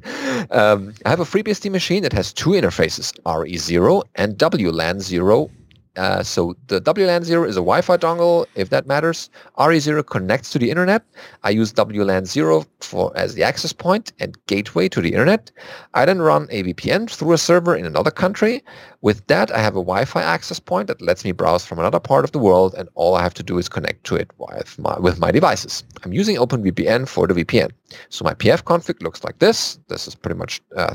Um, 0.50 0.92
I 1.06 1.10
have 1.10 1.20
a 1.20 1.24
FreeBSD 1.24 1.70
machine 1.70 2.02
that 2.02 2.12
has 2.12 2.32
two 2.32 2.50
interfaces, 2.50 3.16
RE0 3.26 4.02
and 4.16 4.36
WLAN 4.38 5.00
0 5.02 5.50
uh, 5.96 6.22
so 6.22 6.56
the 6.66 6.80
WLAN 6.80 7.22
0 7.22 7.44
is 7.44 7.56
a 7.56 7.60
Wi-Fi 7.60 7.96
dongle, 7.96 8.46
if 8.54 8.70
that 8.70 8.86
matters. 8.86 9.30
RE0 9.58 10.06
connects 10.06 10.50
to 10.50 10.58
the 10.58 10.70
internet. 10.70 11.04
I 11.44 11.50
use 11.50 11.72
WLAN 11.72 12.26
0 12.26 12.64
for 12.80 13.12
as 13.16 13.34
the 13.34 13.44
access 13.44 13.72
point 13.72 14.12
and 14.18 14.36
gateway 14.46 14.88
to 14.88 15.00
the 15.00 15.12
internet. 15.12 15.52
I 15.94 16.04
then 16.04 16.20
run 16.20 16.48
a 16.50 16.64
VPN 16.64 17.08
through 17.10 17.32
a 17.32 17.38
server 17.38 17.76
in 17.76 17.86
another 17.86 18.10
country. 18.10 18.64
With 19.02 19.24
that, 19.28 19.52
I 19.52 19.58
have 19.58 19.74
a 19.74 19.84
Wi-Fi 19.84 20.22
access 20.22 20.58
point 20.58 20.88
that 20.88 21.00
lets 21.00 21.24
me 21.24 21.32
browse 21.32 21.64
from 21.64 21.78
another 21.78 22.00
part 22.00 22.24
of 22.24 22.32
the 22.32 22.38
world, 22.38 22.74
and 22.76 22.88
all 22.94 23.14
I 23.14 23.22
have 23.22 23.34
to 23.34 23.42
do 23.42 23.58
is 23.58 23.68
connect 23.68 24.04
to 24.04 24.16
it 24.16 24.30
with 24.38 24.78
my, 24.78 24.98
with 24.98 25.20
my 25.20 25.30
devices. 25.30 25.84
I'm 26.02 26.12
using 26.12 26.36
OpenVPN 26.36 27.06
for 27.06 27.26
the 27.26 27.34
VPN. 27.34 27.70
So 28.08 28.24
my 28.24 28.34
PF 28.34 28.62
config 28.64 29.02
looks 29.02 29.22
like 29.22 29.38
this. 29.38 29.78
This 29.88 30.08
is 30.08 30.14
pretty 30.14 30.38
much 30.38 30.60
uh, 30.76 30.94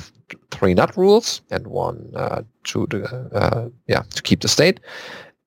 three 0.52 0.74
NAT 0.74 0.96
rules 0.98 1.42
and 1.52 1.68
one 1.68 2.12
uh, 2.16 2.42
to 2.66 2.88
the, 2.90 3.04
uh, 3.34 3.70
yeah 3.88 4.04
to 4.16 4.22
keep 4.22 4.42
the 4.42 4.48
state. 4.48 4.80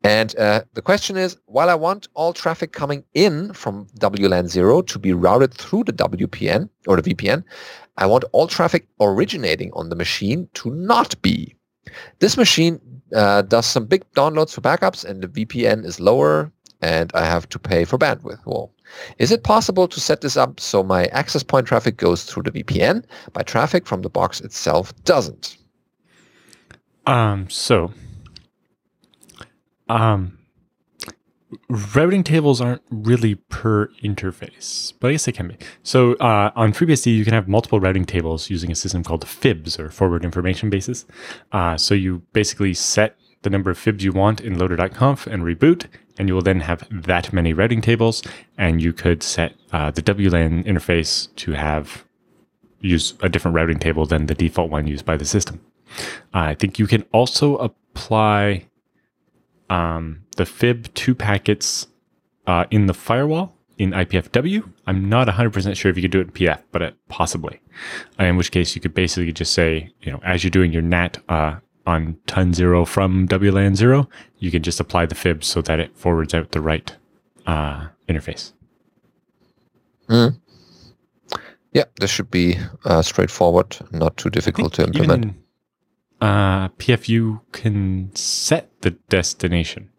And 0.04 0.36
uh, 0.36 0.62
the 0.74 0.82
question 0.82 1.16
is, 1.16 1.36
while 1.46 1.70
I 1.70 1.74
want 1.74 2.08
all 2.14 2.32
traffic 2.32 2.72
coming 2.72 3.04
in 3.14 3.52
from 3.52 3.86
WLAN 4.00 4.48
0 4.48 4.82
to 4.82 4.98
be 4.98 5.12
routed 5.12 5.54
through 5.54 5.84
the 5.84 5.92
WPN 5.92 6.68
or 6.88 7.00
the 7.00 7.14
VPN, 7.14 7.44
I 7.98 8.06
want 8.06 8.24
all 8.32 8.48
traffic 8.48 8.88
originating 9.00 9.70
on 9.74 9.90
the 9.90 9.96
machine 9.96 10.48
to 10.54 10.70
not 10.70 11.20
be. 11.22 11.54
This 12.18 12.36
machine 12.36 12.80
uh, 13.14 13.42
does 13.42 13.66
some 13.66 13.86
big 13.86 14.04
downloads 14.14 14.52
for 14.52 14.60
backups 14.60 15.04
and 15.04 15.22
the 15.22 15.28
VPN 15.28 15.84
is 15.84 16.00
lower 16.00 16.50
and 16.80 17.12
I 17.14 17.24
have 17.24 17.48
to 17.50 17.58
pay 17.58 17.84
for 17.84 17.96
bandwidth. 17.98 18.40
Well, 18.44 18.72
is 19.18 19.30
it 19.30 19.44
possible 19.44 19.88
to 19.88 20.00
set 20.00 20.20
this 20.20 20.36
up 20.36 20.60
so 20.60 20.82
my 20.82 21.06
access 21.06 21.42
point 21.42 21.66
traffic 21.66 21.96
goes 21.96 22.24
through 22.24 22.44
the 22.44 22.50
VPN, 22.52 23.04
but 23.32 23.46
traffic 23.46 23.86
from 23.86 24.02
the 24.02 24.10
box 24.10 24.40
itself 24.40 24.92
doesn't? 25.04 25.56
Um, 27.06 27.50
so, 27.50 27.92
um, 29.88 30.38
routing 31.68 32.22
tables 32.22 32.60
aren't 32.60 32.82
really 32.90 33.34
per 33.34 33.88
interface, 34.02 34.92
but 35.00 35.08
I 35.08 35.12
guess 35.12 35.24
they 35.24 35.32
can 35.32 35.48
be. 35.48 35.56
So, 35.82 36.14
uh, 36.14 36.50
on 36.54 36.72
FreeBSD, 36.72 37.16
you 37.16 37.24
can 37.24 37.34
have 37.34 37.48
multiple 37.48 37.80
routing 37.80 38.04
tables 38.04 38.50
using 38.50 38.70
a 38.70 38.74
system 38.74 39.02
called 39.02 39.24
FIBS 39.24 39.78
or 39.78 39.90
Forward 39.90 40.24
Information 40.24 40.70
Bases. 40.70 41.04
Uh, 41.50 41.76
so 41.76 41.94
you 41.94 42.22
basically 42.32 42.74
set 42.74 43.16
the 43.42 43.50
number 43.50 43.70
of 43.70 43.78
fibs 43.78 44.04
you 44.04 44.12
want 44.12 44.40
in 44.40 44.58
loader.conf 44.58 45.26
and 45.26 45.42
reboot, 45.42 45.86
and 46.18 46.28
you 46.28 46.34
will 46.34 46.42
then 46.42 46.60
have 46.60 46.86
that 46.90 47.32
many 47.32 47.52
routing 47.52 47.80
tables. 47.80 48.22
And 48.58 48.82
you 48.82 48.92
could 48.92 49.22
set 49.22 49.54
uh, 49.72 49.90
the 49.90 50.02
WLAN 50.02 50.64
interface 50.66 51.34
to 51.36 51.52
have 51.52 52.04
use 52.80 53.14
a 53.20 53.28
different 53.28 53.54
routing 53.54 53.78
table 53.78 54.06
than 54.06 54.26
the 54.26 54.34
default 54.34 54.70
one 54.70 54.86
used 54.86 55.04
by 55.04 55.16
the 55.16 55.24
system. 55.24 55.60
I 56.34 56.54
think 56.54 56.78
you 56.78 56.86
can 56.86 57.04
also 57.12 57.56
apply 57.56 58.66
um, 59.70 60.24
the 60.36 60.46
fib 60.46 60.92
two 60.94 61.14
packets 61.14 61.86
uh, 62.46 62.64
in 62.70 62.86
the 62.86 62.94
firewall 62.94 63.54
in 63.78 63.92
IPFW. 63.92 64.70
I'm 64.86 65.08
not 65.08 65.28
100% 65.28 65.76
sure 65.76 65.90
if 65.90 65.96
you 65.96 66.02
could 66.02 66.10
do 66.10 66.20
it 66.20 66.28
in 66.28 66.32
PF, 66.32 66.62
but 66.72 66.82
it, 66.82 66.96
possibly. 67.08 67.60
In 68.18 68.36
which 68.36 68.50
case, 68.50 68.74
you 68.74 68.80
could 68.80 68.94
basically 68.94 69.32
just 69.32 69.52
say, 69.52 69.90
you 70.02 70.12
know, 70.12 70.20
as 70.24 70.44
you're 70.44 70.50
doing 70.50 70.72
your 70.72 70.82
NAT 70.82 71.18
uh, 71.28 71.56
on 71.86 72.16
ton 72.26 72.54
zero 72.54 72.84
from 72.84 73.26
WLAN 73.28 73.76
zero, 73.76 74.08
you 74.38 74.50
can 74.50 74.62
just 74.62 74.80
apply 74.80 75.06
the 75.06 75.14
fibs 75.14 75.46
so 75.46 75.62
that 75.62 75.80
it 75.80 75.96
forwards 75.96 76.34
out 76.34 76.52
the 76.52 76.60
right 76.60 76.94
uh, 77.46 77.88
interface. 78.08 78.52
Mm. 80.08 80.38
Yeah, 81.72 81.84
this 82.00 82.10
should 82.10 82.30
be 82.30 82.58
uh, 82.84 83.02
straightforward, 83.02 83.76
not 83.92 84.16
too 84.16 84.30
difficult 84.30 84.74
to 84.74 84.84
implement. 84.84 85.24
Even, 85.24 85.42
uh, 86.20 86.68
PFU 86.68 87.40
can 87.52 88.14
set 88.14 88.70
the 88.82 88.90
destination. 89.08 89.90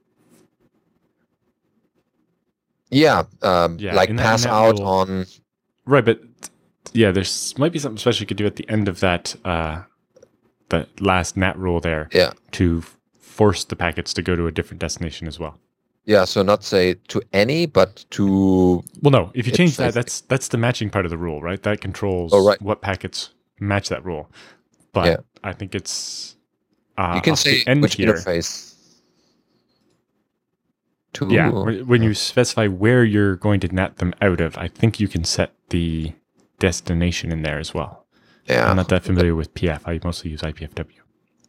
Yeah, 2.92 3.24
um, 3.42 3.78
Yeah, 3.80 3.96
like 3.96 4.16
pass 4.16 4.44
that 4.44 4.52
out 4.52 4.80
on. 4.80 5.26
Right, 5.86 6.06
but 6.06 6.22
yeah, 6.94 7.12
there's 7.12 7.58
might 7.58 7.72
be 7.72 7.80
something 7.80 7.98
special 7.98 8.22
you 8.22 8.28
could 8.28 8.38
do 8.38 8.46
at 8.46 8.56
the 8.56 8.70
end 8.70 8.88
of 8.88 9.00
that 9.00 9.36
uh, 9.44 9.82
that 10.74 11.02
last 11.02 11.38
NAT 11.38 11.58
rule 11.58 11.80
there 11.80 12.10
Yeah, 12.14 12.32
to 12.52 12.84
force 13.20 13.64
the 13.66 13.76
packets 13.76 14.14
to 14.16 14.22
go 14.22 14.36
to 14.36 14.46
a 14.48 14.52
different 14.52 14.80
destination 14.82 15.28
as 15.28 15.40
well. 15.40 15.58
yeah. 16.06 16.26
So 16.26 16.44
not 16.44 16.64
say 16.64 16.96
to 17.08 17.22
any, 17.32 17.66
but 17.66 18.06
to 18.12 18.84
Well, 19.02 19.12
no, 19.12 19.32
if 19.34 19.46
you 19.48 19.54
change 19.54 19.78
that, 19.78 19.94
that's 19.94 20.22
that's 20.22 20.50
the 20.50 20.58
matching 20.58 20.90
part 20.90 21.06
of 21.06 21.12
the 21.12 21.18
rule, 21.18 21.42
right? 21.42 21.62
That 21.64 21.82
controls 21.82 22.32
Oh, 22.34 22.46
right. 22.46 22.62
what 22.62 22.82
packets 22.82 23.30
match 23.60 23.90
that 23.90 24.04
rule. 24.06 24.30
But 24.92 25.06
Yeah. 25.06 25.18
I 25.44 25.54
think 25.54 25.74
it's 25.76 26.36
uh, 26.98 27.14
you 27.16 27.22
can 27.22 27.36
say 27.36 27.64
end 27.66 27.82
which 27.82 27.96
here. 27.96 28.14
interface. 28.14 28.70
To 31.14 31.28
Yeah, 31.30 31.50
when 31.52 32.02
you 32.02 32.14
specify 32.16 32.68
where 32.68 33.04
you're 33.04 33.36
going 33.36 33.60
to 33.62 33.68
net 33.68 33.98
them 33.98 34.14
out 34.20 34.42
of, 34.42 34.58
I 34.58 34.68
think 34.68 35.00
you 35.00 35.08
can 35.08 35.24
set 35.24 35.52
the 35.70 36.12
destination 36.60 37.32
in 37.32 37.44
there 37.44 37.60
as 37.60 37.72
well. 37.74 38.03
Yeah, 38.48 38.70
I'm 38.70 38.76
not 38.76 38.90
that 38.90 39.04
familiar 39.04 39.36
with 39.36 39.54
PF. 39.54 39.82
I 39.86 40.00
mostly 40.04 40.32
use 40.32 40.42
IPFW. 40.42 41.00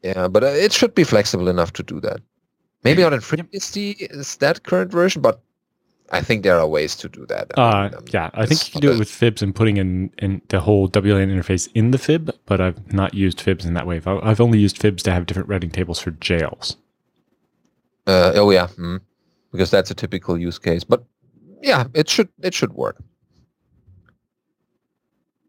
yeah, 0.02 0.28
but 0.28 0.44
uh, 0.44 0.48
it 0.48 0.72
should 0.72 0.94
be 0.94 1.04
flexible 1.04 1.48
enough 1.48 1.72
to 1.74 1.82
do 1.82 2.00
that. 2.00 2.20
Maybe 2.84 3.02
not 3.02 3.14
in 3.14 3.20
FreeBSD 3.20 3.96
is 4.10 4.36
that 4.36 4.62
current 4.64 4.92
version, 4.92 5.22
but 5.22 5.40
I 6.10 6.20
think 6.20 6.42
there 6.42 6.58
are 6.58 6.68
ways 6.68 6.94
to 6.96 7.08
do 7.08 7.24
that. 7.26 7.50
I 7.56 7.86
Uh, 7.86 7.98
um, 7.98 8.04
yeah, 8.12 8.30
I 8.34 8.44
think 8.44 8.66
you 8.66 8.72
can 8.72 8.80
do 8.82 8.92
it 8.92 8.98
with 8.98 9.10
fibs 9.10 9.40
and 9.42 9.54
putting 9.54 9.78
in, 9.78 10.12
in 10.18 10.42
the 10.48 10.60
whole 10.60 10.88
WLAN 10.88 11.32
interface 11.34 11.68
in 11.74 11.92
the 11.92 11.98
fib, 11.98 12.30
but 12.44 12.60
I've 12.60 12.92
not 12.92 13.14
used 13.14 13.40
fibs 13.40 13.64
in 13.64 13.72
that 13.74 13.86
way. 13.86 13.96
I've, 13.96 14.06
I've 14.06 14.40
only 14.40 14.58
used 14.58 14.78
fibs 14.78 15.02
to 15.04 15.12
have 15.12 15.24
different 15.24 15.48
routing 15.48 15.70
tables 15.70 15.98
for 15.98 16.10
jails. 16.10 16.76
Uh, 18.06 18.32
oh 18.34 18.50
yeah, 18.50 18.66
mm, 18.78 19.00
because 19.50 19.70
that's 19.70 19.90
a 19.90 19.94
typical 19.94 20.36
use 20.36 20.58
case. 20.58 20.84
But 20.84 21.04
yeah, 21.62 21.84
it 21.94 22.10
should 22.10 22.28
it 22.42 22.52
should 22.52 22.74
work. 22.74 23.02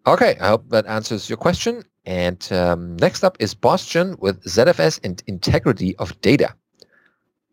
Okay, 0.08 0.38
I 0.40 0.48
hope 0.50 0.70
that 0.70 0.86
answers 0.86 1.30
your 1.30 1.38
question. 1.38 1.84
And 2.06 2.48
um, 2.52 2.96
next 2.98 3.24
up 3.24 3.38
is 3.40 3.56
Boston 3.56 4.16
with 4.20 4.44
ZFS 4.44 5.00
and 5.04 5.24
integrity 5.26 5.96
of 5.98 6.20
data. 6.22 6.54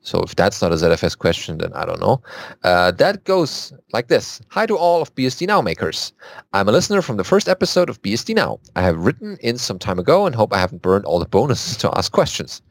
So 0.03 0.21
if 0.21 0.35
that's 0.35 0.61
not 0.61 0.73
a 0.73 0.75
ZFS 0.75 1.17
question, 1.17 1.59
then 1.59 1.73
I 1.75 1.87
don't 1.87 2.01
know. 2.01 2.21
Uh, 2.65 2.91
that 2.91 3.25
goes 3.25 3.73
like 3.93 4.09
this. 4.09 4.43
Hi 4.49 4.67
to 4.67 4.77
all 4.77 5.01
of 5.01 5.15
BSD 5.15 5.47
Now 5.47 5.63
makers. 5.63 6.13
I'm 6.53 6.69
a 6.69 6.73
listener 6.73 7.03
from 7.03 7.17
the 7.17 7.25
first 7.25 7.49
episode 7.49 7.89
of 7.89 8.03
BSD 8.03 8.35
Now. 8.35 8.59
I 8.75 8.83
have 8.83 8.99
written 8.99 9.39
in 9.41 9.57
some 9.59 9.79
time 9.79 10.01
ago 10.01 10.27
and 10.27 10.35
hope 10.35 10.53
I 10.53 10.59
haven't 10.59 10.83
burned 10.83 11.05
all 11.05 11.21
the 11.21 11.27
bonuses 11.27 11.77
to 11.79 11.97
ask 11.97 12.11
questions. 12.11 12.63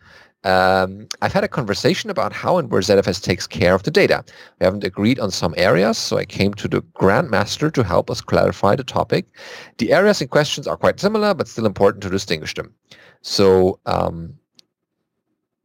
Um, 0.44 1.08
I've 1.22 1.34
had 1.34 1.44
a 1.44 1.48
conversation 1.48 2.10
about 2.10 2.34
how 2.34 2.58
and 2.58 2.72
where 2.72 2.82
ZFS 2.82 3.22
takes 3.22 3.46
care 3.46 3.76
of 3.76 3.84
the 3.84 3.92
data. 3.92 4.24
We 4.60 4.66
haven't 4.66 4.84
agreed 4.84 5.20
on 5.20 5.30
some 5.30 5.54
areas, 5.56 5.98
so 5.98 6.18
I 6.18 6.26
came 6.26 6.54
to 6.56 6.68
the 6.68 6.82
Grandmaster 6.82 7.72
to 7.74 7.84
help 7.84 8.10
us 8.10 8.22
clarify 8.22 8.76
the 8.76 8.84
topic. 8.84 9.26
The 9.78 9.94
areas 9.94 10.22
in 10.22 10.30
questions 10.30 10.68
are 10.68 10.78
quite 10.78 11.00
similar, 11.00 11.34
but 11.34 11.48
still 11.48 11.68
important 11.68 12.02
to 12.04 12.10
distinguish 12.10 12.56
them. 12.56 12.74
So, 13.22 13.80
um, 13.86 14.34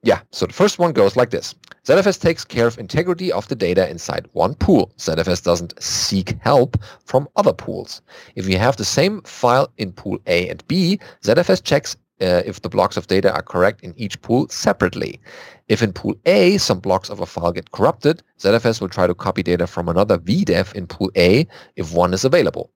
yeah, 0.02 0.20
so 0.30 0.46
the 0.46 0.52
first 0.52 0.78
one 0.78 0.92
goes 0.92 1.16
like 1.16 1.30
this. 1.30 1.54
ZFS 1.86 2.20
takes 2.20 2.44
care 2.44 2.66
of 2.66 2.78
integrity 2.78 3.32
of 3.32 3.48
the 3.48 3.54
data 3.54 3.88
inside 3.88 4.28
one 4.32 4.54
pool. 4.56 4.92
ZFS 4.98 5.42
doesn't 5.42 5.80
seek 5.82 6.36
help 6.42 6.76
from 7.04 7.28
other 7.36 7.52
pools. 7.52 8.02
If 8.34 8.48
you 8.48 8.58
have 8.58 8.76
the 8.76 8.84
same 8.84 9.22
file 9.22 9.72
in 9.78 9.92
pool 9.92 10.18
A 10.26 10.48
and 10.48 10.66
B, 10.68 11.00
ZFS 11.22 11.62
checks 11.62 11.96
uh, 12.20 12.42
if 12.46 12.62
the 12.62 12.68
blocks 12.68 12.96
of 12.96 13.06
data 13.06 13.32
are 13.32 13.42
correct 13.42 13.82
in 13.82 13.94
each 13.96 14.20
pool 14.22 14.48
separately. 14.48 15.20
If 15.68 15.82
in 15.82 15.92
pool 15.92 16.14
A 16.26 16.58
some 16.58 16.80
blocks 16.80 17.10
of 17.10 17.20
a 17.20 17.26
file 17.26 17.52
get 17.52 17.72
corrupted, 17.72 18.22
ZFS 18.38 18.80
will 18.80 18.88
try 18.88 19.06
to 19.06 19.14
copy 19.14 19.42
data 19.42 19.66
from 19.66 19.88
another 19.88 20.18
VDEV 20.18 20.74
in 20.74 20.86
pool 20.86 21.10
A 21.16 21.46
if 21.76 21.92
one 21.92 22.14
is 22.14 22.24
available. 22.24 22.70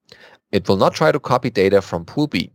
It 0.53 0.69
will 0.69 0.77
not 0.77 0.95
try 0.95 1.13
to 1.13 1.21
copy 1.21 1.51
data 1.51 1.81
from 1.81 2.05
pool 2.05 2.27
B. 2.27 2.53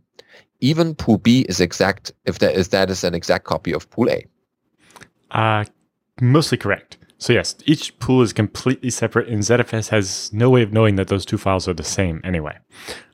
Even 0.60 0.94
pool 0.94 1.18
B 1.18 1.46
is 1.48 1.60
exact 1.60 2.12
if 2.24 2.38
that 2.38 2.54
is 2.54 2.68
that 2.68 2.90
is 2.90 3.04
an 3.04 3.14
exact 3.14 3.44
copy 3.44 3.72
of 3.72 3.88
pool 3.90 4.08
A. 4.10 4.24
Uh, 5.30 5.64
mostly 6.20 6.58
correct. 6.58 6.98
So 7.18 7.32
yes, 7.32 7.56
each 7.64 7.98
pool 7.98 8.20
is 8.22 8.32
completely 8.32 8.90
separate, 8.90 9.28
and 9.28 9.40
ZFS 9.40 9.88
has 9.88 10.30
no 10.32 10.50
way 10.50 10.62
of 10.62 10.72
knowing 10.72 10.96
that 10.96 11.08
those 11.08 11.24
two 11.24 11.38
files 11.38 11.66
are 11.66 11.72
the 11.72 11.82
same 11.82 12.20
anyway. 12.24 12.56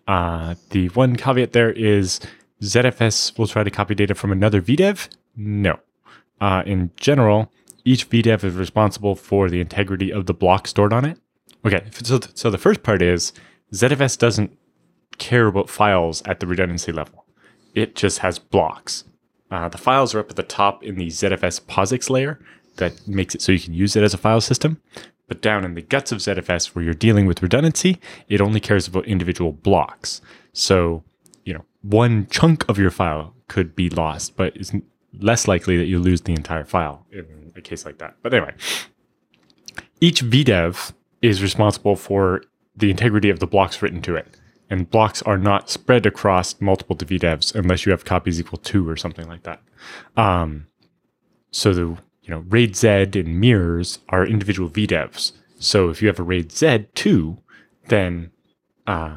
Uh, 0.09 0.57
the 0.71 0.89
one 0.91 1.15
caveat 1.15 1.53
there 1.53 1.71
is 1.71 2.19
ZFS 2.63 3.37
will 3.37 3.47
try 3.47 3.65
to 3.65 3.71
copy 3.71 3.95
data 3.95 4.15
from 4.15 4.33
another 4.33 4.63
VDEV. 4.63 5.09
No. 5.37 5.81
Uh, 6.41 6.63
in 6.65 6.91
general, 6.97 7.53
each 7.85 8.09
VDEV 8.09 8.45
is 8.45 8.55
responsible 8.55 9.17
for 9.17 9.51
the 9.51 9.61
integrity 9.61 10.13
of 10.13 10.27
the 10.27 10.35
block 10.35 10.67
stored 10.67 10.93
on 10.93 11.05
it. 11.05 11.19
Okay, 11.65 11.83
so 11.93 12.19
th- 12.19 12.37
so 12.37 12.51
the 12.51 12.59
first 12.59 12.83
part 12.83 13.03
is 13.03 13.33
ZFS 13.73 14.19
doesn't 14.19 14.57
care 15.19 15.47
about 15.47 15.71
files 15.71 16.23
at 16.23 16.41
the 16.41 16.47
redundancy 16.47 16.93
level. 16.93 17.25
It 17.75 17.95
just 17.95 18.19
has 18.19 18.39
blocks. 18.39 19.05
Uh, 19.51 19.69
the 19.69 19.79
files 19.79 20.15
are 20.15 20.21
up 20.21 20.31
at 20.31 20.37
the 20.37 20.43
top 20.43 20.83
in 20.83 20.97
the 20.97 21.09
ZFS 21.09 21.61
POSIX 21.63 22.11
layer 22.11 22.41
that 22.77 23.07
makes 23.07 23.35
it 23.35 23.43
so 23.43 23.53
you 23.53 23.61
can 23.61 23.75
use 23.75 23.97
it 23.97 24.03
as 24.03 24.15
a 24.15 24.19
file 24.19 24.41
system. 24.41 24.81
But 25.29 25.41
down 25.41 25.65
in 25.65 25.75
the 25.75 25.83
guts 25.83 26.13
of 26.13 26.19
ZFS, 26.19 26.75
where 26.75 26.85
you're 26.85 26.95
dealing 26.95 27.27
with 27.27 27.43
redundancy, 27.43 27.99
it 28.29 28.41
only 28.41 28.61
cares 28.61 28.87
about 28.89 29.07
individual 29.07 29.53
blocks. 29.53 30.21
So, 30.53 31.05
one 31.83 32.27
chunk 32.29 32.69
of 32.69 32.79
your 32.79 32.91
file 32.91 33.35
could 33.49 33.77
be 33.77 33.91
lost, 33.91 34.37
but 34.37 34.57
it's 34.57 34.73
less 35.19 35.47
likely 35.47 35.77
that 35.77 35.87
you 35.87 35.99
lose 35.99 36.23
the 36.23 36.33
entire 36.33 36.65
file 36.65 37.07
in 37.13 37.53
a 37.57 37.61
case 37.61 37.85
like 37.85 37.99
that. 37.99 38.17
But 38.23 38.33
anyway, 38.33 38.55
each 40.01 40.23
VDEV 40.23 40.93
is 41.21 41.43
responsible 41.43 41.97
for 41.97 42.43
the 42.77 42.91
integrity 42.91 43.31
of 43.31 43.39
the 43.39 43.47
blocks 43.47 43.83
written 43.83 44.03
to 44.03 44.17
it. 44.17 44.27
And 44.71 44.89
blocks 44.89 45.21
are 45.23 45.37
not 45.37 45.69
spread 45.69 46.07
across 46.07 46.59
multiple 46.61 46.97
VDEVs 46.97 47.55
unless 47.55 47.85
you 47.85 47.93
have 47.93 48.07
copies 48.07 48.41
equal 48.41 48.59
two 48.59 48.89
or 48.89 48.97
something 48.97 49.29
like 49.29 49.43
that. 49.43 49.61
Um, 50.17 50.69
so 51.51 51.75
the 51.75 51.83
you 52.23 52.29
know 52.29 52.45
RAID 52.49 52.77
Z 52.77 52.89
and 52.89 53.39
mirrors 53.39 53.99
are 54.09 54.27
individual 54.27 54.71
VDEVs. 54.71 55.33
So 55.59 55.91
if 55.91 56.01
you 56.01 56.09
have 56.09 56.19
a 56.19 56.23
RAID 56.23 56.49
Z2, 56.49 57.39
then 57.89 58.31
uh, 58.87 59.17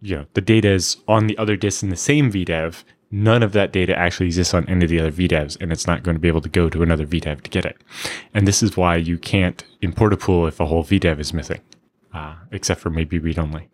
you 0.00 0.16
know 0.16 0.26
the 0.34 0.40
data 0.40 0.68
is 0.68 0.96
on 1.08 1.26
the 1.26 1.36
other 1.38 1.56
disk 1.56 1.82
in 1.82 1.90
the 1.90 1.96
same 1.96 2.30
VDEV. 2.32 2.84
None 3.12 3.42
of 3.42 3.52
that 3.52 3.72
data 3.72 3.98
actually 3.98 4.26
exists 4.26 4.54
on 4.54 4.68
any 4.68 4.84
of 4.84 4.90
the 4.90 5.00
other 5.00 5.10
VDEVs, 5.10 5.60
and 5.60 5.72
it's 5.72 5.86
not 5.86 6.04
going 6.04 6.14
to 6.14 6.20
be 6.20 6.28
able 6.28 6.40
to 6.42 6.48
go 6.48 6.68
to 6.70 6.82
another 6.82 7.04
VDEV 7.04 7.40
to 7.42 7.50
get 7.50 7.64
it. 7.64 7.76
And 8.32 8.46
this 8.46 8.62
is 8.62 8.76
why 8.76 8.96
you 8.96 9.18
can't 9.18 9.64
import 9.82 10.12
a 10.12 10.16
pool 10.16 10.46
if 10.46 10.60
a 10.60 10.66
whole 10.66 10.84
VDEV 10.84 11.18
is 11.18 11.34
missing, 11.34 11.60
uh, 12.14 12.36
except 12.52 12.80
for 12.80 12.88
maybe 12.88 13.18
read 13.18 13.38
only. 13.38 13.68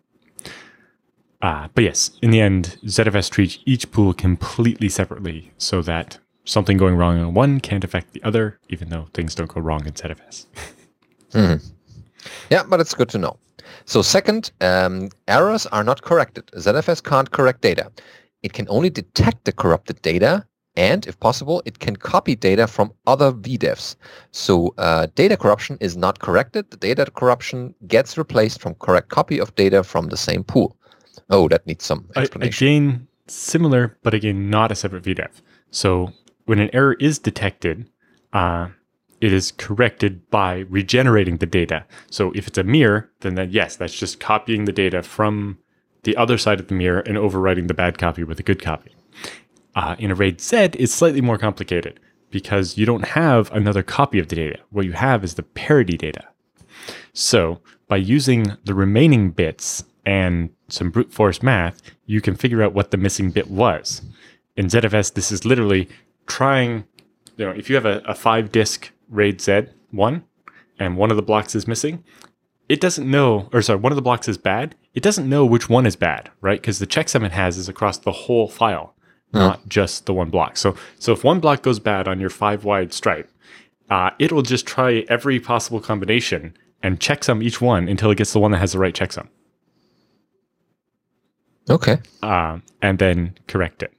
Uh, 1.39 1.67
but 1.75 1.83
yes, 1.83 2.17
in 2.23 2.31
the 2.31 2.41
end, 2.41 2.77
ZFS 2.85 3.29
treats 3.29 3.59
each 3.65 3.91
pool 3.91 4.11
completely 4.11 4.89
separately 4.89 5.51
so 5.59 5.83
that 5.83 6.17
something 6.43 6.77
going 6.77 6.95
wrong 6.95 7.19
on 7.19 7.35
one 7.35 7.59
can't 7.59 7.83
affect 7.83 8.13
the 8.13 8.23
other, 8.23 8.59
even 8.69 8.89
though 8.89 9.07
things 9.13 9.35
don't 9.35 9.53
go 9.53 9.61
wrong 9.61 9.85
in 9.85 9.93
ZFS. 9.93 10.47
Yeah, 12.49 12.63
but 12.63 12.79
it's 12.79 12.93
good 12.93 13.09
to 13.09 13.17
know. 13.17 13.37
So 13.85 14.01
second, 14.01 14.51
um, 14.61 15.09
errors 15.27 15.65
are 15.67 15.83
not 15.83 16.01
corrected. 16.01 16.47
ZFS 16.47 17.03
can't 17.03 17.31
correct 17.31 17.61
data. 17.61 17.91
It 18.43 18.53
can 18.53 18.67
only 18.69 18.89
detect 18.89 19.45
the 19.45 19.51
corrupted 19.51 20.01
data, 20.01 20.45
and 20.75 21.07
if 21.07 21.19
possible, 21.19 21.63
it 21.65 21.79
can 21.79 21.95
copy 21.95 22.35
data 22.35 22.67
from 22.67 22.93
other 23.07 23.31
VDEVs. 23.31 23.95
So 24.31 24.73
uh, 24.77 25.07
data 25.15 25.35
corruption 25.35 25.77
is 25.81 25.97
not 25.97 26.19
corrected. 26.19 26.69
The 26.69 26.77
data 26.77 27.05
corruption 27.15 27.73
gets 27.87 28.17
replaced 28.17 28.61
from 28.61 28.75
correct 28.75 29.09
copy 29.09 29.39
of 29.39 29.55
data 29.55 29.83
from 29.83 30.07
the 30.07 30.17
same 30.17 30.43
pool. 30.43 30.77
Oh, 31.29 31.47
that 31.47 31.65
needs 31.65 31.83
some 31.83 32.07
explanation. 32.15 32.67
Again, 32.67 33.07
similar, 33.27 33.97
but 34.03 34.13
again, 34.13 34.49
not 34.49 34.71
a 34.71 34.75
separate 34.75 35.03
VDEV. 35.03 35.41
So 35.71 36.13
when 36.45 36.59
an 36.59 36.69
error 36.73 36.93
is 36.99 37.19
detected, 37.19 37.89
uh, 38.33 38.67
it 39.19 39.33
is 39.33 39.51
corrected 39.51 40.29
by 40.29 40.65
regenerating 40.69 41.37
the 41.37 41.45
data. 41.45 41.85
So 42.09 42.31
if 42.35 42.47
it's 42.47 42.57
a 42.57 42.63
mirror, 42.63 43.09
then, 43.21 43.35
that, 43.35 43.51
yes, 43.51 43.75
that's 43.75 43.97
just 43.97 44.19
copying 44.19 44.65
the 44.65 44.71
data 44.71 45.01
from 45.01 45.57
the 46.03 46.15
other 46.15 46.37
side 46.37 46.59
of 46.59 46.67
the 46.67 46.75
mirror 46.75 46.99
and 46.99 47.17
overwriting 47.17 47.67
the 47.67 47.73
bad 47.73 47.97
copy 47.97 48.23
with 48.23 48.39
a 48.39 48.43
good 48.43 48.61
copy. 48.61 48.95
Uh, 49.75 49.95
in 49.99 50.11
a 50.11 50.15
RAID 50.15 50.39
Z, 50.41 50.57
it's 50.73 50.93
slightly 50.93 51.21
more 51.21 51.37
complicated 51.37 51.99
because 52.29 52.77
you 52.77 52.85
don't 52.85 53.09
have 53.09 53.51
another 53.51 53.83
copy 53.83 54.19
of 54.19 54.27
the 54.27 54.35
data. 54.35 54.59
What 54.69 54.85
you 54.85 54.93
have 54.93 55.23
is 55.23 55.35
the 55.35 55.43
parity 55.43 55.97
data. 55.97 56.27
So 57.13 57.61
by 57.87 57.97
using 57.97 58.57
the 58.65 58.73
remaining 58.73 59.31
bits 59.31 59.83
and 60.05 60.49
some 60.67 60.89
brute 60.89 61.11
force 61.11 61.41
math, 61.41 61.81
you 62.05 62.21
can 62.21 62.35
figure 62.35 62.61
out 62.61 62.73
what 62.73 62.91
the 62.91 62.97
missing 62.97 63.31
bit 63.31 63.49
was. 63.49 64.01
In 64.55 64.67
ZFS, 64.67 65.13
this 65.13 65.31
is 65.31 65.45
literally 65.45 65.89
trying, 66.27 66.85
you 67.37 67.45
know, 67.45 67.51
if 67.51 67.69
you 67.69 67.75
have 67.75 67.85
a, 67.85 68.01
a 68.05 68.15
five 68.15 68.51
disk 68.51 68.91
RAID 69.09 69.39
Z1 69.39 70.23
and 70.79 70.97
one 70.97 71.09
of 71.11 71.17
the 71.17 71.23
blocks 71.23 71.55
is 71.55 71.67
missing, 71.67 72.03
it 72.69 72.81
doesn't 72.81 73.09
know, 73.09 73.49
or 73.53 73.61
sorry, 73.61 73.79
one 73.79 73.91
of 73.91 73.95
the 73.95 74.01
blocks 74.01 74.27
is 74.27 74.37
bad. 74.37 74.75
It 74.93 75.01
doesn't 75.03 75.29
know 75.29 75.45
which 75.45 75.69
one 75.69 75.85
is 75.85 75.95
bad, 75.95 76.29
right? 76.41 76.59
Because 76.59 76.79
the 76.79 76.87
checksum 76.87 77.25
it 77.25 77.31
has 77.31 77.57
is 77.57 77.69
across 77.69 77.97
the 77.97 78.11
whole 78.11 78.47
file, 78.49 78.93
not 79.31 79.67
just 79.69 80.05
the 80.05 80.13
one 80.13 80.29
block. 80.29 80.57
So, 80.57 80.75
so 80.99 81.13
if 81.13 81.23
one 81.23 81.39
block 81.39 81.61
goes 81.61 81.79
bad 81.79 82.07
on 82.07 82.19
your 82.19 82.29
five 82.29 82.63
wide 82.65 82.91
stripe, 82.93 83.29
uh, 83.89 84.09
it'll 84.19 84.41
just 84.41 84.65
try 84.67 85.05
every 85.07 85.39
possible 85.39 85.79
combination 85.79 86.57
and 86.83 86.99
checksum 86.99 87.41
each 87.43 87.61
one 87.61 87.87
until 87.87 88.11
it 88.11 88.17
gets 88.17 88.33
the 88.33 88.39
one 88.39 88.51
that 88.51 88.57
has 88.59 88.73
the 88.73 88.79
right 88.79 88.93
checksum, 88.93 89.29
Okay. 91.69 91.97
uh, 92.21 92.59
and 92.81 92.99
then 92.99 93.37
correct 93.47 93.83
it. 93.83 93.93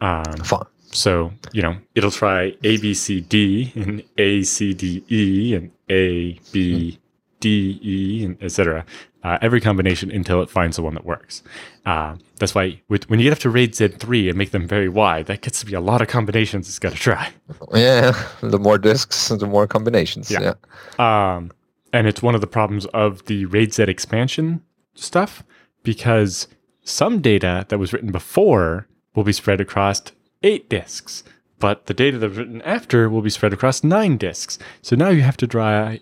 Um, 0.00 0.24
Fine. 0.44 0.64
So, 0.92 1.32
you 1.52 1.62
know, 1.62 1.76
it'll 1.94 2.10
try 2.10 2.54
A, 2.64 2.76
B, 2.78 2.94
C, 2.94 3.20
D 3.20 3.72
and 3.74 4.02
A, 4.18 4.42
C, 4.42 4.74
D, 4.74 5.04
E 5.10 5.54
and 5.54 5.70
A, 5.90 6.38
B, 6.52 6.98
D, 7.40 7.80
E, 7.82 8.24
and 8.24 8.42
etc. 8.42 8.84
Uh, 9.24 9.38
every 9.40 9.60
combination 9.60 10.10
until 10.10 10.42
it 10.42 10.50
finds 10.50 10.76
the 10.76 10.82
one 10.82 10.94
that 10.94 11.04
works. 11.04 11.42
Uh, 11.86 12.16
that's 12.38 12.54
why 12.54 12.80
with, 12.88 13.08
when 13.08 13.20
you 13.20 13.24
get 13.24 13.32
up 13.32 13.38
to 13.38 13.50
RAID 13.50 13.72
Z3 13.72 14.28
and 14.30 14.36
make 14.36 14.50
them 14.50 14.66
very 14.66 14.88
wide, 14.88 15.26
that 15.26 15.42
gets 15.42 15.60
to 15.60 15.66
be 15.66 15.74
a 15.74 15.80
lot 15.80 16.02
of 16.02 16.08
combinations 16.08 16.68
it's 16.68 16.78
got 16.78 16.92
to 16.92 16.98
try. 16.98 17.30
Yeah. 17.74 18.12
The 18.40 18.58
more 18.58 18.78
disks, 18.78 19.28
the 19.28 19.46
more 19.46 19.66
combinations. 19.66 20.30
Yeah. 20.30 20.54
Yeah. 20.98 21.34
Um, 21.36 21.52
and 21.92 22.06
it's 22.06 22.22
one 22.22 22.34
of 22.34 22.40
the 22.40 22.46
problems 22.46 22.86
of 22.86 23.24
the 23.26 23.46
RAID 23.46 23.74
Z 23.74 23.82
expansion 23.84 24.62
stuff 24.94 25.42
because 25.82 26.48
some 26.82 27.20
data 27.20 27.64
that 27.68 27.78
was 27.78 27.92
written 27.92 28.10
before 28.10 28.88
will 29.14 29.24
be 29.24 29.32
spread 29.32 29.60
across 29.60 30.02
eight 30.42 30.68
disks, 30.68 31.24
but 31.58 31.86
the 31.86 31.94
data 31.94 32.18
that's 32.18 32.34
written 32.36 32.62
after 32.62 33.08
will 33.08 33.22
be 33.22 33.30
spread 33.30 33.52
across 33.52 33.82
nine 33.84 34.16
disks. 34.16 34.58
So 34.82 34.96
now 34.96 35.08
you 35.10 35.22
have 35.22 35.36
to 35.38 35.46
draw 35.46 35.94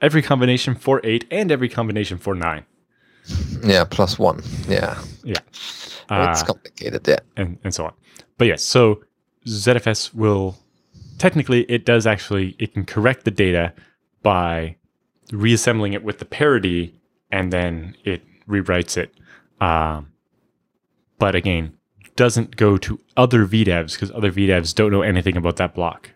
every 0.00 0.22
combination 0.22 0.74
for 0.74 1.00
eight 1.04 1.26
and 1.30 1.50
every 1.52 1.68
combination 1.68 2.18
for 2.18 2.34
nine. 2.34 2.64
Yeah. 3.62 3.84
Plus 3.84 4.18
one. 4.18 4.42
Yeah. 4.68 5.00
Yeah. 5.24 5.34
it's 5.52 6.00
Uh, 6.08 6.44
complicated. 6.46 7.06
Yeah. 7.06 7.18
and, 7.36 7.58
and 7.64 7.74
so 7.74 7.86
on. 7.86 7.92
But 8.38 8.46
yes, 8.46 8.62
so 8.62 9.02
ZFS 9.46 10.14
will 10.14 10.56
technically 11.18 11.62
it 11.70 11.84
does 11.84 12.06
actually 12.06 12.56
it 12.58 12.72
can 12.72 12.84
correct 12.84 13.24
the 13.24 13.30
data 13.30 13.72
by 14.22 14.76
reassembling 15.32 15.92
it 15.92 16.02
with 16.02 16.18
the 16.18 16.24
parity 16.24 16.94
and 17.30 17.52
then 17.52 17.94
it 18.04 18.22
rewrites 18.48 18.96
it. 18.96 19.14
Um, 19.60 20.08
but 21.18 21.34
again, 21.34 21.74
doesn't 22.16 22.56
go 22.56 22.76
to 22.78 23.00
other 23.16 23.46
VDEVs 23.46 23.94
because 23.94 24.10
other 24.12 24.32
VDEVs 24.32 24.74
don't 24.74 24.90
know 24.90 25.02
anything 25.02 25.36
about 25.36 25.56
that 25.56 25.74
block 25.74 26.10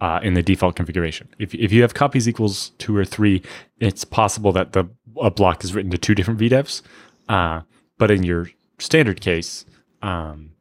uh, 0.00 0.20
in 0.22 0.34
the 0.34 0.42
default 0.42 0.76
configuration. 0.76 1.28
If, 1.38 1.54
if 1.54 1.72
you 1.72 1.82
have 1.82 1.94
copies 1.94 2.28
equals 2.28 2.70
two 2.78 2.96
or 2.96 3.04
three, 3.04 3.42
it's 3.78 4.04
possible 4.04 4.52
that 4.52 4.72
the 4.72 4.88
a 5.20 5.30
block 5.30 5.64
is 5.64 5.74
written 5.74 5.90
to 5.90 5.98
two 5.98 6.14
different 6.14 6.40
VDEVs. 6.40 6.82
Uh, 7.28 7.62
but 7.98 8.10
in 8.10 8.22
your 8.22 8.50
standard 8.78 9.20
case, 9.20 9.64
um, 10.02 10.52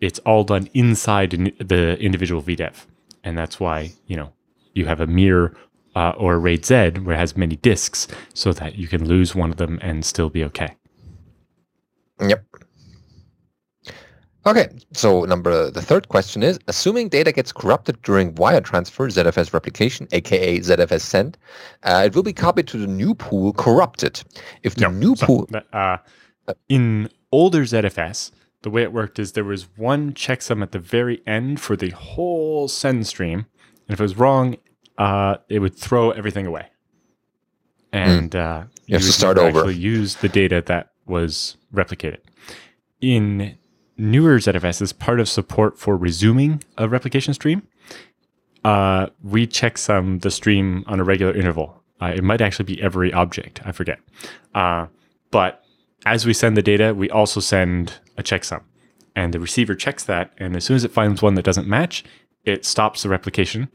it's 0.00 0.18
all 0.20 0.44
done 0.44 0.68
inside 0.74 1.34
in 1.34 1.52
the 1.58 1.98
individual 2.00 2.42
VDEV, 2.42 2.74
and 3.22 3.36
that's 3.36 3.60
why 3.60 3.92
you 4.06 4.16
know 4.16 4.32
you 4.74 4.86
have 4.86 5.00
a 5.00 5.06
mirror 5.06 5.54
uh, 5.94 6.10
or 6.16 6.34
a 6.34 6.38
RAID 6.38 6.64
Z 6.64 6.74
where 7.02 7.14
it 7.14 7.18
has 7.18 7.36
many 7.36 7.56
disks, 7.56 8.08
so 8.34 8.52
that 8.52 8.76
you 8.76 8.88
can 8.88 9.06
lose 9.06 9.34
one 9.34 9.50
of 9.50 9.58
them 9.58 9.78
and 9.82 10.04
still 10.04 10.30
be 10.30 10.42
okay. 10.44 10.74
Yep. 12.20 12.44
Okay, 14.44 14.68
so 14.92 15.24
number 15.24 15.70
the 15.70 15.82
third 15.82 16.08
question 16.08 16.42
is: 16.42 16.58
Assuming 16.66 17.08
data 17.08 17.30
gets 17.30 17.52
corrupted 17.52 18.00
during 18.02 18.34
wire 18.34 18.60
transfer, 18.60 19.08
ZFS 19.08 19.52
replication, 19.52 20.08
aka 20.12 20.58
ZFS 20.58 21.00
send, 21.02 21.38
uh, 21.84 22.02
it 22.06 22.14
will 22.14 22.24
be 22.24 22.32
copied 22.32 22.66
to 22.68 22.76
the 22.76 22.88
new 22.88 23.14
pool 23.14 23.52
corrupted. 23.52 24.22
If 24.64 24.74
the 24.74 24.88
new 24.88 25.14
So, 25.14 25.26
pool, 25.26 25.48
uh, 25.72 25.98
in 26.68 27.08
older 27.30 27.62
ZFS, 27.62 28.32
the 28.62 28.70
way 28.70 28.82
it 28.82 28.92
worked 28.92 29.20
is 29.20 29.32
there 29.32 29.44
was 29.44 29.68
one 29.76 30.12
checksum 30.12 30.60
at 30.60 30.72
the 30.72 30.80
very 30.80 31.22
end 31.24 31.60
for 31.60 31.76
the 31.76 31.90
whole 31.90 32.66
send 32.66 33.06
stream, 33.06 33.46
and 33.86 33.94
if 33.94 34.00
it 34.00 34.02
was 34.02 34.18
wrong, 34.18 34.56
uh, 34.98 35.36
it 35.48 35.60
would 35.60 35.76
throw 35.76 36.10
everything 36.10 36.46
away, 36.46 36.66
and 37.92 38.34
uh, 38.34 38.64
Hmm. 38.82 38.90
You 38.90 38.96
have 38.96 39.06
to 39.06 39.12
start 39.12 39.38
over. 39.38 39.60
Actually, 39.60 39.76
use 39.76 40.16
the 40.16 40.28
data 40.28 40.62
that 40.66 40.90
was 41.06 41.56
replicated. 41.72 42.18
In 43.00 43.56
newer 43.96 44.38
ZFS, 44.38 44.82
as 44.82 44.92
part 44.92 45.20
of 45.20 45.28
support 45.28 45.78
for 45.78 45.96
resuming 45.96 46.62
a 46.78 46.88
replication 46.88 47.34
stream, 47.34 47.66
uh, 48.64 49.06
we 49.22 49.46
checksum 49.46 50.22
the 50.22 50.30
stream 50.30 50.84
on 50.86 51.00
a 51.00 51.04
regular 51.04 51.34
interval. 51.34 51.82
Uh, 52.00 52.12
it 52.14 52.24
might 52.24 52.40
actually 52.40 52.64
be 52.64 52.82
every 52.82 53.12
object. 53.12 53.60
I 53.64 53.72
forget. 53.72 53.98
Uh, 54.54 54.86
but 55.30 55.62
as 56.04 56.26
we 56.26 56.32
send 56.32 56.56
the 56.56 56.62
data, 56.62 56.94
we 56.94 57.10
also 57.10 57.40
send 57.40 57.94
a 58.18 58.22
checksum. 58.22 58.62
And 59.14 59.32
the 59.32 59.40
receiver 59.40 59.74
checks 59.74 60.04
that. 60.04 60.32
And 60.38 60.56
as 60.56 60.64
soon 60.64 60.76
as 60.76 60.84
it 60.84 60.90
finds 60.90 61.22
one 61.22 61.34
that 61.34 61.44
doesn't 61.44 61.68
match, 61.68 62.04
it 62.44 62.64
stops 62.64 63.02
the 63.02 63.08
replication. 63.08 63.68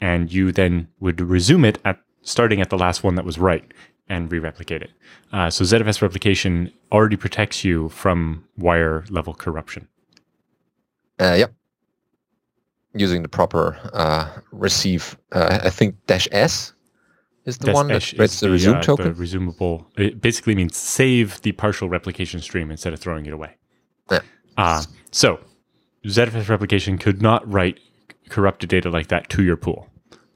And 0.00 0.32
you 0.32 0.52
then 0.52 0.88
would 1.00 1.20
resume 1.20 1.64
it 1.64 1.78
at 1.84 2.00
starting 2.22 2.60
at 2.60 2.70
the 2.70 2.78
last 2.78 3.02
one 3.02 3.16
that 3.16 3.24
was 3.24 3.38
right 3.38 3.64
and 4.12 4.30
re 4.30 4.38
replicate 4.38 4.82
it. 4.82 4.90
Uh, 5.32 5.48
so 5.48 5.64
ZFS 5.64 6.02
replication 6.02 6.70
already 6.92 7.16
protects 7.16 7.64
you 7.64 7.88
from 7.88 8.44
wire 8.58 9.04
level 9.08 9.32
corruption. 9.32 9.88
uh, 11.18 11.34
yep, 11.38 11.52
using 12.94 13.22
the 13.22 13.28
proper 13.28 13.78
uh, 13.94 14.28
receive, 14.52 15.16
uh, 15.32 15.60
I 15.64 15.70
think 15.70 15.96
dash 16.06 16.28
S 16.30 16.74
is 17.46 17.56
the 17.58 17.66
Dash 17.66 17.74
one 17.74 17.88
that 17.88 18.02
the 18.40 18.50
resume 18.50 18.76
uh, 18.76 18.82
token. 18.82 19.14
The 19.14 19.22
resumable. 19.22 19.86
It 19.96 20.20
basically 20.20 20.54
means 20.54 20.76
save 20.76 21.40
the 21.40 21.52
partial 21.52 21.88
replication 21.88 22.40
stream 22.40 22.70
instead 22.70 22.92
of 22.92 23.00
throwing 23.00 23.24
it 23.26 23.32
away. 23.32 23.56
Yeah. 24.10 24.20
Uh, 24.58 24.82
so 25.10 25.40
ZFS 26.04 26.50
replication 26.50 26.98
could 26.98 27.22
not 27.22 27.50
write 27.50 27.80
corrupted 28.28 28.68
data 28.68 28.90
like 28.90 29.08
that 29.08 29.30
to 29.30 29.42
your 29.42 29.56
pool, 29.56 29.88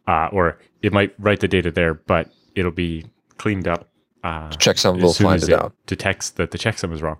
uh, 0.09 0.28
or 0.32 0.59
it 0.82 0.93
might 0.94 1.15
write 1.19 1.40
the 1.40 1.48
data 1.48 1.70
there, 1.70 1.93
but 1.94 2.31
it'll 2.55 2.70
be 2.70 3.05
cleaned 3.39 3.69
up. 3.69 3.89
Uh, 4.25 4.49
checksum 4.51 5.01
will 5.01 5.13
find 5.13 5.43
as 5.43 5.49
it 5.49 5.55
out. 5.55 5.73
Detects 5.87 6.31
that 6.31 6.51
the 6.51 6.59
checksum 6.59 6.93
is 6.93 7.03
wrong. 7.03 7.19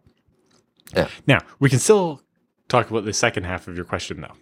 Yeah. 0.95 1.09
Now 1.27 1.41
we 1.59 1.71
can 1.71 1.79
still 1.79 2.23
talk 2.69 2.91
about 2.91 3.05
the 3.05 3.13
second 3.13 3.45
half 3.45 3.69
of 3.69 3.77
your 3.77 3.85
question, 3.85 4.21
though. 4.21 4.35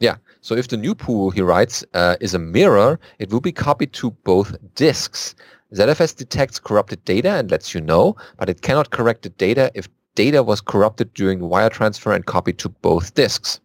Yeah. 0.00 0.16
So 0.40 0.54
if 0.54 0.68
the 0.68 0.76
new 0.76 0.94
pool, 0.94 1.30
he 1.30 1.40
writes, 1.40 1.84
uh, 1.94 2.16
is 2.20 2.34
a 2.34 2.38
mirror, 2.38 2.98
it 3.18 3.30
will 3.30 3.40
be 3.40 3.52
copied 3.52 3.92
to 3.94 4.10
both 4.24 4.56
disks. 4.74 5.34
ZFS 5.72 6.16
detects 6.16 6.58
corrupted 6.58 7.04
data 7.04 7.30
and 7.30 7.50
lets 7.50 7.74
you 7.74 7.80
know, 7.80 8.16
but 8.36 8.48
it 8.48 8.62
cannot 8.62 8.90
correct 8.90 9.22
the 9.22 9.30
data 9.30 9.70
if 9.74 9.88
data 10.14 10.42
was 10.42 10.60
corrupted 10.60 11.12
during 11.14 11.40
wire 11.48 11.70
transfer 11.70 12.12
and 12.12 12.26
copied 12.26 12.58
to 12.58 12.68
both 12.68 13.14
disks. 13.14 13.60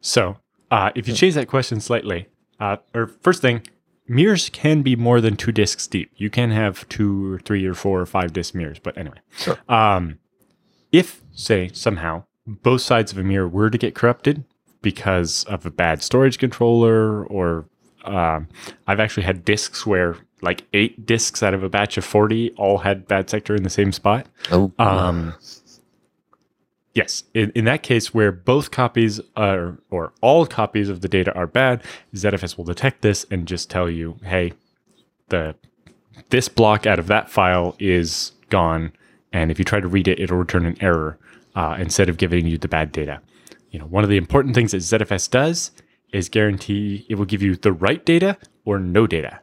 So, 0.00 0.36
uh, 0.70 0.90
if 0.94 1.06
you 1.06 1.14
change 1.14 1.34
that 1.34 1.48
question 1.48 1.80
slightly, 1.80 2.28
uh, 2.58 2.76
or 2.94 3.06
first 3.06 3.42
thing, 3.42 3.62
mirrors 4.08 4.48
can 4.50 4.82
be 4.82 4.96
more 4.96 5.20
than 5.20 5.36
two 5.36 5.52
disks 5.52 5.86
deep. 5.86 6.10
You 6.16 6.30
can 6.30 6.50
have 6.50 6.88
two 6.88 7.32
or 7.34 7.38
three 7.38 7.64
or 7.66 7.74
four 7.74 8.00
or 8.00 8.06
five 8.06 8.32
disk 8.32 8.54
mirrors. 8.54 8.78
But 8.78 8.96
anyway, 8.98 9.18
Sure. 9.36 9.58
um, 9.68 10.18
if 10.92 11.22
say 11.32 11.70
somehow 11.72 12.24
both 12.46 12.80
sides 12.80 13.12
of 13.12 13.18
a 13.18 13.22
mirror 13.24 13.48
were 13.48 13.70
to 13.70 13.78
get 13.78 13.94
corrupted 13.94 14.44
because 14.82 15.44
of 15.44 15.66
a 15.66 15.70
bad 15.70 16.02
storage 16.02 16.38
controller, 16.38 17.24
or 17.26 17.66
um, 18.04 18.48
I've 18.86 19.00
actually 19.00 19.24
had 19.24 19.44
disks 19.44 19.84
where 19.84 20.16
like 20.42 20.64
eight 20.72 21.06
disks 21.06 21.42
out 21.42 21.54
of 21.54 21.62
a 21.64 21.68
batch 21.68 21.96
of 21.96 22.04
forty 22.04 22.50
all 22.52 22.78
had 22.78 23.08
bad 23.08 23.28
sector 23.28 23.54
in 23.56 23.62
the 23.64 23.70
same 23.70 23.90
spot. 23.90 24.26
Oh, 24.52 24.72
Um, 24.78 25.34
yes, 26.96 27.24
in, 27.34 27.52
in 27.54 27.66
that 27.66 27.82
case 27.82 28.14
where 28.14 28.32
both 28.32 28.70
copies 28.70 29.20
are 29.36 29.78
or 29.90 30.12
all 30.22 30.46
copies 30.46 30.88
of 30.88 31.02
the 31.02 31.08
data 31.08 31.32
are 31.34 31.46
bad, 31.46 31.84
ZFS 32.14 32.56
will 32.56 32.64
detect 32.64 33.02
this 33.02 33.26
and 33.30 33.46
just 33.46 33.70
tell 33.70 33.90
you, 33.90 34.16
hey, 34.24 34.54
the 35.28 35.54
this 36.30 36.48
block 36.48 36.86
out 36.86 36.98
of 36.98 37.08
that 37.08 37.28
file 37.28 37.76
is 37.78 38.32
gone, 38.48 38.90
and 39.32 39.50
if 39.50 39.58
you 39.58 39.64
try 39.66 39.80
to 39.80 39.86
read 39.86 40.08
it, 40.08 40.18
it'll 40.18 40.38
return 40.38 40.64
an 40.64 40.76
error 40.80 41.18
uh, 41.54 41.76
instead 41.78 42.08
of 42.08 42.16
giving 42.16 42.46
you 42.46 42.56
the 42.56 42.68
bad 42.68 42.90
data. 42.90 43.20
You 43.70 43.78
know, 43.78 43.86
one 43.86 44.02
of 44.02 44.08
the 44.08 44.16
important 44.16 44.54
things 44.54 44.72
that 44.72 44.78
ZFS 44.78 45.30
does 45.30 45.72
is 46.12 46.30
guarantee 46.30 47.04
it 47.10 47.16
will 47.16 47.26
give 47.26 47.42
you 47.42 47.56
the 47.56 47.72
right 47.72 48.02
data 48.06 48.38
or 48.64 48.78
no 48.78 49.06
data. 49.06 49.40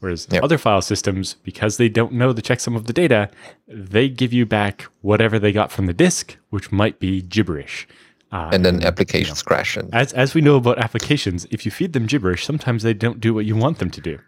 Whereas 0.00 0.26
Yep. 0.30 0.42
other 0.42 0.58
file 0.58 0.82
systems, 0.82 1.36
because 1.44 1.76
they 1.76 1.88
don't 1.88 2.12
know 2.12 2.32
the 2.32 2.42
checksum 2.42 2.74
of 2.74 2.86
the 2.86 2.92
data, 2.92 3.30
they 3.68 4.08
give 4.08 4.32
you 4.32 4.46
back 4.46 4.86
whatever 5.02 5.38
they 5.38 5.52
got 5.52 5.70
from 5.70 5.86
the 5.86 5.92
disk, 5.92 6.36
which 6.50 6.72
might 6.72 6.98
be 6.98 7.22
gibberish. 7.22 7.86
Uh, 8.32 8.48
and 8.52 8.64
then 8.64 8.82
applications 8.84 9.42
crash. 9.42 9.76
And 9.76 9.92
as 9.94 10.12
as 10.12 10.34
we 10.34 10.40
know 10.40 10.56
about 10.56 10.78
applications, 10.78 11.46
if 11.50 11.64
you 11.66 11.70
feed 11.72 11.92
them 11.92 12.06
gibberish, 12.06 12.44
sometimes 12.46 12.82
they 12.82 12.94
don't 12.94 13.20
do 13.20 13.34
what 13.34 13.44
you 13.44 13.56
want 13.56 13.78
them 13.78 13.90
to 13.90 14.00
do. 14.00 14.18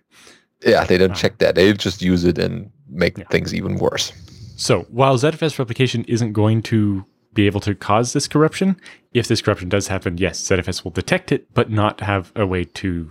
Yeah, 0.66 0.84
they 0.84 0.98
don't 0.98 1.14
check 1.14 1.38
that. 1.38 1.54
They 1.54 1.72
just 1.72 2.02
use 2.02 2.24
it 2.24 2.38
and 2.38 2.70
make 2.88 3.16
Yeah. 3.18 3.24
things 3.30 3.54
even 3.54 3.76
worse. 3.76 4.12
So 4.56 4.86
while 4.90 5.16
ZFS 5.16 5.58
replication 5.58 6.04
isn't 6.08 6.32
going 6.32 6.62
to 6.62 7.04
be 7.34 7.46
able 7.46 7.60
to 7.60 7.74
cause 7.74 8.12
this 8.12 8.28
corruption, 8.28 8.76
if 9.14 9.26
this 9.26 9.40
corruption 9.40 9.68
does 9.68 9.88
happen, 9.88 10.18
yes, 10.18 10.38
ZFS 10.40 10.84
will 10.84 10.90
detect 10.90 11.32
it, 11.32 11.46
but 11.54 11.70
not 11.70 12.00
have 12.00 12.30
a 12.36 12.46
way 12.46 12.64
to 12.64 13.10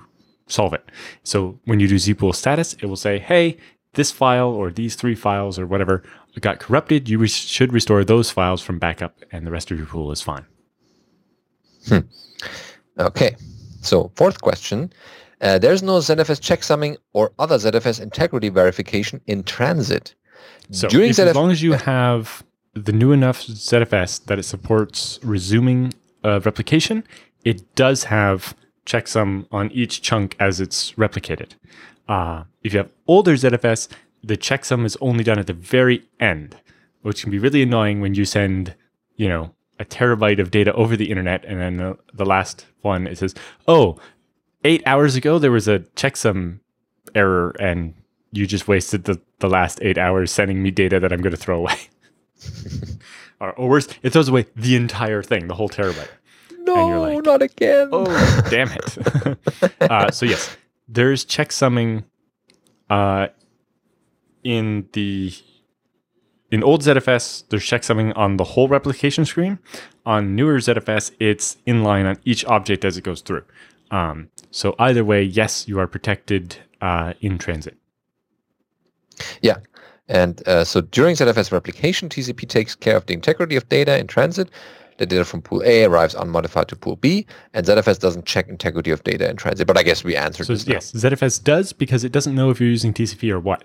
solve 0.51 0.73
it. 0.73 0.83
So 1.23 1.59
when 1.65 1.79
you 1.79 1.87
do 1.87 1.95
zpool 1.95 2.35
status, 2.35 2.73
it 2.75 2.85
will 2.85 2.95
say, 2.95 3.19
hey, 3.19 3.57
this 3.93 4.11
file 4.11 4.49
or 4.49 4.71
these 4.71 4.95
three 4.95 5.15
files 5.15 5.59
or 5.59 5.67
whatever 5.67 6.03
got 6.39 6.59
corrupted. 6.59 7.09
You 7.09 7.19
re- 7.19 7.27
should 7.27 7.73
restore 7.73 8.03
those 8.03 8.31
files 8.31 8.61
from 8.61 8.79
backup, 8.79 9.17
and 9.31 9.45
the 9.45 9.51
rest 9.51 9.71
of 9.71 9.77
your 9.77 9.87
pool 9.87 10.11
is 10.11 10.21
fine. 10.21 10.45
Okay. 12.99 13.35
So 13.81 14.11
fourth 14.15 14.41
question. 14.41 14.91
Uh, 15.41 15.57
there's 15.57 15.81
no 15.81 15.93
ZFS 15.93 16.39
checksumming 16.39 16.97
or 17.13 17.31
other 17.39 17.57
ZFS 17.57 17.99
integrity 17.99 18.49
verification 18.49 19.21
in 19.25 19.43
transit. 19.43 20.13
So 20.69 20.87
During 20.87 21.09
if, 21.09 21.15
ZF 21.15 21.27
as 21.27 21.35
long 21.35 21.51
as 21.51 21.63
you 21.63 21.73
have 21.73 22.43
the 22.73 22.91
new 22.91 23.11
enough 23.11 23.41
ZFS 23.41 24.25
that 24.25 24.37
it 24.37 24.43
supports 24.43 25.19
resuming 25.23 25.93
uh, 26.23 26.41
replication, 26.41 27.03
it 27.43 27.75
does 27.75 28.03
have 28.03 28.55
checksum 28.85 29.47
on 29.51 29.71
each 29.71 30.01
chunk 30.01 30.35
as 30.39 30.59
it's 30.59 30.93
replicated. 30.93 31.53
Uh, 32.07 32.43
if 32.63 32.73
you 32.73 32.79
have 32.79 32.89
older 33.07 33.33
ZFS, 33.33 33.87
the 34.23 34.37
checksum 34.37 34.85
is 34.85 34.97
only 35.01 35.23
done 35.23 35.39
at 35.39 35.47
the 35.47 35.53
very 35.53 36.03
end, 36.19 36.57
which 37.01 37.23
can 37.23 37.31
be 37.31 37.39
really 37.39 37.63
annoying 37.63 38.01
when 38.01 38.13
you 38.15 38.25
send, 38.25 38.75
you 39.15 39.27
know, 39.27 39.53
a 39.79 39.85
terabyte 39.85 40.39
of 40.39 40.51
data 40.51 40.73
over 40.73 40.95
the 40.95 41.09
internet, 41.09 41.43
and 41.45 41.59
then 41.59 41.77
the, 41.77 41.97
the 42.13 42.25
last 42.25 42.65
one 42.81 43.07
it 43.07 43.17
says, 43.17 43.33
"Oh, 43.67 43.97
eight 44.63 44.83
hours 44.85 45.15
ago 45.15 45.39
there 45.39 45.51
was 45.51 45.67
a 45.67 45.79
checksum 45.95 46.59
error, 47.15 47.55
and 47.59 47.95
you 48.31 48.45
just 48.45 48.67
wasted 48.67 49.05
the, 49.05 49.19
the 49.39 49.49
last 49.49 49.79
eight 49.81 49.97
hours 49.97 50.31
sending 50.31 50.61
me 50.61 50.69
data 50.69 50.99
that 50.99 51.11
I'm 51.11 51.21
going 51.21 51.31
to 51.31 51.37
throw 51.37 51.57
away." 51.57 51.89
or, 53.39 53.53
or 53.53 53.69
worse, 53.69 53.87
it 54.03 54.11
throws 54.11 54.27
away 54.27 54.45
the 54.55 54.75
entire 54.75 55.23
thing, 55.23 55.47
the 55.47 55.55
whole 55.55 55.69
terabyte. 55.69 56.09
No, 56.63 57.01
like, 57.01 57.25
not 57.25 57.41
again. 57.41 57.89
Oh, 57.91 58.05
damn 58.49 58.69
it. 58.71 59.81
uh, 59.81 60.11
so, 60.11 60.25
yes, 60.25 60.55
there's 60.87 61.25
checksumming 61.25 62.03
uh, 62.89 63.27
in 64.43 64.87
the. 64.93 65.33
In 66.51 66.63
old 66.63 66.81
ZFS, 66.81 67.45
there's 67.47 67.63
checksumming 67.63 68.11
on 68.17 68.35
the 68.35 68.43
whole 68.43 68.67
replication 68.67 69.23
screen. 69.23 69.57
On 70.05 70.35
newer 70.35 70.57
ZFS, 70.57 71.11
it's 71.17 71.55
inline 71.65 72.05
on 72.05 72.17
each 72.25 72.43
object 72.43 72.83
as 72.83 72.97
it 72.97 73.05
goes 73.05 73.21
through. 73.21 73.43
Um, 73.89 74.29
so 74.51 74.75
either 74.77 75.05
way, 75.05 75.23
yes, 75.23 75.67
you 75.67 75.79
are 75.79 75.87
protected 75.87 76.57
uh, 76.81 77.13
in 77.21 77.37
transit. 77.37 77.77
Yeah. 79.41 79.57
And 80.07 80.45
uh, 80.47 80.65
so 80.65 80.81
during 80.81 81.15
ZFS 81.15 81.51
replication, 81.51 82.09
TCP 82.09 82.47
takes 82.49 82.75
care 82.75 82.97
of 82.97 83.05
the 83.05 83.13
integrity 83.13 83.55
of 83.55 83.69
data 83.69 83.97
in 83.97 84.07
transit. 84.07 84.49
The 85.01 85.07
data 85.07 85.25
from 85.25 85.41
pool 85.41 85.63
A 85.65 85.83
arrives 85.85 86.13
unmodified 86.13 86.67
to 86.67 86.75
pool 86.75 86.95
B, 86.95 87.25
and 87.55 87.65
ZFS 87.65 87.97
doesn't 87.99 88.27
check 88.27 88.47
integrity 88.49 88.91
of 88.91 89.03
data 89.03 89.27
in 89.27 89.35
transit. 89.35 89.65
But 89.65 89.75
I 89.75 89.81
guess 89.81 90.03
we 90.03 90.15
answered 90.15 90.45
So 90.45 90.53
this. 90.53 90.67
now. 90.67 90.73
yes, 90.73 90.91
ZFS 90.91 91.43
does 91.43 91.73
because 91.73 92.03
it 92.03 92.11
doesn't 92.11 92.35
know 92.35 92.51
if 92.51 92.59
you're 92.59 92.69
using 92.69 92.93
TCP 92.93 93.31
or 93.31 93.39
what. 93.39 93.63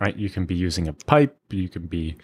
Right? 0.00 0.16
You 0.16 0.28
can 0.28 0.44
be 0.44 0.56
using 0.56 0.88
a 0.88 0.92
pipe. 0.92 1.38
You 1.50 1.68
can 1.68 1.86
be, 1.86 2.16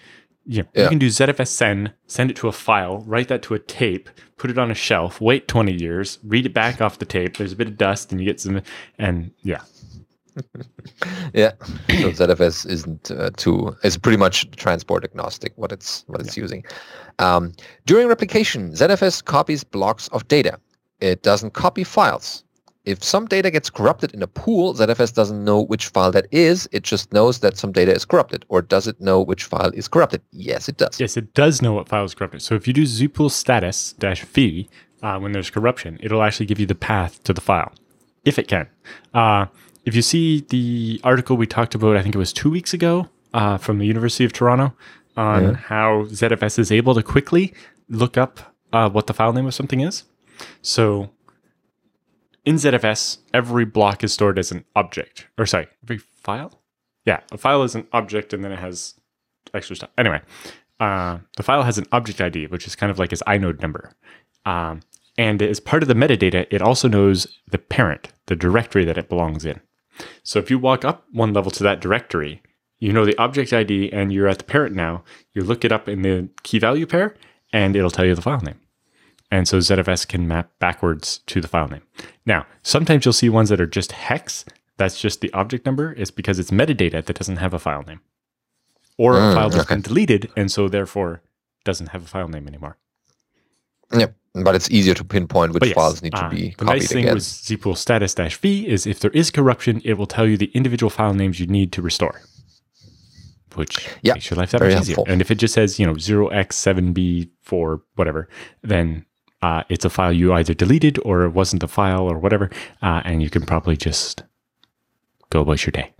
you, 0.44 0.62
know, 0.64 0.68
you 0.82 0.88
can 0.88 0.98
do 0.98 1.06
ZFS 1.06 1.46
send, 1.46 1.92
send 2.08 2.32
it 2.32 2.36
to 2.38 2.48
a 2.48 2.52
file, 2.52 2.98
write 3.06 3.28
that 3.28 3.42
to 3.42 3.54
a 3.54 3.60
tape, 3.60 4.10
put 4.36 4.50
it 4.50 4.58
on 4.58 4.72
a 4.72 4.74
shelf, 4.74 5.20
wait 5.20 5.46
20 5.46 5.72
years, 5.72 6.18
read 6.24 6.44
it 6.44 6.52
back 6.52 6.80
off 6.80 6.98
the 6.98 7.04
tape. 7.04 7.36
There's 7.36 7.52
a 7.52 7.56
bit 7.56 7.68
of 7.68 7.76
dust, 7.78 8.10
and 8.10 8.20
you 8.20 8.26
get 8.26 8.40
some, 8.40 8.60
and 8.98 9.30
yeah, 9.42 9.60
Yeah. 11.34 11.52
So 11.88 12.10
ZFS 12.10 12.68
isn't 12.68 13.10
uh, 13.10 13.30
too. 13.36 13.76
It's 13.82 13.96
pretty 13.96 14.16
much 14.16 14.50
transport 14.52 15.04
agnostic 15.04 15.52
what 15.56 15.72
it's 15.72 16.04
what 16.06 16.20
it's 16.20 16.36
using. 16.36 16.64
Um, 17.18 17.52
during 17.86 18.08
replication, 18.08 18.72
ZFS 18.72 19.24
copies 19.24 19.64
blocks 19.64 20.08
of 20.08 20.26
data. 20.28 20.58
It 21.00 21.22
doesn't 21.22 21.52
copy 21.52 21.84
files. 21.84 22.44
If 22.84 23.04
some 23.04 23.26
data 23.26 23.50
gets 23.50 23.68
corrupted 23.68 24.14
in 24.14 24.22
a 24.22 24.26
pool, 24.26 24.72
ZFS 24.72 25.12
doesn't 25.12 25.44
know 25.44 25.60
which 25.60 25.88
file 25.88 26.10
that 26.12 26.26
is. 26.30 26.66
It 26.72 26.84
just 26.84 27.12
knows 27.12 27.40
that 27.40 27.58
some 27.58 27.70
data 27.70 27.92
is 27.92 28.06
corrupted. 28.06 28.46
Or 28.48 28.62
does 28.62 28.86
it 28.86 28.98
know 28.98 29.20
which 29.20 29.44
file 29.44 29.70
is 29.74 29.88
corrupted? 29.88 30.22
Yes, 30.32 30.70
it 30.70 30.78
does. 30.78 30.98
yes, 30.98 31.18
it 31.18 31.34
does 31.34 31.60
know 31.60 31.74
what 31.74 31.86
file 31.86 32.04
is 32.04 32.14
corrupted. 32.14 32.40
So 32.40 32.54
if 32.54 32.66
you 32.66 32.72
do 32.72 32.84
zpool 32.84 33.30
status 33.30 33.92
dash 33.98 34.22
v 34.22 34.70
uh, 35.02 35.18
when 35.18 35.32
there's 35.32 35.50
corruption, 35.50 35.98
it'll 36.00 36.22
actually 36.22 36.46
give 36.46 36.58
you 36.58 36.66
the 36.66 36.74
path 36.74 37.22
to 37.24 37.34
the 37.34 37.42
file, 37.42 37.72
if 38.24 38.38
it 38.38 38.48
can. 38.48 38.66
Uh, 39.12 39.46
if 39.88 39.96
you 39.96 40.02
see 40.02 40.44
the 40.50 41.00
article 41.02 41.38
we 41.38 41.46
talked 41.46 41.74
about, 41.74 41.96
I 41.96 42.02
think 42.02 42.14
it 42.14 42.18
was 42.18 42.30
two 42.30 42.50
weeks 42.50 42.74
ago 42.74 43.08
uh, 43.32 43.56
from 43.56 43.78
the 43.78 43.86
University 43.86 44.22
of 44.22 44.34
Toronto 44.34 44.74
on 45.16 45.54
how 45.54 46.04
ZFS 46.04 46.58
is 46.58 46.70
able 46.70 46.94
to 46.94 47.02
quickly 47.02 47.54
look 47.88 48.18
up 48.18 48.54
uh, 48.74 48.90
what 48.90 49.06
the 49.06 49.14
file 49.14 49.32
name 49.32 49.46
of 49.46 49.54
something 49.54 49.80
is. 49.80 50.04
So 50.60 51.08
in 52.44 52.56
ZFS, 52.56 53.20
every 53.32 53.64
block 53.64 54.04
is 54.04 54.12
stored 54.12 54.38
as 54.38 54.52
an 54.52 54.66
object, 54.76 55.26
or 55.38 55.46
sorry, 55.46 55.68
every 55.82 55.96
file. 55.96 56.60
Yeah, 57.06 57.20
a 57.32 57.38
file 57.38 57.62
is 57.62 57.74
an 57.74 57.88
object, 57.94 58.34
and 58.34 58.44
then 58.44 58.52
it 58.52 58.58
has 58.58 58.92
extra 59.54 59.74
stuff. 59.74 59.90
Anyway, 59.96 60.20
uh, 60.80 61.16
the 61.38 61.42
file 61.42 61.62
has 61.62 61.78
an 61.78 61.86
object 61.92 62.20
ID, 62.20 62.48
which 62.48 62.66
is 62.66 62.76
kind 62.76 62.90
of 62.90 62.98
like 62.98 63.10
its 63.10 63.22
inode 63.22 63.62
number. 63.62 63.94
Um, 64.44 64.82
and 65.16 65.40
as 65.40 65.60
part 65.60 65.82
of 65.82 65.88
the 65.88 65.94
metadata, 65.94 66.46
it 66.50 66.60
also 66.60 66.88
knows 66.88 67.26
the 67.50 67.58
parent, 67.58 68.12
the 68.26 68.36
directory 68.36 68.84
that 68.84 68.98
it 68.98 69.08
belongs 69.08 69.46
in. 69.46 69.62
So 70.22 70.38
if 70.38 70.50
you 70.50 70.58
walk 70.58 70.84
up 70.84 71.04
one 71.12 71.32
level 71.32 71.50
to 71.52 71.62
that 71.64 71.80
directory, 71.80 72.42
you 72.78 72.92
know 72.92 73.04
the 73.04 73.18
object 73.18 73.52
ID 73.52 73.92
and 73.92 74.12
you're 74.12 74.28
at 74.28 74.38
the 74.38 74.44
parent 74.44 74.74
now, 74.76 75.02
you 75.34 75.42
look 75.42 75.64
it 75.64 75.72
up 75.72 75.88
in 75.88 76.02
the 76.02 76.28
key 76.42 76.58
value 76.58 76.86
pair 76.86 77.14
and 77.52 77.74
it'll 77.74 77.90
tell 77.90 78.04
you 78.04 78.14
the 78.14 78.22
file 78.22 78.40
name. 78.40 78.60
And 79.30 79.46
so 79.46 79.58
ZFS 79.58 80.06
can 80.08 80.26
map 80.28 80.50
backwards 80.58 81.18
to 81.26 81.40
the 81.40 81.48
file 81.48 81.68
name. 81.68 81.82
Now, 82.24 82.46
sometimes 82.62 83.04
you'll 83.04 83.12
see 83.12 83.28
ones 83.28 83.48
that 83.50 83.60
are 83.60 83.66
just 83.66 83.92
hex. 83.92 84.44
That's 84.78 85.00
just 85.00 85.20
the 85.20 85.32
object 85.32 85.66
number. 85.66 85.92
It's 85.98 86.10
because 86.10 86.38
it's 86.38 86.50
metadata 86.50 87.04
that 87.04 87.16
doesn't 87.18 87.36
have 87.36 87.52
a 87.52 87.58
file 87.58 87.82
name. 87.82 88.00
Or 88.96 89.16
a 89.16 89.20
Mm, 89.20 89.34
file 89.34 89.50
that's 89.50 89.64
okay. 89.64 89.74
been 89.74 89.82
deleted 89.82 90.30
and 90.36 90.50
so 90.50 90.68
therefore 90.68 91.20
doesn't 91.64 91.88
have 91.88 92.04
a 92.04 92.08
file 92.08 92.28
name 92.28 92.46
anymore. 92.48 92.78
Yep. 93.92 94.14
But 94.44 94.54
it's 94.54 94.70
easier 94.70 94.94
to 94.94 95.04
pinpoint 95.04 95.52
which 95.52 95.66
yes, 95.66 95.74
files 95.74 96.02
need 96.02 96.12
to 96.14 96.24
uh, 96.24 96.28
be 96.30 96.50
the 96.50 96.64
copied 96.64 96.66
nice 96.66 96.88
thing 96.88 97.04
again. 97.04 97.14
with 97.14 97.24
zpool 97.24 97.76
status 97.76 98.14
dash 98.14 98.36
v 98.36 98.66
is 98.66 98.86
if 98.86 99.00
there 99.00 99.10
is 99.12 99.30
corruption, 99.30 99.80
it 99.84 99.94
will 99.94 100.06
tell 100.06 100.26
you 100.26 100.36
the 100.36 100.50
individual 100.54 100.90
file 100.90 101.14
names 101.14 101.38
you 101.40 101.46
need 101.46 101.72
to 101.72 101.82
restore, 101.82 102.20
which 103.54 103.88
Yeah, 104.02 104.14
makes 104.14 104.30
your 104.30 104.36
life 104.38 104.50
that 104.52 104.60
much 104.60 104.70
easier. 104.82 104.96
helpful. 104.96 105.12
And 105.12 105.20
if 105.20 105.30
it 105.30 105.36
just 105.36 105.54
says 105.54 105.78
you 105.78 105.86
know 105.86 105.96
zero 105.98 106.28
x 106.28 106.56
seven 106.56 106.92
b 106.92 107.30
four 107.42 107.82
whatever, 107.96 108.28
then 108.62 109.04
uh, 109.42 109.62
it's 109.68 109.84
a 109.84 109.90
file 109.90 110.12
you 110.12 110.32
either 110.32 110.54
deleted 110.54 110.98
or 111.04 111.22
it 111.24 111.30
wasn't 111.30 111.62
a 111.62 111.68
file 111.68 112.02
or 112.10 112.18
whatever, 112.18 112.50
uh, 112.82 113.02
and 113.04 113.22
you 113.22 113.30
can 113.30 113.46
probably 113.46 113.76
just 113.76 114.22
go 115.30 115.40
about 115.42 115.64
your 115.66 115.72
day. 115.72 115.92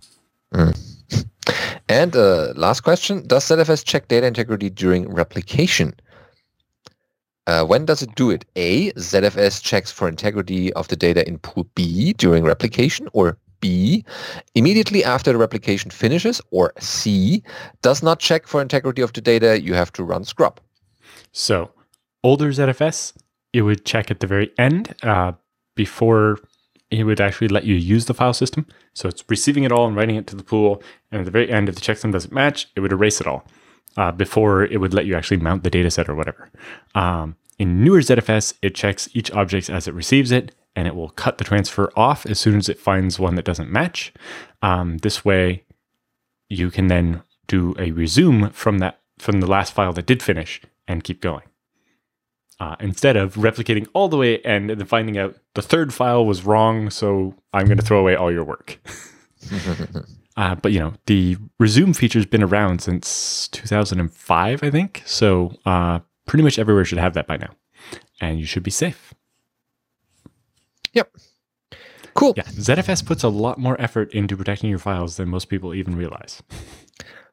And 1.88 2.14
uh, 2.14 2.52
last 2.56 2.82
question: 2.82 3.26
Does 3.26 3.44
ZFS 3.48 3.82
check 3.84 4.08
data 4.08 4.26
integrity 4.26 4.68
during 4.68 5.08
replication? 5.10 5.94
Uh, 7.48 7.64
when 7.64 7.86
does 7.86 8.02
it 8.02 8.14
do 8.14 8.28
it? 8.28 8.44
A. 8.56 8.92
ZFS 8.92 9.62
checks 9.62 9.90
for 9.90 10.06
integrity 10.06 10.70
of 10.74 10.86
the 10.88 10.96
data 10.96 11.26
in 11.26 11.38
pool 11.38 11.66
B 11.74 12.12
during 12.12 12.44
replication, 12.44 13.08
or 13.14 13.38
B. 13.60 14.04
Immediately 14.54 15.02
after 15.02 15.32
the 15.32 15.38
replication 15.38 15.90
finishes, 15.90 16.42
or 16.50 16.74
C. 16.78 17.42
Does 17.80 18.02
not 18.02 18.20
check 18.20 18.46
for 18.46 18.60
integrity 18.60 19.00
of 19.00 19.14
the 19.14 19.22
data. 19.22 19.62
You 19.62 19.72
have 19.72 19.90
to 19.94 20.04
run 20.04 20.24
scrub. 20.24 20.60
So 21.32 21.70
older 22.22 22.50
ZFS, 22.50 23.14
it 23.54 23.62
would 23.62 23.86
check 23.86 24.10
at 24.10 24.20
the 24.20 24.26
very 24.26 24.50
end 24.58 24.94
uh, 25.02 25.32
before 25.74 26.40
it 26.90 27.04
would 27.04 27.20
actually 27.20 27.48
let 27.48 27.64
you 27.64 27.76
use 27.76 28.04
the 28.04 28.14
file 28.14 28.34
system. 28.34 28.66
So 28.92 29.08
it's 29.08 29.24
receiving 29.26 29.64
it 29.64 29.72
all 29.72 29.86
and 29.86 29.96
writing 29.96 30.16
it 30.16 30.26
to 30.26 30.36
the 30.36 30.44
pool. 30.44 30.82
And 31.10 31.20
at 31.20 31.24
the 31.24 31.30
very 31.30 31.50
end, 31.50 31.70
if 31.70 31.76
the 31.76 31.80
checksum 31.80 32.12
doesn't 32.12 32.32
match, 32.32 32.68
it 32.76 32.80
would 32.80 32.92
erase 32.92 33.22
it 33.22 33.26
all 33.26 33.46
uh, 33.98 34.12
before 34.12 34.62
it 34.62 34.80
would 34.80 34.94
let 34.94 35.06
you 35.06 35.16
actually 35.16 35.36
mount 35.36 35.64
the 35.64 35.70
data 35.70 35.90
set 35.90 36.08
or 36.08 36.14
whatever. 36.14 36.48
Um, 36.94 37.36
in 37.58 37.82
newer 37.82 37.98
ZFS, 37.98 38.54
it 38.62 38.74
checks 38.74 39.08
each 39.12 39.30
object 39.32 39.68
as 39.68 39.88
it 39.88 39.94
receives 39.94 40.30
it 40.30 40.54
and 40.76 40.86
it 40.86 40.94
will 40.94 41.10
cut 41.10 41.38
the 41.38 41.44
transfer 41.44 41.92
off 41.96 42.24
as 42.24 42.38
soon 42.38 42.56
as 42.56 42.68
it 42.68 42.78
finds 42.78 43.18
one 43.18 43.34
that 43.34 43.44
doesn't 43.44 43.70
match. 43.70 44.12
Um, 44.62 44.98
this 44.98 45.24
way, 45.24 45.64
you 46.48 46.70
can 46.70 46.86
then 46.86 47.22
do 47.48 47.74
a 47.78 47.90
resume 47.90 48.50
from 48.50 48.78
that 48.78 49.00
from 49.18 49.40
the 49.40 49.48
last 49.48 49.72
file 49.72 49.92
that 49.94 50.06
did 50.06 50.22
finish 50.22 50.62
and 50.86 51.02
keep 51.02 51.20
going. 51.20 51.42
Uh, 52.60 52.76
instead 52.78 53.16
of 53.16 53.34
replicating 53.34 53.88
all 53.94 54.08
the 54.08 54.16
way 54.16 54.40
and 54.42 54.70
then 54.70 54.84
finding 54.84 55.18
out 55.18 55.36
the 55.54 55.62
third 55.62 55.92
file 55.92 56.24
was 56.24 56.44
wrong, 56.44 56.88
so 56.90 57.34
I'm 57.52 57.66
going 57.66 57.78
to 57.78 57.84
throw 57.84 57.98
away 57.98 58.14
all 58.14 58.30
your 58.30 58.44
work. 58.44 58.78
uh, 60.38 60.54
but 60.54 60.70
you 60.70 60.78
know, 60.78 60.94
the 61.06 61.36
resume 61.58 61.92
feature's 61.92 62.24
been 62.24 62.44
around 62.44 62.80
since 62.80 63.48
2005, 63.48 64.62
I 64.62 64.70
think. 64.70 65.02
So 65.04 65.52
uh, 65.66 65.98
pretty 66.26 66.44
much 66.44 66.60
everywhere 66.60 66.84
should 66.84 66.98
have 66.98 67.14
that 67.14 67.26
by 67.26 67.38
now, 67.38 67.50
and 68.20 68.38
you 68.38 68.46
should 68.46 68.62
be 68.62 68.70
safe. 68.70 69.12
Yep. 70.92 71.10
Cool. 72.14 72.34
Yeah, 72.36 72.44
ZFS 72.44 73.04
puts 73.04 73.24
a 73.24 73.28
lot 73.28 73.58
more 73.58 73.80
effort 73.80 74.14
into 74.14 74.36
protecting 74.36 74.70
your 74.70 74.78
files 74.78 75.16
than 75.16 75.28
most 75.28 75.46
people 75.48 75.74
even 75.74 75.96
realize. 75.96 76.40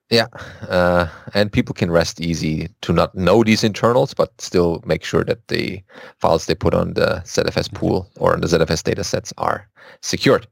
Yeah, 0.10 0.27
uh, 0.68 1.07
and 1.34 1.52
people 1.52 1.73
can 1.73 1.90
rest 1.90 2.22
easy 2.22 2.69
to 2.82 2.94
not 2.94 3.15
know 3.15 3.44
these 3.44 3.64
internals, 3.64 4.14
but 4.14 4.40
still 4.40 4.84
make 4.86 5.03
sure 5.03 5.23
that 5.23 5.48
the 5.48 5.82
files 6.19 6.45
they 6.45 6.56
put 6.56 6.73
on 6.73 6.94
the 6.94 7.22
ZFS 7.26 7.72
pool 7.73 8.10
or 8.18 8.34
on 8.34 8.41
the 8.41 8.48
ZFS 8.48 8.84
datasets 8.84 9.32
are 9.38 9.68
secured. 10.02 10.48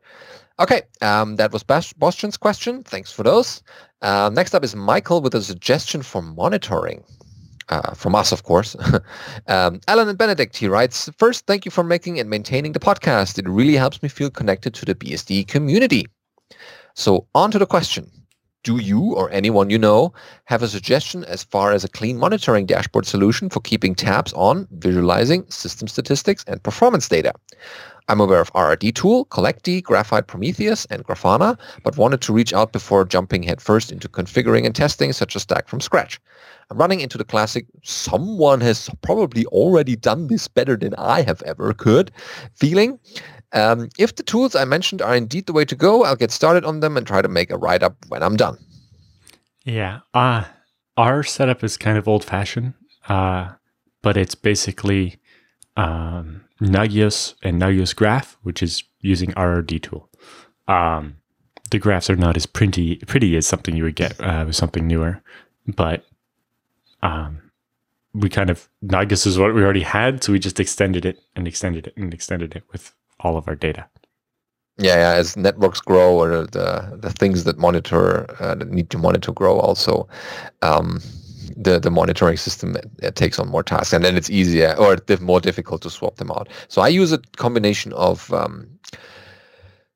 Okay, 0.59 0.83
um, 1.01 1.35
that 1.37 1.51
was 1.51 1.63
Bas- 1.63 1.93
question. 2.39 2.83
Thanks 2.83 3.11
for 3.11 3.23
those. 3.23 3.63
Uh, 4.01 4.29
next 4.31 4.53
up 4.53 4.63
is 4.63 4.75
Michael 4.75 5.21
with 5.21 5.33
a 5.33 5.41
suggestion 5.41 6.01
for 6.03 6.21
monitoring. 6.21 7.03
Uh, 7.69 7.93
from 7.93 8.13
us, 8.13 8.31
of 8.31 8.43
course. 8.43 8.75
um, 9.47 9.79
Alan 9.87 10.09
and 10.09 10.17
Benedict, 10.17 10.55
he 10.55 10.67
writes, 10.67 11.09
First, 11.17 11.47
thank 11.47 11.65
you 11.65 11.71
for 11.71 11.83
making 11.83 12.19
and 12.19 12.29
maintaining 12.29 12.73
the 12.73 12.79
podcast. 12.79 13.39
It 13.39 13.47
really 13.47 13.75
helps 13.75 14.03
me 14.03 14.09
feel 14.09 14.29
connected 14.29 14.73
to 14.75 14.85
the 14.85 14.93
BSD 14.93 15.47
community. 15.47 16.05
So 16.93 17.25
on 17.33 17.49
to 17.51 17.57
the 17.57 17.65
question 17.65 18.11
do 18.63 18.77
you 18.77 19.13
or 19.13 19.29
anyone 19.31 19.69
you 19.69 19.77
know 19.77 20.13
have 20.45 20.63
a 20.63 20.67
suggestion 20.67 21.23
as 21.25 21.43
far 21.43 21.71
as 21.71 21.83
a 21.83 21.89
clean 21.89 22.17
monitoring 22.17 22.65
dashboard 22.65 23.05
solution 23.05 23.49
for 23.49 23.59
keeping 23.59 23.93
tabs 23.93 24.33
on 24.33 24.67
visualizing 24.71 25.45
system 25.49 25.87
statistics 25.87 26.43
and 26.47 26.63
performance 26.63 27.07
data? 27.07 27.33
I'm 28.09 28.19
aware 28.19 28.41
of 28.41 28.51
RRD 28.51 28.95
Tool, 28.95 29.25
Collectd, 29.27 29.83
Graphite 29.83 30.27
Prometheus, 30.27 30.85
and 30.85 31.05
Grafana, 31.05 31.57
but 31.83 31.97
wanted 31.97 32.21
to 32.21 32.33
reach 32.33 32.53
out 32.53 32.73
before 32.73 33.05
jumping 33.05 33.43
headfirst 33.43 33.91
into 33.91 34.09
configuring 34.09 34.65
and 34.65 34.75
testing 34.75 35.13
such 35.13 35.35
a 35.35 35.39
stack 35.39 35.69
from 35.69 35.79
scratch. 35.79 36.19
I'm 36.69 36.77
running 36.77 36.99
into 36.99 37.17
the 37.17 37.23
classic, 37.23 37.65
someone 37.83 38.59
has 38.61 38.89
probably 39.01 39.45
already 39.47 39.95
done 39.95 40.27
this 40.27 40.47
better 40.47 40.75
than 40.75 40.95
I 40.95 41.21
have 41.21 41.41
ever 41.43 41.73
could 41.73 42.11
feeling. 42.55 42.99
Um, 43.53 43.89
if 43.99 44.15
the 44.15 44.23
tools 44.23 44.55
I 44.55 44.65
mentioned 44.65 45.01
are 45.01 45.15
indeed 45.15 45.45
the 45.45 45.53
way 45.53 45.65
to 45.65 45.75
go, 45.75 46.03
I'll 46.03 46.15
get 46.15 46.31
started 46.31 46.65
on 46.65 46.79
them 46.79 46.97
and 46.97 47.05
try 47.05 47.21
to 47.21 47.27
make 47.27 47.51
a 47.51 47.57
write-up 47.57 47.95
when 48.07 48.23
I'm 48.23 48.35
done. 48.35 48.57
Yeah. 49.63 49.99
Uh, 50.13 50.45
our 50.97 51.23
setup 51.23 51.63
is 51.63 51.77
kind 51.77 51.97
of 51.97 52.07
old-fashioned, 52.07 52.73
uh, 53.07 53.51
but 54.01 54.17
it's 54.17 54.35
basically 54.35 55.17
um, 55.77 56.43
Nagios 56.59 57.35
and 57.43 57.61
Nagios 57.61 57.95
Graph, 57.95 58.37
which 58.41 58.63
is 58.63 58.83
using 59.01 59.31
RRD 59.31 59.83
tool. 59.83 60.09
Um, 60.67 61.17
the 61.71 61.79
graphs 61.79 62.09
are 62.09 62.15
not 62.15 62.37
as 62.37 62.45
pretty, 62.45 62.97
pretty 62.97 63.35
as 63.37 63.47
something 63.47 63.75
you 63.75 63.83
would 63.83 63.95
get 63.95 64.19
uh, 64.19 64.43
with 64.47 64.55
something 64.55 64.87
newer, 64.87 65.21
but 65.67 66.05
um, 67.01 67.51
we 68.13 68.29
kind 68.29 68.49
of 68.49 68.69
Nagios 68.85 69.25
is 69.25 69.37
what 69.37 69.53
we 69.53 69.63
already 69.63 69.81
had, 69.81 70.23
so 70.23 70.31
we 70.31 70.39
just 70.39 70.59
extended 70.59 71.05
it 71.05 71.19
and 71.35 71.47
extended 71.47 71.87
it 71.87 71.97
and 71.97 72.13
extended 72.13 72.55
it 72.55 72.63
with 72.71 72.93
all 73.19 73.37
of 73.37 73.47
our 73.47 73.55
data. 73.55 73.85
Yeah, 74.77 74.95
yeah. 74.95 75.11
As 75.13 75.37
networks 75.37 75.79
grow, 75.79 76.19
or 76.19 76.47
the 76.47 76.97
the 76.99 77.11
things 77.11 77.43
that 77.43 77.59
monitor 77.59 78.25
uh, 78.39 78.55
that 78.55 78.69
need 78.69 78.89
to 78.89 78.97
monitor 78.97 79.31
grow, 79.31 79.59
also 79.59 80.07
um, 80.63 80.99
the 81.55 81.79
the 81.79 81.91
monitoring 81.91 82.37
system 82.37 82.75
it, 83.01 83.15
takes 83.15 83.37
on 83.37 83.49
more 83.49 83.61
tasks, 83.61 83.93
and 83.93 84.03
then 84.03 84.17
it's 84.17 84.31
easier 84.31 84.75
or 84.79 84.97
more 85.21 85.39
difficult 85.39 85.83
to 85.83 85.91
swap 85.91 86.15
them 86.15 86.31
out. 86.31 86.49
So 86.69 86.81
I 86.81 86.87
use 86.87 87.11
a 87.11 87.19
combination 87.37 87.93
of 87.93 88.33
um, 88.33 88.67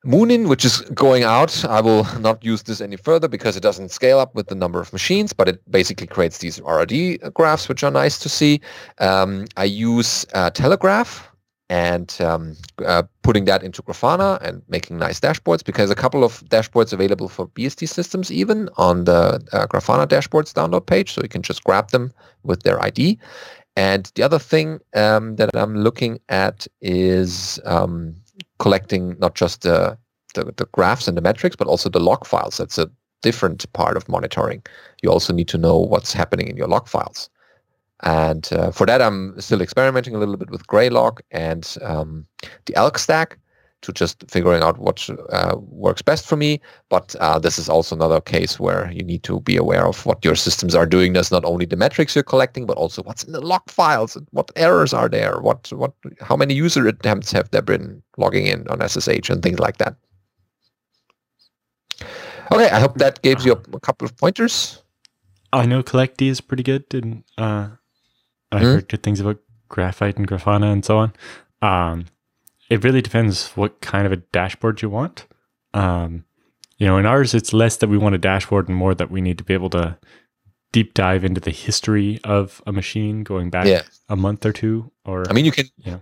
Munin, 0.04 0.48
which 0.48 0.64
is 0.64 0.82
going 0.94 1.24
out. 1.24 1.66
I 1.66 1.82
will 1.82 2.06
not 2.20 2.44
use 2.44 2.64
this 2.64 2.80
any 2.80 2.98
further 2.98 3.28
because 3.28 3.58
it 3.58 3.62
doesn't 3.62 3.90
scale 3.90 4.20
up 4.20 4.36
with 4.36 4.48
the 4.48 4.56
number 4.56 4.80
of 4.80 4.94
machines, 4.94 5.34
but 5.34 5.50
it 5.50 5.72
basically 5.72 6.08
creates 6.08 6.38
these 6.38 6.60
RRD 6.60 7.34
graphs, 7.34 7.68
which 7.68 7.84
are 7.84 7.92
nice 7.92 8.20
to 8.20 8.30
see. 8.30 8.62
Um, 9.00 9.48
I 9.58 9.64
use 9.64 10.26
uh, 10.34 10.52
Telegraf, 10.52 11.24
and 11.70 12.18
um, 12.22 12.56
uh, 12.86 13.04
putting 13.24 13.46
that 13.46 13.62
into 13.62 13.82
Grafana 13.82 14.42
and 14.42 14.62
making 14.70 14.98
nice 14.98 15.20
dashboards 15.20 15.64
because 15.64 15.92
a 15.92 15.96
couple 15.96 16.24
of 16.24 16.44
dashboards 16.46 16.94
available 16.94 17.28
for 17.28 17.48
BSD 17.48 17.90
systems 17.90 18.32
even 18.32 18.70
on 18.78 19.04
the 19.04 19.46
uh, 19.52 19.68
Grafana 19.68 20.08
dashboards 20.08 20.54
download 20.54 20.86
page. 20.86 21.14
So 21.14 21.22
you 21.22 21.30
can 21.30 21.42
just 21.42 21.64
grab 21.64 21.92
them 21.92 22.14
with 22.44 22.64
their 22.64 22.82
ID. 22.82 23.20
And 23.76 24.12
the 24.16 24.24
other 24.24 24.40
thing 24.40 24.80
um, 24.96 25.36
that 25.36 25.50
I'm 25.56 25.76
looking 25.76 26.20
at 26.30 26.68
is 26.82 27.60
um, 27.66 28.16
collecting 28.60 29.18
not 29.20 29.36
just 29.36 29.64
the, 29.64 29.98
the, 30.36 30.46
the 30.56 30.66
graphs 30.72 31.08
and 31.08 31.18
the 31.18 31.22
metrics, 31.22 31.56
but 31.56 31.68
also 31.68 31.90
the 31.90 32.00
log 32.00 32.26
files. 32.26 32.58
That's 32.58 32.78
a 32.78 32.90
different 33.22 33.72
part 33.74 33.98
of 33.98 34.08
monitoring. 34.08 34.64
You 35.04 35.12
also 35.12 35.34
need 35.34 35.48
to 35.50 35.58
know 35.58 35.78
what's 35.78 36.14
happening 36.14 36.48
in 36.48 36.56
your 36.56 36.68
log 36.68 36.88
files. 36.88 37.30
And 38.04 38.48
uh, 38.52 38.72
for 38.72 38.86
that, 38.86 39.02
I'm 39.02 39.40
still 39.42 39.62
experimenting 39.62 40.16
a 40.16 40.20
little 40.20 40.38
bit 40.38 40.52
with 40.52 40.68
Graylog 40.68 41.20
and 41.32 41.78
um, 41.82 42.28
the 42.66 42.76
Elk 42.76 42.98
stack 43.00 43.40
to 43.82 43.94
just 43.94 44.24
figuring 44.30 44.64
out 44.64 44.80
what 44.80 45.08
uh, 45.32 45.56
works 45.58 46.02
best 46.02 46.26
for 46.26 46.36
me. 46.36 46.60
But 46.90 47.16
uh, 47.20 47.40
this 47.40 47.60
is 47.60 47.70
also 47.70 47.96
another 47.96 48.20
case 48.20 48.60
where 48.60 48.92
you 48.92 49.04
need 49.04 49.24
to 49.24 49.40
be 49.42 49.56
aware 49.56 49.86
of 49.86 50.06
what 50.06 50.24
your 50.26 50.36
systems 50.36 50.74
are 50.76 50.86
doing. 50.86 51.14
That's 51.14 51.32
not 51.32 51.46
only 51.46 51.66
the 51.66 51.76
metrics 51.76 52.16
you're 52.16 52.24
collecting, 52.24 52.66
but 52.66 52.78
also 52.78 53.04
what's 53.04 53.24
in 53.24 53.34
the 53.34 53.42
log 53.42 53.70
files 53.70 54.16
and 54.16 54.28
what 54.32 54.52
errors 54.56 54.94
are 54.94 55.10
there. 55.10 55.40
What 55.40 55.72
what 55.72 55.94
how 56.22 56.36
many 56.36 56.54
user 56.54 56.88
attempts 56.88 57.32
have 57.32 57.52
there 57.52 57.62
been 57.62 58.02
logging 58.18 58.48
in 58.48 58.68
on 58.68 58.88
SSH 58.88 59.30
and 59.30 59.44
things 59.44 59.60
like 59.60 59.78
that. 59.78 59.96
Okay, 62.52 62.70
I 62.70 62.80
hope 62.80 62.96
that 62.98 63.22
gives 63.22 63.46
you 63.46 63.54
a, 63.54 63.76
a 63.76 63.80
couple 63.80 64.06
of 64.06 64.16
pointers. 64.18 64.82
I 65.54 65.66
know 65.66 65.84
Collectd 65.84 66.30
is 66.30 66.42
pretty 66.42 66.64
good, 66.64 66.86
and 66.94 67.24
uh, 67.38 67.70
I've 68.52 68.62
mm-hmm. 68.62 68.74
heard 68.74 68.90
good 68.90 69.04
things 69.04 69.20
about 69.20 69.40
graphite 69.70 70.18
and 70.18 70.28
grafana 70.28 70.72
and 70.72 70.84
so 70.84 70.98
on. 70.98 71.14
Um, 71.62 72.06
it 72.70 72.84
really 72.84 73.02
depends 73.02 73.50
what 73.52 73.82
kind 73.82 74.06
of 74.06 74.12
a 74.12 74.18
dashboard 74.18 74.82
you 74.82 74.90
want. 74.90 75.26
Um, 75.74 76.26
you 76.78 76.86
know, 76.86 76.98
in 76.98 77.06
ours, 77.06 77.34
it's 77.34 77.54
less 77.54 77.78
that 77.78 77.90
we 77.90 77.98
want 77.98 78.16
a 78.16 78.20
dashboard 78.20 78.68
and 78.68 78.78
more 78.78 78.94
that 78.94 79.10
we 79.10 79.22
need 79.22 79.38
to 79.38 79.44
be 79.44 79.54
able 79.54 79.70
to 79.72 79.98
deep 80.72 80.94
dive 80.94 81.24
into 81.24 81.42
the 81.42 81.52
history 81.52 82.20
of 82.24 82.62
a 82.68 82.72
machine 82.72 83.24
going 83.24 83.50
back 83.50 83.68
yeah. 83.68 83.82
a 84.10 84.16
month 84.16 84.46
or 84.46 84.52
two. 84.52 84.92
Or 85.06 85.30
I 85.30 85.34
mean, 85.34 85.46
you 85.46 85.52
can 85.52 85.66
you 85.78 85.92
know, 85.92 86.02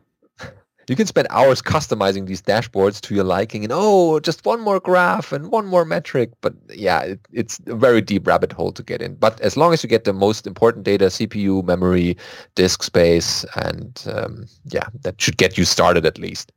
you 0.87 0.95
can 0.95 1.07
spend 1.07 1.27
hours 1.29 1.61
customizing 1.61 2.27
these 2.27 2.41
dashboards 2.41 3.01
to 3.01 3.15
your 3.15 3.23
liking 3.23 3.63
and 3.63 3.73
oh 3.73 4.19
just 4.19 4.45
one 4.45 4.61
more 4.61 4.79
graph 4.79 5.31
and 5.31 5.51
one 5.51 5.65
more 5.65 5.85
metric. 5.85 6.31
But 6.41 6.53
yeah 6.69 7.01
it, 7.01 7.19
it's 7.31 7.59
a 7.67 7.75
very 7.75 8.01
deep 8.01 8.27
rabbit 8.27 8.51
hole 8.51 8.71
to 8.73 8.83
get 8.83 9.01
in. 9.01 9.15
But 9.15 9.39
as 9.41 9.57
long 9.57 9.73
as 9.73 9.83
you 9.83 9.89
get 9.89 10.03
the 10.03 10.13
most 10.13 10.47
important 10.47 10.85
data 10.85 11.05
cpu 11.05 11.63
memory 11.63 12.17
disk 12.55 12.83
space 12.83 13.45
and 13.55 14.03
um, 14.11 14.45
yeah 14.71 14.87
that 15.01 15.19
should 15.21 15.37
get 15.37 15.57
you 15.57 15.65
started 15.65 16.05
at 16.05 16.17
least. 16.17 16.51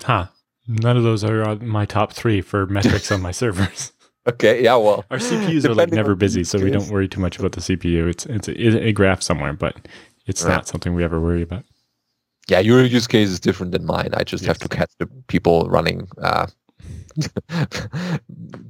Huh. 0.00 0.26
None 0.68 0.96
of 0.96 1.02
those 1.02 1.24
are 1.24 1.56
my 1.56 1.84
top 1.84 2.12
three 2.12 2.40
for 2.40 2.66
metrics 2.66 3.10
on 3.10 3.20
my 3.20 3.30
servers. 3.42 3.92
Okay 4.24 4.62
yeah 4.62 4.76
well 4.76 5.04
our 5.10 5.18
cpus 5.18 5.64
are 5.64 5.74
like 5.74 5.90
never 5.90 6.14
busy 6.14 6.44
so 6.44 6.56
we 6.56 6.70
don't 6.70 6.88
worry 6.90 7.08
too 7.08 7.18
much 7.18 7.40
about 7.40 7.50
the 7.50 7.60
cpu 7.60 8.08
it's 8.08 8.24
it's 8.26 8.46
a, 8.46 8.86
a 8.86 8.92
graph 8.92 9.20
somewhere 9.20 9.52
but 9.52 9.74
it's 10.26 10.44
not 10.44 10.68
something 10.68 10.94
we 10.94 11.02
ever 11.02 11.18
worry 11.20 11.42
about 11.42 11.64
yeah, 12.48 12.60
your 12.60 12.84
use 12.84 13.06
case 13.06 13.28
is 13.28 13.40
different 13.40 13.72
than 13.72 13.84
mine. 13.84 14.10
I 14.14 14.24
just 14.24 14.42
yes. 14.42 14.48
have 14.48 14.58
to 14.58 14.68
catch 14.68 14.90
the 14.98 15.06
people 15.28 15.68
running 15.68 16.08
uh, 16.20 16.46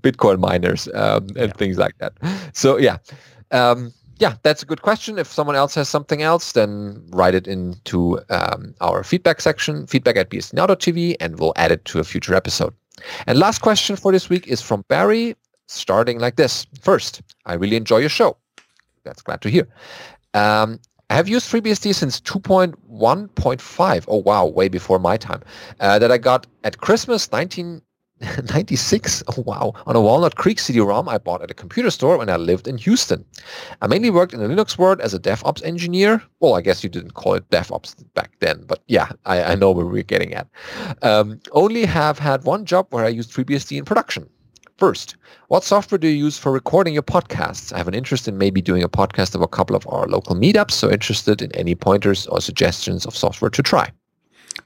Bitcoin 0.01 0.39
miners 0.39 0.89
um, 0.95 1.29
and 1.37 1.49
yeah. 1.49 1.53
things 1.57 1.79
like 1.79 1.97
that. 1.99 2.13
So 2.53 2.77
yeah, 2.77 2.99
um, 3.51 3.93
yeah, 4.19 4.37
that's 4.43 4.63
a 4.63 4.67
good 4.67 4.83
question. 4.83 5.19
If 5.19 5.27
someone 5.27 5.57
else 5.57 5.75
has 5.75 5.89
something 5.89 6.23
else, 6.23 6.53
then 6.53 7.03
write 7.11 7.35
it 7.35 7.49
into 7.49 8.21
um, 8.31 8.75
our 8.81 9.03
feedback 9.03 9.41
section, 9.41 9.87
feedback 9.87 10.17
at 10.17 10.31
bsdnow.tv, 10.31 11.17
and 11.21 11.39
we'll 11.39 11.55
add 11.57 11.73
it 11.73 11.85
to 11.87 11.99
a 11.99 12.05
future 12.05 12.35
episode. 12.35 12.75
And 13.27 13.39
last 13.39 13.61
question 13.61 13.97
for 13.97 14.13
this 14.13 14.29
week 14.29 14.47
is 14.47 14.61
from 14.63 14.85
Barry, 14.89 15.35
starting 15.67 16.21
like 16.21 16.37
this. 16.37 16.67
First, 16.81 17.23
I 17.47 17.55
really 17.55 17.77
enjoy 17.77 17.99
your 17.99 18.09
show. 18.11 18.37
That's 19.05 19.23
glad 19.23 19.41
to 19.43 19.51
hear. 19.51 19.67
Um, 20.35 20.79
I 21.13 21.15
have 21.15 21.29
used 21.29 21.47
FreeBSD 21.53 21.95
since 21.95 22.23
2.1.5. 22.23 24.05
Oh, 24.09 24.17
wow, 24.17 24.47
way 24.47 24.69
before 24.69 24.99
my 24.99 25.19
time. 25.19 25.43
Uh, 25.79 25.99
that 25.99 26.11
I 26.11 26.17
got 26.17 26.47
at 26.65 26.79
Christmas 26.79 27.31
1996. 27.31 29.23
Oh, 29.29 29.43
wow. 29.45 29.75
On 29.85 29.95
a 29.95 30.01
Walnut 30.01 30.37
Creek 30.37 30.59
CD-ROM 30.59 31.11
I 31.11 31.19
bought 31.19 31.43
at 31.43 31.51
a 31.51 31.55
computer 31.55 31.91
store 31.91 32.17
when 32.17 32.31
I 32.31 32.37
lived 32.37 32.67
in 32.67 32.79
Houston. 32.79 33.27
I 33.83 33.89
mainly 33.89 34.09
worked 34.09 34.33
in 34.33 34.41
the 34.41 34.47
Linux 34.47 34.79
world 34.79 35.03
as 35.03 35.13
a 35.13 35.19
DevOps 35.19 35.63
engineer. 35.63 36.23
Well, 36.41 36.55
I 36.55 36.63
guess 36.63 36.83
you 36.83 36.89
didn't 36.89 37.13
call 37.13 37.35
it 37.35 37.47
DevOps 37.51 37.95
back 38.15 38.31
then, 38.41 38.65
but 38.67 38.83
yeah, 38.87 39.13
I, 39.27 39.43
I 39.43 39.55
know 39.55 39.71
where 39.71 39.85
we're 39.85 40.03
getting 40.05 40.33
at. 40.33 40.49
Um, 41.03 41.41
only 41.51 41.85
have 41.85 42.19
had 42.19 42.45
one 42.45 42.65
job 42.65 42.87
where 42.89 43.05
I 43.05 43.09
used 43.09 43.33
FreeBSD 43.33 43.77
in 43.77 43.85
production. 43.85 44.31
First, 44.83 45.15
what 45.47 45.63
software 45.63 45.97
do 45.97 46.09
you 46.09 46.25
use 46.25 46.37
for 46.37 46.51
recording 46.51 46.93
your 46.93 47.05
podcasts? 47.05 47.73
I 47.73 47.79
have 47.79 47.87
an 47.87 47.95
interest 47.95 48.27
in 48.27 48.37
maybe 48.37 48.61
doing 48.61 48.83
a 48.83 48.89
podcast 48.89 49.33
of 49.37 49.41
a 49.41 49.47
couple 49.47 49.77
of 49.77 49.87
our 49.87 50.09
local 50.09 50.35
meetups, 50.35 50.73
so 50.73 50.91
interested 50.91 51.41
in 51.41 51.55
any 51.55 51.77
pointers 51.77 52.27
or 52.27 52.41
suggestions 52.41 53.07
of 53.07 53.15
software 53.15 53.49
to 53.51 53.63
try. 53.63 53.93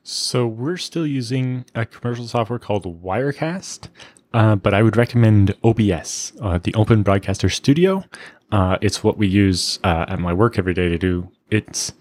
So 0.05 0.47
we're 0.47 0.79
still 0.79 1.07
using 1.07 1.67
a 1.75 1.85
commercial 1.85 2.27
software 2.27 2.59
called 2.59 3.03
Wirecast, 3.03 3.89
uh, 4.33 4.57
but 4.57 4.73
I 4.73 4.83
would 4.83 4.97
recommend 4.97 5.55
OBS, 5.63 6.33
uh, 6.41 6.61
the 6.63 6.73
Open 6.73 7.03
Broadcaster 7.03 7.51
Studio. 7.51 8.03
Uh, 8.51 8.79
it's 8.81 9.05
what 9.05 9.19
we 9.19 9.27
use 9.27 9.79
uh, 9.85 10.07
at 10.09 10.19
my 10.19 10.33
work 10.33 10.59
every 10.59 10.73
day 10.73 10.89
to 10.89 10.97
do. 10.97 11.29
It's 11.51 11.93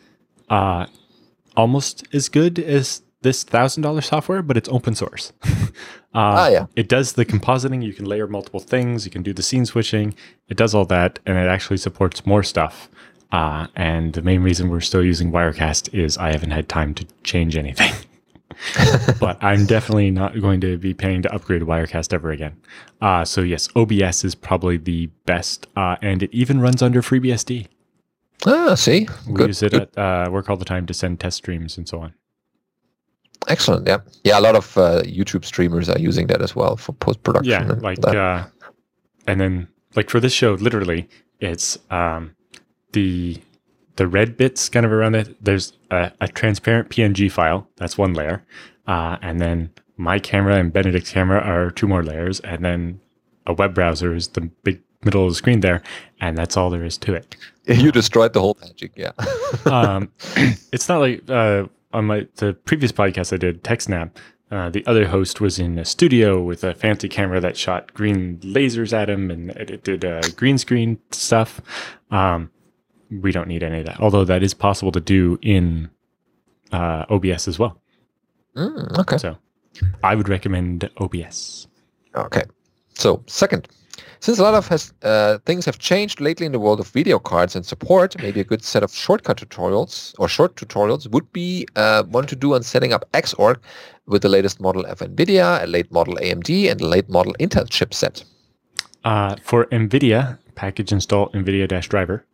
uh, 0.50 0.86
almost 1.58 2.08
as 2.14 2.30
good 2.30 2.60
as 2.60 3.02
this 3.26 3.44
thousand 3.44 3.84
dollar 3.84 4.02
software, 4.02 4.42
but 4.42 4.56
it's 4.56 4.70
open 4.70 4.96
source. 4.96 5.34
uh, 5.44 5.60
Ah, 6.14 6.48
yeah. 6.50 6.66
It 6.76 6.88
does 6.88 7.14
the 7.14 7.26
compositing. 7.26 7.84
You 7.84 7.94
can 7.94 8.06
layer 8.06 8.28
multiple 8.28 8.62
things. 8.62 9.04
You 9.06 9.12
can 9.12 9.24
do 9.24 9.34
the 9.34 9.44
scene 9.44 9.66
switching. 9.66 10.14
It 10.48 10.56
does 10.58 10.74
all 10.74 10.86
that, 10.86 11.20
and 11.26 11.38
it 11.38 11.48
actually 11.56 11.78
supports 11.78 12.26
more 12.26 12.44
stuff. 12.44 12.90
Uh, 13.32 13.68
and 13.76 14.14
the 14.14 14.22
main 14.22 14.42
reason 14.42 14.70
we're 14.70 14.80
still 14.92 15.04
using 15.04 15.32
Wirecast 15.32 15.94
is 15.94 16.18
I 16.18 16.32
haven't 16.32 16.52
had 16.52 16.70
time 16.70 16.94
to 16.94 17.06
change 17.24 17.58
anything. 17.58 17.92
but 19.20 19.36
I'm 19.44 19.66
definitely 19.66 20.12
not 20.12 20.40
going 20.40 20.62
to 20.62 20.78
be 20.78 20.94
paying 20.94 21.22
to 21.24 21.34
upgrade 21.34 21.64
Wirecast 21.64 22.14
ever 22.14 22.32
again. 22.32 22.56
Uh, 23.02 23.26
so 23.26 23.42
yes, 23.42 23.68
OBS 23.76 24.24
is 24.24 24.34
probably 24.36 24.78
the 24.78 25.08
best, 25.26 25.68
uh, 25.76 25.96
and 26.02 26.24
it 26.24 26.30
even 26.32 26.62
runs 26.62 26.82
under 26.82 27.02
FreeBSD. 27.02 27.68
Ah, 28.46 28.76
see, 28.76 29.08
We 29.28 29.34
good. 29.34 29.48
use 29.48 29.64
it 29.64 29.72
good. 29.74 29.82
at 29.82 29.98
uh, 29.98 30.32
work 30.32 30.50
all 30.50 30.56
the 30.58 30.64
time 30.66 30.86
to 30.86 30.94
send 30.94 31.20
test 31.20 31.38
streams 31.38 31.78
and 31.78 31.88
so 31.90 32.00
on. 32.00 32.14
Excellent. 33.48 33.88
Yeah, 33.88 34.00
yeah. 34.24 34.40
A 34.40 34.42
lot 34.42 34.56
of 34.56 34.78
uh, 34.78 35.02
YouTube 35.04 35.46
streamers 35.46 35.90
are 35.90 36.00
using 36.00 36.28
that 36.28 36.42
as 36.42 36.56
well 36.56 36.78
for 36.78 36.94
post 36.94 37.24
production. 37.24 37.52
Yeah, 37.52 37.76
like 37.82 38.06
uh, 38.06 38.46
and 39.28 39.40
then 39.40 39.68
like 39.96 40.10
for 40.10 40.20
this 40.20 40.34
show, 40.34 40.54
literally, 40.54 41.08
it's 41.40 41.78
um, 41.90 42.36
the 42.94 43.40
the 43.96 44.08
red 44.08 44.38
bits 44.38 44.70
kind 44.70 44.86
of 44.86 44.92
around 44.92 45.16
it. 45.16 45.44
There's 45.44 45.74
a, 45.92 46.12
a 46.22 46.28
transparent 46.28 46.90
PNG 46.90 47.32
file. 47.32 47.68
That's 47.78 47.98
one 47.98 48.14
layer, 48.14 48.44
uh, 48.88 49.18
and 49.22 49.40
then 49.40 49.72
my 49.98 50.20
camera 50.20 50.56
and 50.56 50.74
Benedict's 50.74 51.12
camera 51.12 51.40
are 51.40 51.72
two 51.72 51.88
more 51.88 52.04
layers, 52.04 52.40
and 52.42 52.64
then 52.64 53.00
a 53.48 53.54
web 53.54 53.74
browser 53.74 54.16
is 54.16 54.30
the 54.30 54.42
big 54.42 54.82
middle 55.04 55.26
of 55.26 55.32
the 55.32 55.36
screen 55.36 55.62
there, 55.62 55.82
and 56.20 56.38
that's 56.38 56.58
all 56.58 56.70
there 56.70 56.84
is 56.84 56.98
to 57.00 57.14
it. 57.14 57.36
you 57.68 57.92
destroyed 57.92 58.34
the 58.34 58.42
whole 58.42 58.58
magic. 58.62 58.92
Yeah. 58.96 59.12
um, 59.66 60.12
it's 60.72 60.90
not 60.90 61.00
like 61.00 61.30
uh, 61.30 61.66
on 61.96 62.06
my 62.06 62.28
the 62.36 62.54
previous 62.54 62.92
podcast 62.92 63.34
I 63.34 63.38
did 63.38 63.64
TechSnap. 63.64 64.12
Uh, 64.52 64.70
the 64.70 64.86
other 64.86 65.08
host 65.08 65.42
was 65.42 65.58
in 65.58 65.80
a 65.80 65.86
studio 65.86 66.42
with 66.42 66.64
a 66.64 66.76
fancy 66.76 67.10
camera 67.10 67.40
that 67.42 67.58
shot 67.58 67.94
green 67.94 68.38
lasers 68.40 68.94
at 68.94 69.10
him, 69.10 69.32
and 69.32 69.50
it, 69.52 69.72
it 69.72 69.84
did 69.84 70.06
uh, 70.06 70.22
green 70.36 70.58
screen 70.58 71.00
stuff. 71.12 71.62
Um, 72.12 72.52
we 73.10 73.32
don't 73.32 73.48
need 73.48 73.64
any 73.64 73.80
of 73.80 73.86
that, 73.88 74.00
although 74.00 74.26
that 74.26 74.44
is 74.44 74.54
possible 74.54 74.92
to 74.92 75.02
do 75.02 75.40
in 75.42 75.90
uh, 76.72 77.06
OBS 77.10 77.48
as 77.48 77.58
well. 77.58 77.82
Mm, 78.56 79.00
okay. 79.00 79.18
So, 79.18 79.38
I 80.04 80.16
would 80.16 80.30
recommend 80.30 80.90
OBS. 80.98 81.68
Okay. 82.16 82.44
So 82.94 83.24
second, 83.28 83.68
since 84.26 84.40
a 84.40 84.44
lot 84.44 84.56
of 84.56 84.68
has, 84.70 84.92
uh, 85.04 85.38
things 85.46 85.66
have 85.66 85.78
changed 85.78 86.20
lately 86.20 86.48
in 86.48 86.52
the 86.52 86.58
world 86.58 86.80
of 86.80 86.88
video 86.88 87.20
cards 87.20 87.56
and 87.56 87.64
support, 87.64 88.20
maybe 88.20 88.40
a 88.40 88.44
good 88.44 88.64
set 88.64 88.82
of 88.82 88.92
shortcut 88.92 89.38
tutorials 89.38 90.16
or 90.18 90.28
short 90.28 90.56
tutorials 90.56 91.08
would 91.12 91.32
be 91.32 91.68
uh, 91.76 92.02
one 92.06 92.26
to 92.26 92.36
do 92.36 92.56
on 92.56 92.64
setting 92.64 92.92
up 92.92 93.08
Xorg 93.12 93.58
with 94.08 94.24
the 94.24 94.30
latest 94.30 94.60
model 94.60 94.84
of 94.88 94.98
NVIDIA, 94.98 95.62
a 95.62 95.68
late 95.68 95.92
model 95.92 96.16
AMD, 96.16 96.72
and 96.72 96.82
a 96.82 96.88
late 96.88 97.08
model 97.08 97.36
Intel 97.40 97.68
chipset. 97.68 98.24
Uh, 99.04 99.36
for 99.44 99.66
NVIDIA, 99.66 100.40
package 100.56 100.92
install 100.92 101.30
NVIDIA-driver. 101.30 102.26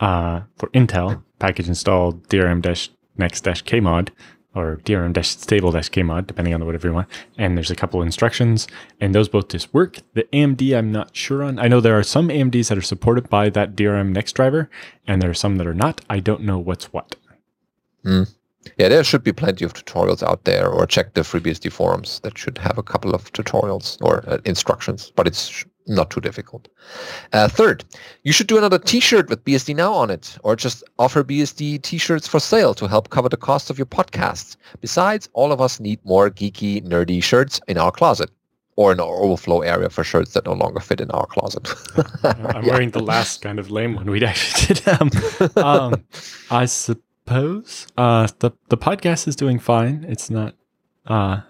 Uh, 0.00 0.40
for 0.58 0.68
Intel, 0.70 1.22
package 1.38 1.68
install 1.68 2.14
DRM-next-kmod 2.14 4.08
or 4.56 4.80
DRM-stable-kmod, 4.84 6.26
depending 6.26 6.54
on 6.54 6.64
whatever 6.64 6.88
you 6.88 6.94
want. 6.94 7.08
And 7.38 7.56
there's 7.56 7.70
a 7.70 7.76
couple 7.76 8.02
instructions, 8.02 8.66
and 9.00 9.14
those 9.14 9.28
both 9.28 9.48
just 9.48 9.72
work. 9.74 9.98
The 10.14 10.24
AMD, 10.32 10.76
I'm 10.76 10.90
not 10.90 11.14
sure 11.14 11.44
on. 11.44 11.58
I 11.58 11.68
know 11.68 11.80
there 11.80 11.98
are 11.98 12.02
some 12.02 12.28
AMDs 12.28 12.68
that 12.68 12.78
are 12.78 12.82
supported 12.82 13.28
by 13.28 13.50
that 13.50 13.76
DRM 13.76 14.12
next 14.12 14.32
driver, 14.32 14.70
and 15.06 15.20
there 15.20 15.30
are 15.30 15.34
some 15.34 15.56
that 15.56 15.66
are 15.66 15.74
not. 15.74 16.00
I 16.10 16.20
don't 16.20 16.42
know 16.42 16.58
what's 16.58 16.92
what. 16.92 17.16
Yeah, 18.78 18.88
there 18.88 19.04
should 19.04 19.22
be 19.22 19.32
plenty 19.32 19.64
of 19.64 19.74
tutorials 19.74 20.22
out 20.22 20.44
there, 20.44 20.68
or 20.68 20.86
check 20.86 21.14
the 21.14 21.20
FreeBSD 21.20 21.70
forums 21.72 22.20
that 22.20 22.36
should 22.36 22.58
have 22.58 22.78
a 22.78 22.82
couple 22.82 23.14
of 23.14 23.32
tutorials 23.32 23.96
or 24.00 24.24
uh, 24.28 24.38
instructions, 24.44 25.12
but 25.14 25.26
it's 25.26 25.64
not 25.86 26.10
too 26.10 26.20
difficult. 26.20 26.68
Uh, 27.32 27.48
third, 27.48 27.84
you 28.24 28.32
should 28.32 28.46
do 28.46 28.58
another 28.58 28.78
T-shirt 28.78 29.28
with 29.28 29.44
BSD 29.44 29.74
Now 29.76 29.92
on 29.92 30.10
it, 30.10 30.36
or 30.42 30.56
just 30.56 30.82
offer 30.98 31.22
BSD 31.22 31.82
T-shirts 31.82 32.26
for 32.26 32.40
sale 32.40 32.74
to 32.74 32.86
help 32.86 33.10
cover 33.10 33.28
the 33.28 33.36
cost 33.36 33.70
of 33.70 33.78
your 33.78 33.86
podcasts. 33.86 34.56
Besides, 34.80 35.28
all 35.32 35.52
of 35.52 35.60
us 35.60 35.80
need 35.80 36.00
more 36.04 36.30
geeky, 36.30 36.82
nerdy 36.84 37.22
shirts 37.22 37.60
in 37.68 37.78
our 37.78 37.92
closet, 37.92 38.30
or 38.76 38.92
in 38.92 39.00
our 39.00 39.16
overflow 39.16 39.60
area 39.60 39.88
for 39.88 40.04
shirts 40.04 40.34
that 40.34 40.44
no 40.44 40.52
longer 40.52 40.80
fit 40.80 41.00
in 41.00 41.10
our 41.10 41.26
closet. 41.26 41.68
I'm 42.24 42.66
wearing 42.66 42.90
the 42.90 43.02
last 43.02 43.42
kind 43.42 43.58
of 43.58 43.70
lame 43.70 43.94
one 43.94 44.10
we'd 44.10 44.22
actually 44.22 44.74
did. 44.74 44.88
Um, 44.88 45.10
um, 45.56 46.04
I 46.50 46.66
suppose 46.66 47.86
uh, 47.96 48.28
the 48.40 48.50
the 48.68 48.76
podcast 48.76 49.28
is 49.28 49.36
doing 49.36 49.58
fine. 49.58 50.04
It's 50.08 50.30
not, 50.30 50.54
uh, 51.06 51.40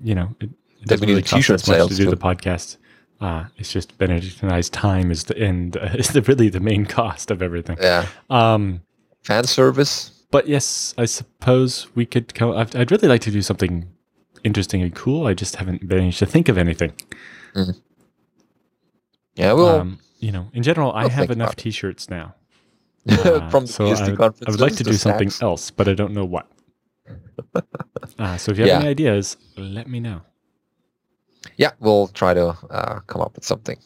you 0.00 0.14
know, 0.14 0.34
it, 0.40 0.50
it 0.80 0.86
doesn't 0.88 1.08
really 1.08 1.22
cost 1.22 1.34
t-shirt 1.34 1.68
much 1.68 1.88
to 1.88 1.94
do 1.94 2.04
too. 2.04 2.10
the 2.10 2.16
podcast. 2.16 2.78
Uh, 3.20 3.44
it's 3.56 3.72
just 3.72 3.98
Benedict 3.98 4.42
and 4.42 4.52
I's 4.52 4.70
time 4.70 5.10
is 5.10 5.24
the 5.24 5.36
end. 5.38 5.76
Uh, 5.76 5.90
is 5.98 6.08
the 6.08 6.22
really 6.22 6.48
the 6.48 6.60
main 6.60 6.86
cost 6.86 7.30
of 7.30 7.42
everything. 7.42 7.76
yeah, 7.80 8.06
Um, 8.30 8.82
fan 9.24 9.44
service. 9.44 10.24
but 10.30 10.46
yes, 10.48 10.94
I 10.96 11.04
suppose 11.06 11.88
we 11.96 12.06
could 12.06 12.34
come. 12.34 12.52
I'd, 12.56 12.76
I'd 12.76 12.90
really 12.92 13.08
like 13.08 13.22
to 13.22 13.30
do 13.30 13.42
something 13.42 13.88
interesting 14.44 14.82
and 14.82 14.94
cool. 14.94 15.26
I 15.26 15.34
just 15.34 15.56
haven't 15.56 15.82
managed 15.82 16.20
to 16.20 16.26
think 16.26 16.48
of 16.48 16.56
anything. 16.56 16.92
Yeah, 19.34 19.52
well, 19.52 19.80
um, 19.80 19.98
you 20.18 20.32
know, 20.32 20.48
in 20.52 20.62
general, 20.62 20.92
I 20.92 21.02
we'll 21.02 21.10
have 21.10 21.30
enough. 21.30 21.56
T-shirts 21.56 22.08
now. 22.10 22.34
Uh, 23.08 23.48
from 23.48 23.64
the 23.64 23.72
so 23.72 23.86
I, 23.86 23.88
would- 23.88 24.18
conference. 24.18 24.42
I 24.46 24.50
would 24.50 24.60
like 24.60 24.76
to 24.76 24.84
do 24.84 24.92
something 24.92 25.30
else, 25.40 25.70
but 25.70 25.88
I 25.88 25.94
don't 25.94 26.12
know 26.12 26.26
what. 26.26 26.46
uh, 28.18 28.36
so 28.36 28.52
if 28.52 28.58
you 28.58 28.64
have 28.64 28.68
Yeah. 28.68 28.78
any 28.80 28.88
ideas, 28.88 29.38
let 29.56 29.88
me 29.88 29.98
know. 29.98 30.20
Yeah, 31.58 31.72
we'll 31.80 32.08
try 32.08 32.32
to 32.34 32.56
uh, 32.70 33.00
come 33.06 33.20
up 33.20 33.34
with 33.34 33.44
something. 33.44 33.76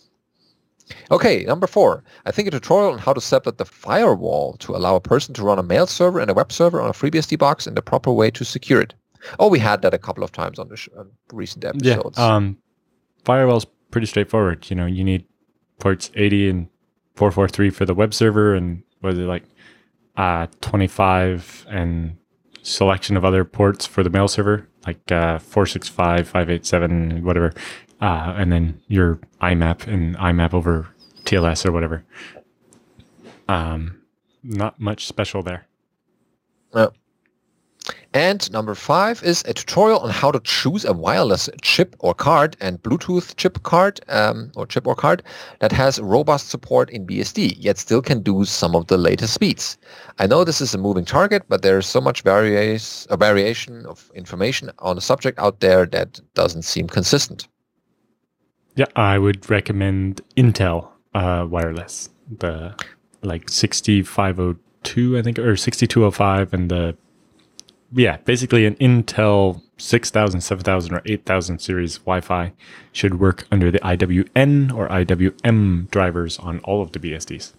Okay, 1.11 1.44
number 1.44 1.66
four. 1.66 2.05
I 2.27 2.31
think 2.31 2.49
a 2.49 2.51
tutorial 2.51 2.93
on 2.93 2.99
how 2.99 3.12
to 3.15 3.20
set 3.20 3.47
up 3.47 3.57
the 3.57 3.65
firewall 3.65 4.55
to 4.59 4.77
allow 4.77 4.94
a 4.94 5.01
person 5.01 5.35
to 5.35 5.43
run 5.43 5.59
a 5.59 5.62
mail 5.62 5.86
server 5.86 6.20
and 6.20 6.31
a 6.31 6.35
web 6.35 6.53
server 6.53 6.81
on 6.81 6.90
a 6.90 6.93
FreeBSD 6.93 7.39
box 7.39 7.66
in 7.66 7.74
the 7.74 7.82
proper 7.82 8.12
way 8.12 8.31
to 8.31 8.44
secure 8.44 8.81
it. 8.81 8.94
Oh, 9.39 9.49
we 9.49 9.59
had 9.59 9.82
that 9.82 9.94
a 9.94 9.99
couple 9.99 10.23
of 10.23 10.32
times 10.32 10.59
on 10.59 10.69
the 10.69 10.77
sh- 10.77 10.89
on 10.99 11.11
recent 11.32 11.65
episodes. 11.65 12.19
Yeah. 12.19 12.24
Um, 12.24 12.59
firewall's 13.24 13.66
pretty 13.90 14.07
straightforward. 14.07 14.69
You 14.69 14.77
know, 14.77 14.86
you 14.86 15.05
need 15.05 15.24
ports 15.78 16.11
80 16.15 16.49
and 16.51 16.69
443 17.16 17.70
for 17.70 17.85
the 17.86 17.94
web 17.94 18.12
server, 18.12 18.55
and 18.55 18.82
was 19.01 19.19
it 19.19 19.23
like 19.23 19.44
uh 20.16 20.47
25 20.61 21.66
and 21.70 22.16
selection 22.62 23.16
of 23.16 23.24
other 23.24 23.44
ports 23.44 23.86
for 23.86 24.03
the 24.03 24.11
mail 24.11 24.28
server, 24.28 24.69
like 24.87 25.11
uh 25.13 25.39
465, 25.39 26.27
587, 26.27 27.25
whatever, 27.25 27.53
uh, 28.01 28.35
and 28.37 28.53
then 28.53 28.81
your 28.89 29.19
IMAP 29.41 29.87
and 29.87 30.17
IMAP 30.17 30.55
over 30.55 30.89
TLS 31.25 31.65
or 31.67 31.73
whatever. 31.73 32.05
Um, 33.49 34.03
not 34.43 34.81
much 34.81 35.07
special 35.07 35.43
there. 35.43 35.67
And 38.15 38.51
number 38.53 38.75
five 38.75 39.23
is 39.23 39.43
a 39.47 39.55
tutorial 39.55 40.01
on 40.01 40.11
how 40.11 40.31
to 40.31 40.41
choose 40.41 40.85
a 40.85 40.93
wireless 40.93 41.49
chip 41.63 41.97
or 41.99 42.15
card 42.15 42.57
and 42.61 42.83
Bluetooth 42.83 43.35
chip 43.37 43.63
card 43.63 44.01
um, 44.09 44.53
or 44.55 44.67
chip 44.67 44.87
or 44.87 44.95
card 44.95 45.23
that 45.61 45.73
has 45.73 45.99
robust 45.99 46.49
support 46.49 46.91
in 46.91 47.07
BSD, 47.07 47.57
yet 47.59 47.79
still 47.79 48.03
can 48.03 48.23
do 48.23 48.45
some 48.45 48.77
of 48.77 48.87
the 48.87 48.99
latest 48.99 49.35
speeds. 49.35 49.79
I 50.19 50.27
know 50.27 50.45
this 50.45 50.61
is 50.61 50.75
a 50.75 50.79
moving 50.79 51.05
target, 51.05 51.45
but 51.49 51.63
there 51.63 51.79
is 51.79 51.87
so 51.87 52.01
much 52.01 52.23
various, 52.23 53.07
a 53.11 53.17
variation 53.17 53.87
of 53.87 54.11
information 54.15 54.71
on 54.79 54.97
the 54.97 55.03
subject 55.03 55.39
out 55.39 55.61
there 55.61 55.87
that 55.87 56.21
doesn't 56.35 56.63
seem 56.63 56.89
consistent. 56.89 57.49
Yeah, 58.77 58.87
I 58.97 59.19
would 59.19 59.49
recommend 59.51 60.21
Intel 60.37 60.89
uh, 61.15 61.47
wireless, 61.49 62.11
the 62.39 62.75
like 63.23 63.49
6502, 63.49 65.19
I 65.19 65.23
think, 65.23 65.39
or 65.39 65.57
6205, 65.57 66.53
and 66.55 66.71
the 66.71 66.97
yeah, 67.94 68.16
basically 68.19 68.66
an 68.66 68.74
Intel 68.77 69.62
6000, 69.78 70.40
7000, 70.40 70.94
or 70.94 71.02
8000 71.05 71.59
series 71.60 71.98
Wi-Fi 71.98 72.52
should 72.93 73.20
work 73.20 73.47
under 73.51 73.70
the 73.70 73.78
IWN 73.81 74.73
or 74.74 74.89
IWM 74.89 75.90
drivers 75.90 76.39
on 76.39 76.60
all 76.60 76.82
of 76.82 76.93
the 76.93 76.98
BSDs. 76.98 77.52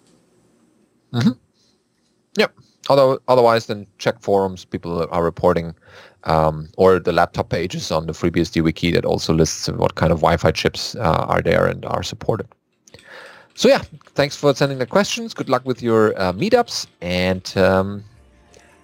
Yep. 2.37 2.53
Although 2.89 3.19
otherwise, 3.27 3.67
then 3.67 3.87
check 3.97 4.19
forums. 4.19 4.65
People 4.65 5.07
are 5.09 5.23
reporting, 5.23 5.75
um, 6.25 6.69
or 6.77 6.99
the 6.99 7.13
laptop 7.13 7.49
pages 7.49 7.91
on 7.91 8.07
the 8.07 8.13
FreeBSD 8.13 8.61
wiki 8.63 8.91
that 8.91 9.05
also 9.05 9.33
lists 9.33 9.69
what 9.69 9.95
kind 9.95 10.11
of 10.11 10.19
Wi-Fi 10.19 10.51
chips 10.51 10.95
uh, 10.95 11.25
are 11.29 11.41
there 11.41 11.65
and 11.65 11.85
are 11.85 12.03
supported. 12.03 12.47
So 13.55 13.69
yeah, 13.69 13.83
thanks 14.15 14.35
for 14.35 14.53
sending 14.55 14.79
the 14.79 14.87
questions. 14.87 15.33
Good 15.33 15.47
luck 15.47 15.63
with 15.65 15.81
your 15.81 16.19
uh, 16.19 16.33
meetups, 16.33 16.87
and 17.01 17.55
um, 17.57 18.03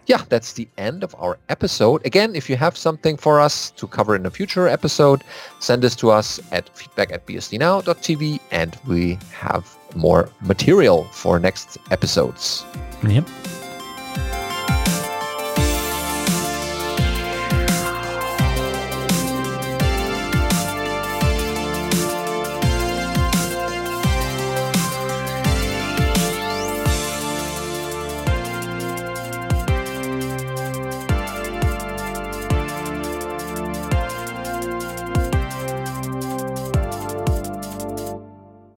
yeah, 0.10 0.24
that's 0.28 0.54
the 0.54 0.68
end 0.80 1.04
of 1.04 1.16
our 1.20 1.38
episode. 1.50 2.04
Again, 2.04 2.36
if 2.36 2.50
you 2.50 2.58
have 2.58 2.76
something 2.76 3.16
for 3.16 3.40
us 3.40 3.70
to 3.78 3.86
cover 3.88 4.16
in 4.16 4.26
a 4.26 4.32
future 4.32 4.68
episode, 4.68 5.24
send 5.60 5.84
this 5.84 5.96
to 5.98 6.10
us 6.10 6.40
at 6.52 6.76
feedback 6.76 7.12
at 7.12 7.28
bsdnow.tv, 7.28 8.40
and 8.50 8.76
we 8.88 9.20
have 9.32 9.78
more 9.96 10.32
material 10.42 11.04
for 11.12 11.40
next 11.40 11.78
episodes. 11.92 12.66
Yep. 13.08 13.30